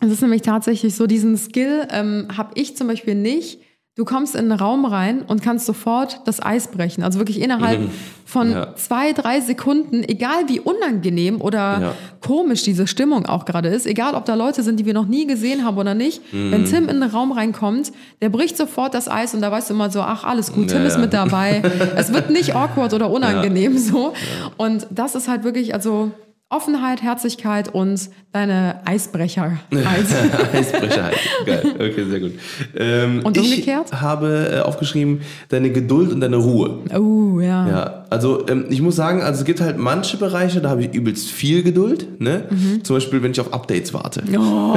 Es 0.00 0.10
ist 0.12 0.20
nämlich 0.22 0.42
tatsächlich 0.42 0.94
so, 0.94 1.06
diesen 1.06 1.36
Skill 1.36 1.88
ähm, 1.90 2.28
habe 2.36 2.52
ich 2.54 2.76
zum 2.76 2.88
Beispiel 2.88 3.14
nicht. 3.14 3.60
Du 3.96 4.04
kommst 4.04 4.34
in 4.34 4.50
einen 4.50 4.60
Raum 4.60 4.84
rein 4.84 5.22
und 5.22 5.42
kannst 5.42 5.64
sofort 5.64 6.20
das 6.26 6.44
Eis 6.44 6.68
brechen. 6.68 7.02
Also 7.02 7.18
wirklich 7.18 7.40
innerhalb 7.40 7.80
von 8.26 8.50
Ja. 8.52 8.74
zwei, 8.76 9.12
drei 9.14 9.40
Sekunden, 9.40 10.04
egal 10.06 10.48
wie 10.48 10.60
unangenehm 10.60 11.40
oder 11.40 11.80
Ja. 11.80 11.92
komisch 12.20 12.62
diese 12.62 12.86
Stimmung 12.86 13.24
auch 13.24 13.46
gerade 13.46 13.70
ist, 13.70 13.86
egal 13.86 14.14
ob 14.14 14.26
da 14.26 14.34
Leute 14.34 14.62
sind, 14.62 14.78
die 14.78 14.84
wir 14.84 14.92
noch 14.92 15.06
nie 15.06 15.26
gesehen 15.26 15.64
haben 15.64 15.78
oder 15.78 15.94
nicht, 15.94 16.20
Mhm. 16.34 16.52
wenn 16.52 16.64
Tim 16.66 16.88
in 16.90 17.00
den 17.00 17.04
Raum 17.10 17.32
reinkommt, 17.32 17.90
der 18.20 18.28
bricht 18.28 18.58
sofort 18.58 18.92
das 18.92 19.08
Eis 19.08 19.32
und 19.34 19.40
da 19.40 19.50
weißt 19.50 19.70
du 19.70 19.74
immer 19.74 19.88
so, 19.90 20.02
ach, 20.02 20.24
alles 20.24 20.52
gut, 20.52 20.68
Tim 20.68 20.82
Ja, 20.82 20.86
ist 20.88 20.96
ja. 20.96 21.00
mit 21.00 21.14
dabei. 21.14 21.62
es 21.96 22.12
wird 22.12 22.28
nicht 22.28 22.54
awkward 22.54 22.92
oder 22.92 23.10
unangenehm 23.10 23.78
so. 23.78 24.12
Und 24.58 24.86
das 24.90 25.14
ist 25.14 25.26
halt 25.26 25.42
wirklich, 25.42 25.72
also 25.72 26.10
Offenheit, 26.48 27.02
Herzlichkeit 27.02 27.74
und 27.74 28.08
deine. 28.30 28.80
Eisbrecher 28.84 29.50
halt. 29.50 29.60
Geil, 31.44 31.74
okay, 31.74 32.04
sehr 32.08 32.20
gut. 32.20 32.32
Ähm, 32.76 33.22
Und 33.24 33.36
umgekehrt? 33.36 33.88
Ich 33.92 34.00
habe 34.00 34.52
äh, 34.54 34.60
aufgeschrieben, 34.60 35.22
deine 35.48 35.70
Geduld 35.70 36.12
und 36.12 36.20
deine 36.20 36.36
Ruhe. 36.36 36.84
oh, 36.96 37.40
ja. 37.40 37.68
Ja, 37.68 38.04
also 38.10 38.46
ähm, 38.46 38.66
ich 38.68 38.80
muss 38.80 38.94
sagen, 38.94 39.22
also 39.22 39.40
es 39.40 39.44
gibt 39.44 39.60
halt 39.60 39.76
manche 39.76 40.18
Bereiche, 40.18 40.60
da 40.60 40.68
habe 40.68 40.82
ich 40.84 40.94
übelst 40.94 41.30
viel 41.30 41.64
Geduld. 41.64 42.20
Ne? 42.20 42.44
Mhm. 42.48 42.84
Zum 42.84 42.94
Beispiel, 42.94 43.24
wenn 43.24 43.32
ich 43.32 43.40
auf 43.40 43.52
Updates 43.52 43.92
warte. 43.92 44.22
Oh. 44.38 44.76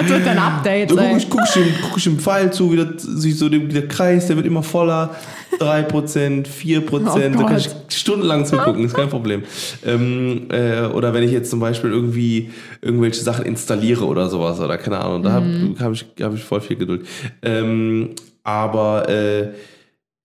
das 0.00 0.08
wird 0.08 0.28
ein 0.28 0.38
Update. 0.38 0.90
Da 0.90 0.96
gucke 0.96 1.16
ich, 1.16 1.30
guck 1.30 1.40
ich, 1.44 1.62
guck 1.82 1.96
ich 1.96 2.04
dem 2.04 2.18
Pfeil 2.18 2.52
zu, 2.52 2.72
wie 2.72 2.76
das, 2.76 3.02
sich 3.02 3.38
so 3.38 3.48
der 3.48 3.88
Kreis, 3.88 4.26
der 4.26 4.36
wird 4.36 4.44
immer 4.44 4.62
voller. 4.62 5.16
3%, 5.58 6.46
4%, 6.46 6.88
Oh 6.90 6.98
da 6.98 7.20
kann 7.20 7.36
Gott. 7.36 7.70
ich 7.88 7.96
stundenlang 7.96 8.44
zugucken, 8.44 8.84
ist 8.84 8.94
kein 8.94 9.08
Problem. 9.08 9.42
Ähm, 9.84 10.46
äh, 10.58 10.86
oder 10.96 11.14
wenn 11.14 11.22
ich 11.22 11.32
jetzt 11.32 11.50
zum 11.50 11.60
Beispiel 11.60 11.90
irgendwie 11.90 12.50
irgendwelche 12.82 13.22
Sachen 13.22 13.44
installiere 13.44 14.04
oder 14.06 14.28
sowas, 14.28 14.60
oder 14.60 14.76
keine 14.78 14.98
Ahnung, 14.98 15.22
da 15.22 15.32
habe 15.32 15.46
Mhm. 15.46 15.76
hab 15.80 15.92
ich, 15.92 16.04
hab 16.20 16.34
ich 16.34 16.42
voll 16.44 16.60
viel 16.60 16.76
Geduld. 16.76 17.06
Ähm, 17.42 18.10
aber 18.42 19.08
äh, 19.08 19.48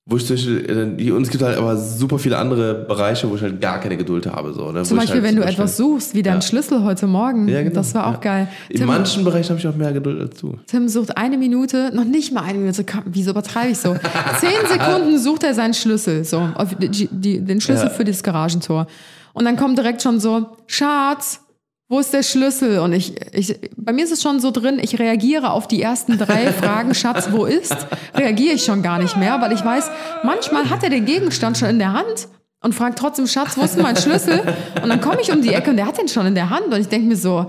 wo 0.06 0.18
ich 0.18 0.26
zum 0.26 0.36
Beispiel, 0.36 0.98
äh, 1.00 1.22
es 1.22 1.30
gibt 1.30 1.42
halt 1.44 1.58
aber 1.58 1.78
super 1.78 2.20
viele 2.20 2.38
andere 2.38 2.74
Bereiche, 2.74 3.30
wo 3.30 3.36
ich 3.38 3.42
halt 3.42 3.62
gar 3.62 3.80
keine 3.80 3.96
Geduld 3.96 4.26
habe. 4.28 4.52
So, 4.54 4.70
ne? 4.72 4.84
Zum 4.84 4.98
Wo 4.98 5.00
Beispiel, 5.02 5.22
halt 5.22 5.30
wenn 5.30 5.36
du 5.38 5.44
etwas 5.46 5.78
suchst, 5.78 6.14
wie 6.14 6.22
dein 6.22 6.36
Ja. 6.36 6.42
Schlüssel 6.42 6.84
heute 6.84 7.08
Morgen. 7.08 7.48
Ja, 7.48 7.62
genau, 7.64 7.74
Das 7.76 7.96
war 7.96 8.08
auch 8.08 8.16
ja. 8.16 8.20
geil. 8.20 8.48
In 8.68 8.78
Tim, 8.80 8.88
manchen 8.88 9.24
Bereichen 9.24 9.50
habe 9.52 9.60
ich 9.60 9.68
auch 9.68 9.76
mehr 9.78 9.94
Geduld 9.94 10.20
als 10.20 10.38
du. 10.42 10.58
Tim 10.68 10.90
sucht 10.90 11.16
eine 11.16 11.38
Minute, 11.38 11.92
noch 11.94 12.04
nicht 12.04 12.34
mal 12.34 12.42
eine 12.44 12.58
Minute, 12.60 12.84
wieso 13.06 13.32
übertreibe 13.32 13.72
ich 13.72 13.78
so? 13.78 13.96
Zehn 14.42 14.68
Sekunden 14.70 15.18
sucht 15.20 15.44
er 15.46 15.54
seinen 15.54 15.74
Schlüssel, 15.74 16.26
so, 16.26 16.50
die, 16.82 17.08
die, 17.10 17.40
den 17.40 17.62
Schlüssel 17.62 17.90
für 17.90 18.04
das 18.04 18.22
Garagentor. 18.24 18.88
Und 19.34 19.46
dann 19.46 19.58
kommt 19.58 19.78
direkt 19.78 20.02
schon 20.02 20.20
so, 20.20 20.58
Schatz, 20.68 21.42
wo 21.90 22.00
ist 22.00 22.14
der 22.14 22.24
Schlüssel? 22.24 22.80
Und 22.80 22.94
ich, 22.94 23.14
ich, 23.34 23.60
bei 23.76 23.94
mir 23.94 24.06
ist 24.06 24.12
es 24.12 24.22
schon 24.22 24.40
so 24.40 24.52
drin, 24.52 24.80
ich 24.82 25.00
reagiere 25.00 25.52
auf 25.52 25.68
die 25.68 25.82
ersten 25.82 26.18
drei 26.18 26.52
Fragen, 26.52 26.96
Schatz, 26.96 27.30
wo 27.32 27.46
ist? 27.46 27.76
Reagiere 28.16 28.56
ich 28.56 28.64
schon 28.64 28.82
gar 28.82 29.00
nicht 29.00 29.18
mehr, 29.18 29.42
weil 29.42 29.52
ich 29.52 29.64
weiß, 29.64 29.90
manchmal 30.24 30.70
hat 30.70 30.84
er 30.84 30.90
den 30.90 31.06
Gegenstand 31.06 31.58
schon 31.58 31.70
in 31.70 31.80
der 31.80 31.94
Hand 31.94 32.30
und 32.62 32.74
fragt 32.74 32.98
trotzdem, 32.98 33.28
Schatz, 33.28 33.58
wo 33.58 33.62
ist 33.62 33.76
denn 33.76 33.84
mein 33.84 33.98
Schlüssel? 33.98 34.42
Und 34.82 34.90
dann 34.90 35.02
komme 35.02 35.22
ich 35.22 35.32
um 35.32 35.42
die 35.42 35.54
Ecke 35.54 35.72
und 35.72 35.78
der 35.78 35.86
hat 35.86 35.98
den 35.98 36.08
schon 36.08 36.26
in 36.26 36.36
der 36.36 36.50
Hand 36.50 36.68
und 36.68 36.80
ich 36.80 36.88
denke 36.88 37.08
mir 37.08 37.18
so, 37.18 37.48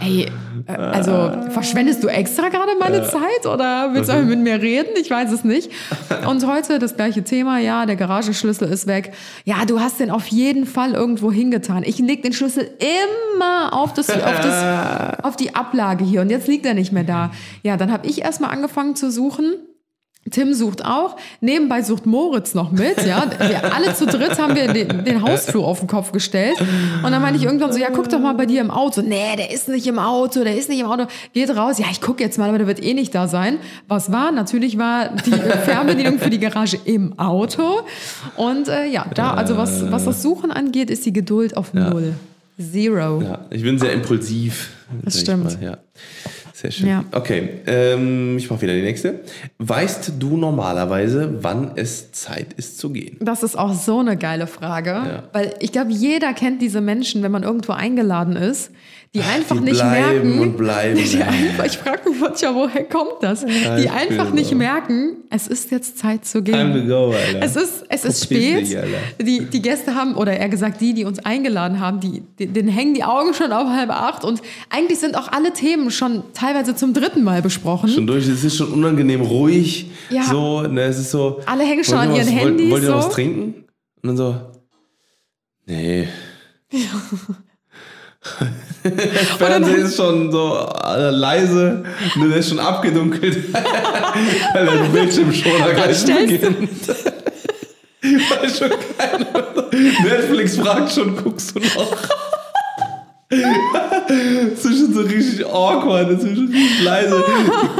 ey, 0.00 0.30
äh, 0.66 0.72
also 0.72 1.32
verschwendest 1.50 2.02
du 2.02 2.08
extra 2.08 2.48
gerade 2.48 2.72
meine 2.78 3.02
Zeit 3.04 3.46
oder 3.46 3.90
willst 3.92 4.08
du 4.08 4.14
einfach 4.14 4.28
mit 4.28 4.40
mir 4.40 4.60
reden? 4.60 4.90
Ich 5.00 5.10
weiß 5.10 5.30
es 5.32 5.44
nicht. 5.44 5.70
Und 6.28 6.46
heute 6.46 6.78
das 6.78 6.96
gleiche 6.96 7.22
Thema, 7.24 7.58
ja, 7.58 7.86
der 7.86 7.96
Garagenschlüssel 7.96 8.68
ist 8.68 8.86
weg. 8.86 9.12
Ja, 9.44 9.64
du 9.66 9.80
hast 9.80 10.00
den 10.00 10.10
auf 10.10 10.26
jeden 10.26 10.66
Fall 10.66 10.92
irgendwo 10.92 11.32
hingetan. 11.32 11.82
Ich 11.84 11.98
leg 11.98 12.22
den 12.22 12.32
Schlüssel 12.32 12.70
immer 12.78 13.72
auf, 13.72 13.92
das, 13.92 14.10
auf, 14.10 14.40
das, 14.40 15.18
auf 15.22 15.36
die 15.36 15.54
Ablage 15.54 16.04
hier 16.04 16.20
und 16.20 16.30
jetzt 16.30 16.48
liegt 16.48 16.66
er 16.66 16.74
nicht 16.74 16.92
mehr 16.92 17.04
da. 17.04 17.30
Ja, 17.62 17.76
dann 17.76 17.92
habe 17.92 18.06
ich 18.06 18.22
erstmal 18.22 18.50
angefangen 18.50 18.96
zu 18.96 19.10
suchen. 19.10 19.54
Tim 20.30 20.54
sucht 20.54 20.84
auch. 20.84 21.16
Nebenbei 21.40 21.82
sucht 21.82 22.06
Moritz 22.06 22.54
noch 22.54 22.72
mit. 22.72 23.04
Ja, 23.04 23.26
wir 23.38 23.74
alle 23.74 23.94
zu 23.94 24.06
dritt 24.06 24.38
haben 24.38 24.54
wir 24.54 24.72
den, 24.72 25.04
den 25.04 25.22
Hausflur 25.22 25.66
auf 25.66 25.80
den 25.80 25.88
Kopf 25.88 26.12
gestellt. 26.12 26.56
Und 26.60 27.12
dann 27.12 27.20
meinte 27.20 27.38
ich 27.38 27.44
irgendwann 27.44 27.72
so, 27.72 27.78
ja, 27.78 27.88
guck 27.92 28.08
doch 28.08 28.20
mal 28.20 28.34
bei 28.34 28.46
dir 28.46 28.60
im 28.62 28.70
Auto. 28.70 29.02
Nee, 29.02 29.36
der 29.36 29.50
ist 29.50 29.68
nicht 29.68 29.86
im 29.86 29.98
Auto, 29.98 30.42
der 30.42 30.56
ist 30.56 30.68
nicht 30.68 30.80
im 30.80 30.86
Auto. 30.86 31.06
Geht 31.34 31.54
raus. 31.54 31.78
Ja, 31.78 31.86
ich 31.90 32.00
gucke 32.00 32.22
jetzt 32.22 32.38
mal, 32.38 32.48
aber 32.48 32.58
der 32.58 32.66
wird 32.66 32.82
eh 32.82 32.94
nicht 32.94 33.14
da 33.14 33.28
sein. 33.28 33.58
Was 33.86 34.10
war? 34.10 34.32
Natürlich 34.32 34.78
war 34.78 35.10
die 35.10 35.32
Fernbedienung 35.32 36.18
für 36.18 36.30
die 36.30 36.40
Garage 36.40 36.78
im 36.84 37.18
Auto. 37.18 37.80
Und 38.36 38.68
äh, 38.68 38.86
ja, 38.86 39.06
da, 39.14 39.34
also 39.34 39.58
was, 39.58 39.90
was 39.90 40.04
das 40.06 40.22
Suchen 40.22 40.50
angeht, 40.50 40.90
ist 40.90 41.04
die 41.04 41.12
Geduld 41.12 41.56
auf 41.56 41.74
Null. 41.74 42.14
Zero. 42.58 43.20
Ja, 43.20 43.46
ich 43.50 43.62
bin 43.62 43.78
sehr 43.78 43.92
impulsiv. 43.92 44.70
Das 45.02 45.20
stimmt. 45.20 45.60
Mal, 45.60 45.62
ja. 45.62 45.78
Sehr 46.54 46.70
schön. 46.70 46.88
Ja. 46.88 47.04
Okay, 47.10 47.48
ähm, 47.66 48.38
ich 48.38 48.48
mache 48.48 48.62
wieder 48.62 48.74
die 48.74 48.82
nächste. 48.82 49.22
Weißt 49.58 50.12
du 50.20 50.36
normalerweise, 50.36 51.42
wann 51.42 51.72
es 51.74 52.12
Zeit 52.12 52.52
ist 52.52 52.78
zu 52.78 52.90
gehen? 52.90 53.16
Das 53.20 53.42
ist 53.42 53.56
auch 53.56 53.74
so 53.74 53.98
eine 53.98 54.16
geile 54.16 54.46
Frage, 54.46 55.24
weil 55.32 55.52
ich 55.58 55.72
glaube, 55.72 55.90
jeder 55.90 56.32
kennt 56.32 56.62
diese 56.62 56.80
Menschen, 56.80 57.24
wenn 57.24 57.32
man 57.32 57.42
irgendwo 57.42 57.72
eingeladen 57.72 58.36
ist, 58.36 58.70
die 59.14 59.22
einfach 59.22 59.56
die 59.58 59.62
nicht 59.62 59.84
merken. 59.84 60.40
und 60.40 60.56
bleiben. 60.56 60.96
Die 61.04 61.22
einfach, 61.22 61.64
ich 61.66 61.78
frage 61.78 62.10
mich 62.10 62.20
manchmal, 62.20 62.54
woher 62.56 62.84
kommt 62.84 63.22
das? 63.22 63.44
die 63.46 63.88
einfach 63.88 64.32
nicht 64.32 64.52
merken, 64.54 65.18
es 65.30 65.46
ist 65.46 65.70
jetzt 65.70 65.98
Zeit 65.98 66.24
zu 66.24 66.42
gehen. 66.42 66.54
Time 66.54 66.82
to 66.82 66.88
go, 66.88 67.12
Alter. 67.12 67.40
Es 67.40 67.54
ist, 67.54 67.84
es 67.88 68.04
ist 68.04 68.24
spät. 68.24 68.68
dich, 68.68 68.76
die, 69.22 69.44
die 69.44 69.62
Gäste 69.62 69.94
haben, 69.94 70.16
oder 70.16 70.36
eher 70.36 70.48
gesagt, 70.48 70.80
die, 70.80 70.94
die 70.94 71.04
uns 71.04 71.20
eingeladen 71.24 71.78
haben, 71.78 72.00
die, 72.00 72.22
denen 72.38 72.68
hängen 72.68 72.94
die 72.94 73.04
Augen 73.04 73.34
schon 73.34 73.52
auf 73.52 73.68
halb 73.68 73.90
acht. 73.90 74.24
Und 74.24 74.42
eigentlich 74.68 74.98
sind 74.98 75.16
auch 75.16 75.30
alle 75.30 75.52
Themen 75.52 75.92
schon 75.92 76.24
teilweise 76.34 76.74
zum 76.74 76.92
dritten 76.92 77.22
Mal 77.22 77.40
besprochen. 77.40 77.90
Schon 77.90 78.08
durch, 78.08 78.26
es 78.26 78.42
ist 78.42 78.56
schon 78.56 78.72
unangenehm 78.72 79.20
ruhig. 79.20 79.90
Ja. 80.10 80.24
So, 80.24 80.62
ne, 80.62 80.82
es 80.82 80.98
ist 80.98 81.12
so. 81.12 81.40
Alle 81.46 81.62
hängen 81.64 81.84
schon 81.84 81.98
an 81.98 82.10
ihr 82.10 82.16
ihren 82.16 82.26
was, 82.26 82.34
Handys, 82.34 82.70
Wollt, 82.70 82.70
wollt 82.70 82.82
ihr 82.82 82.90
noch 82.90 83.02
so. 83.02 83.08
was 83.08 83.14
trinken? 83.14 83.64
Und 84.02 84.08
dann 84.08 84.16
so. 84.16 84.36
Nee. 85.66 86.08
Fernsehen 89.38 89.82
ist 89.86 89.96
schon 89.96 90.30
so 90.30 90.68
äh, 90.84 91.10
leise, 91.10 91.84
ne, 92.16 92.28
der 92.28 92.38
ist 92.38 92.48
schon 92.50 92.58
abgedunkelt, 92.60 93.52
weil 94.54 94.66
der 94.66 94.72
Bildschirmschoner 94.92 95.72
gleich 95.74 95.96
stellst 95.98 96.42
du- 96.42 96.50
beginnt. 96.50 96.88
Weil 98.02 98.50
schon 98.50 98.68
keiner, 98.98 99.64
Netflix 100.04 100.58
fragt 100.58 100.92
schon, 100.92 101.16
guckst 101.16 101.54
du 101.54 101.60
noch? 101.60 101.96
Das 104.06 104.64
ist 104.64 104.78
schon 104.78 104.92
so 104.94 105.00
richtig 105.00 105.46
awkward, 105.46 106.10
das 106.12 106.24
ist 106.24 106.36
schon 106.36 106.46
richtig 106.48 106.82
leise. 106.84 107.24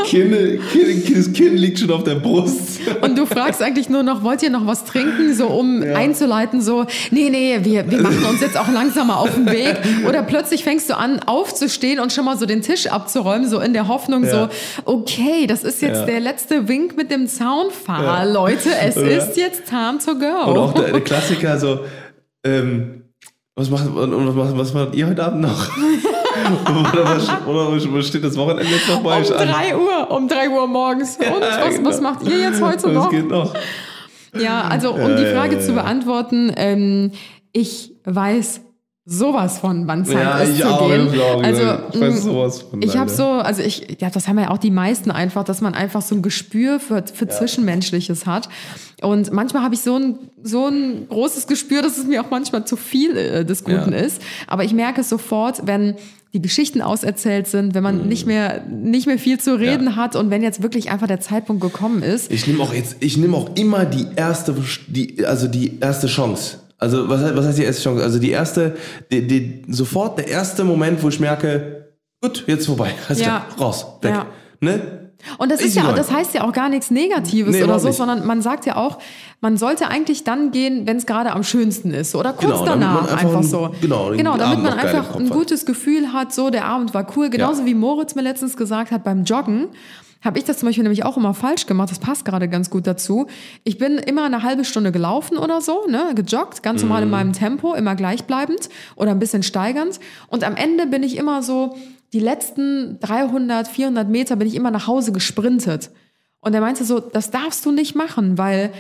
Kinn, 0.07 0.61
Kinn, 0.73 1.15
das 1.15 1.33
Kinn 1.33 1.57
liegt 1.57 1.79
schon 1.79 1.91
auf 1.91 2.05
der 2.05 2.17
Brust. 2.17 2.81
Und 3.03 3.17
du 3.19 3.27
fragst 3.27 3.63
eigentlich 3.63 3.89
nur 3.89 4.03
noch, 4.03 4.23
wollt 4.23 4.43
ihr 4.43 4.51
noch 4.51 4.67
was 4.67 4.85
trinken, 4.85 5.35
so 5.35 5.47
um 5.49 5.83
einzuleiten, 5.83 6.61
so, 6.61 6.87
nee, 7.11 7.29
nee, 7.31 7.59
wir, 7.63 7.91
wir 7.91 8.01
machen 8.01 8.25
uns 8.25 8.41
jetzt 8.41 8.57
auch 8.59 8.71
langsamer 8.73 9.19
auf 9.19 9.35
den 9.35 9.47
Weg. 9.51 9.77
Oder 10.09 10.23
plötzlich 10.23 10.65
fängst 10.65 10.89
du 10.91 10.97
an, 10.97 11.21
aufzustehen 11.21 12.01
und 12.01 12.13
schon 12.13 12.25
mal 12.25 12.37
so 12.39 12.47
den 12.47 12.63
Tisch 12.63 12.87
abzuräumen, 12.87 13.49
so 13.49 13.61
in 13.61 13.73
der 13.73 13.89
Hoffnung, 13.89 14.25
Ja. 14.25 14.31
so, 14.31 14.49
okay, 14.85 15.47
das 15.47 15.63
ist 15.65 15.83
jetzt 15.83 16.01
Ja. 16.01 16.07
der 16.07 16.21
letzte 16.21 16.69
Wink 16.69 16.97
mit 16.97 17.11
dem 17.11 17.27
Zaunfahrer, 17.29 18.33
Ja. 18.33 18.41
Oder? 18.41 18.53
es 18.83 18.97
Oder? 18.97 19.11
ist 19.11 19.37
jetzt 19.37 19.63
time 19.69 19.99
to 20.05 20.15
go. 20.19 20.51
Und 20.51 20.59
auch 20.59 20.75
der, 20.75 20.91
der 20.93 21.01
Klassiker 21.01 21.59
so, 21.59 21.81
ähm, 22.45 23.04
was 23.57 23.71
macht, 23.71 23.85
was, 23.95 24.35
macht- 24.35 24.59
was 24.59 24.75
macht 24.75 24.95
ihr 24.95 25.07
heute 25.07 25.25
Abend 25.25 25.43
noch? 25.43 25.69
oder, 26.93 27.05
was, 27.05 27.29
oder 27.47 27.73
was 27.95 28.07
steht 28.09 28.25
das 28.25 28.37
Wochenende 28.37 28.65
jetzt 28.73 28.89
noch 28.89 29.01
bei 29.03 29.17
um 29.17 29.23
euch 29.23 29.33
an? 29.37 29.49
3 29.49 29.77
Uhr, 29.77 30.11
um 30.11 30.27
3 30.29 30.51
Uhr 30.51 30.67
morgens. 30.67 31.17
Und 31.17 31.41
was, 31.41 31.77
genau. 31.77 31.89
was 31.89 32.01
macht 32.01 32.23
ihr 32.29 32.39
jetzt 32.39 32.61
heute 32.61 32.85
Was 32.85 32.93
noch? 32.93 33.11
geht 33.11 33.29
noch? 33.29 33.55
Ja, 34.37 34.63
also 34.63 34.93
um 34.95 35.01
Ja, 35.11 35.17
die 35.17 35.23
ja, 35.23 35.31
Frage 35.33 35.55
ja, 35.57 35.61
zu 35.61 35.69
ja. 35.73 35.83
beantworten, 35.83 36.53
ähm, 36.57 37.13
ich 37.53 37.93
weiß 38.05 38.61
sowas 39.07 39.59
von, 39.59 39.87
wann 39.87 40.05
Zeit 40.07 40.17
Ja, 40.17 40.39
ist 40.39 40.55
ich 40.55 40.61
zu 40.61 40.67
auch, 40.69 40.89
gehen. 40.89 41.09
ich 41.13 41.21
auch, 41.21 41.43
also 41.43 41.63
ich 41.93 42.01
weiß 42.01 42.15
mh, 42.15 42.21
sowas 42.21 42.63
von, 42.63 42.81
Ich 42.83 42.97
habe 42.97 43.11
so, 43.11 43.25
also 43.27 43.61
ich, 43.63 43.99
ja, 44.01 44.09
das 44.09 44.29
haben 44.29 44.39
ja 44.39 44.51
auch 44.51 44.59
die 44.59 44.71
meisten 44.71 45.11
einfach, 45.11 45.45
dass 45.45 45.61
man 45.61 45.75
einfach 45.75 46.01
so 46.03 46.15
ein 46.15 46.23
Gespür 46.23 46.81
für, 46.81 47.05
für 47.13 47.29
Zwischenmenschliches 47.29 48.25
hat. 48.27 48.49
Und 49.03 49.31
manchmal 49.33 49.63
habe 49.63 49.75
ich 49.75 49.83
so 49.83 49.97
ein, 49.99 50.19
so 50.43 50.67
ein 50.69 51.07
großes 51.09 51.47
Gespür, 51.47 51.83
dass 51.83 51.99
es 51.99 52.07
mir 52.07 52.23
auch 52.23 52.31
manchmal 52.31 52.65
zu 52.65 52.77
viel 52.77 53.17
äh, 53.17 53.45
des 53.45 53.65
Guten 53.65 53.93
Ja. 53.93 53.99
ist. 53.99 54.23
Aber 54.47 54.65
ich 54.65 54.73
merke 54.73 55.03
es 55.03 55.11
sofort, 55.11 55.67
wenn 55.67 55.97
die 56.33 56.41
Geschichten 56.43 56.81
auserzählt 56.83 57.47
sind, 57.47 57.75
wenn 57.75 57.83
man 57.85 58.09
nicht 58.09 58.27
mehr, 58.27 58.63
nicht 58.69 59.07
mehr 59.07 59.19
viel 59.19 59.39
zu 59.39 59.55
reden. 59.57 59.89
Ja. 59.89 59.97
hat 59.97 60.17
und 60.17 60.31
wenn 60.31 60.43
jetzt 60.43 60.63
wirklich 60.63 60.91
einfach 60.91 61.07
der 61.07 61.21
Zeitpunkt 61.21 61.63
gekommen 61.63 62.03
ist. 62.03 62.33
Ich 62.33 62.47
nehme 62.47 62.61
auch 62.63 62.73
jetzt, 62.73 62.97
ich 63.01 63.17
nehme 63.19 63.37
auch 63.37 63.51
immer 63.55 63.85
die 63.85 64.07
erste, 64.17 64.55
die, 64.89 65.25
also 65.27 65.47
die 65.47 65.79
erste 65.81 66.07
Chance. 66.09 66.59
Also 66.85 67.09
was, 67.09 67.21
heißt- 67.23 67.37
was 67.37 67.47
heißt 67.47 67.59
die 67.59 67.65
erste 67.65 67.83
Chance? 67.83 68.03
Also 68.05 68.19
die 68.19 68.31
erste, 68.31 68.77
die, 69.11 69.27
die, 69.27 69.63
sofort 69.69 70.19
der 70.19 70.29
erste 70.29 70.65
Moment, 70.65 71.03
wo 71.03 71.09
ich 71.09 71.19
merke, 71.21 71.89
gut, 72.23 72.45
jetzt 72.47 72.67
vorbei, 72.67 72.91
alles 73.09 73.21
Ja. 73.21 73.47
klar, 73.57 73.67
raus, 73.67 73.87
weg, 74.03 74.13
Ja. 74.15 74.27
ne? 74.61 75.01
Und 75.39 75.51
das 75.51 75.61
ist 75.61 75.69
Easy 75.69 75.77
ja, 75.79 75.85
going. 75.85 75.97
das 75.97 76.11
heißt 76.11 76.35
ja 76.35 76.45
auch 76.45 76.53
gar 76.53 76.69
nichts 76.69 76.91
Negatives 76.91 77.55
Nee, 77.57 77.63
oder 77.65 77.79
so, 77.79 77.89
nicht. 77.89 77.97
sondern 77.97 78.27
man 78.27 78.43
sagt 78.43 78.67
ja 78.67 78.77
auch, 78.77 78.99
man 79.41 79.57
sollte 79.57 79.89
eigentlich 79.89 80.23
dann 80.25 80.51
gehen, 80.51 80.87
wenn 80.87 80.99
es 80.99 81.07
gerade 81.07 81.33
am 81.33 81.43
schönsten 81.45 81.93
ist 81.93 82.15
oder 82.15 82.33
kurz 82.35 82.43
Genau, 82.61 82.65
danach 82.67 83.03
einfach 83.05 83.19
einfach, 83.23 83.37
ein- 83.39 83.43
so. 83.43 83.75
genau, 83.81 84.11
genau, 84.11 84.37
damit 84.37 84.63
man 84.63 84.75
einfach 84.79 85.17
ein 85.17 85.31
gutes 85.31 85.65
Gefühl 85.65 86.13
hat, 86.13 86.35
so 86.35 86.51
der 86.51 86.67
Abend 86.67 86.93
war 86.93 87.07
cool. 87.17 87.31
Genauso 87.31 87.61
Ja. 87.61 87.67
wie 87.69 87.75
Moritz 87.75 88.15
mir 88.15 88.21
letztens 88.23 88.55
gesagt 88.55 88.91
hat 88.91 89.03
beim 89.03 89.25
Joggen. 89.25 89.69
Habe 90.25 90.39
ich 90.39 90.45
das 90.45 90.59
zum 90.59 90.69
Beispiel 90.69 90.83
nämlich 90.83 91.05
auch 91.05 91.17
immer 91.19 91.35
falsch 91.35 91.67
gemacht. 91.67 91.91
Das 91.91 91.99
passt 91.99 92.25
gerade 92.25 92.49
ganz 92.49 92.71
gut 92.71 92.87
dazu. 92.87 93.27
Ich 93.63 93.77
bin 93.77 93.99
immer 93.99 94.25
eine 94.25 94.43
halbe 94.43 94.65
Stunde 94.65 94.91
gelaufen 94.91 95.37
oder 95.37 95.61
so, 95.61 95.87
ne, 95.87 96.13
gejoggt, 96.15 96.63
ganz 96.63 96.83
normal 96.83 97.03
Mhm. 97.03 97.07
in 97.07 97.11
meinem 97.11 97.33
Tempo, 97.35 97.75
immer 97.75 97.95
gleichbleibend 97.95 98.71
oder 98.97 99.11
ein 99.11 99.19
bisschen 99.19 99.43
steigernd. 99.43 100.01
Und 100.29 100.43
am 100.43 100.57
Ende 100.57 100.87
bin 100.87 101.03
ich 101.03 101.19
immer 101.19 101.43
so, 101.43 101.77
die 102.15 102.21
letzten 102.21 102.99
300, 103.01 103.69
400 103.69 104.09
Meter 104.09 104.37
bin 104.37 104.49
ich 104.49 104.55
immer 104.55 104.71
nach 104.71 104.87
Hause 104.87 105.13
gesprintet. 105.13 105.91
Und 106.41 106.55
er 106.55 106.61
meinte 106.61 106.85
so, 106.85 107.01
das 107.01 107.31
darfst 107.31 107.65
du 107.67 107.73
nicht 107.73 107.95
machen, 107.95 108.39
weil 108.39 108.71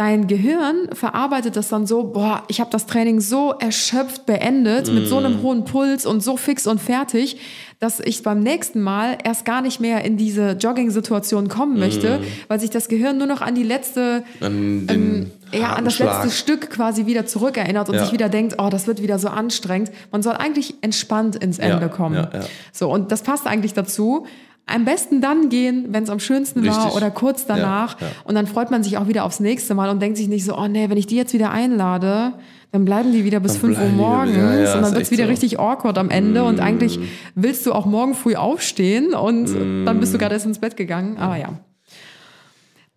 dein 0.00 0.26
Gehirn 0.28 0.88
verarbeitet 0.94 1.56
das 1.56 1.68
dann 1.68 1.86
so, 1.86 2.04
boah, 2.04 2.42
ich 2.48 2.58
habe 2.60 2.70
das 2.70 2.86
Training 2.86 3.20
so 3.20 3.52
erschöpft 3.52 4.24
beendet, 4.24 4.90
mit 4.90 5.06
so 5.06 5.18
einem 5.18 5.42
hohen 5.42 5.64
Puls 5.66 6.06
und 6.06 6.22
so 6.22 6.38
fix 6.38 6.66
und 6.66 6.80
fertig, 6.80 7.36
dass 7.80 8.00
ich 8.00 8.22
beim 8.22 8.40
nächsten 8.40 8.80
Mal 8.80 9.18
erst 9.24 9.44
gar 9.44 9.60
nicht 9.60 9.78
mehr 9.78 10.02
in 10.02 10.16
diese 10.16 10.52
Jogging-Situation 10.52 11.48
kommen 11.48 11.78
möchte, 11.78 12.20
weil 12.48 12.58
sich 12.60 12.70
das 12.70 12.88
Gehirn 12.88 13.18
nur 13.18 13.26
noch 13.26 13.42
an 13.42 13.54
die 13.54 13.62
letzte 13.62 14.24
An 14.40 14.86
Ähm, 14.88 15.30
ja, 15.52 15.74
an 15.74 15.84
das 15.84 15.96
Schlag. 15.96 16.24
letzte 16.24 16.38
Stück 16.38 16.70
quasi 16.70 17.04
wieder 17.04 17.26
zurückerinnert 17.26 17.88
und 17.90 17.96
Ja. 17.96 18.04
sich 18.04 18.12
wieder 18.12 18.30
denkt, 18.30 18.54
oh, 18.58 18.68
das 18.70 18.86
wird 18.86 19.02
wieder 19.02 19.18
so 19.18 19.28
anstrengend. 19.28 19.90
Man 20.12 20.22
soll 20.22 20.34
eigentlich 20.34 20.76
entspannt 20.80 21.36
ins 21.36 21.58
Ja, 21.58 21.64
Ende 21.74 21.90
kommen. 21.90 22.14
ja, 22.14 22.30
ja. 22.32 22.40
So, 22.72 22.90
und 22.90 23.12
das 23.12 23.22
passt 23.22 23.46
eigentlich 23.46 23.74
dazu. 23.74 24.26
Am 24.70 24.84
besten 24.84 25.20
dann 25.20 25.48
gehen, 25.48 25.88
wenn 25.90 26.04
es 26.04 26.10
am 26.10 26.20
schönsten 26.20 26.64
war 26.66 26.76
Richtig. 26.84 26.96
oder 26.96 27.10
kurz 27.10 27.46
danach. 27.46 28.00
Ja, 28.00 28.06
ja. 28.06 28.12
Und 28.24 28.34
dann 28.34 28.46
freut 28.46 28.70
man 28.70 28.82
sich 28.82 28.96
auch 28.98 29.08
wieder 29.08 29.24
aufs 29.24 29.40
nächste 29.40 29.74
Mal 29.74 29.90
und 29.90 30.00
denkt 30.00 30.16
sich 30.16 30.28
nicht 30.28 30.44
so, 30.44 30.56
oh 30.56 30.66
nee, 30.68 30.88
wenn 30.88 30.96
ich 30.98 31.06
die 31.06 31.16
jetzt 31.16 31.32
wieder 31.32 31.50
einlade, 31.50 32.32
dann 32.72 32.84
bleiben 32.84 33.12
die 33.12 33.24
wieder 33.24 33.40
bis 33.40 33.52
Dann 33.54 33.74
5 33.74 33.78
Uhr 33.80 33.88
morgens 33.88 34.36
ja, 34.36 34.42
ja, 34.42 34.48
und 34.48 34.54
dann 34.56 34.64
ist 34.64 34.74
wird 34.74 34.92
es 34.94 34.98
echt 35.00 35.10
wieder 35.10 35.24
so. 35.24 35.28
Mm. 35.28 35.30
richtig 35.32 35.58
awkward 35.60 35.98
am 35.98 36.08
Ende 36.10 36.44
und 36.44 36.60
eigentlich 36.60 37.00
willst 37.34 37.66
du 37.66 37.72
auch 37.72 37.84
morgen 37.86 38.14
früh 38.14 38.36
aufstehen 38.36 39.12
und 39.14 39.52
dann 39.84 39.98
bist 39.98 40.12
du 40.14 40.18
Mm. 40.18 40.20
gerade 40.20 40.34
erst 40.34 40.46
ins 40.46 40.58
Bett 40.60 40.76
gegangen. 40.76 41.16
Aber 41.18 41.36
ja. 41.36 41.48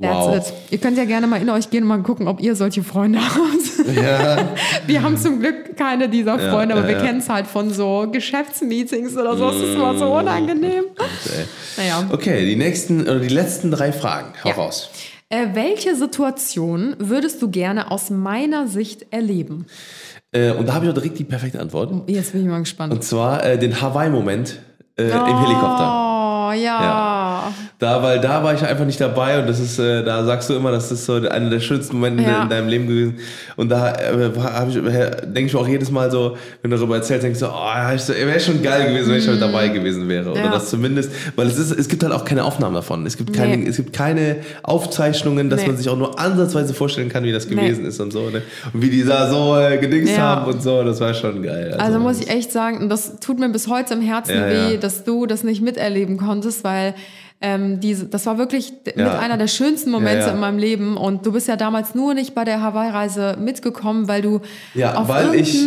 That's 0.02 0.16
Wow. 0.26 0.36
it. 0.38 0.54
Ihr 0.72 0.78
könnt 0.80 0.98
ja 0.98 1.06
gerne 1.06 1.28
mal 1.28 1.40
in 1.42 1.50
euch 1.52 1.70
gehen 1.70 1.84
und 1.84 1.90
mal 1.90 2.02
gucken, 2.02 2.28
ob 2.28 2.42
ihr 2.42 2.56
solche 2.56 2.84
Freunde 2.84 3.20
habt. 3.24 3.96
Ja. 3.96 4.38
Wir 4.88 5.04
haben 5.04 5.18
zum 5.18 5.40
Glück 5.40 5.78
keine 5.78 6.10
dieser 6.10 6.40
Ja, 6.42 6.52
Freunde, 6.52 6.74
aber 6.76 6.84
ja, 6.84 6.90
wir 6.90 6.98
ja. 6.98 7.04
kennen 7.06 7.20
es 7.20 7.30
halt 7.30 7.46
von 7.48 7.72
so 7.72 8.08
Geschäftsmeetings 8.12 9.16
oder 9.16 9.38
so. 9.38 9.48
Das 9.52 9.58
ist 9.58 9.76
immer 9.76 9.96
so 9.98 10.06
unangenehm. 10.16 10.86
Ey. 10.98 11.46
Naja. 11.78 12.04
Okay, 12.12 12.46
die 12.46 12.56
nächsten 12.56 13.02
oder 13.04 13.20
die 13.20 13.28
letzten 13.30 13.70
drei 13.72 13.92
Fragen. 13.92 14.34
Hau 14.44 14.50
Ja. 14.50 14.56
raus. 14.56 14.90
Äh, 15.30 15.48
welche 15.54 15.96
Situation 15.96 16.96
würdest 17.00 17.42
du 17.42 17.50
gerne 17.50 17.90
aus 17.92 18.10
meiner 18.10 18.68
Sicht 18.68 19.08
erleben? 19.12 19.66
Äh, 20.32 20.52
und 20.52 20.68
da 20.68 20.74
habe 20.74 20.86
ich 20.86 20.92
auch 20.92 20.96
direkt 20.96 21.18
die 21.20 21.24
perfekte 21.24 21.60
Antwort. 21.60 21.92
Jetzt 22.10 22.32
bin 22.34 22.42
ich 22.42 22.48
mal 22.48 22.60
gespannt. 22.60 22.94
Und 22.94 23.04
zwar 23.04 23.44
äh, 23.46 23.58
den 23.60 23.80
Hawaii-Moment 23.82 24.60
äh, 24.98 25.04
im 25.10 25.40
Helikopter. 25.40 26.50
Oh, 26.50 26.52
ja. 26.52 26.80
Da, 27.80 28.02
weil 28.02 28.22
da 28.22 28.44
war 28.44 28.54
ich 28.54 28.62
einfach 28.64 28.86
nicht 28.86 29.02
dabei 29.02 29.40
und 29.40 29.48
das 29.48 29.60
ist, 29.60 29.78
äh, 29.80 30.04
da 30.04 30.24
sagst 30.24 30.50
du 30.50 30.54
immer, 30.54 30.72
das 30.72 30.92
ist 30.92 31.06
so 31.06 31.16
einer 31.16 31.50
der 31.50 31.60
schönsten 31.60 31.96
Momente 31.98 32.24
Ja. 32.24 32.44
in 32.44 32.50
deinem 32.50 32.70
Leben 32.70 32.88
gewesen. 32.88 33.16
Und 33.58 33.70
da 33.70 33.92
äh, 33.94 34.30
denke 35.26 35.42
ich 35.48 35.56
auch 35.56 35.68
jedes 35.68 35.92
Mal 35.92 36.10
so, 36.10 36.38
wenn 36.62 36.72
du 36.72 36.78
darüber 36.78 36.96
erzählst, 36.96 37.26
oh, 37.44 37.94
ich 37.96 38.02
so, 38.02 38.14
wäre 38.14 38.40
schon 38.40 38.62
geil 38.62 38.92
gewesen, 38.94 39.12
wenn 39.12 39.18
ich 39.20 39.28
heute 39.28 39.40
dabei 39.40 39.68
gewesen 39.68 40.08
wäre. 40.08 40.32
Oder. 40.32 40.44
Ja. 40.46 40.52
das 40.52 40.70
zumindest, 40.70 41.12
weil 41.36 41.48
es 41.48 41.58
ist, 41.58 41.72
es 41.72 41.88
gibt 41.90 42.04
halt 42.04 42.14
auch 42.14 42.24
keine 42.26 42.44
Aufnahmen 42.46 42.76
davon. 42.76 43.06
Es 43.06 43.18
gibt 43.18 43.34
keine, 43.34 43.58
Nee. 43.58 43.68
es 43.70 43.76
gibt 43.78 43.92
keine 43.94 44.38
Aufzeichnungen, 44.64 45.50
dass 45.50 45.62
Nee. 45.62 45.68
man 45.68 45.78
sich 45.78 45.90
auch 45.90 45.98
nur 45.98 46.20
ansatzweise 46.20 46.74
vorstellen 46.74 47.10
kann, 47.10 47.24
wie 47.24 47.32
das 47.32 47.48
Nee. 47.50 47.56
gewesen 47.56 47.86
ist 47.86 48.00
und 48.00 48.12
so. 48.12 48.30
Ne? 48.30 48.42
Und 48.74 48.82
wie 48.82 48.90
die 48.90 49.04
da 49.04 49.30
so 49.30 49.58
äh, 49.58 49.78
gedingst 49.78 50.16
Ja. 50.16 50.36
haben 50.38 50.52
und 50.52 50.62
so, 50.64 50.84
das 50.84 51.00
war 51.00 51.14
schon 51.14 51.42
geil. 51.44 51.74
Also 51.78 52.00
muss 52.00 52.20
ich 52.22 52.30
echt 52.30 52.52
sagen, 52.52 52.78
und 52.80 52.90
das 52.90 53.20
tut 53.20 53.40
mir 53.40 53.50
bis 53.50 53.68
heute 53.68 53.94
im 53.96 54.02
Herzen 54.02 54.36
weh, 54.36 54.78
dass 54.78 55.04
du 55.04 55.26
das 55.26 55.44
nicht 55.44 55.62
miterleben 55.62 56.18
konntest, 56.18 56.64
weil 56.64 56.94
ähm, 57.44 57.80
diese, 57.82 58.06
das 58.06 58.26
war 58.26 58.38
wirklich 58.40 58.74
Ja. 58.96 59.04
mit 59.04 59.14
einer 59.14 59.38
der 59.38 59.48
schönsten 59.48 59.92
Momente 59.92 60.30
in 60.32 60.40
meinem 60.40 60.58
Leben. 60.58 60.98
Und 60.98 61.26
du 61.26 61.32
bist 61.34 61.48
ja 61.48 61.56
damals 61.58 61.94
nur 61.94 62.14
nicht 62.14 62.34
bei 62.34 62.46
der 62.46 62.62
Hawaii-Reise 62.62 63.38
mitgekommen, 63.40 64.08
weil 64.08 64.22
du 64.22 64.40
Ja, 64.74 64.96
auf 64.96 65.08
weil 65.10 65.36
ich 65.36 65.62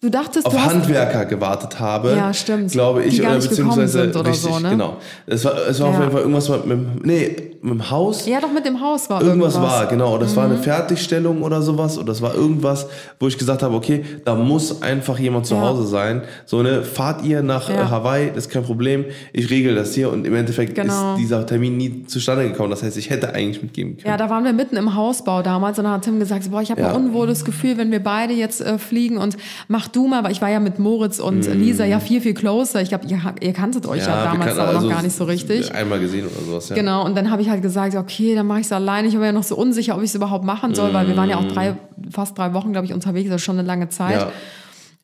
du 0.00 0.10
dachtest, 0.10 0.46
auf 0.46 0.52
du 0.52 0.58
hast 0.60 0.74
Handwerker 0.74 1.24
gewartet 1.26 1.78
habe. 1.80 2.14
Ja, 2.16 2.32
stimmt. 2.34 2.70
Glaube 2.72 3.04
ich, 3.04 3.20
oder 3.20 3.34
beziehungsweise 3.38 4.10
oder 4.10 4.24
richtig, 4.26 4.52
so, 4.52 4.58
ne? 4.58 4.70
genau. 4.70 4.96
Es 5.26 5.44
war, 5.44 5.54
es 5.68 5.80
war 5.80 5.88
auf 5.88 5.94
Ja. 5.94 6.00
jeden 6.00 6.12
Fall 6.12 6.20
irgendwas 6.22 6.48
mit, 6.48 6.66
mit, 6.66 7.06
nee, 7.06 7.36
mit 7.62 7.74
dem 7.74 7.90
Haus. 7.90 8.26
ja 8.26 8.40
doch 8.40 8.50
mit 8.52 8.66
dem 8.66 8.80
Haus 8.80 9.08
war 9.08 9.22
Irgendwas, 9.22 9.54
irgendwas. 9.54 9.72
war, 9.80 9.86
genau. 9.86 10.18
Das 10.18 10.34
war 10.34 10.46
eine 10.46 10.54
Mhm. 10.54 10.62
Fertigstellung 10.62 11.42
oder 11.42 11.62
sowas. 11.62 11.96
Oder 11.96 12.06
das 12.06 12.20
war 12.20 12.34
irgendwas, 12.34 12.86
wo 13.20 13.28
ich 13.28 13.38
gesagt 13.38 13.62
habe, 13.62 13.74
okay, 13.76 14.04
da 14.24 14.34
muss 14.34 14.82
einfach 14.82 15.16
jemand 15.18 15.46
zu 15.46 15.54
Ja. 15.54 15.60
Hause 15.60 15.86
sein. 15.86 16.22
So, 16.44 16.62
ne, 16.62 16.82
fahrt 16.82 17.24
ihr 17.24 17.42
nach 17.42 17.68
Ja. 17.68 17.88
Hawaii, 17.88 18.28
das 18.34 18.46
ist 18.46 18.50
kein 18.52 18.64
Problem. 18.64 19.04
Ich 19.32 19.48
regel 19.50 19.76
das 19.76 19.94
hier. 19.94 20.10
Und 20.10 20.26
im 20.26 20.34
Endeffekt 20.34 20.74
Genau. 20.74 21.12
ist 21.14 21.20
dieser 21.20 21.46
Termin 21.46 21.76
nie 21.76 22.04
zustande 22.06 22.48
gekommen. 22.48 22.70
Das 22.70 22.82
heißt, 22.82 22.96
ich 22.96 23.10
hätte 23.10 23.32
eigentlich 23.32 23.62
mitgeben 23.62 23.96
können. 23.96 24.08
Ja, 24.08 24.16
da 24.16 24.28
waren 24.28 24.42
wir 24.44 24.52
mitten 24.52 24.76
im 24.76 24.96
Hausbau 24.96 25.42
damals 25.42 25.78
und 25.78 25.84
dann 25.84 25.92
hat 25.94 26.02
Tim 26.02 26.18
gesagt, 26.18 26.50
boah, 26.50 26.62
ich 26.62 26.70
habe 26.72 26.84
ein 26.84 26.96
unwohles 26.96 27.44
Gefühl, 27.44 27.78
wenn 27.78 27.92
wir 27.92 28.02
beide 28.02 28.32
jetzt 28.34 28.60
äh, 28.60 28.76
fliegen 28.78 29.18
und 29.18 29.36
mach 29.72 29.88
du 29.88 30.06
mal, 30.06 30.22
weil 30.22 30.32
ich 30.32 30.42
war 30.42 30.50
ja 30.50 30.60
mit 30.60 30.78
Moritz 30.78 31.18
und 31.18 31.46
Lisa 31.46 31.84
ja 31.86 31.98
viel, 31.98 32.20
viel 32.20 32.34
closer. 32.34 32.82
Ich 32.82 32.90
glaube, 32.90 33.06
ihr, 33.08 33.18
ihr 33.40 33.52
kanntet 33.54 33.86
euch 33.86 34.02
ja, 34.02 34.06
wir 34.06 34.30
damals 34.32 34.58
aber 34.58 34.72
noch 34.72 34.78
also 34.80 34.88
gar 34.90 35.02
nicht 35.02 35.16
so 35.16 35.24
richtig. 35.24 35.74
Einmal 35.74 35.98
gesehen 35.98 36.26
oder 36.26 36.44
sowas, 36.44 36.68
ja. 36.68 36.76
Genau, 36.76 37.04
und 37.04 37.16
dann 37.16 37.30
habe 37.30 37.40
ich 37.40 37.48
halt 37.48 37.62
gesagt, 37.62 37.96
okay, 37.96 38.34
dann 38.34 38.46
mache 38.46 38.60
ich 38.60 38.66
es 38.66 38.72
alleine. 38.72 39.08
Ich 39.08 39.16
war 39.16 39.24
ja 39.24 39.32
noch 39.32 39.42
so 39.42 39.56
unsicher, 39.56 39.96
ob 39.96 40.02
ich 40.02 40.10
es 40.10 40.14
überhaupt 40.14 40.44
machen 40.44 40.74
soll, 40.74 40.92
weil 40.92 41.08
wir 41.08 41.16
waren 41.16 41.30
ja 41.30 41.38
auch 41.38 41.48
drei, 41.48 41.74
fast 42.10 42.36
drei 42.36 42.52
Wochen, 42.52 42.72
glaube 42.72 42.86
ich, 42.86 42.92
unterwegs, 42.92 43.30
das 43.30 43.36
ist 43.40 43.44
schon 43.44 43.58
eine 43.58 43.66
lange 43.66 43.88
Zeit. 43.88 44.20
Ja. 44.20 44.32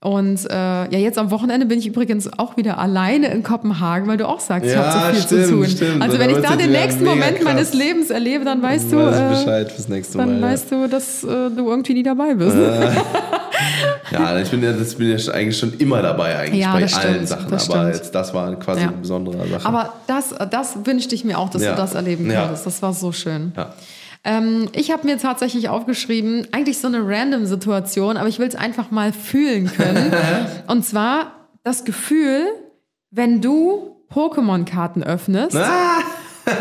Und 0.01 0.49
äh, 0.49 0.55
ja, 0.55 0.99
jetzt 0.99 1.19
am 1.19 1.33
Wochenende 1.33 1.66
bin 1.66 1.81
ich 1.81 1.87
übrigens 1.89 2.31
auch 2.39 2.57
wieder 2.57 2.79
alleine 2.79 3.33
in 3.33 3.43
Kopenhagen, 3.43 4.07
weil 4.07 4.16
du 4.16 4.29
auch 4.29 4.39
sagst, 4.39 4.66
ich 4.69 4.73
Ja, 4.73 4.85
habe 4.85 4.93
so 4.93 5.12
viel 5.12 5.23
stimmt, 5.23 5.47
zu 5.47 5.51
tun. 5.55 5.66
stimmt. 5.66 6.03
Also 6.03 6.19
wenn 6.21 6.31
ich 6.31 6.37
da 6.39 6.55
den 6.55 6.71
nächsten 6.71 7.05
Moment 7.05 7.37
krass. 7.37 7.45
meines 7.45 7.75
Lebens 7.75 8.11
erlebe, 8.11 8.45
dann 8.45 8.62
weißt 8.62 8.93
du, 8.93 8.97
Weiß 8.97 9.47
äh, 9.47 9.91
nächste 9.93 10.19
Mal. 10.19 10.27
dann 10.27 10.41
ja. 10.41 10.47
weißt 10.47 10.71
du, 10.71 10.89
dass 10.89 11.25
äh, 11.25 11.27
du 11.27 11.69
irgendwie 11.69 11.95
nie 11.95 12.05
dabei 12.05 12.35
bist. 12.35 12.57
Ja, 14.11 14.39
ich 14.39 14.51
bin 14.51 14.62
ja, 14.62 14.72
das 14.72 14.95
bin 14.95 15.16
ja 15.16 15.33
eigentlich 15.33 15.59
schon 15.59 15.74
immer 15.79 16.01
dabei 16.03 16.39
eigentlich 16.39 16.62
Ja, 16.62 16.72
bei 16.72 16.79
allen 16.79 16.89
stimmt, 16.89 17.29
Sachen. 17.29 17.47
aber 17.47 17.59
stimmt. 17.59 17.95
jetzt, 17.95 18.14
das 18.14 18.33
war 18.35 18.55
quasi 18.57 18.81
Ja. 18.83 18.89
eine 18.89 18.97
besondere 18.97 19.47
Sache. 19.49 19.66
Aber 19.66 19.93
das, 20.07 20.35
das 20.51 20.76
wünschte 20.85 21.14
ich 21.14 21.24
mir 21.24 21.39
auch, 21.39 21.51
dass 21.51 21.62
Ja. 21.62 21.72
du 21.72 21.76
das 21.76 21.95
erleben 21.95 22.31
Ja. 22.31 22.43
konntest. 22.43 22.66
Das 22.66 22.83
war 22.83 22.93
so 22.93 23.12
schön. 23.12 23.53
ja. 23.57 23.74
Ähm, 24.24 24.68
ich 24.72 24.91
habe 24.91 25.07
mir 25.07 25.16
tatsächlich 25.18 25.68
aufgeschrieben, 25.68 26.49
eigentlich 26.53 26.79
so 26.79 26.89
eine 26.89 27.01
random 27.07 27.47
Situation, 27.47 28.16
aber 28.16 28.29
ich 28.29 28.39
will 28.41 28.49
es 28.49 28.57
einfach 28.57 28.91
mal 28.91 29.12
fühlen 29.12 29.70
können. 29.72 30.12
Und 30.66 30.85
zwar 30.85 31.33
das 31.62 31.85
Gefühl, 31.85 32.43
wenn 33.11 33.41
du 33.41 33.97
Pokémon-Karten 34.12 35.03
öffnest 35.05 35.57
Ah! 35.57 36.03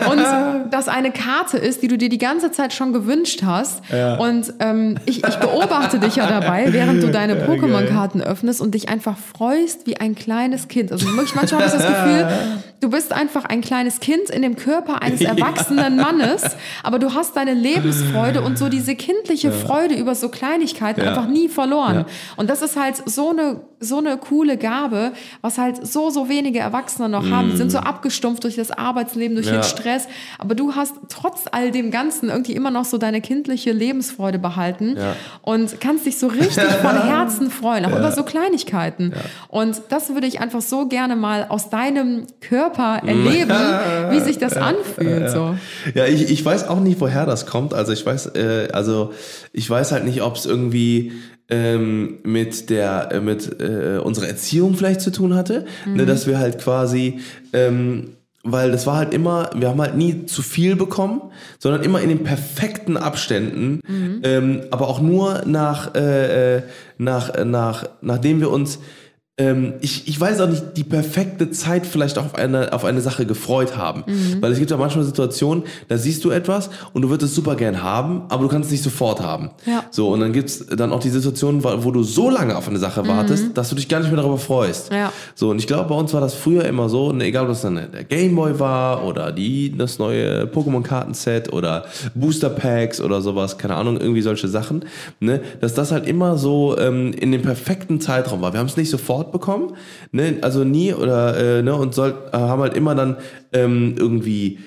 Und 0.09 0.19
das 0.71 0.87
eine 0.87 1.11
Karte 1.11 1.57
ist, 1.57 1.81
die 1.81 1.87
du 1.87 1.97
dir 1.97 2.09
die 2.09 2.17
ganze 2.17 2.51
Zeit 2.51 2.73
schon 2.73 2.93
gewünscht 2.93 3.41
hast. 3.45 3.81
Und 4.19 4.53
ähm, 4.59 4.97
ich, 5.05 5.23
ich 5.23 5.35
beobachte 5.37 5.99
dich 5.99 6.15
ja 6.15 6.27
dabei, 6.27 6.71
während 6.73 7.01
du 7.03 7.09
deine 7.11 7.35
Pokémon-Karten 7.47 8.21
öffnest 8.21 8.61
und 8.61 8.75
dich 8.75 8.89
einfach 8.89 9.17
freust 9.17 9.87
wie 9.87 9.97
ein 9.97 10.15
kleines 10.15 10.67
Kind. 10.67 10.91
Also 10.91 11.07
wirklich 11.07 11.35
manchmal 11.35 11.61
habe 11.63 11.75
ich 11.77 11.81
das 11.83 11.87
Gefühl, 11.87 12.27
du 12.81 12.89
bist 12.89 13.11
einfach 13.13 13.45
ein 13.45 13.61
kleines 13.61 13.99
Kind 13.99 14.29
in 14.29 14.41
dem 14.41 14.55
Körper 14.55 15.01
eines 15.01 15.21
erwachsenen 15.21 15.95
Mannes, 15.97 16.43
aber 16.83 16.99
du 16.99 17.13
hast 17.13 17.35
deine 17.35 17.53
Lebensfreude 17.53 18.41
und 18.41 18.57
so 18.57 18.69
diese 18.69 18.95
kindliche 18.95 19.51
Freude 19.51 19.95
über 19.95 20.13
so 20.15 20.29
Kleinigkeiten 20.29 21.01
Ja. 21.01 21.09
einfach 21.09 21.27
nie 21.27 21.49
verloren. 21.49 21.95
Ja. 21.95 22.05
Und 22.35 22.49
das 22.49 22.61
ist 22.61 22.75
halt 22.79 22.95
so 23.05 23.29
eine, 23.31 23.61
so 23.79 23.97
eine 23.99 24.17
coole 24.17 24.57
Gabe, 24.57 25.11
was 25.41 25.57
halt 25.57 25.85
so, 25.85 26.09
so 26.09 26.29
wenige 26.29 26.59
Erwachsene 26.59 27.09
noch 27.09 27.29
haben. 27.29 27.51
Die 27.51 27.57
sind 27.57 27.71
so 27.71 27.79
abgestumpft 27.79 28.43
durch 28.43 28.55
das 28.55 28.71
Arbeitsleben, 28.71 29.35
durch. 29.35 29.47
Ja. 29.47 29.53
den 29.53 29.63
Stress. 29.77 30.07
Aber 30.39 30.55
du 30.55 30.73
hast 30.75 30.93
trotz 31.09 31.45
all 31.51 31.71
dem 31.71 31.91
Ganzen 31.91 32.29
irgendwie 32.29 32.53
immer 32.53 32.71
noch 32.71 32.85
so 32.85 32.97
deine 32.97 33.21
kindliche 33.21 33.71
Lebensfreude 33.71 34.39
behalten 34.39 34.95
Ja. 34.97 35.15
und 35.41 35.79
kannst 35.79 36.05
dich 36.05 36.17
so 36.17 36.27
richtig 36.27 36.63
von 36.81 37.01
Herzen 37.03 37.49
freuen, 37.51 37.85
auch 37.85 37.97
über 37.97 38.11
so 38.11 38.23
Kleinigkeiten. 38.23 39.13
Und 39.47 39.81
das 39.89 40.09
würde 40.13 40.27
ich 40.27 40.39
einfach 40.39 40.61
so 40.61 40.87
gerne 40.87 41.15
mal 41.15 41.45
aus 41.49 41.69
deinem 41.69 42.25
Körper 42.41 43.01
erleben, 43.05 43.51
wie 44.11 44.19
sich 44.19 44.37
das 44.37 44.57
anfühlt. 44.57 45.29
So. 45.31 45.55
Ja, 45.93 46.05
ich, 46.05 46.29
ich 46.29 46.43
weiß 46.43 46.67
auch 46.67 46.79
nicht, 46.79 46.99
woher 46.99 47.25
das 47.25 47.45
kommt. 47.45 47.73
Also 47.73 47.93
ich 47.93 48.05
weiß, 48.05 48.27
äh, 48.35 48.67
also 48.73 49.13
ich 49.53 49.69
weiß 49.69 49.91
halt 49.91 50.05
nicht, 50.05 50.21
ob 50.21 50.35
es 50.35 50.45
irgendwie 50.45 51.13
ähm, 51.49 52.17
mit 52.23 52.69
der 52.69 53.09
äh, 53.13 53.19
mit 53.21 53.61
äh, 53.61 53.99
unserer 54.03 54.27
Erziehung 54.27 54.75
vielleicht 54.75 54.99
zu 54.99 55.11
tun 55.11 55.33
hatte, 55.33 55.65
ne, 55.85 56.03
Mhm. 56.03 56.07
dass 56.07 56.27
wir 56.27 56.39
halt 56.39 56.59
quasi 56.59 57.21
ähm, 57.53 58.16
weil 58.51 58.71
das 58.71 58.87
war 58.87 58.97
halt 58.97 59.13
immer, 59.13 59.49
wir 59.55 59.69
haben 59.69 59.81
halt 59.81 59.95
nie 59.95 60.25
zu 60.25 60.41
viel 60.41 60.75
bekommen, 60.75 61.21
sondern 61.59 61.83
immer 61.83 62.01
in 62.01 62.09
den 62.09 62.23
perfekten 62.23 62.97
Abständen, 62.97 63.81
Mhm. 63.87 64.21
ähm, 64.23 64.61
aber 64.71 64.87
auch 64.87 65.01
nur 65.01 65.43
nach, 65.45 65.95
äh, 65.95 66.57
äh, 66.57 66.61
nach, 66.97 67.29
äh, 67.33 67.45
nach, 67.45 67.85
nachdem 68.01 68.39
wir 68.39 68.51
uns 68.51 68.79
ähm, 69.39 69.73
ich, 69.81 70.07
ich 70.07 70.19
weiß 70.19 70.41
auch 70.41 70.49
nicht, 70.49 70.77
die 70.77 70.83
perfekte 70.83 71.51
Zeit 71.51 71.85
vielleicht 71.85 72.17
auf 72.17 72.33
eine, 72.33 72.73
auf 72.73 72.83
eine 72.83 73.01
Sache 73.01 73.27
gefreut 73.27 73.77
haben. 73.77 74.03
Mhm. 74.07 74.41
Weil 74.41 74.51
es 74.51 74.57
gibt 74.57 74.71
ja 74.71 74.77
manchmal 74.77 75.05
Situationen, 75.05 75.63
da 75.87 75.97
siehst 75.99 76.25
du 76.25 76.31
etwas 76.31 76.71
und 76.93 77.03
du 77.03 77.09
würdest 77.09 77.31
es 77.31 77.35
super 77.35 77.55
gern 77.55 77.83
haben, 77.83 78.23
aber 78.29 78.43
du 78.43 78.49
kannst 78.49 78.67
es 78.67 78.71
nicht 78.71 78.83
sofort 78.83 79.21
haben. 79.21 79.51
Ja. 79.67 79.83
So, 79.91 80.09
und 80.09 80.21
dann 80.21 80.33
gibt's 80.33 80.65
dann 80.65 80.91
auch 80.91 80.99
die 80.99 81.09
Situationen, 81.09 81.63
wo 81.63 81.91
du 81.91 82.01
so 82.01 82.31
lange 82.31 82.57
auf 82.57 82.67
eine 82.67 82.79
Sache 82.79 83.07
wartest, 83.07 83.55
dass 83.55 83.69
du 83.69 83.75
dich 83.75 83.87
gar 83.87 83.99
nicht 83.99 84.09
mehr 84.09 84.17
darüber 84.17 84.39
freust. 84.39 84.89
Mhm. 84.89 84.97
Ja. 84.97 85.13
So, 85.35 85.51
und 85.51 85.59
ich 85.59 85.67
glaube, 85.67 85.89
bei 85.89 85.95
uns 85.95 86.13
war 86.13 86.21
das 86.21 86.33
früher 86.33 86.65
immer 86.65 86.89
so, 86.89 87.07
und 87.07 87.21
egal 87.21 87.45
ob 87.45 87.51
es 87.51 87.61
dann 87.61 87.75
der 87.75 88.03
Gameboy 88.05 88.59
war 88.59 89.05
oder 89.05 89.31
die, 89.31 89.77
das 89.77 89.99
neue 89.99 90.45
Pokémon-Kartenset 90.45 91.53
oder 91.53 91.85
Booster 92.15 92.49
Packs 92.49 92.99
oder 92.99 93.21
sowas, 93.21 93.59
keine 93.59 93.75
Ahnung, 93.75 93.99
irgendwie 93.99 94.23
solche 94.23 94.47
Sachen, 94.47 94.83
ne, 95.19 95.41
dass 95.61 95.75
das 95.75 95.91
halt 95.91 96.07
immer 96.07 96.37
so 96.37 96.75
ähm, 96.79 97.13
in 97.13 97.31
dem 97.31 97.43
perfekten 97.43 98.01
Zeitraum 98.01 98.41
war. 98.41 98.53
Wir 98.53 98.59
haben 98.59 98.67
es 98.67 98.77
nicht 98.77 98.89
sofort 98.89 99.26
bekommen, 99.31 99.73
ne, 100.11 100.37
also 100.41 100.63
nie 100.63 100.93
oder, 100.93 101.59
äh, 101.59 101.63
ne, 101.63 101.75
und 101.75 101.93
soll, 101.93 102.15
äh, 102.31 102.37
haben 102.37 102.61
halt 102.61 102.75
immer 102.75 102.95
dann 102.95 103.17
ähm, 103.53 103.95
irgendwie 103.97 104.59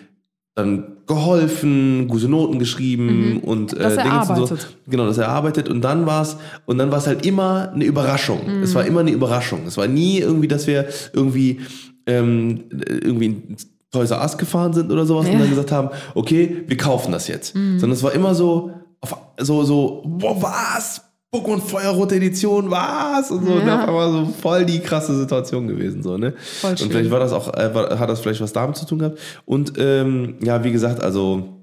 dann 0.55 0.97
geholfen, 1.07 2.07
gute 2.09 2.29
Noten 2.29 2.59
geschrieben 2.59 3.41
und 3.43 3.73
äh, 3.73 3.77
Dinge 3.77 3.89
und 3.89 3.95
so. 3.95 4.01
erarbeitet. 4.01 4.77
Genau, 4.87 5.07
das 5.07 5.19
erarbeitet 5.19 5.69
und 5.69 5.81
dann 5.83 6.07
war's 6.07 6.37
und 6.67 6.79
dann 6.79 6.91
war 6.91 6.99
es 6.99 7.07
halt 7.07 7.27
immer 7.27 7.71
eine 7.73 7.85
Überraschung. 7.85 8.41
Es 8.63 8.75
war 8.75 8.85
immer 8.85 9.01
eine 9.01 9.11
Überraschung. 9.11 9.61
Es 9.67 9.77
war 9.77 9.87
nie 9.89 10.19
irgendwie, 10.19 10.49
dass 10.49 10.67
wir 10.67 10.87
irgendwie 11.13 11.61
ähm, 12.07 12.65
irgendwie 12.71 13.27
ins 13.49 13.69
Toys 13.91 14.11
R 14.13 14.21
Us 14.23 14.39
gefahren 14.39 14.73
sind 14.73 14.91
oder 14.93 15.05
sowas 15.05 15.27
Ja. 15.27 15.33
und 15.33 15.41
dann 15.41 15.51
gesagt 15.51 15.73
haben, 15.73 15.89
okay, 16.15 16.63
wir 16.67 16.77
kaufen 16.77 17.11
das 17.11 17.27
jetzt. 17.27 17.55
Sondern 17.55 17.93
es 17.93 18.03
war 18.03 18.13
immer 18.13 18.35
so, 18.37 18.71
auf, 19.01 19.17
so, 19.39 19.65
so, 19.65 20.03
boah, 20.07 20.41
was? 20.41 21.03
Pokémon 21.33 21.61
Feuerrote 21.61 22.17
Edition, 22.17 22.71
was? 22.71 23.31
Und 23.31 23.47
so, 23.47 23.53
und 23.53 23.67
Ja. 23.67 23.83
auf 23.83 23.89
einmal 23.89 24.11
so 24.11 24.27
voll 24.27 24.65
die 24.67 24.81
krasse 24.81 25.17
Situation 25.17 25.69
gewesen, 25.69 26.03
so, 26.03 26.19
ne? 26.19 26.33
Voll 26.37 26.71
und 26.71 26.79
schön. 26.79 26.91
vielleicht 26.91 27.11
war 27.11 27.21
das 27.21 27.33
auch, 27.33 27.55
äh, 27.55 27.73
war, 27.73 27.99
hat 27.99 28.09
das 28.11 28.21
vielleicht 28.21 28.41
was 28.41 28.53
damit 28.53 28.77
zu 28.77 28.85
tun 28.87 28.99
gehabt. 28.99 29.19
Und 29.45 29.75
ähm, 29.79 30.37
ja, 30.43 30.65
wie 30.65 30.73
gesagt, 30.73 31.01
also 31.03 31.63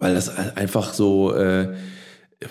weil 0.00 0.14
das 0.14 0.28
einfach 0.56 0.92
so, 0.92 1.32
äh, 1.34 1.74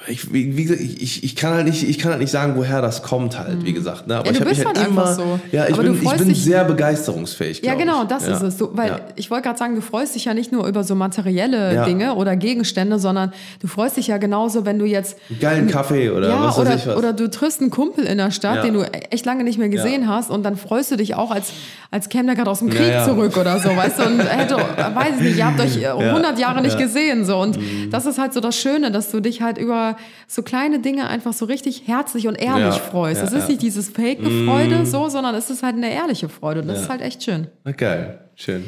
ich, 0.07 0.33
wie, 0.33 0.63
gesagt, 0.63 0.81
ich, 0.81 1.23
ich, 1.23 1.35
kann 1.35 1.53
halt 1.53 1.65
nicht, 1.65 1.87
ich 1.87 1.99
kann 1.99 2.11
halt 2.11 2.21
nicht 2.21 2.31
sagen, 2.31 2.53
woher 2.55 2.81
das 2.81 3.03
kommt 3.03 3.37
halt, 3.37 3.63
wie 3.65 3.73
gesagt. 3.73 4.07
Ne? 4.07 4.17
Aber 4.17 4.29
Mhm. 4.29 4.33
Ja, 4.33 4.33
du 4.33 4.35
ich 4.35 4.41
hab 4.41 4.47
bist 4.49 4.59
mich 4.59 4.67
halt 4.67 4.77
einfach 4.89 5.13
so. 5.15 5.39
Ja, 5.51 5.65
ich 5.67 5.73
Aber 5.73 5.83
bin, 5.83 5.93
ich 6.01 6.11
bin 6.17 6.27
dich- 6.29 6.43
sehr 6.43 6.63
begeisterungsfähig. 6.63 7.61
Ja, 7.63 7.75
genau, 7.75 8.03
das 8.03 8.25
ja. 8.27 8.33
ist 8.35 8.41
es. 8.41 8.57
Du, 8.57 8.69
weil 8.73 8.89
Ja. 8.89 8.99
ich 9.15 9.29
wollte 9.31 9.43
gerade 9.47 9.59
sagen, 9.59 9.75
du 9.75 9.81
freust 9.81 10.15
dich 10.15 10.25
ja 10.25 10.33
nicht 10.33 10.51
nur 10.51 10.67
über 10.67 10.83
so 10.83 10.95
materielle. 10.95 11.83
Dinge 11.85 12.15
oder 12.15 12.35
Gegenstände, 12.35 12.99
sondern 12.99 13.33
du 13.61 13.67
freust 13.67 13.97
dich 13.97 14.07
ja 14.07 14.17
genauso, 14.17 14.65
wenn 14.65 14.79
du 14.79 14.85
jetzt 14.85 15.17
Geilen 15.39 15.67
Kaffee 15.67 16.09
oder 16.11 16.29
ja, 16.29 16.43
was 16.43 16.57
oder, 16.57 16.69
weiß 16.71 16.81
ich 16.81 16.87
was. 16.87 16.95
oder 16.97 17.13
du 17.13 17.29
triffst 17.29 17.61
einen 17.61 17.69
Kumpel 17.69 18.05
in 18.05 18.17
der 18.17 18.31
Stadt, 18.31 18.63
den 18.63 18.73
du 18.73 18.81
echt 19.11 19.25
lange 19.25 19.43
nicht 19.43 19.57
mehr 19.57 19.69
gesehen 19.69 20.07
hast 20.07 20.29
und 20.29 20.43
dann 20.43 20.55
freust 20.55 20.91
du 20.91 20.95
dich 20.97 21.15
auch, 21.15 21.31
als, 21.31 21.51
als 21.91 22.09
käme 22.09 22.25
der 22.27 22.35
gerade 22.35 22.49
aus 22.49 22.59
dem 22.59 22.69
Krieg 22.69 22.93
zurück 23.05 23.35
oder 23.37 23.59
so, 23.59 23.69
weißt 23.75 23.99
du, 23.99 24.03
und 24.05 24.19
hätte, 24.21 24.55
weiß 24.55 25.15
ich 25.17 25.21
nicht, 25.21 25.37
ihr 25.37 25.45
habt 25.45 25.59
euch 25.59 25.77
äh, 25.81 25.87
100 25.87 26.39
Jahre 26.39 26.61
nicht 26.61 26.77
gesehen, 26.77 27.25
so, 27.25 27.37
und 27.39 27.57
Mhm. 27.57 27.89
das 27.91 28.05
ist 28.05 28.17
halt 28.19 28.33
so 28.33 28.39
das 28.39 28.55
Schöne, 28.55 28.91
dass 28.91 29.11
du 29.11 29.19
dich 29.19 29.41
halt 29.41 29.57
über 29.57 29.82
so 30.27 30.41
kleine 30.41 30.79
Dinge 30.79 31.07
einfach 31.07 31.33
so 31.33 31.45
richtig 31.45 31.83
herzlich 31.87 32.27
und 32.27 32.35
ehrlich 32.35 32.75
Ja. 32.75 32.81
freust. 32.91 33.21
Ja, 33.21 33.27
es 33.27 33.33
ist 33.33 33.43
ja. 33.43 33.47
nicht 33.49 33.61
dieses 33.61 33.89
Fake-Freude 33.89 34.85
so, 34.85 35.09
sondern 35.09 35.35
es 35.35 35.49
ist 35.49 35.63
halt 35.63 35.75
eine 35.75 35.91
ehrliche 35.93 36.29
Freude 36.29 36.61
und 36.61 36.67
das 36.67 36.81
ist 36.81 36.89
halt 36.89 37.01
echt 37.01 37.23
schön. 37.23 37.47
Geil, 37.77 38.19
schön. 38.35 38.63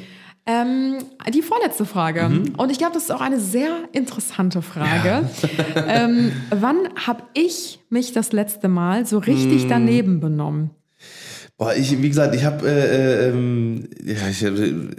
Ähm, 0.47 0.97
die 1.33 1.41
vorletzte 1.41 1.85
Frage. 1.85 2.29
Mhm. 2.29 2.53
Und 2.57 2.71
ich 2.71 2.77
glaube, 2.77 2.93
das 2.93 3.03
ist 3.05 3.11
auch 3.11 3.21
eine 3.21 3.39
sehr 3.39 3.69
interessante 3.93 4.61
Frage. 4.61 5.27
ähm, 5.87 6.31
wann 6.51 6.77
habe 7.07 7.23
ich 7.33 7.79
mich 7.89 8.11
das 8.13 8.31
letzte 8.31 8.67
Mal 8.67 9.07
so 9.07 9.17
richtig 9.17 9.65
daneben 9.67 10.19
benommen? 10.19 10.69
Boah, 11.57 11.73
ich, 11.73 11.99
wie 12.01 12.09
gesagt, 12.09 12.35
ich 12.35 12.43
habe, 12.43 12.67
äh, 12.69 13.29
ähm, 13.29 13.87
ja, 14.03 14.27
ich 14.29 14.43
hab, 14.43 14.53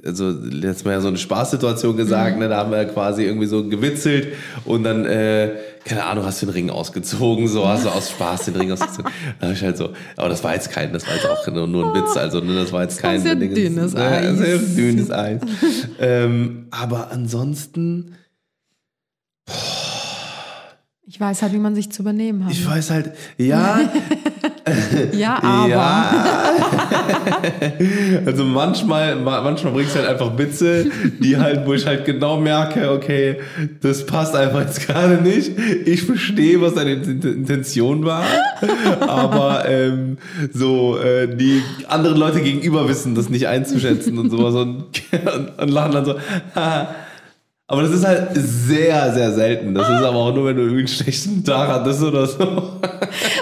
also 0.07 0.31
letztes 0.31 0.85
Mal 0.85 0.93
ja 0.93 1.01
so 1.03 1.09
eine 1.09 1.19
Spaßsituation 1.19 1.97
gesagt, 1.99 2.35
Mhm. 2.37 2.39
ne, 2.43 2.49
da 2.49 2.57
haben 2.57 2.71
wir 2.73 2.85
quasi 2.87 3.25
irgendwie 3.25 3.47
so 3.47 3.69
gewitzelt 3.69 4.29
und 4.64 4.83
dann, 4.83 5.05
äh, 5.05 5.51
keine 5.87 6.05
Ahnung, 6.05 6.24
hast 6.24 6.43
du 6.43 6.47
den 6.47 6.53
Ring 6.53 6.70
ausgezogen, 6.70 7.47
so 7.47 7.66
hast 7.66 7.84
du 7.84 7.91
aus 7.91 8.11
Spaß 8.11 8.47
den 8.47 8.57
Ring 8.57 8.72
ausgezogen. 8.72 9.11
Da 9.41 9.53
ich 9.53 9.62
halt 9.62 9.76
so, 9.76 9.91
aber 10.16 10.28
das 10.28 10.43
war 10.43 10.55
jetzt 10.55 10.70
kein, 10.70 10.93
das 10.93 11.07
war 11.07 11.14
jetzt 11.14 11.26
auch 11.26 11.47
nur, 11.47 11.66
nur 11.66 11.95
ein 11.95 12.03
Witz, 12.03 12.16
also 12.16 12.41
ne, 12.41 12.55
das 12.57 12.72
war 12.72 12.82
jetzt 12.82 12.99
kein 12.99 13.20
sehr 13.20 13.37
Ding, 13.37 13.55
dünnes 13.55 13.95
äh, 13.95 13.99
Eis. 13.99 14.39
Sehr 14.39 14.59
dünnes 14.59 15.11
Eis. 15.11 15.41
ähm, 16.01 16.66
aber 16.70 17.11
ansonsten, 17.12 18.16
Ich 21.07 21.20
weiß 21.20 21.43
halt, 21.43 21.53
wie 21.53 21.59
man 21.59 21.76
sich 21.76 21.93
zu 21.93 22.03
benehmen 22.03 22.45
hat. 22.45 22.53
ich 22.53 22.66
weiß 22.66 22.91
halt, 22.91 23.12
ja, 23.39 23.78
ja, 25.12 25.43
aber. 25.43 25.69
Ja. 25.69 26.12
also 28.27 28.45
manchmal, 28.45 29.17
ma- 29.17 29.41
manchmal 29.41 29.73
bringst 29.73 29.95
du 29.95 30.01
halt 30.01 30.09
einfach 30.09 30.37
Witze, 30.37 30.87
die 31.21 31.37
halt, 31.37 31.67
wo 31.67 31.75
ich 31.75 31.87
halt 31.87 32.05
genau 32.05 32.39
merke, 32.39 32.91
okay, 32.91 33.37
das 33.81 34.07
passt 34.07 34.35
einfach 34.35 34.62
jetzt 34.62 34.87
gerade 34.87 35.23
nicht. 35.23 35.53
Ich 35.85 36.03
verstehe, 36.03 36.61
was 36.61 36.75
deine 36.75 36.95
Int- 36.95 37.25
Intention 37.25 38.05
war, 38.05 38.25
aber 39.01 39.64
ähm, 39.69 40.19
so 40.53 40.99
äh, 40.99 41.35
die 41.35 41.62
anderen 41.89 42.19
Leute 42.19 42.41
gegenüber 42.41 42.89
wissen 42.89 43.14
das 43.14 43.29
nicht 43.31 43.49
einzuschätzen 43.49 44.19
und 44.19 44.31
sowas 44.31 44.55
und, 44.55 44.85
und, 45.12 45.59
und 45.59 45.69
lachen 45.69 45.93
dann 45.93 46.05
so. 46.05 46.14
Aber 47.69 47.83
das 47.83 47.91
ist 47.91 48.07
halt 48.07 48.29
sehr, 48.35 49.12
sehr 49.12 49.33
selten. 49.33 49.75
Das 49.75 49.89
ist 49.89 49.97
aber 49.97 50.17
auch 50.17 50.33
nur, 50.33 50.47
wenn 50.47 50.57
du 50.57 50.62
irgendwie 50.62 50.81
einen 50.81 50.89
schlechten 50.89 51.43
Tag 51.43 51.69
hattest 51.69 52.01
oder 52.01 52.25
so. 52.27 52.79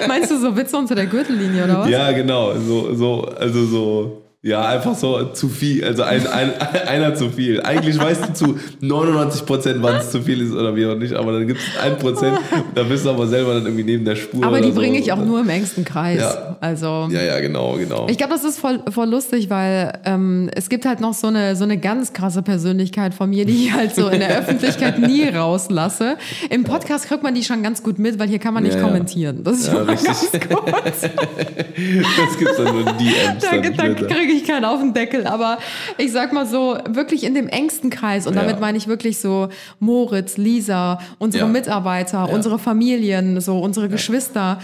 Meinst 0.09 0.31
du 0.31 0.39
so 0.39 0.57
Witze 0.57 0.79
unter 0.79 0.95
der 0.95 1.07
Gürtellinie 1.07 1.65
oder 1.65 1.81
was? 1.81 1.91
Ja, 1.91 2.11
genau. 2.13 2.55
So, 2.55 2.95
so, 2.95 3.23
also 3.39 3.67
so, 3.67 4.24
ja, 4.45 4.67
einfach 4.67 4.95
so 4.95 5.25
zu 5.33 5.49
viel. 5.49 5.83
Also 5.85 6.03
ein, 6.03 6.27
ein, 6.27 6.53
einer 6.87 7.15
zu 7.15 7.31
viel. 7.31 7.63
Eigentlich 7.63 7.99
weißt 7.99 8.29
du 8.29 8.33
zu 8.35 8.59
99 8.81 9.47
Prozent, 9.47 9.79
wann 9.83 9.97
es 9.97 10.11
zu 10.11 10.21
viel 10.21 10.43
ist 10.43 10.53
oder 10.53 10.77
wie 10.77 10.85
auch 10.87 10.97
nicht, 10.97 11.15
aber 11.15 11.33
dann 11.33 11.47
gibt 11.47 11.61
es 11.61 11.81
ein 11.83 11.97
Prozent, 11.99 12.39
da 12.75 12.83
bist 12.83 13.07
du 13.07 13.11
aber 13.11 13.27
selber 13.27 13.55
dann 13.55 13.65
irgendwie 13.65 13.85
neben 13.85 14.05
der 14.05 14.17
Spur. 14.17 14.45
Aber 14.45 14.61
die 14.61 14.69
so. 14.69 14.75
bringe 14.81 14.99
ich 14.99 15.11
auch 15.13 15.25
nur 15.25 15.41
im 15.41 15.49
engsten 15.49 15.85
Kreis. 15.87 16.21
Ja. 16.21 16.57
Also. 16.61 17.09
Ja, 17.11 17.23
ja, 17.23 17.41
genau, 17.41 17.77
genau. 17.79 18.07
Ich 18.11 18.19
glaube, 18.19 18.35
das 18.35 18.45
ist 18.45 18.59
voll, 18.59 18.81
voll 18.91 19.09
lustig, 19.09 19.49
weil 19.49 19.99
ähm, 20.05 20.51
es 20.55 20.69
gibt 20.69 20.85
halt 20.85 21.01
noch 21.01 21.15
so 21.15 21.29
eine, 21.29 21.57
so 21.57 21.65
eine 21.65 21.79
ganz 21.79 22.13
krasse 22.13 22.43
Persönlichkeit 22.43 23.15
von 23.15 23.31
mir, 23.31 23.47
die 23.47 23.65
ich 23.65 23.73
halt 23.73 23.95
so 23.95 24.09
in 24.09 24.21
der 24.21 24.29
Öffentlichkeit 24.41 24.99
nie 24.99 25.25
rauslasse. 25.27 26.17
Im 26.51 26.65
Podcast 26.65 27.09
kriegt 27.09 27.23
man 27.23 27.35
die 27.35 27.45
schon 27.45 27.63
ganz 27.63 27.83
gut 27.83 27.99
mit, 27.99 28.19
weil 28.19 28.29
hier 28.29 28.39
kann 28.41 28.53
man 28.53 28.63
nicht 28.63 28.77
Ja, 28.77 28.83
kommentieren. 28.83 29.41
Das 29.43 29.59
ist 29.61 29.69
Ja, 29.69 29.73
schon 29.75 29.89
richtig. 29.89 30.33
ganz 30.33 30.49
gut. 30.49 30.63
das 30.95 32.39
gibt's 32.39 32.57
dann 32.59 32.75
nur 32.75 32.85
DMs. 32.93 33.41
Da, 33.41 33.51
dann 33.57 33.63
da 33.77 33.85
später. 33.85 34.07
kriege 34.15 34.33
ich 34.33 34.34
keinen 34.43 34.65
auf 34.65 34.81
den 34.81 34.93
Deckel. 34.93 35.27
Aber 35.29 35.59
ich 35.99 36.11
sag 36.11 36.33
mal 36.33 36.47
so, 36.47 36.77
wirklich 36.89 37.23
in 37.23 37.35
dem 37.35 37.47
engsten 37.47 37.91
Kreis. 37.91 38.27
Und 38.27 38.35
damit 38.35 38.57
Ja. 38.57 38.61
meine 38.61 38.77
ich 38.77 38.89
wirklich 38.89 39.19
so 39.19 39.49
Moritz, 39.79 40.37
Lisa, 40.37 40.99
unsere 41.19 41.45
Ja. 41.45 41.51
Mitarbeiter, 41.51 42.29
unsere 42.31 42.59
Familien, 42.59 43.41
so 43.41 43.59
unsere 43.61 43.89
Geschwister. 43.89 44.59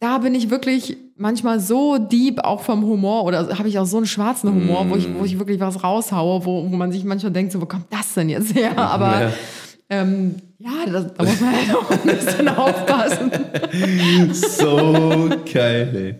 Da 0.00 0.18
bin 0.18 0.34
ich 0.36 0.48
wirklich 0.50 0.96
manchmal 1.16 1.58
so 1.58 1.98
deep 1.98 2.38
auch 2.44 2.60
vom 2.60 2.84
Humor 2.84 3.24
oder 3.24 3.58
habe 3.58 3.68
ich 3.68 3.80
auch 3.80 3.86
so 3.86 3.96
einen 3.96 4.06
schwarzen 4.06 4.54
Humor, 4.54 4.88
wo, 4.88 4.94
ich, 4.94 5.08
wo 5.18 5.24
ich 5.24 5.36
wirklich 5.40 5.58
was 5.58 5.82
raushaue, 5.82 6.44
wo, 6.46 6.70
wo 6.70 6.76
man 6.76 6.92
sich 6.92 7.02
manchmal 7.02 7.32
denkt, 7.32 7.50
so, 7.50 7.60
wo 7.60 7.66
kommt 7.66 7.86
das 7.90 8.14
denn 8.14 8.28
jetzt 8.28 8.54
her? 8.54 8.78
Aber 8.78 9.22
Ja. 9.22 9.32
Ähm, 9.90 10.36
ja, 10.58 10.70
das, 10.90 11.14
da 11.14 11.22
muss 11.22 11.40
man 11.40 11.56
halt 11.56 11.76
auch 11.76 11.90
ein 11.90 12.02
bisschen 12.02 12.48
aufpassen. 12.56 13.30
So 14.32 15.30
geil, 15.52 16.18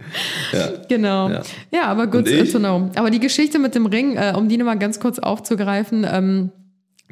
ey. 0.52 0.58
Ja. 0.58 0.68
Genau. 0.88 1.28
Ja. 1.28 1.42
Ja, 1.72 1.82
aber 1.84 2.08
to 2.52 2.58
know. 2.58 2.90
Aber 2.94 3.10
die 3.10 3.18
Geschichte 3.18 3.58
mit 3.58 3.74
dem 3.74 3.86
Ring, 3.86 4.16
äh, 4.16 4.32
um 4.36 4.48
die 4.48 4.56
nochmal 4.56 4.78
ganz 4.78 5.00
kurz 5.00 5.18
aufzugreifen, 5.18 6.06
ähm, 6.08 6.50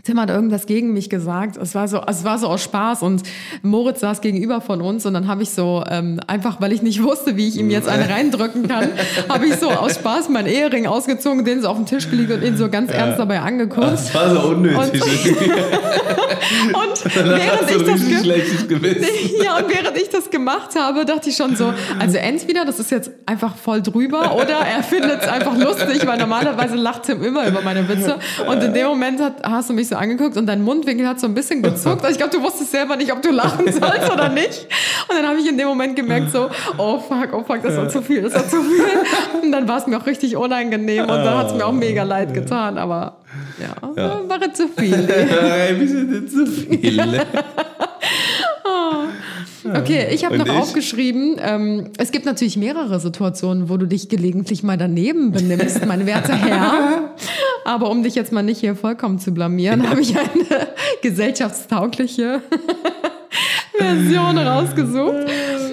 Tim 0.07 0.21
hat 0.21 0.31
irgendwas 0.31 0.67
gegen 0.67 0.93
mich 0.93 1.11
gesagt. 1.11 1.57
Es 1.57 1.75
war 1.75 1.89
so, 1.89 2.01
es 2.07 2.23
war 2.23 2.39
so 2.39 2.47
aus 2.47 2.63
Spaß 2.63 3.03
und 3.03 3.23
Moritz 3.63 3.99
saß 4.01 4.21
gegenüber 4.21 4.61
von 4.61 4.81
uns 4.81 5.05
und 5.05 5.15
dann 5.15 5.27
habe 5.27 5.43
ich 5.43 5.51
so 5.51 5.83
ähm, 5.91 6.21
einfach, 6.29 6.61
weil 6.61 6.73
ich 6.73 6.81
nicht 6.81 7.03
wusste, 7.03 7.37
wie 7.37 7.49
ich 7.49 7.57
ihm 7.57 7.71
jetzt 7.71 7.89
einen 7.89 8.09
reindrücken 8.09 8.69
kann, 8.69 8.89
habe 9.29 9.47
ich 9.47 9.57
so 9.57 9.69
aus 9.69 9.97
Spaß 9.97 10.29
meinen 10.29 10.47
Ehering 10.47 10.87
ausgezogen, 10.87 11.45
den 11.45 11.61
so 11.61 11.69
auf 11.69 11.77
den 11.77 11.87
Tisch 11.87 12.09
gelegt 12.09 12.31
und 12.31 12.45
ihn 12.45 12.57
so 12.57 12.69
ganz 12.69 12.93
ernst 12.93 13.19
dabei 13.19 13.41
angeguckt. 13.41 13.85
Das 13.85 14.15
war 14.15 14.31
so 14.33 14.41
unnötig. 14.51 15.03
Und- 15.03 15.37
Und 16.77 17.15
während 17.15 17.71
ich 17.71 17.83
das 18.13 18.23
schlechtes 18.23 18.69
Gewissen. 18.69 19.05
ja, 19.43 19.57
und 19.59 19.69
während 19.69 19.97
ich 19.97 20.09
das 20.09 20.31
gemacht 20.31 20.71
habe, 20.79 21.05
dachte 21.05 21.29
ich 21.31 21.37
schon 21.37 21.57
so, 21.57 21.73
also 21.99 22.17
entweder 22.19 22.65
das 22.65 22.79
ist 22.79 22.91
jetzt 22.91 23.11
einfach 23.27 23.57
voll 23.57 23.83
drüber 23.83 24.37
oder 24.37 24.55
er 24.59 24.83
findet 24.83 25.23
es 25.23 25.29
einfach 25.29 25.57
lustig, 25.57 26.07
weil 26.07 26.19
normalerweise 26.19 26.77
lacht 26.77 27.05
Tim 27.05 27.23
immer 27.23 27.47
über 27.49 27.63
meine 27.63 27.89
Witze. 27.89 28.17
Und 28.47 28.63
in 28.63 28.73
dem 28.75 28.87
Moment 28.87 29.21
hat, 29.21 29.43
hast 29.43 29.71
du 29.71 29.75
mich 29.75 29.89
so 29.89 29.96
angeguckt 29.97 30.37
und 30.37 30.47
dein 30.47 30.63
Mundwinkel 30.63 31.07
hat 31.09 31.19
so 31.21 31.27
ein 31.27 31.35
bisschen 31.35 31.63
gezuckt. 31.63 32.03
Also 32.05 32.09
ich 32.11 32.19
glaube, 32.19 32.33
du 32.37 32.43
wusstest 32.43 32.71
selber 32.71 32.97
nicht, 32.97 33.13
ob 33.13 33.23
du 33.23 33.31
lachen 33.31 33.65
sollst 33.73 34.11
oder 34.13 34.29
nicht. 34.29 34.67
Und 35.09 35.17
dann 35.17 35.27
habe 35.27 35.39
ich 35.39 35.49
in 35.49 35.59
dem 35.59 35.69
Moment 35.69 35.97
gemerkt 35.97 36.31
so, 36.33 36.49
oh 36.79 36.99
fuck, 36.99 37.29
oh 37.33 37.43
fuck, 37.45 37.63
das 37.63 37.77
war 37.77 37.89
zu 37.89 38.03
viel, 38.03 38.23
das 38.23 38.35
war 38.35 38.49
zu 38.49 38.63
viel. 38.63 39.43
Und 39.43 39.53
dann 39.53 39.67
war 39.69 39.79
es 39.79 39.87
mir 39.87 39.99
auch 39.99 40.07
richtig 40.07 40.37
unangenehm 40.37 41.03
und 41.03 41.09
dann 41.09 41.37
hat 41.39 41.49
es 41.49 41.55
mir 41.55 41.67
auch 41.67 41.73
mega 41.73 42.03
leid 42.03 42.33
getan. 42.35 42.79
Aber 42.79 43.17
ja, 43.61 43.91
Ja. 43.97 44.21
war 44.29 44.55
zu 44.55 44.69
viel. 44.69 44.95
Ein 45.69 45.79
bisschen 45.79 46.29
zu 46.29 46.47
viel. 46.47 47.21
Okay, 49.65 50.09
ich 50.13 50.25
habe 50.25 50.39
noch 50.39 50.47
ich? 50.47 50.53
aufgeschrieben, 50.53 51.37
ähm, 51.41 51.91
es 51.99 52.13
gibt 52.13 52.25
natürlich 52.25 52.57
mehrere 52.57 53.01
Situationen, 53.01 53.69
wo 53.69 53.77
du 53.77 53.87
dich 53.87 54.09
gelegentlich 54.09 54.63
mal 54.63 54.77
daneben 54.79 55.33
benimmst, 55.33 55.85
mein 55.87 56.07
werter 56.07 56.35
Herr. 56.37 57.15
Aber 57.65 57.91
um 57.91 58.03
dich 58.05 58.15
jetzt 58.15 58.33
mal 58.33 58.43
nicht 58.43 58.61
hier 58.61 58.77
vollkommen 58.77 59.19
zu 59.19 59.33
blamieren, 59.33 59.89
habe 59.89 60.01
ich 60.01 60.17
eine 60.17 60.29
gesellschaftstaugliche 61.03 62.43
Version 63.79 64.39
rausgesucht. 64.39 65.27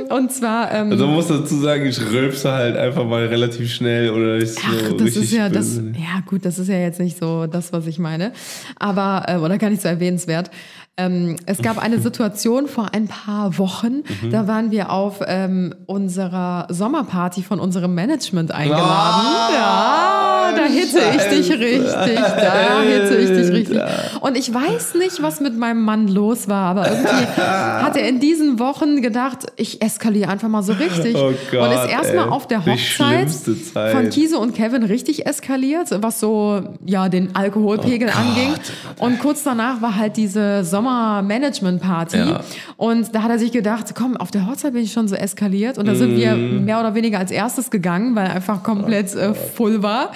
Und 0.10 0.32
zwar, 0.32 0.72
ähm, 0.74 0.92
Also 0.92 1.06
man 1.06 1.16
muss 1.16 1.28
dazu 1.28 1.56
sagen, 1.56 1.86
ich 1.86 2.00
rülpse 2.12 2.52
halt 2.52 2.76
einfach 2.76 3.06
mal 3.06 3.26
relativ 3.26 3.72
schnell 3.74 4.10
oder 4.10 4.36
ist 4.38 4.60
so 4.60 4.68
Ach, 4.68 4.94
das 4.98 5.16
ist 5.16 5.32
ja 5.32 5.50
das. 5.50 5.78
böse. 5.78 5.94
Ja, 5.98 6.22
gut, 6.26 6.46
das 6.46 6.60
ist 6.60 6.68
ja 6.68 6.78
jetzt 6.78 7.00
nicht 7.00 7.18
so 7.18 7.48
das, 7.48 7.72
was 7.72 7.88
ich 7.88 8.00
meine. 8.00 8.34
Aber, 8.78 9.24
äh, 9.28 9.38
oder 9.38 9.58
gar 9.58 9.70
nicht 9.70 9.82
so 9.82 9.88
erwähnenswert. 9.88 10.52
Ähm, 10.98 11.38
es 11.48 11.62
gab 11.62 11.78
eine 11.80 12.00
Situation 12.08 12.68
vor 12.68 12.90
ein 12.94 13.08
paar 13.08 13.58
Wochen, 13.58 14.04
Mhm. 14.22 14.30
da 14.32 14.48
waren 14.48 14.70
wir 14.72 14.92
auf 14.92 15.22
ähm, 15.26 15.74
unserer 15.88 16.68
Sommerparty 16.70 17.42
von 17.42 17.60
unserem 17.60 17.96
Management 17.96 18.52
eingeladen. 18.52 18.86
Ah, 18.86 19.50
ja, 19.54 20.23
da 20.52 20.66
hitte 20.66 21.00
ich 21.16 21.24
dich 21.48 21.60
richtig. 21.60 22.20
Da 22.20 22.82
hitte 22.82 23.16
ich 23.18 23.30
dich 23.30 23.52
richtig. 23.52 23.80
Und 24.22 24.38
ich 24.38 24.54
weiß 24.54 24.96
nicht, 24.96 25.22
was 25.22 25.40
mit 25.40 25.58
meinem 25.58 25.82
Mann 25.82 26.08
los 26.08 26.48
war, 26.48 26.72
aber 26.72 26.88
irgendwie 26.90 27.08
hat 27.42 27.96
er 27.98 28.08
in 28.08 28.20
diesen 28.20 28.60
Wochen 28.60 29.02
gedacht, 29.02 29.40
ich 29.56 29.82
eskaliere 29.82 30.30
einfach 30.30 30.50
mal 30.50 30.64
so 30.64 30.74
richtig. 30.74 31.16
Oh 31.16 31.28
und 31.28 31.38
Gott, 31.52 31.72
ist 31.74 31.92
erstmal 31.92 32.30
auf 32.30 32.48
der 32.48 32.66
Hochzeit 32.66 33.30
von 33.92 34.10
Kiese 34.10 34.38
und 34.40 34.54
Kevin 34.56 34.84
richtig 34.84 35.26
eskaliert, 35.26 35.88
was 36.02 36.20
so 36.20 36.62
ja 36.86 37.10
den 37.10 37.36
Alkoholpegel 37.36 38.10
Oh 38.10 38.20
anging. 38.20 38.54
Und 39.00 39.20
kurz 39.20 39.44
danach 39.44 39.82
war 39.82 39.96
halt 39.96 40.18
diese 40.18 40.64
Sommer-Management-Party. 40.64 42.18
Ja. 42.18 42.42
Und 42.78 43.14
da 43.16 43.24
hat 43.24 43.32
er 43.32 43.40
sich 43.40 43.52
gedacht, 43.52 43.94
komm, 43.96 44.18
auf 44.18 44.32
der 44.32 44.48
Hochzeit 44.48 44.74
bin 44.74 44.84
ich 44.84 44.92
schon 44.94 45.08
so 45.08 45.16
eskaliert. 45.16 45.78
Und 45.78 45.88
da 45.88 45.96
sind 45.96 46.16
wir 46.18 46.34
Mm. 46.34 46.66
mehr 46.66 46.80
oder 46.80 46.96
weniger 46.96 47.20
als 47.20 47.32
erstes 47.32 47.70
gegangen, 47.70 48.16
weil 48.16 48.26
er 48.28 48.36
einfach 48.36 48.64
komplett 48.64 49.14
äh, 49.16 49.34
full 49.34 49.84
war. 49.84 50.12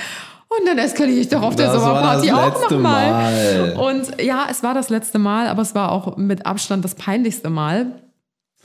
Und 0.49 0.65
dann 0.65 0.77
eskaliere 0.77 1.19
ich 1.19 1.27
doch 1.29 1.41
auf 1.41 1.55
der 1.55 1.67
Das 1.73 1.81
Sommerparty 1.81 2.31
auch 2.31 2.69
nochmal. 2.69 3.11
Mal. 3.11 3.73
Und 3.77 4.21
ja, 4.21 4.47
es 4.49 4.63
war 4.63 4.73
das 4.73 4.89
letzte 4.89 5.19
Mal, 5.19 5.47
aber 5.47 5.61
es 5.61 5.75
war 5.75 5.91
auch 5.91 6.15
mit 6.17 6.45
Abstand 6.45 6.85
das 6.85 6.95
peinlichste 6.95 7.49
Mal. 7.49 8.01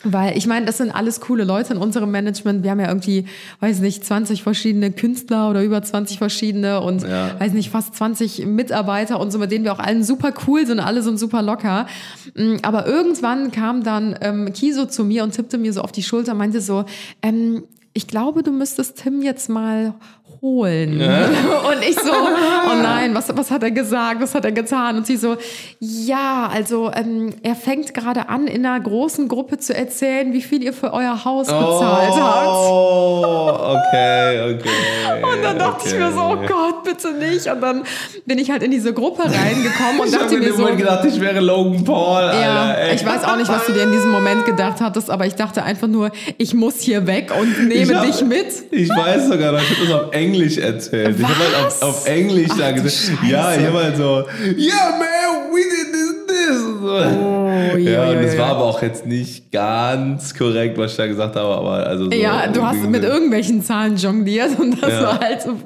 Weil 0.04 0.36
ich 0.36 0.48
meine, 0.48 0.66
das 0.66 0.78
sind 0.78 0.90
alles 0.92 1.20
coole 1.20 1.44
Leute 1.44 1.74
in 1.74 1.78
unserem 1.78 2.10
Management. 2.10 2.64
Wir 2.64 2.72
haben 2.72 2.80
ja 2.80 2.88
irgendwie, 2.88 3.26
weiß 3.60 3.78
nicht, 3.78 4.04
20 4.04 4.42
verschiedene 4.42 4.90
Künstler 4.90 5.48
oder 5.48 5.62
über 5.62 5.80
20 5.80 6.18
verschiedene 6.18 6.80
und 6.80 7.02
Ja. 7.02 7.38
weiß 7.38 7.52
nicht, 7.52 7.70
fast 7.70 7.94
20 7.94 8.46
Mitarbeiter 8.46 9.20
und 9.20 9.30
so, 9.30 9.38
mit 9.38 9.52
denen 9.52 9.64
wir 9.64 9.72
auch 9.72 9.78
allen 9.78 10.02
super 10.02 10.32
cool 10.48 10.66
sind, 10.66 10.80
alle 10.80 11.02
sind 11.02 11.18
super 11.20 11.40
locker. 11.42 11.86
Mm, 12.34 12.56
Aber 12.62 12.86
irgendwann 12.88 13.52
kam 13.52 13.84
dann 13.84 14.16
ähm, 14.22 14.52
Kiso 14.52 14.86
zu 14.86 15.04
mir 15.04 15.22
und 15.22 15.32
tippte 15.36 15.56
mir 15.56 15.72
so 15.72 15.82
auf 15.82 15.92
die 15.92 16.02
Schulter 16.02 16.32
und 16.32 16.38
meinte 16.38 16.60
so, 16.60 16.84
ähm, 17.22 17.62
ich 17.94 18.08
glaube, 18.08 18.42
du 18.42 18.50
müsstest 18.50 19.02
Tim 19.02 19.22
jetzt 19.22 19.50
mal 19.50 19.94
holen. 20.42 21.00
Und 21.00 21.82
ich 21.88 21.94
so, 21.94 22.10
oh 22.12 22.74
nein, 22.82 23.14
was, 23.14 23.34
was 23.36 23.50
hat 23.50 23.62
er 23.62 23.70
gesagt, 23.70 24.20
was 24.20 24.34
hat 24.34 24.44
er 24.44 24.50
getan? 24.52 24.96
Und 24.96 25.06
sie 25.06 25.16
so, 25.16 25.36
ja, 25.78 26.50
also 26.52 26.90
ähm, 26.94 27.32
er 27.44 27.54
fängt 27.54 27.94
gerade 27.94 28.28
an, 28.28 28.48
in 28.48 28.66
einer 28.66 28.82
großen 28.82 29.28
Gruppe 29.28 29.58
zu 29.58 29.74
erzählen, 29.74 30.32
wie 30.32 30.42
viel 30.42 30.62
ihr 30.64 30.72
für 30.72 30.92
euer 30.92 31.24
Haus 31.24 31.46
bezahlt 31.46 32.20
habt. 32.20 32.46
Oh, 32.48 33.76
okay, 33.76 34.54
okay. 34.54 35.22
Und 35.22 35.42
dann 35.44 35.58
dachte 35.58 35.88
ich 35.88 35.94
mir 35.94 36.10
so, 36.12 36.20
oh 36.20 36.36
Gott, 36.46 36.82
bitte 36.84 37.12
nicht. 37.12 37.46
Und 37.46 37.60
dann 37.60 37.84
bin 38.26 38.38
ich 38.38 38.50
halt 38.50 38.62
in 38.64 38.72
diese 38.72 38.92
Gruppe 38.92 39.22
reingekommen 39.22 40.00
und 40.00 40.06
Ich 40.08 40.12
dachte 40.12 40.36
mir 40.38 40.52
so, 40.52 40.62
Moment 40.62 40.78
gedacht, 40.78 41.04
ich 41.04 41.20
wäre 41.20 41.38
Logan 41.40 41.84
Paul, 41.84 42.16
Alter. 42.22 42.40
ja, 42.40 42.72
ey. 42.72 42.94
ich 42.96 43.06
weiß 43.06 43.24
auch 43.24 43.36
nicht, 43.36 43.48
was 43.48 43.64
du 43.66 43.72
dir 43.72 43.84
in 43.84 43.92
diesem 43.92 44.10
Moment 44.10 44.44
gedacht 44.44 44.80
hattest, 44.80 45.08
aber 45.08 45.24
ich 45.26 45.34
dachte 45.36 45.62
einfach 45.62 45.86
nur, 45.88 46.10
ich 46.38 46.52
muss 46.54 46.80
hier 46.80 47.06
weg 47.06 47.32
und 47.38 47.68
nehme 47.68 47.82
Ich 47.92 47.94
hab- 47.94 48.06
dich 48.06 48.24
mit. 48.24 48.46
Ich 48.72 48.88
weiß 48.90 49.28
sogar 49.28 49.52
ich 49.54 49.70
habe 49.70 49.86
das 49.86 49.92
auf 50.06 50.12
Englisch 50.12 50.31
erzählt. 50.40 51.16
Ich 51.18 51.24
habe 51.24 51.34
halt 51.38 51.66
Was? 51.66 51.82
auf, 51.82 51.88
auf 52.00 52.06
Englisch 52.08 52.48
da 52.58 52.68
Ach, 52.70 52.74
du 52.76 52.82
gesagt. 52.82 53.18
Ja, 53.28 53.54
ich 53.54 53.66
habe 53.66 53.82
halt 53.84 53.96
so, 53.96 54.24
yeah 54.56 54.90
man, 54.98 55.52
we 55.52 55.60
did 55.60 55.92
this, 55.92 56.28
this. 56.28 56.62
Oh, 56.84 57.76
ja, 57.78 58.10
und 58.10 58.22
das 58.22 58.36
war 58.38 58.46
aber 58.48 58.64
auch 58.64 58.82
jetzt 58.82 59.06
nicht 59.06 59.50
ganz 59.52 60.34
korrekt, 60.34 60.76
was 60.78 60.92
ich 60.92 60.96
da 60.96 61.06
gesagt 61.06 61.36
habe, 61.36 61.54
aber 61.54 61.86
also 61.86 62.04
so 62.04 62.10
Ja, 62.10 62.46
du 62.48 62.62
hast 62.64 62.82
mit 62.88 63.04
irgendwelchen 63.04 63.62
Zahlen 63.62 63.96
jongliert 63.96 64.58
und 64.58 64.82
das 64.82 64.90
Ja. 64.90 65.02
war 65.02 65.20
halt 65.20 65.42
so 65.42 65.56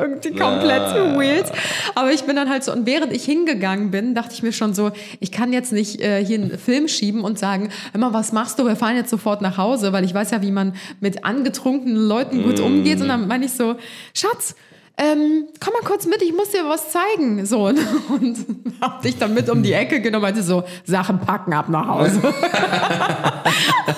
irgendwie 0.00 0.30
komplett 0.30 0.80
Ah. 0.82 1.16
weird. 1.16 1.50
Aber 1.94 2.10
ich 2.12 2.22
bin 2.24 2.36
dann 2.36 2.50
halt 2.50 2.64
so, 2.64 2.72
und 2.72 2.86
während 2.86 3.12
ich 3.12 3.24
hingegangen 3.24 3.90
bin, 3.90 4.14
dachte 4.14 4.34
ich 4.34 4.42
mir 4.42 4.52
schon 4.52 4.74
so, 4.74 4.90
ich 5.20 5.30
kann 5.30 5.52
jetzt 5.52 5.72
nicht 5.72 6.00
äh, 6.00 6.24
hier 6.24 6.38
einen 6.38 6.58
Film 6.58 6.88
schieben 6.88 7.22
und 7.22 7.38
sagen, 7.38 7.68
immer 7.94 8.12
was 8.12 8.32
machst 8.32 8.58
du, 8.58 8.66
wir 8.66 8.76
fahren 8.76 8.96
jetzt 8.96 9.10
sofort 9.10 9.42
nach 9.42 9.56
Hause, 9.58 9.92
weil 9.92 10.04
ich 10.04 10.12
weiß 10.14 10.30
ja, 10.32 10.42
wie 10.42 10.50
man 10.50 10.74
mit 11.00 11.24
angetrunkenen 11.24 11.96
Leuten 11.96 12.42
gut 12.42 12.58
Mm. 12.60 12.64
umgeht. 12.64 13.00
Und 13.00 13.08
dann 13.08 13.26
meine 13.28 13.44
ich 13.46 13.52
so, 13.52 13.76
Schatz, 14.14 14.54
ähm, 14.96 15.46
komm 15.58 15.72
mal 15.72 15.82
kurz 15.84 16.06
mit, 16.06 16.22
ich 16.22 16.32
muss 16.32 16.50
dir 16.50 16.68
was 16.68 16.92
zeigen. 16.92 17.44
So, 17.46 17.66
und, 17.66 17.78
und 18.10 18.38
hab 18.80 19.02
dich 19.02 19.18
dann 19.18 19.34
mit 19.34 19.50
um 19.50 19.60
die 19.62 19.72
Ecke 19.72 20.00
genommen, 20.00 20.22
meinte 20.22 20.42
so, 20.42 20.62
Sachen 20.84 21.18
packen 21.18 21.52
ab 21.52 21.68
nach 21.68 21.88
Hause. 21.88 22.20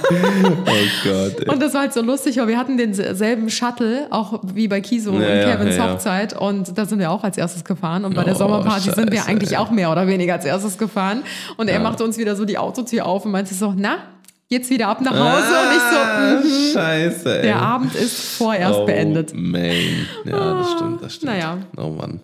Oh 0.09 1.05
Gott. 1.05 1.41
ey. 1.41 1.49
Und 1.49 1.61
das 1.61 1.75
war 1.75 1.83
halt 1.83 1.93
so 1.93 2.01
lustig, 2.01 2.37
weil 2.37 2.47
wir 2.47 2.59
hatten 2.59 2.77
denselben 2.77 3.51
Shuttle, 3.51 4.07
auch 4.11 4.41
wie 4.55 4.69
bei 4.69 4.81
Kiso 4.81 5.13
Ja, 5.13 5.17
und 5.19 5.51
Kevins 5.51 5.77
ja, 5.77 5.87
ja. 5.87 5.93
Hochzeit. 5.95 6.39
Und 6.39 6.79
da 6.79 6.85
sind 6.85 7.01
wir 7.01 7.11
auch 7.11 7.25
als 7.25 7.37
erstes 7.37 7.65
gefahren. 7.65 8.05
Und 8.05 8.15
bei 8.15 8.23
der 8.23 8.35
Oh, 8.35 8.39
Sommerparty 8.39 8.91
sind 8.93 9.11
wir 9.11 9.19
Scheiße, 9.19 9.29
eigentlich 9.31 9.53
ey. 9.53 9.57
auch 9.57 9.71
mehr 9.71 9.91
oder 9.91 10.07
weniger 10.07 10.35
als 10.35 10.45
erstes 10.45 10.79
gefahren. 10.79 11.23
Und 11.57 11.69
er 11.69 11.81
machte 11.81 12.05
uns 12.05 12.19
wieder 12.19 12.37
so 12.37 12.45
die 12.45 12.59
Autotür 12.59 13.07
auf 13.07 13.25
und 13.25 13.33
meinte 13.33 13.55
so, 13.55 13.75
na, 13.77 13.97
geht's 14.49 14.71
wieder 14.71 14.89
ab 14.89 15.01
nach 15.01 15.13
Hause? 15.13 15.47
und 15.49 15.77
ich 15.77 15.83
so, 15.83 15.97
Ah, 15.99 16.41
mhm. 16.43 16.73
Scheiße, 16.73 17.37
ey. 17.39 17.43
der 17.43 17.57
Abend 17.61 17.95
ist 17.95 18.21
vorerst 18.37 18.79
oh, 18.81 18.87
beendet. 18.87 19.33
Man. 19.35 20.07
Ja, 20.25 20.55
das 20.59 20.73
stimmt, 20.73 21.03
das 21.03 21.15
stimmt. 21.15 21.33
Naja. 21.33 21.59
Oh 21.77 21.91
Mann. 21.91 22.21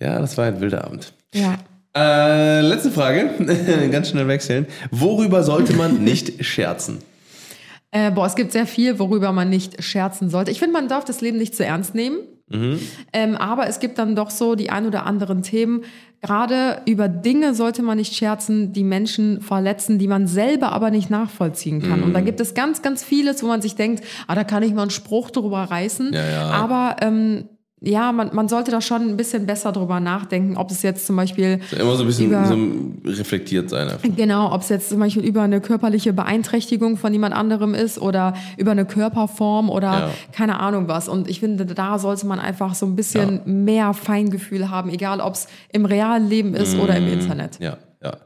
Ja, 0.00 0.18
das 0.18 0.36
war 0.36 0.46
ein 0.46 0.60
wilder 0.60 0.84
Abend. 0.84 1.12
Ja. 1.34 1.56
Äh, 1.96 2.60
letzte 2.60 2.90
Frage, 2.90 3.30
ganz 3.90 4.10
schnell 4.10 4.28
wechseln. 4.28 4.66
Worüber 4.90 5.42
sollte 5.42 5.72
man 5.72 6.04
nicht 6.04 6.44
scherzen? 6.44 6.98
Äh, 7.90 8.10
boah, 8.10 8.26
es 8.26 8.34
gibt 8.36 8.52
sehr 8.52 8.66
viel, 8.66 8.98
worüber 8.98 9.32
man 9.32 9.48
nicht 9.48 9.82
scherzen 9.82 10.28
sollte. 10.28 10.50
Ich 10.50 10.58
finde, 10.58 10.74
man 10.74 10.88
darf 10.88 11.04
das 11.04 11.22
Leben 11.22 11.38
nicht 11.38 11.56
zu 11.56 11.64
ernst 11.64 11.94
nehmen. 11.94 12.18
Ähm, 13.12 13.34
aber 13.36 13.66
es 13.66 13.80
gibt 13.80 13.98
dann 13.98 14.14
doch 14.14 14.30
so 14.30 14.54
die 14.54 14.70
ein 14.70 14.86
oder 14.86 15.04
anderen 15.04 15.42
Themen. 15.42 15.82
Gerade 16.22 16.80
über 16.86 17.08
Dinge 17.08 17.54
sollte 17.54 17.82
man 17.82 17.98
nicht 17.98 18.14
scherzen, 18.14 18.72
die 18.72 18.84
Menschen 18.84 19.40
verletzen, 19.40 19.98
die 19.98 20.08
man 20.08 20.26
selber 20.26 20.72
aber 20.72 20.90
nicht 20.90 21.10
nachvollziehen 21.10 21.82
kann. 21.82 22.02
Und 22.02 22.14
da 22.14 22.20
gibt 22.20 22.40
es 22.40 22.54
ganz, 22.54 22.82
ganz 22.82 23.04
vieles, 23.04 23.42
wo 23.42 23.48
man 23.48 23.62
sich 23.62 23.74
denkt, 23.74 24.04
ah, 24.26 24.34
da 24.34 24.44
kann 24.44 24.62
ich 24.62 24.72
mal 24.72 24.82
einen 24.82 24.90
Spruch 24.90 25.30
drüber 25.30 25.58
reißen. 25.64 26.12
Ja, 26.12 26.28
ja. 26.28 26.50
Aber 26.50 26.96
ähm, 27.00 27.48
ja, 27.82 28.10
man, 28.10 28.30
man 28.34 28.48
sollte 28.48 28.70
da 28.70 28.80
schon 28.80 29.02
ein 29.02 29.16
bisschen 29.18 29.44
besser 29.44 29.70
drüber 29.70 30.00
nachdenken, 30.00 30.56
ob 30.56 30.70
es 30.70 30.82
jetzt 30.82 31.06
zum 31.06 31.14
Beispiel 31.16 31.60
Immer 31.78 31.94
so 31.96 32.04
ein 32.04 32.06
bisschen 32.06 32.28
Über- 32.30 32.46
so 32.46 32.56
reflektiert 33.10 33.68
sein. 33.68 33.88
Einfach. 33.88 34.08
Genau, 34.16 34.52
ob 34.54 34.62
es 34.62 34.70
jetzt 34.70 34.88
zum 34.88 34.98
Beispiel 34.98 35.22
über 35.22 35.42
eine 35.42 35.60
körperliche 35.60 36.14
Beeinträchtigung 36.14 36.96
von 36.96 37.12
jemand 37.12 37.34
anderem 37.34 37.74
ist 37.74 37.98
oder 38.00 38.32
über 38.56 38.70
eine 38.70 38.86
Körperform 38.86 39.68
oder 39.68 39.92
Ja. 39.92 40.10
keine 40.32 40.58
Ahnung 40.60 40.88
was. 40.88 41.06
Und 41.08 41.28
ich 41.28 41.40
finde, 41.40 41.66
da 41.66 41.98
sollte 41.98 42.26
man 42.26 42.38
einfach 42.38 42.74
so 42.74 42.86
ein 42.86 42.96
bisschen 42.96 43.40
mehr 43.64 43.92
Feingefühl 43.92 44.70
haben, 44.70 44.88
egal 44.88 45.20
ob 45.20 45.34
es 45.34 45.46
im 45.70 45.84
realen 45.84 46.28
Leben 46.28 46.54
ist 46.54 46.78
oder 46.78 46.96
im 46.96 47.06
Internet. 47.06 47.58
Ja, 47.60 47.76
ja. 48.02 48.16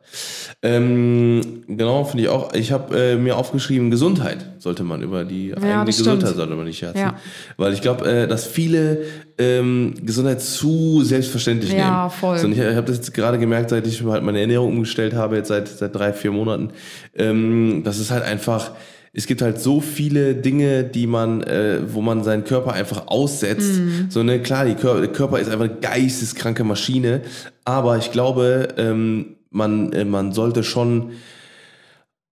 Ähm, 0.63 1.63
genau, 1.69 2.05
finde 2.05 2.25
ich 2.25 2.29
auch. 2.29 2.53
Ich 2.55 2.73
habe 2.73 2.97
äh, 2.99 3.17
mir 3.17 3.37
aufgeschrieben, 3.37 3.91
Gesundheit 3.91 4.45
sollte 4.59 4.83
man 4.85 5.01
über 5.03 5.25
die 5.25 5.55
eigene 5.55 5.85
das 5.87 5.97
Gesundheit 5.99 6.29
stimmt. 6.29 6.37
sollte 6.37 6.55
man 6.55 6.65
nicht 6.67 6.79
scherzen. 6.79 6.99
Ja. 7.01 7.17
Weil 7.57 7.73
ich 7.73 7.81
glaube, 7.81 8.05
äh, 8.11 8.27
dass 8.29 8.47
viele 8.47 9.03
ähm, 9.39 9.95
Gesundheit 10.05 10.43
zu 10.43 11.03
selbstverständlich 11.03 11.73
Ja, 11.73 12.01
nehmen. 12.03 12.11
voll. 12.11 12.39
So, 12.39 12.49
ich 12.49 12.61
habe 12.61 12.83
das 12.83 12.97
jetzt 12.97 13.15
gerade 13.15 13.39
gemerkt, 13.39 13.71
seit 13.71 13.87
ich 13.87 14.03
halt 14.05 14.23
meine 14.23 14.41
Ernährung 14.41 14.69
umgestellt 14.75 15.15
habe, 15.15 15.37
jetzt 15.37 15.49
seit, 15.49 15.69
seit 15.69 15.95
drei, 15.95 16.13
vier 16.13 16.33
Monaten, 16.33 16.71
ähm, 17.17 17.83
das 17.85 17.99
ist 17.99 18.11
halt 18.11 18.25
einfach. 18.25 18.73
Es 19.13 19.27
gibt 19.27 19.43
halt 19.43 19.59
so 19.61 19.81
viele 19.81 20.37
Dinge, 20.37 20.85
die 20.85 21.09
man, 21.09 21.43
äh, 21.43 21.81
wo 21.93 22.01
man 22.01 22.23
seinen 22.23 22.45
Körper 22.45 22.75
einfach 22.75 23.09
aussetzt. 23.09 23.81
Mhm. 23.81 24.07
So 24.09 24.23
ne, 24.23 24.41
klar, 24.41 24.67
die 24.67 24.77
Kör 24.77 25.01
der 25.01 25.11
Körper 25.11 25.41
ist 25.41 25.51
einfach 25.51 25.65
eine 25.65 25.81
geisteskranke 25.81 26.63
Maschine, 26.63 27.23
aber 27.65 27.97
ich 27.99 28.13
glaube, 28.13 28.69
ähm, 28.77 29.35
man, 29.51 29.93
äh, 29.93 30.05
man 30.05 30.33
sollte 30.33 30.63
schon 30.63 31.11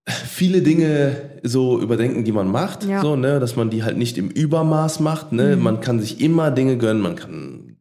viele 0.06 0.62
Dinge 0.62 1.16
so 1.42 1.78
überdenken, 1.80 2.24
die 2.24 2.32
man 2.32 2.50
macht, 2.50 2.84
Ja. 2.84 3.02
so, 3.02 3.14
ne, 3.16 3.40
dass 3.40 3.56
man 3.56 3.68
die 3.68 3.82
halt 3.82 3.98
nicht 3.98 4.16
im 4.16 4.28
Übermaß 4.30 5.00
macht, 5.00 5.32
ne, 5.32 5.56
Mhm. 5.56 5.62
man 5.62 5.80
kann 5.80 6.00
sich 6.00 6.20
immer 6.20 6.50
Dinge 6.50 6.78
gönnen, 6.78 7.02
man 7.02 7.14
kann 7.16 7.76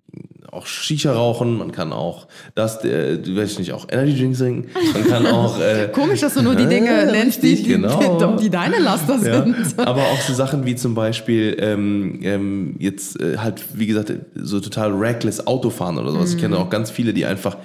auch 0.51 0.65
Shisha 0.65 1.13
rauchen, 1.13 1.57
man 1.57 1.71
kann 1.71 1.93
auch 1.93 2.27
das, 2.55 2.83
äh, 2.83 3.17
du 3.19 3.35
weiß 3.37 3.51
ich 3.53 3.59
nicht, 3.59 3.71
auch 3.73 3.85
Energy 3.89 4.17
Drinks 4.17 4.39
trinken, 4.39 4.69
man 4.93 5.05
kann 5.07 5.25
auch 5.27 5.57
äh, 5.61 5.87
Komisch, 5.93 6.19
dass 6.21 6.33
du 6.33 6.41
nur 6.41 6.55
die 6.55 6.65
Dinge 6.65 7.05
Ja, 7.05 7.11
nennst, 7.11 7.43
die, 7.43 7.63
genau. 7.63 8.35
die, 8.37 8.43
die 8.45 8.49
deine 8.49 8.79
Laster 8.79 9.19
ja, 9.23 9.43
sind. 9.45 9.55
aber 9.79 10.01
auch 10.07 10.19
so 10.19 10.33
Sachen 10.33 10.65
wie 10.65 10.75
zum 10.75 10.95
Beispiel 10.95 11.55
ähm, 11.59 12.19
ähm, 12.23 12.75
jetzt 12.79 13.21
äh, 13.21 13.37
halt, 13.37 13.63
wie 13.75 13.87
gesagt, 13.87 14.11
so 14.35 14.59
total 14.59 14.91
reckless 14.93 15.45
Autofahren 15.47 15.97
oder 15.97 16.11
sowas. 16.11 16.31
Ich 16.31 16.37
Mhm. 16.37 16.41
kenne 16.41 16.57
auch 16.57 16.69
ganz 16.69 16.89
viele, 16.91 17.13
die 17.13 17.25
einfach 17.25 17.55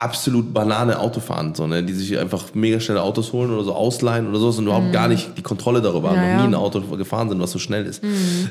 absolut 0.00 0.52
Banane 0.52 0.98
Auto 0.98 1.20
fahren, 1.20 1.54
so, 1.54 1.66
ne? 1.66 1.82
die 1.82 1.92
sich 1.92 2.18
einfach 2.18 2.54
mega 2.54 2.80
schnelle 2.80 3.02
Autos 3.02 3.32
holen 3.32 3.50
oder 3.52 3.64
so 3.64 3.72
ausleihen 3.74 4.28
oder 4.28 4.38
so 4.38 4.48
und 4.48 4.64
überhaupt 4.64 4.92
gar 4.92 5.08
nicht 5.08 5.38
die 5.38 5.42
Kontrolle 5.42 5.80
darüber 5.80 6.10
haben, 6.10 6.18
Mhm. 6.18 6.22
Ja, 6.24 6.34
noch 6.34 6.42
nie. 6.42 6.48
Mhm. 6.48 6.54
ein 6.54 6.60
Auto 6.60 6.80
gefahren 6.96 7.28
sind, 7.28 7.40
was 7.40 7.52
so 7.52 7.58
schnell 7.58 7.86
ist. 7.86 8.02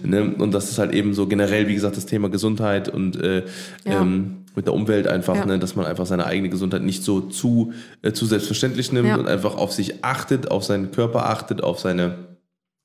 Ne? 0.03 0.33
Und 0.37 0.53
das 0.53 0.71
ist 0.71 0.79
halt 0.79 0.93
eben 0.93 1.13
so 1.13 1.27
generell, 1.27 1.67
wie 1.67 1.75
gesagt, 1.75 1.97
das 1.97 2.05
Thema 2.05 2.29
Gesundheit 2.29 2.89
und 2.89 3.21
äh, 3.21 3.43
Ja. 3.85 4.01
ähm, 4.01 4.37
mit 4.55 4.67
der 4.67 4.73
Umwelt 4.73 5.07
einfach, 5.07 5.35
Ja. 5.35 5.45
ne, 5.45 5.57
dass 5.59 5.75
man 5.75 5.85
einfach 5.85 6.05
seine 6.05 6.25
eigene 6.25 6.47
Gesundheit 6.49 6.83
nicht 6.83 7.03
so 7.03 7.21
zu, 7.21 7.73
äh, 8.03 8.11
zu 8.13 8.25
selbstverständlich 8.25 8.91
nimmt 8.91 9.17
und 9.17 9.27
einfach 9.27 9.55
auf 9.55 9.71
sich 9.73 10.03
achtet, 10.03 10.49
auf 10.51 10.63
seinen 10.63 10.91
Körper 10.91 11.25
achtet, 11.27 11.63
auf 11.63 11.79
seine 11.79 12.15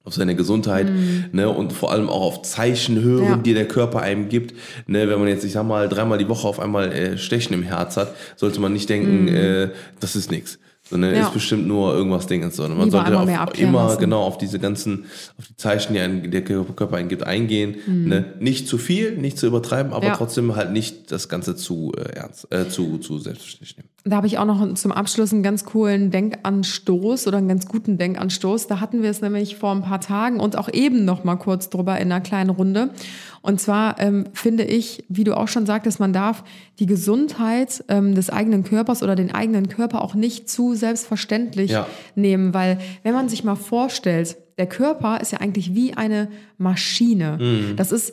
auf 0.05 0.15
seine 0.15 0.35
Gesundheit 0.37 0.87
ne, 1.33 1.49
und 1.51 1.73
vor 1.73 1.93
allem 1.93 2.09
auch 2.09 2.23
auf 2.23 2.43
Zeichen 2.43 3.01
hören, 3.03 3.25
Mhm. 3.25 3.31
Ja. 3.31 3.37
die 3.37 3.55
der 3.55 3.69
Körper 3.69 4.01
einem 4.01 4.29
gibt. 4.29 4.55
Ne, 4.87 5.09
wenn 5.09 5.19
man 5.19 5.29
jetzt, 5.29 5.45
ich 5.45 5.53
sag 5.53 5.67
mal, 5.67 5.89
dreimal 5.89 6.17
die 6.19 6.29
Woche 6.29 6.49
auf 6.49 6.61
einmal 6.61 6.91
äh, 6.93 7.19
Stechen 7.19 7.53
im 7.55 7.63
Herz 7.63 7.97
hat, 7.97 8.15
sollte 8.37 8.61
man 8.61 8.73
nicht 8.73 8.89
denken, 8.89 9.29
äh, 9.29 9.71
das 10.01 10.17
ist 10.17 10.31
nichts. 10.31 10.59
Sondern 10.89 11.11
Mhm. 11.11 11.17
Ja. 11.17 11.27
ist 11.27 11.35
bestimmt 11.35 11.67
nur 11.69 11.93
irgendwas 11.95 12.27
Dingens, 12.27 12.57
sondern 12.57 12.79
man 12.79 12.87
Lieber 12.89 13.05
sollte 13.05 13.19
auf, 13.43 13.59
immer 13.59 13.85
lassen. 13.89 14.01
genau 14.01 14.23
auf 14.23 14.39
diese 14.39 14.59
ganzen, 14.59 15.05
auf 15.39 15.47
die 15.47 15.57
Zeichen, 15.57 15.93
die 15.93 16.01
ein, 16.01 16.31
der 16.31 16.43
Körper 16.43 16.97
einen 16.97 17.11
gibt, 17.11 17.25
eingehen. 17.25 17.77
Ne? 17.87 18.33
Nicht 18.41 18.67
zu 18.69 18.79
viel, 18.79 19.15
nicht 19.19 19.37
zu 19.37 19.47
übertreiben, 19.47 19.93
aber 19.93 20.05
Mhm. 20.07 20.09
Ja. 20.13 20.17
trotzdem 20.17 20.57
halt 20.57 20.73
nicht 20.73 21.13
das 21.13 21.29
Ganze 21.29 21.57
zu 21.57 21.93
äh, 21.99 22.17
ernst, 22.17 22.51
äh, 22.51 22.71
zu, 22.71 22.97
zu 22.97 23.19
selbstverständlich 23.19 23.77
nehmen. 23.77 23.91
Da 24.05 24.17
habe 24.17 24.27
ich 24.29 24.39
auch 24.39 24.45
noch 24.47 24.75
zum 24.75 24.93
Abschluss 24.93 25.33
einen 25.33 25.43
ganz 25.43 25.65
coolen 25.65 26.11
Denkanstoß 26.11 27.27
oder 27.27 27.39
einen 27.39 27.49
ganz 27.49 27.67
guten 27.67 27.99
Denkanstoß. 27.99 28.67
Da 28.69 28.81
hatten 28.81 29.03
wir 29.03 29.11
es 29.11 29.21
nämlich 29.21 29.57
vor 29.57 29.73
ein 29.73 29.83
paar 29.83 30.01
Tagen 30.01 30.41
und 30.41 30.57
auch 30.57 30.73
eben 30.73 31.05
noch 31.05 31.25
mal 31.25 31.37
kurz 31.37 31.69
drüber 31.69 31.99
in 31.99 32.11
einer 32.11 32.21
kleinen 32.21 32.51
Runde. 32.51 32.91
Und 33.43 33.61
zwar 33.61 34.01
ähm, 34.01 34.25
finde 34.33 34.65
ich, 34.65 35.05
wie 35.09 35.25
du 35.25 35.37
auch 35.37 35.49
schon 35.49 35.67
sagtest, 35.67 36.01
man 36.01 36.13
darf 36.13 36.45
die 36.79 36.87
Gesundheit 36.87 37.85
ähm, 37.89 38.15
des 38.15 38.31
eigenen 38.31 38.63
Körpers 38.65 39.03
oder 39.03 39.17
den 39.17 39.35
eigenen 39.35 39.69
Körper 39.69 40.01
auch 40.03 40.15
nicht 40.15 40.49
zu 40.49 40.75
selbstverständlich 40.75 41.73
Ja. 41.73 41.87
nehmen, 42.15 42.55
weil 42.55 42.79
wenn 43.03 43.15
man 43.15 43.29
sich 43.29 43.43
mal 43.45 43.57
vorstellt, 43.57 44.37
der 44.59 44.67
Körper 44.67 45.21
ist 45.21 45.33
ja 45.33 45.41
eigentlich 45.41 45.75
wie 45.75 45.95
eine 45.95 46.29
Maschine. 46.57 47.75
Das 47.77 47.93
ist 47.93 48.13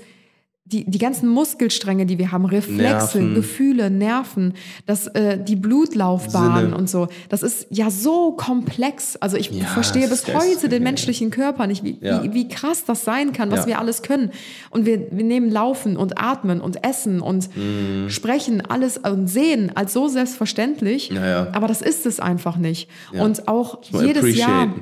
die, 0.68 0.84
die 0.90 0.98
ganzen 0.98 1.30
Muskelstränge, 1.30 2.08
die 2.08 2.18
wir 2.18 2.32
haben, 2.32 2.46
Reflexe, 2.46 3.20
Nerven. 3.20 3.36
Gefühle, 3.36 3.92
Nerven, 3.92 4.54
das, 4.88 5.06
äh, 5.08 5.38
die 5.38 5.56
Blutlaufbahnen 5.56 6.66
Sinne. 6.66 6.76
und 6.78 6.90
so. 6.90 7.08
Das 7.30 7.44
ist 7.44 7.68
ja 7.70 7.92
so 7.92 8.32
komplex. 8.32 9.16
Also 9.18 9.38
ich 9.38 9.52
Ja, 9.52 9.66
verstehe 9.66 10.08
bis 10.08 10.26
heute 10.34 10.68
den 10.68 10.82
menschlichen 10.82 11.30
Körper 11.30 11.68
nicht, 11.68 11.84
wie, 11.84 12.00
Ja. 12.02 12.24
wie, 12.24 12.34
wie 12.34 12.48
krass 12.48 12.84
das 12.84 13.04
sein 13.06 13.32
kann, 13.32 13.52
was 13.52 13.62
Ja. 13.62 13.68
wir 13.68 13.80
alles 13.80 14.02
können. 14.02 14.32
Und 14.72 14.88
wir, 14.88 15.08
wir 15.12 15.24
nehmen 15.24 15.52
Laufen 15.52 15.98
und 15.98 16.20
Atmen 16.20 16.62
und 16.62 16.84
Essen 16.84 17.22
und 17.22 17.48
Mhm. 17.56 18.10
Sprechen, 18.10 18.62
alles 18.66 18.98
und 18.98 19.28
Sehen 19.28 19.72
als 19.76 19.94
so 19.94 20.08
selbstverständlich. 20.08 21.12
Aber 21.54 21.68
das 21.68 21.84
ist 21.84 22.08
es 22.08 22.20
einfach 22.20 22.58
nicht. 22.58 22.90
Und 23.14 23.48
auch 23.48 23.80
jedes 23.92 24.36
Jahr 24.36 24.74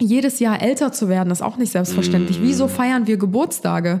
jedes 0.00 0.40
Jahr 0.40 0.60
älter 0.60 0.90
zu 0.90 1.08
werden, 1.08 1.30
ist 1.30 1.42
auch 1.42 1.58
nicht 1.58 1.70
selbstverständlich. 1.70 2.40
Mm. 2.40 2.42
Wieso 2.42 2.66
feiern 2.66 3.06
wir 3.06 3.18
Geburtstage? 3.18 4.00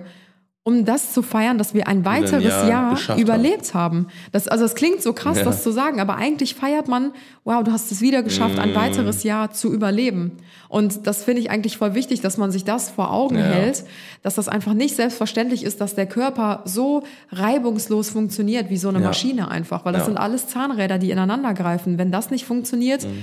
Um 0.64 0.84
das 0.84 1.12
zu 1.12 1.22
feiern, 1.22 1.58
dass 1.58 1.74
wir 1.74 1.88
ein 1.88 2.04
weiteres 2.04 2.44
Jahr 2.68 2.96
Jahr, 2.96 3.18
überlebt 3.18 3.74
haben. 3.74 4.06
Das, 4.30 4.46
also 4.46 4.64
es 4.64 4.76
klingt 4.76 5.02
so 5.02 5.12
krass, 5.12 5.38
Ja. 5.38 5.44
das 5.44 5.64
zu 5.64 5.72
sagen, 5.72 6.00
aber 6.00 6.14
eigentlich 6.14 6.54
feiert 6.54 6.86
man, 6.86 7.10
wow, 7.42 7.64
du 7.64 7.72
hast 7.72 7.90
es 7.90 8.00
wieder 8.00 8.22
geschafft, 8.22 8.58
Mm. 8.58 8.60
ein 8.60 8.74
weiteres 8.76 9.24
Jahr 9.24 9.50
zu 9.50 9.72
überleben. 9.72 10.36
Und 10.68 11.08
das 11.08 11.24
finde 11.24 11.40
ich 11.42 11.50
eigentlich 11.50 11.78
voll 11.78 11.94
wichtig, 11.94 12.20
dass 12.20 12.36
man 12.38 12.52
sich 12.52 12.62
das 12.62 12.90
vor 12.90 13.10
Augen 13.10 13.38
Ja. 13.38 13.42
hält, 13.46 13.82
dass 14.22 14.36
das 14.36 14.46
einfach 14.48 14.72
nicht 14.72 14.94
selbstverständlich 14.94 15.64
ist, 15.64 15.80
dass 15.80 15.96
der 15.96 16.06
Körper 16.06 16.62
so 16.64 17.02
reibungslos 17.32 18.10
funktioniert 18.10 18.70
wie 18.70 18.76
so 18.76 18.88
eine 18.88 19.00
Ja. 19.00 19.06
Maschine 19.08 19.50
einfach, 19.50 19.84
weil 19.84 19.92
das 19.94 20.04
sind 20.06 20.16
alles 20.16 20.46
Zahnräder, 20.46 20.98
die 20.98 21.10
ineinander 21.10 21.54
greifen. 21.54 21.98
Wenn 21.98 22.12
das 22.12 22.30
nicht 22.30 22.44
funktioniert, 22.46 23.02
Mhm. 23.02 23.18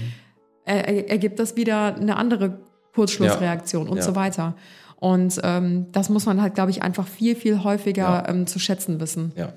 er, 0.66 0.90
er- 0.90 1.10
ergibt 1.10 1.40
das 1.40 1.56
wieder 1.56 1.95
eine 1.95 2.18
andere 2.18 2.60
Kurzschlussreaktion 2.95 3.88
und 3.88 4.03
so 4.03 4.14
weiter. 4.16 4.56
Und 4.99 5.39
ähm, 5.43 5.85
das 5.93 6.09
muss 6.09 6.26
man 6.26 6.41
halt, 6.41 6.55
glaube 6.55 6.71
ich, 6.71 6.81
einfach 6.84 7.07
viel, 7.07 7.35
viel 7.35 7.63
häufiger 7.63 8.01
Ja. 8.03 8.27
ähm, 8.27 8.47
zu 8.47 8.59
schätzen 8.59 8.99
wissen. 8.99 9.31
Ja. 9.38 9.53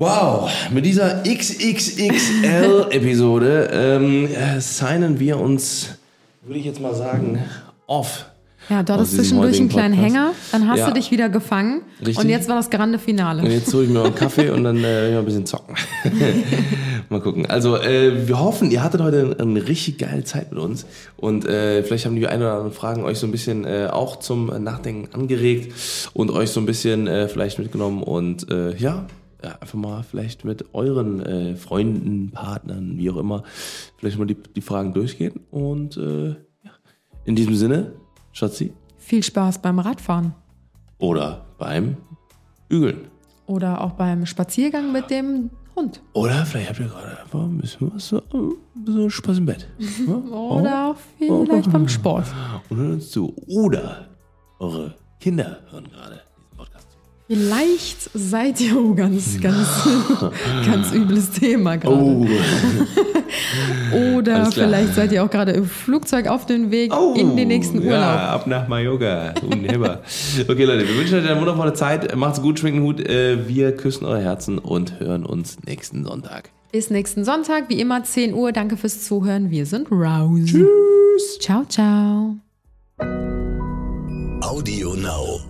Wow, 0.00 0.48
mit 0.70 0.86
dieser 0.86 1.24
XXXL-Episode 1.24 3.68
ähm, 3.72 4.28
äh, 4.32 4.60
signen 4.60 5.18
wir 5.18 5.40
uns, 5.40 5.96
würde 6.42 6.60
ich 6.60 6.66
jetzt 6.66 6.78
mal 6.80 6.94
sagen, 6.94 7.42
off. 7.88 8.26
Ja, 8.68 8.82
du 8.82 8.92
Aus 8.92 8.98
hattest 8.98 9.12
diesem 9.12 9.24
zwischendurch 9.24 9.58
einen 9.60 9.68
kleinen 9.68 9.94
Podcast. 9.94 10.14
Hänger, 10.14 10.30
dann 10.52 10.68
hast 10.68 10.78
Ja. 10.78 10.86
du 10.88 10.94
dich 10.94 11.10
wieder 11.10 11.28
gefangen 11.28 11.82
Richtig. 12.00 12.18
und 12.18 12.28
jetzt 12.28 12.48
war 12.48 12.56
das 12.56 12.68
grande 12.70 12.98
Und 12.98 13.04
Finale. 13.04 13.48
jetzt 13.48 13.72
hole 13.72 13.84
ich 13.84 13.90
mir 13.90 14.02
einen 14.04 14.14
Kaffee 14.14 14.50
und 14.50 14.64
dann 14.64 14.82
äh, 14.84 15.16
ein 15.16 15.24
bisschen 15.24 15.46
zocken. 15.46 15.74
mal 17.08 17.20
gucken. 17.20 17.46
Also 17.46 17.76
äh, 17.76 18.28
wir 18.28 18.38
hoffen, 18.38 18.70
ihr 18.70 18.82
hattet 18.82 19.00
heute 19.00 19.36
eine 19.38 19.66
richtig 19.68 19.98
geile 19.98 20.24
Zeit 20.24 20.52
mit 20.52 20.60
uns 20.60 20.86
und 21.16 21.46
äh, 21.46 21.82
vielleicht 21.82 22.06
haben 22.06 22.16
die 22.16 22.26
ein 22.26 22.40
oder 22.40 22.52
anderen 22.52 22.72
Fragen 22.72 23.04
euch 23.04 23.18
so 23.18 23.26
ein 23.26 23.32
bisschen 23.32 23.64
äh, 23.64 23.88
auch 23.90 24.16
zum 24.18 24.46
Nachdenken 24.62 25.14
angeregt 25.14 25.72
und 26.12 26.30
euch 26.30 26.50
so 26.50 26.60
ein 26.60 26.66
bisschen 26.66 27.06
äh, 27.06 27.28
vielleicht 27.28 27.58
mitgenommen 27.58 28.02
und 28.02 28.50
äh, 28.50 28.76
ja, 28.76 29.06
ja, 29.42 29.52
einfach 29.60 29.78
mal 29.78 30.02
vielleicht 30.02 30.44
mit 30.44 30.74
euren 30.74 31.24
äh, 31.24 31.56
Freunden, 31.56 32.32
Partnern, 32.32 32.94
wie 32.96 33.08
auch 33.10 33.16
immer, 33.18 33.44
vielleicht 33.96 34.18
mal 34.18 34.26
die, 34.26 34.34
die 34.34 34.60
Fragen 34.60 34.92
durchgehen 34.94 35.40
und 35.50 35.96
äh, 35.96 36.30
ja. 36.30 36.36
in 37.24 37.36
diesem 37.36 37.54
Sinne, 37.54 37.92
Schatzi, 38.32 38.72
Viel 38.98 39.22
Spaß 39.22 39.60
beim 39.62 39.78
Radfahren 39.78 40.34
oder 40.98 41.46
beim 41.58 41.96
Ügeln. 42.68 43.08
oder 43.46 43.80
auch 43.82 43.92
beim 43.92 44.26
Spaziergang 44.26 44.92
mit 44.92 45.10
dem 45.10 45.50
Hund. 45.74 46.02
Oder 46.12 46.44
vielleicht 46.44 46.68
habt 46.70 46.80
ihr 46.80 46.86
gerade 46.88 47.20
einfach 47.20 47.40
ein 47.40 47.58
bisschen 47.58 47.92
was 47.94 48.08
so, 48.08 48.20
bisschen 48.74 49.10
Spaß 49.10 49.38
im 49.38 49.46
Bett. 49.46 49.68
Oder 50.08 50.88
auch 50.90 50.96
vielleicht 51.18 51.70
beim 51.72 51.88
Sport. 51.88 52.26
Und 52.68 52.76
hören 52.78 52.92
uns 52.94 53.10
zu. 53.10 53.32
Oder 53.46 54.08
eure 54.58 54.94
Kinder 55.20 55.60
hören 55.70 55.88
gerade. 55.88 56.20
Vielleicht 57.28 58.08
seid 58.14 58.58
ihr, 58.62 58.74
oh, 58.74 58.94
ganz, 58.94 59.38
ganz, 59.38 59.86
ganz 60.66 60.92
übles 60.92 61.30
Thema 61.30 61.76
gerade. 61.76 61.94
Oh, 61.94 62.26
Oder 64.16 64.50
vielleicht 64.50 64.94
seid 64.94 65.12
ihr 65.12 65.22
auch 65.22 65.28
gerade 65.30 65.52
im 65.52 65.66
Flugzeug 65.66 66.26
auf 66.26 66.46
dem 66.46 66.70
Weg 66.70 66.90
oh 66.94 67.14
in 67.18 67.36
den 67.36 67.48
nächsten 67.48 67.78
Urlaub. 67.80 67.92
Ja, 67.92 68.30
ab 68.30 68.46
nach 68.46 68.66
Mallorca. 68.66 69.34
Unheber. 69.46 70.00
okay, 70.48 70.64
Leute, 70.64 70.88
wir 70.88 70.96
wünschen 70.96 71.18
euch 71.18 71.28
eine 71.28 71.38
wundervolle 71.38 71.74
Zeit. 71.74 72.16
Macht's 72.16 72.40
gut, 72.40 72.60
schwingt 72.60 72.76
den 72.76 72.82
Hut. 72.84 73.00
Äh, 73.06 73.46
Wir 73.46 73.76
küssen 73.76 74.06
eure 74.06 74.22
Herzen 74.22 74.56
und 74.58 74.98
hören 74.98 75.26
uns 75.26 75.58
nächsten 75.66 76.04
Sonntag. 76.04 76.50
Bis 76.72 76.88
nächsten 76.88 77.24
Sonntag, 77.24 77.68
wie 77.68 77.78
immer 77.78 78.04
10 78.04 78.32
Uhr. 78.32 78.52
Danke 78.52 78.78
fürs 78.78 79.04
Zuhören. 79.04 79.50
Wir 79.50 79.66
sind 79.66 79.90
raus. 79.90 80.40
Tschüss. 80.46 81.38
Ciao, 81.40 81.64
ciao. 81.66 82.36
Audio 84.40 84.94
Now. 84.94 85.47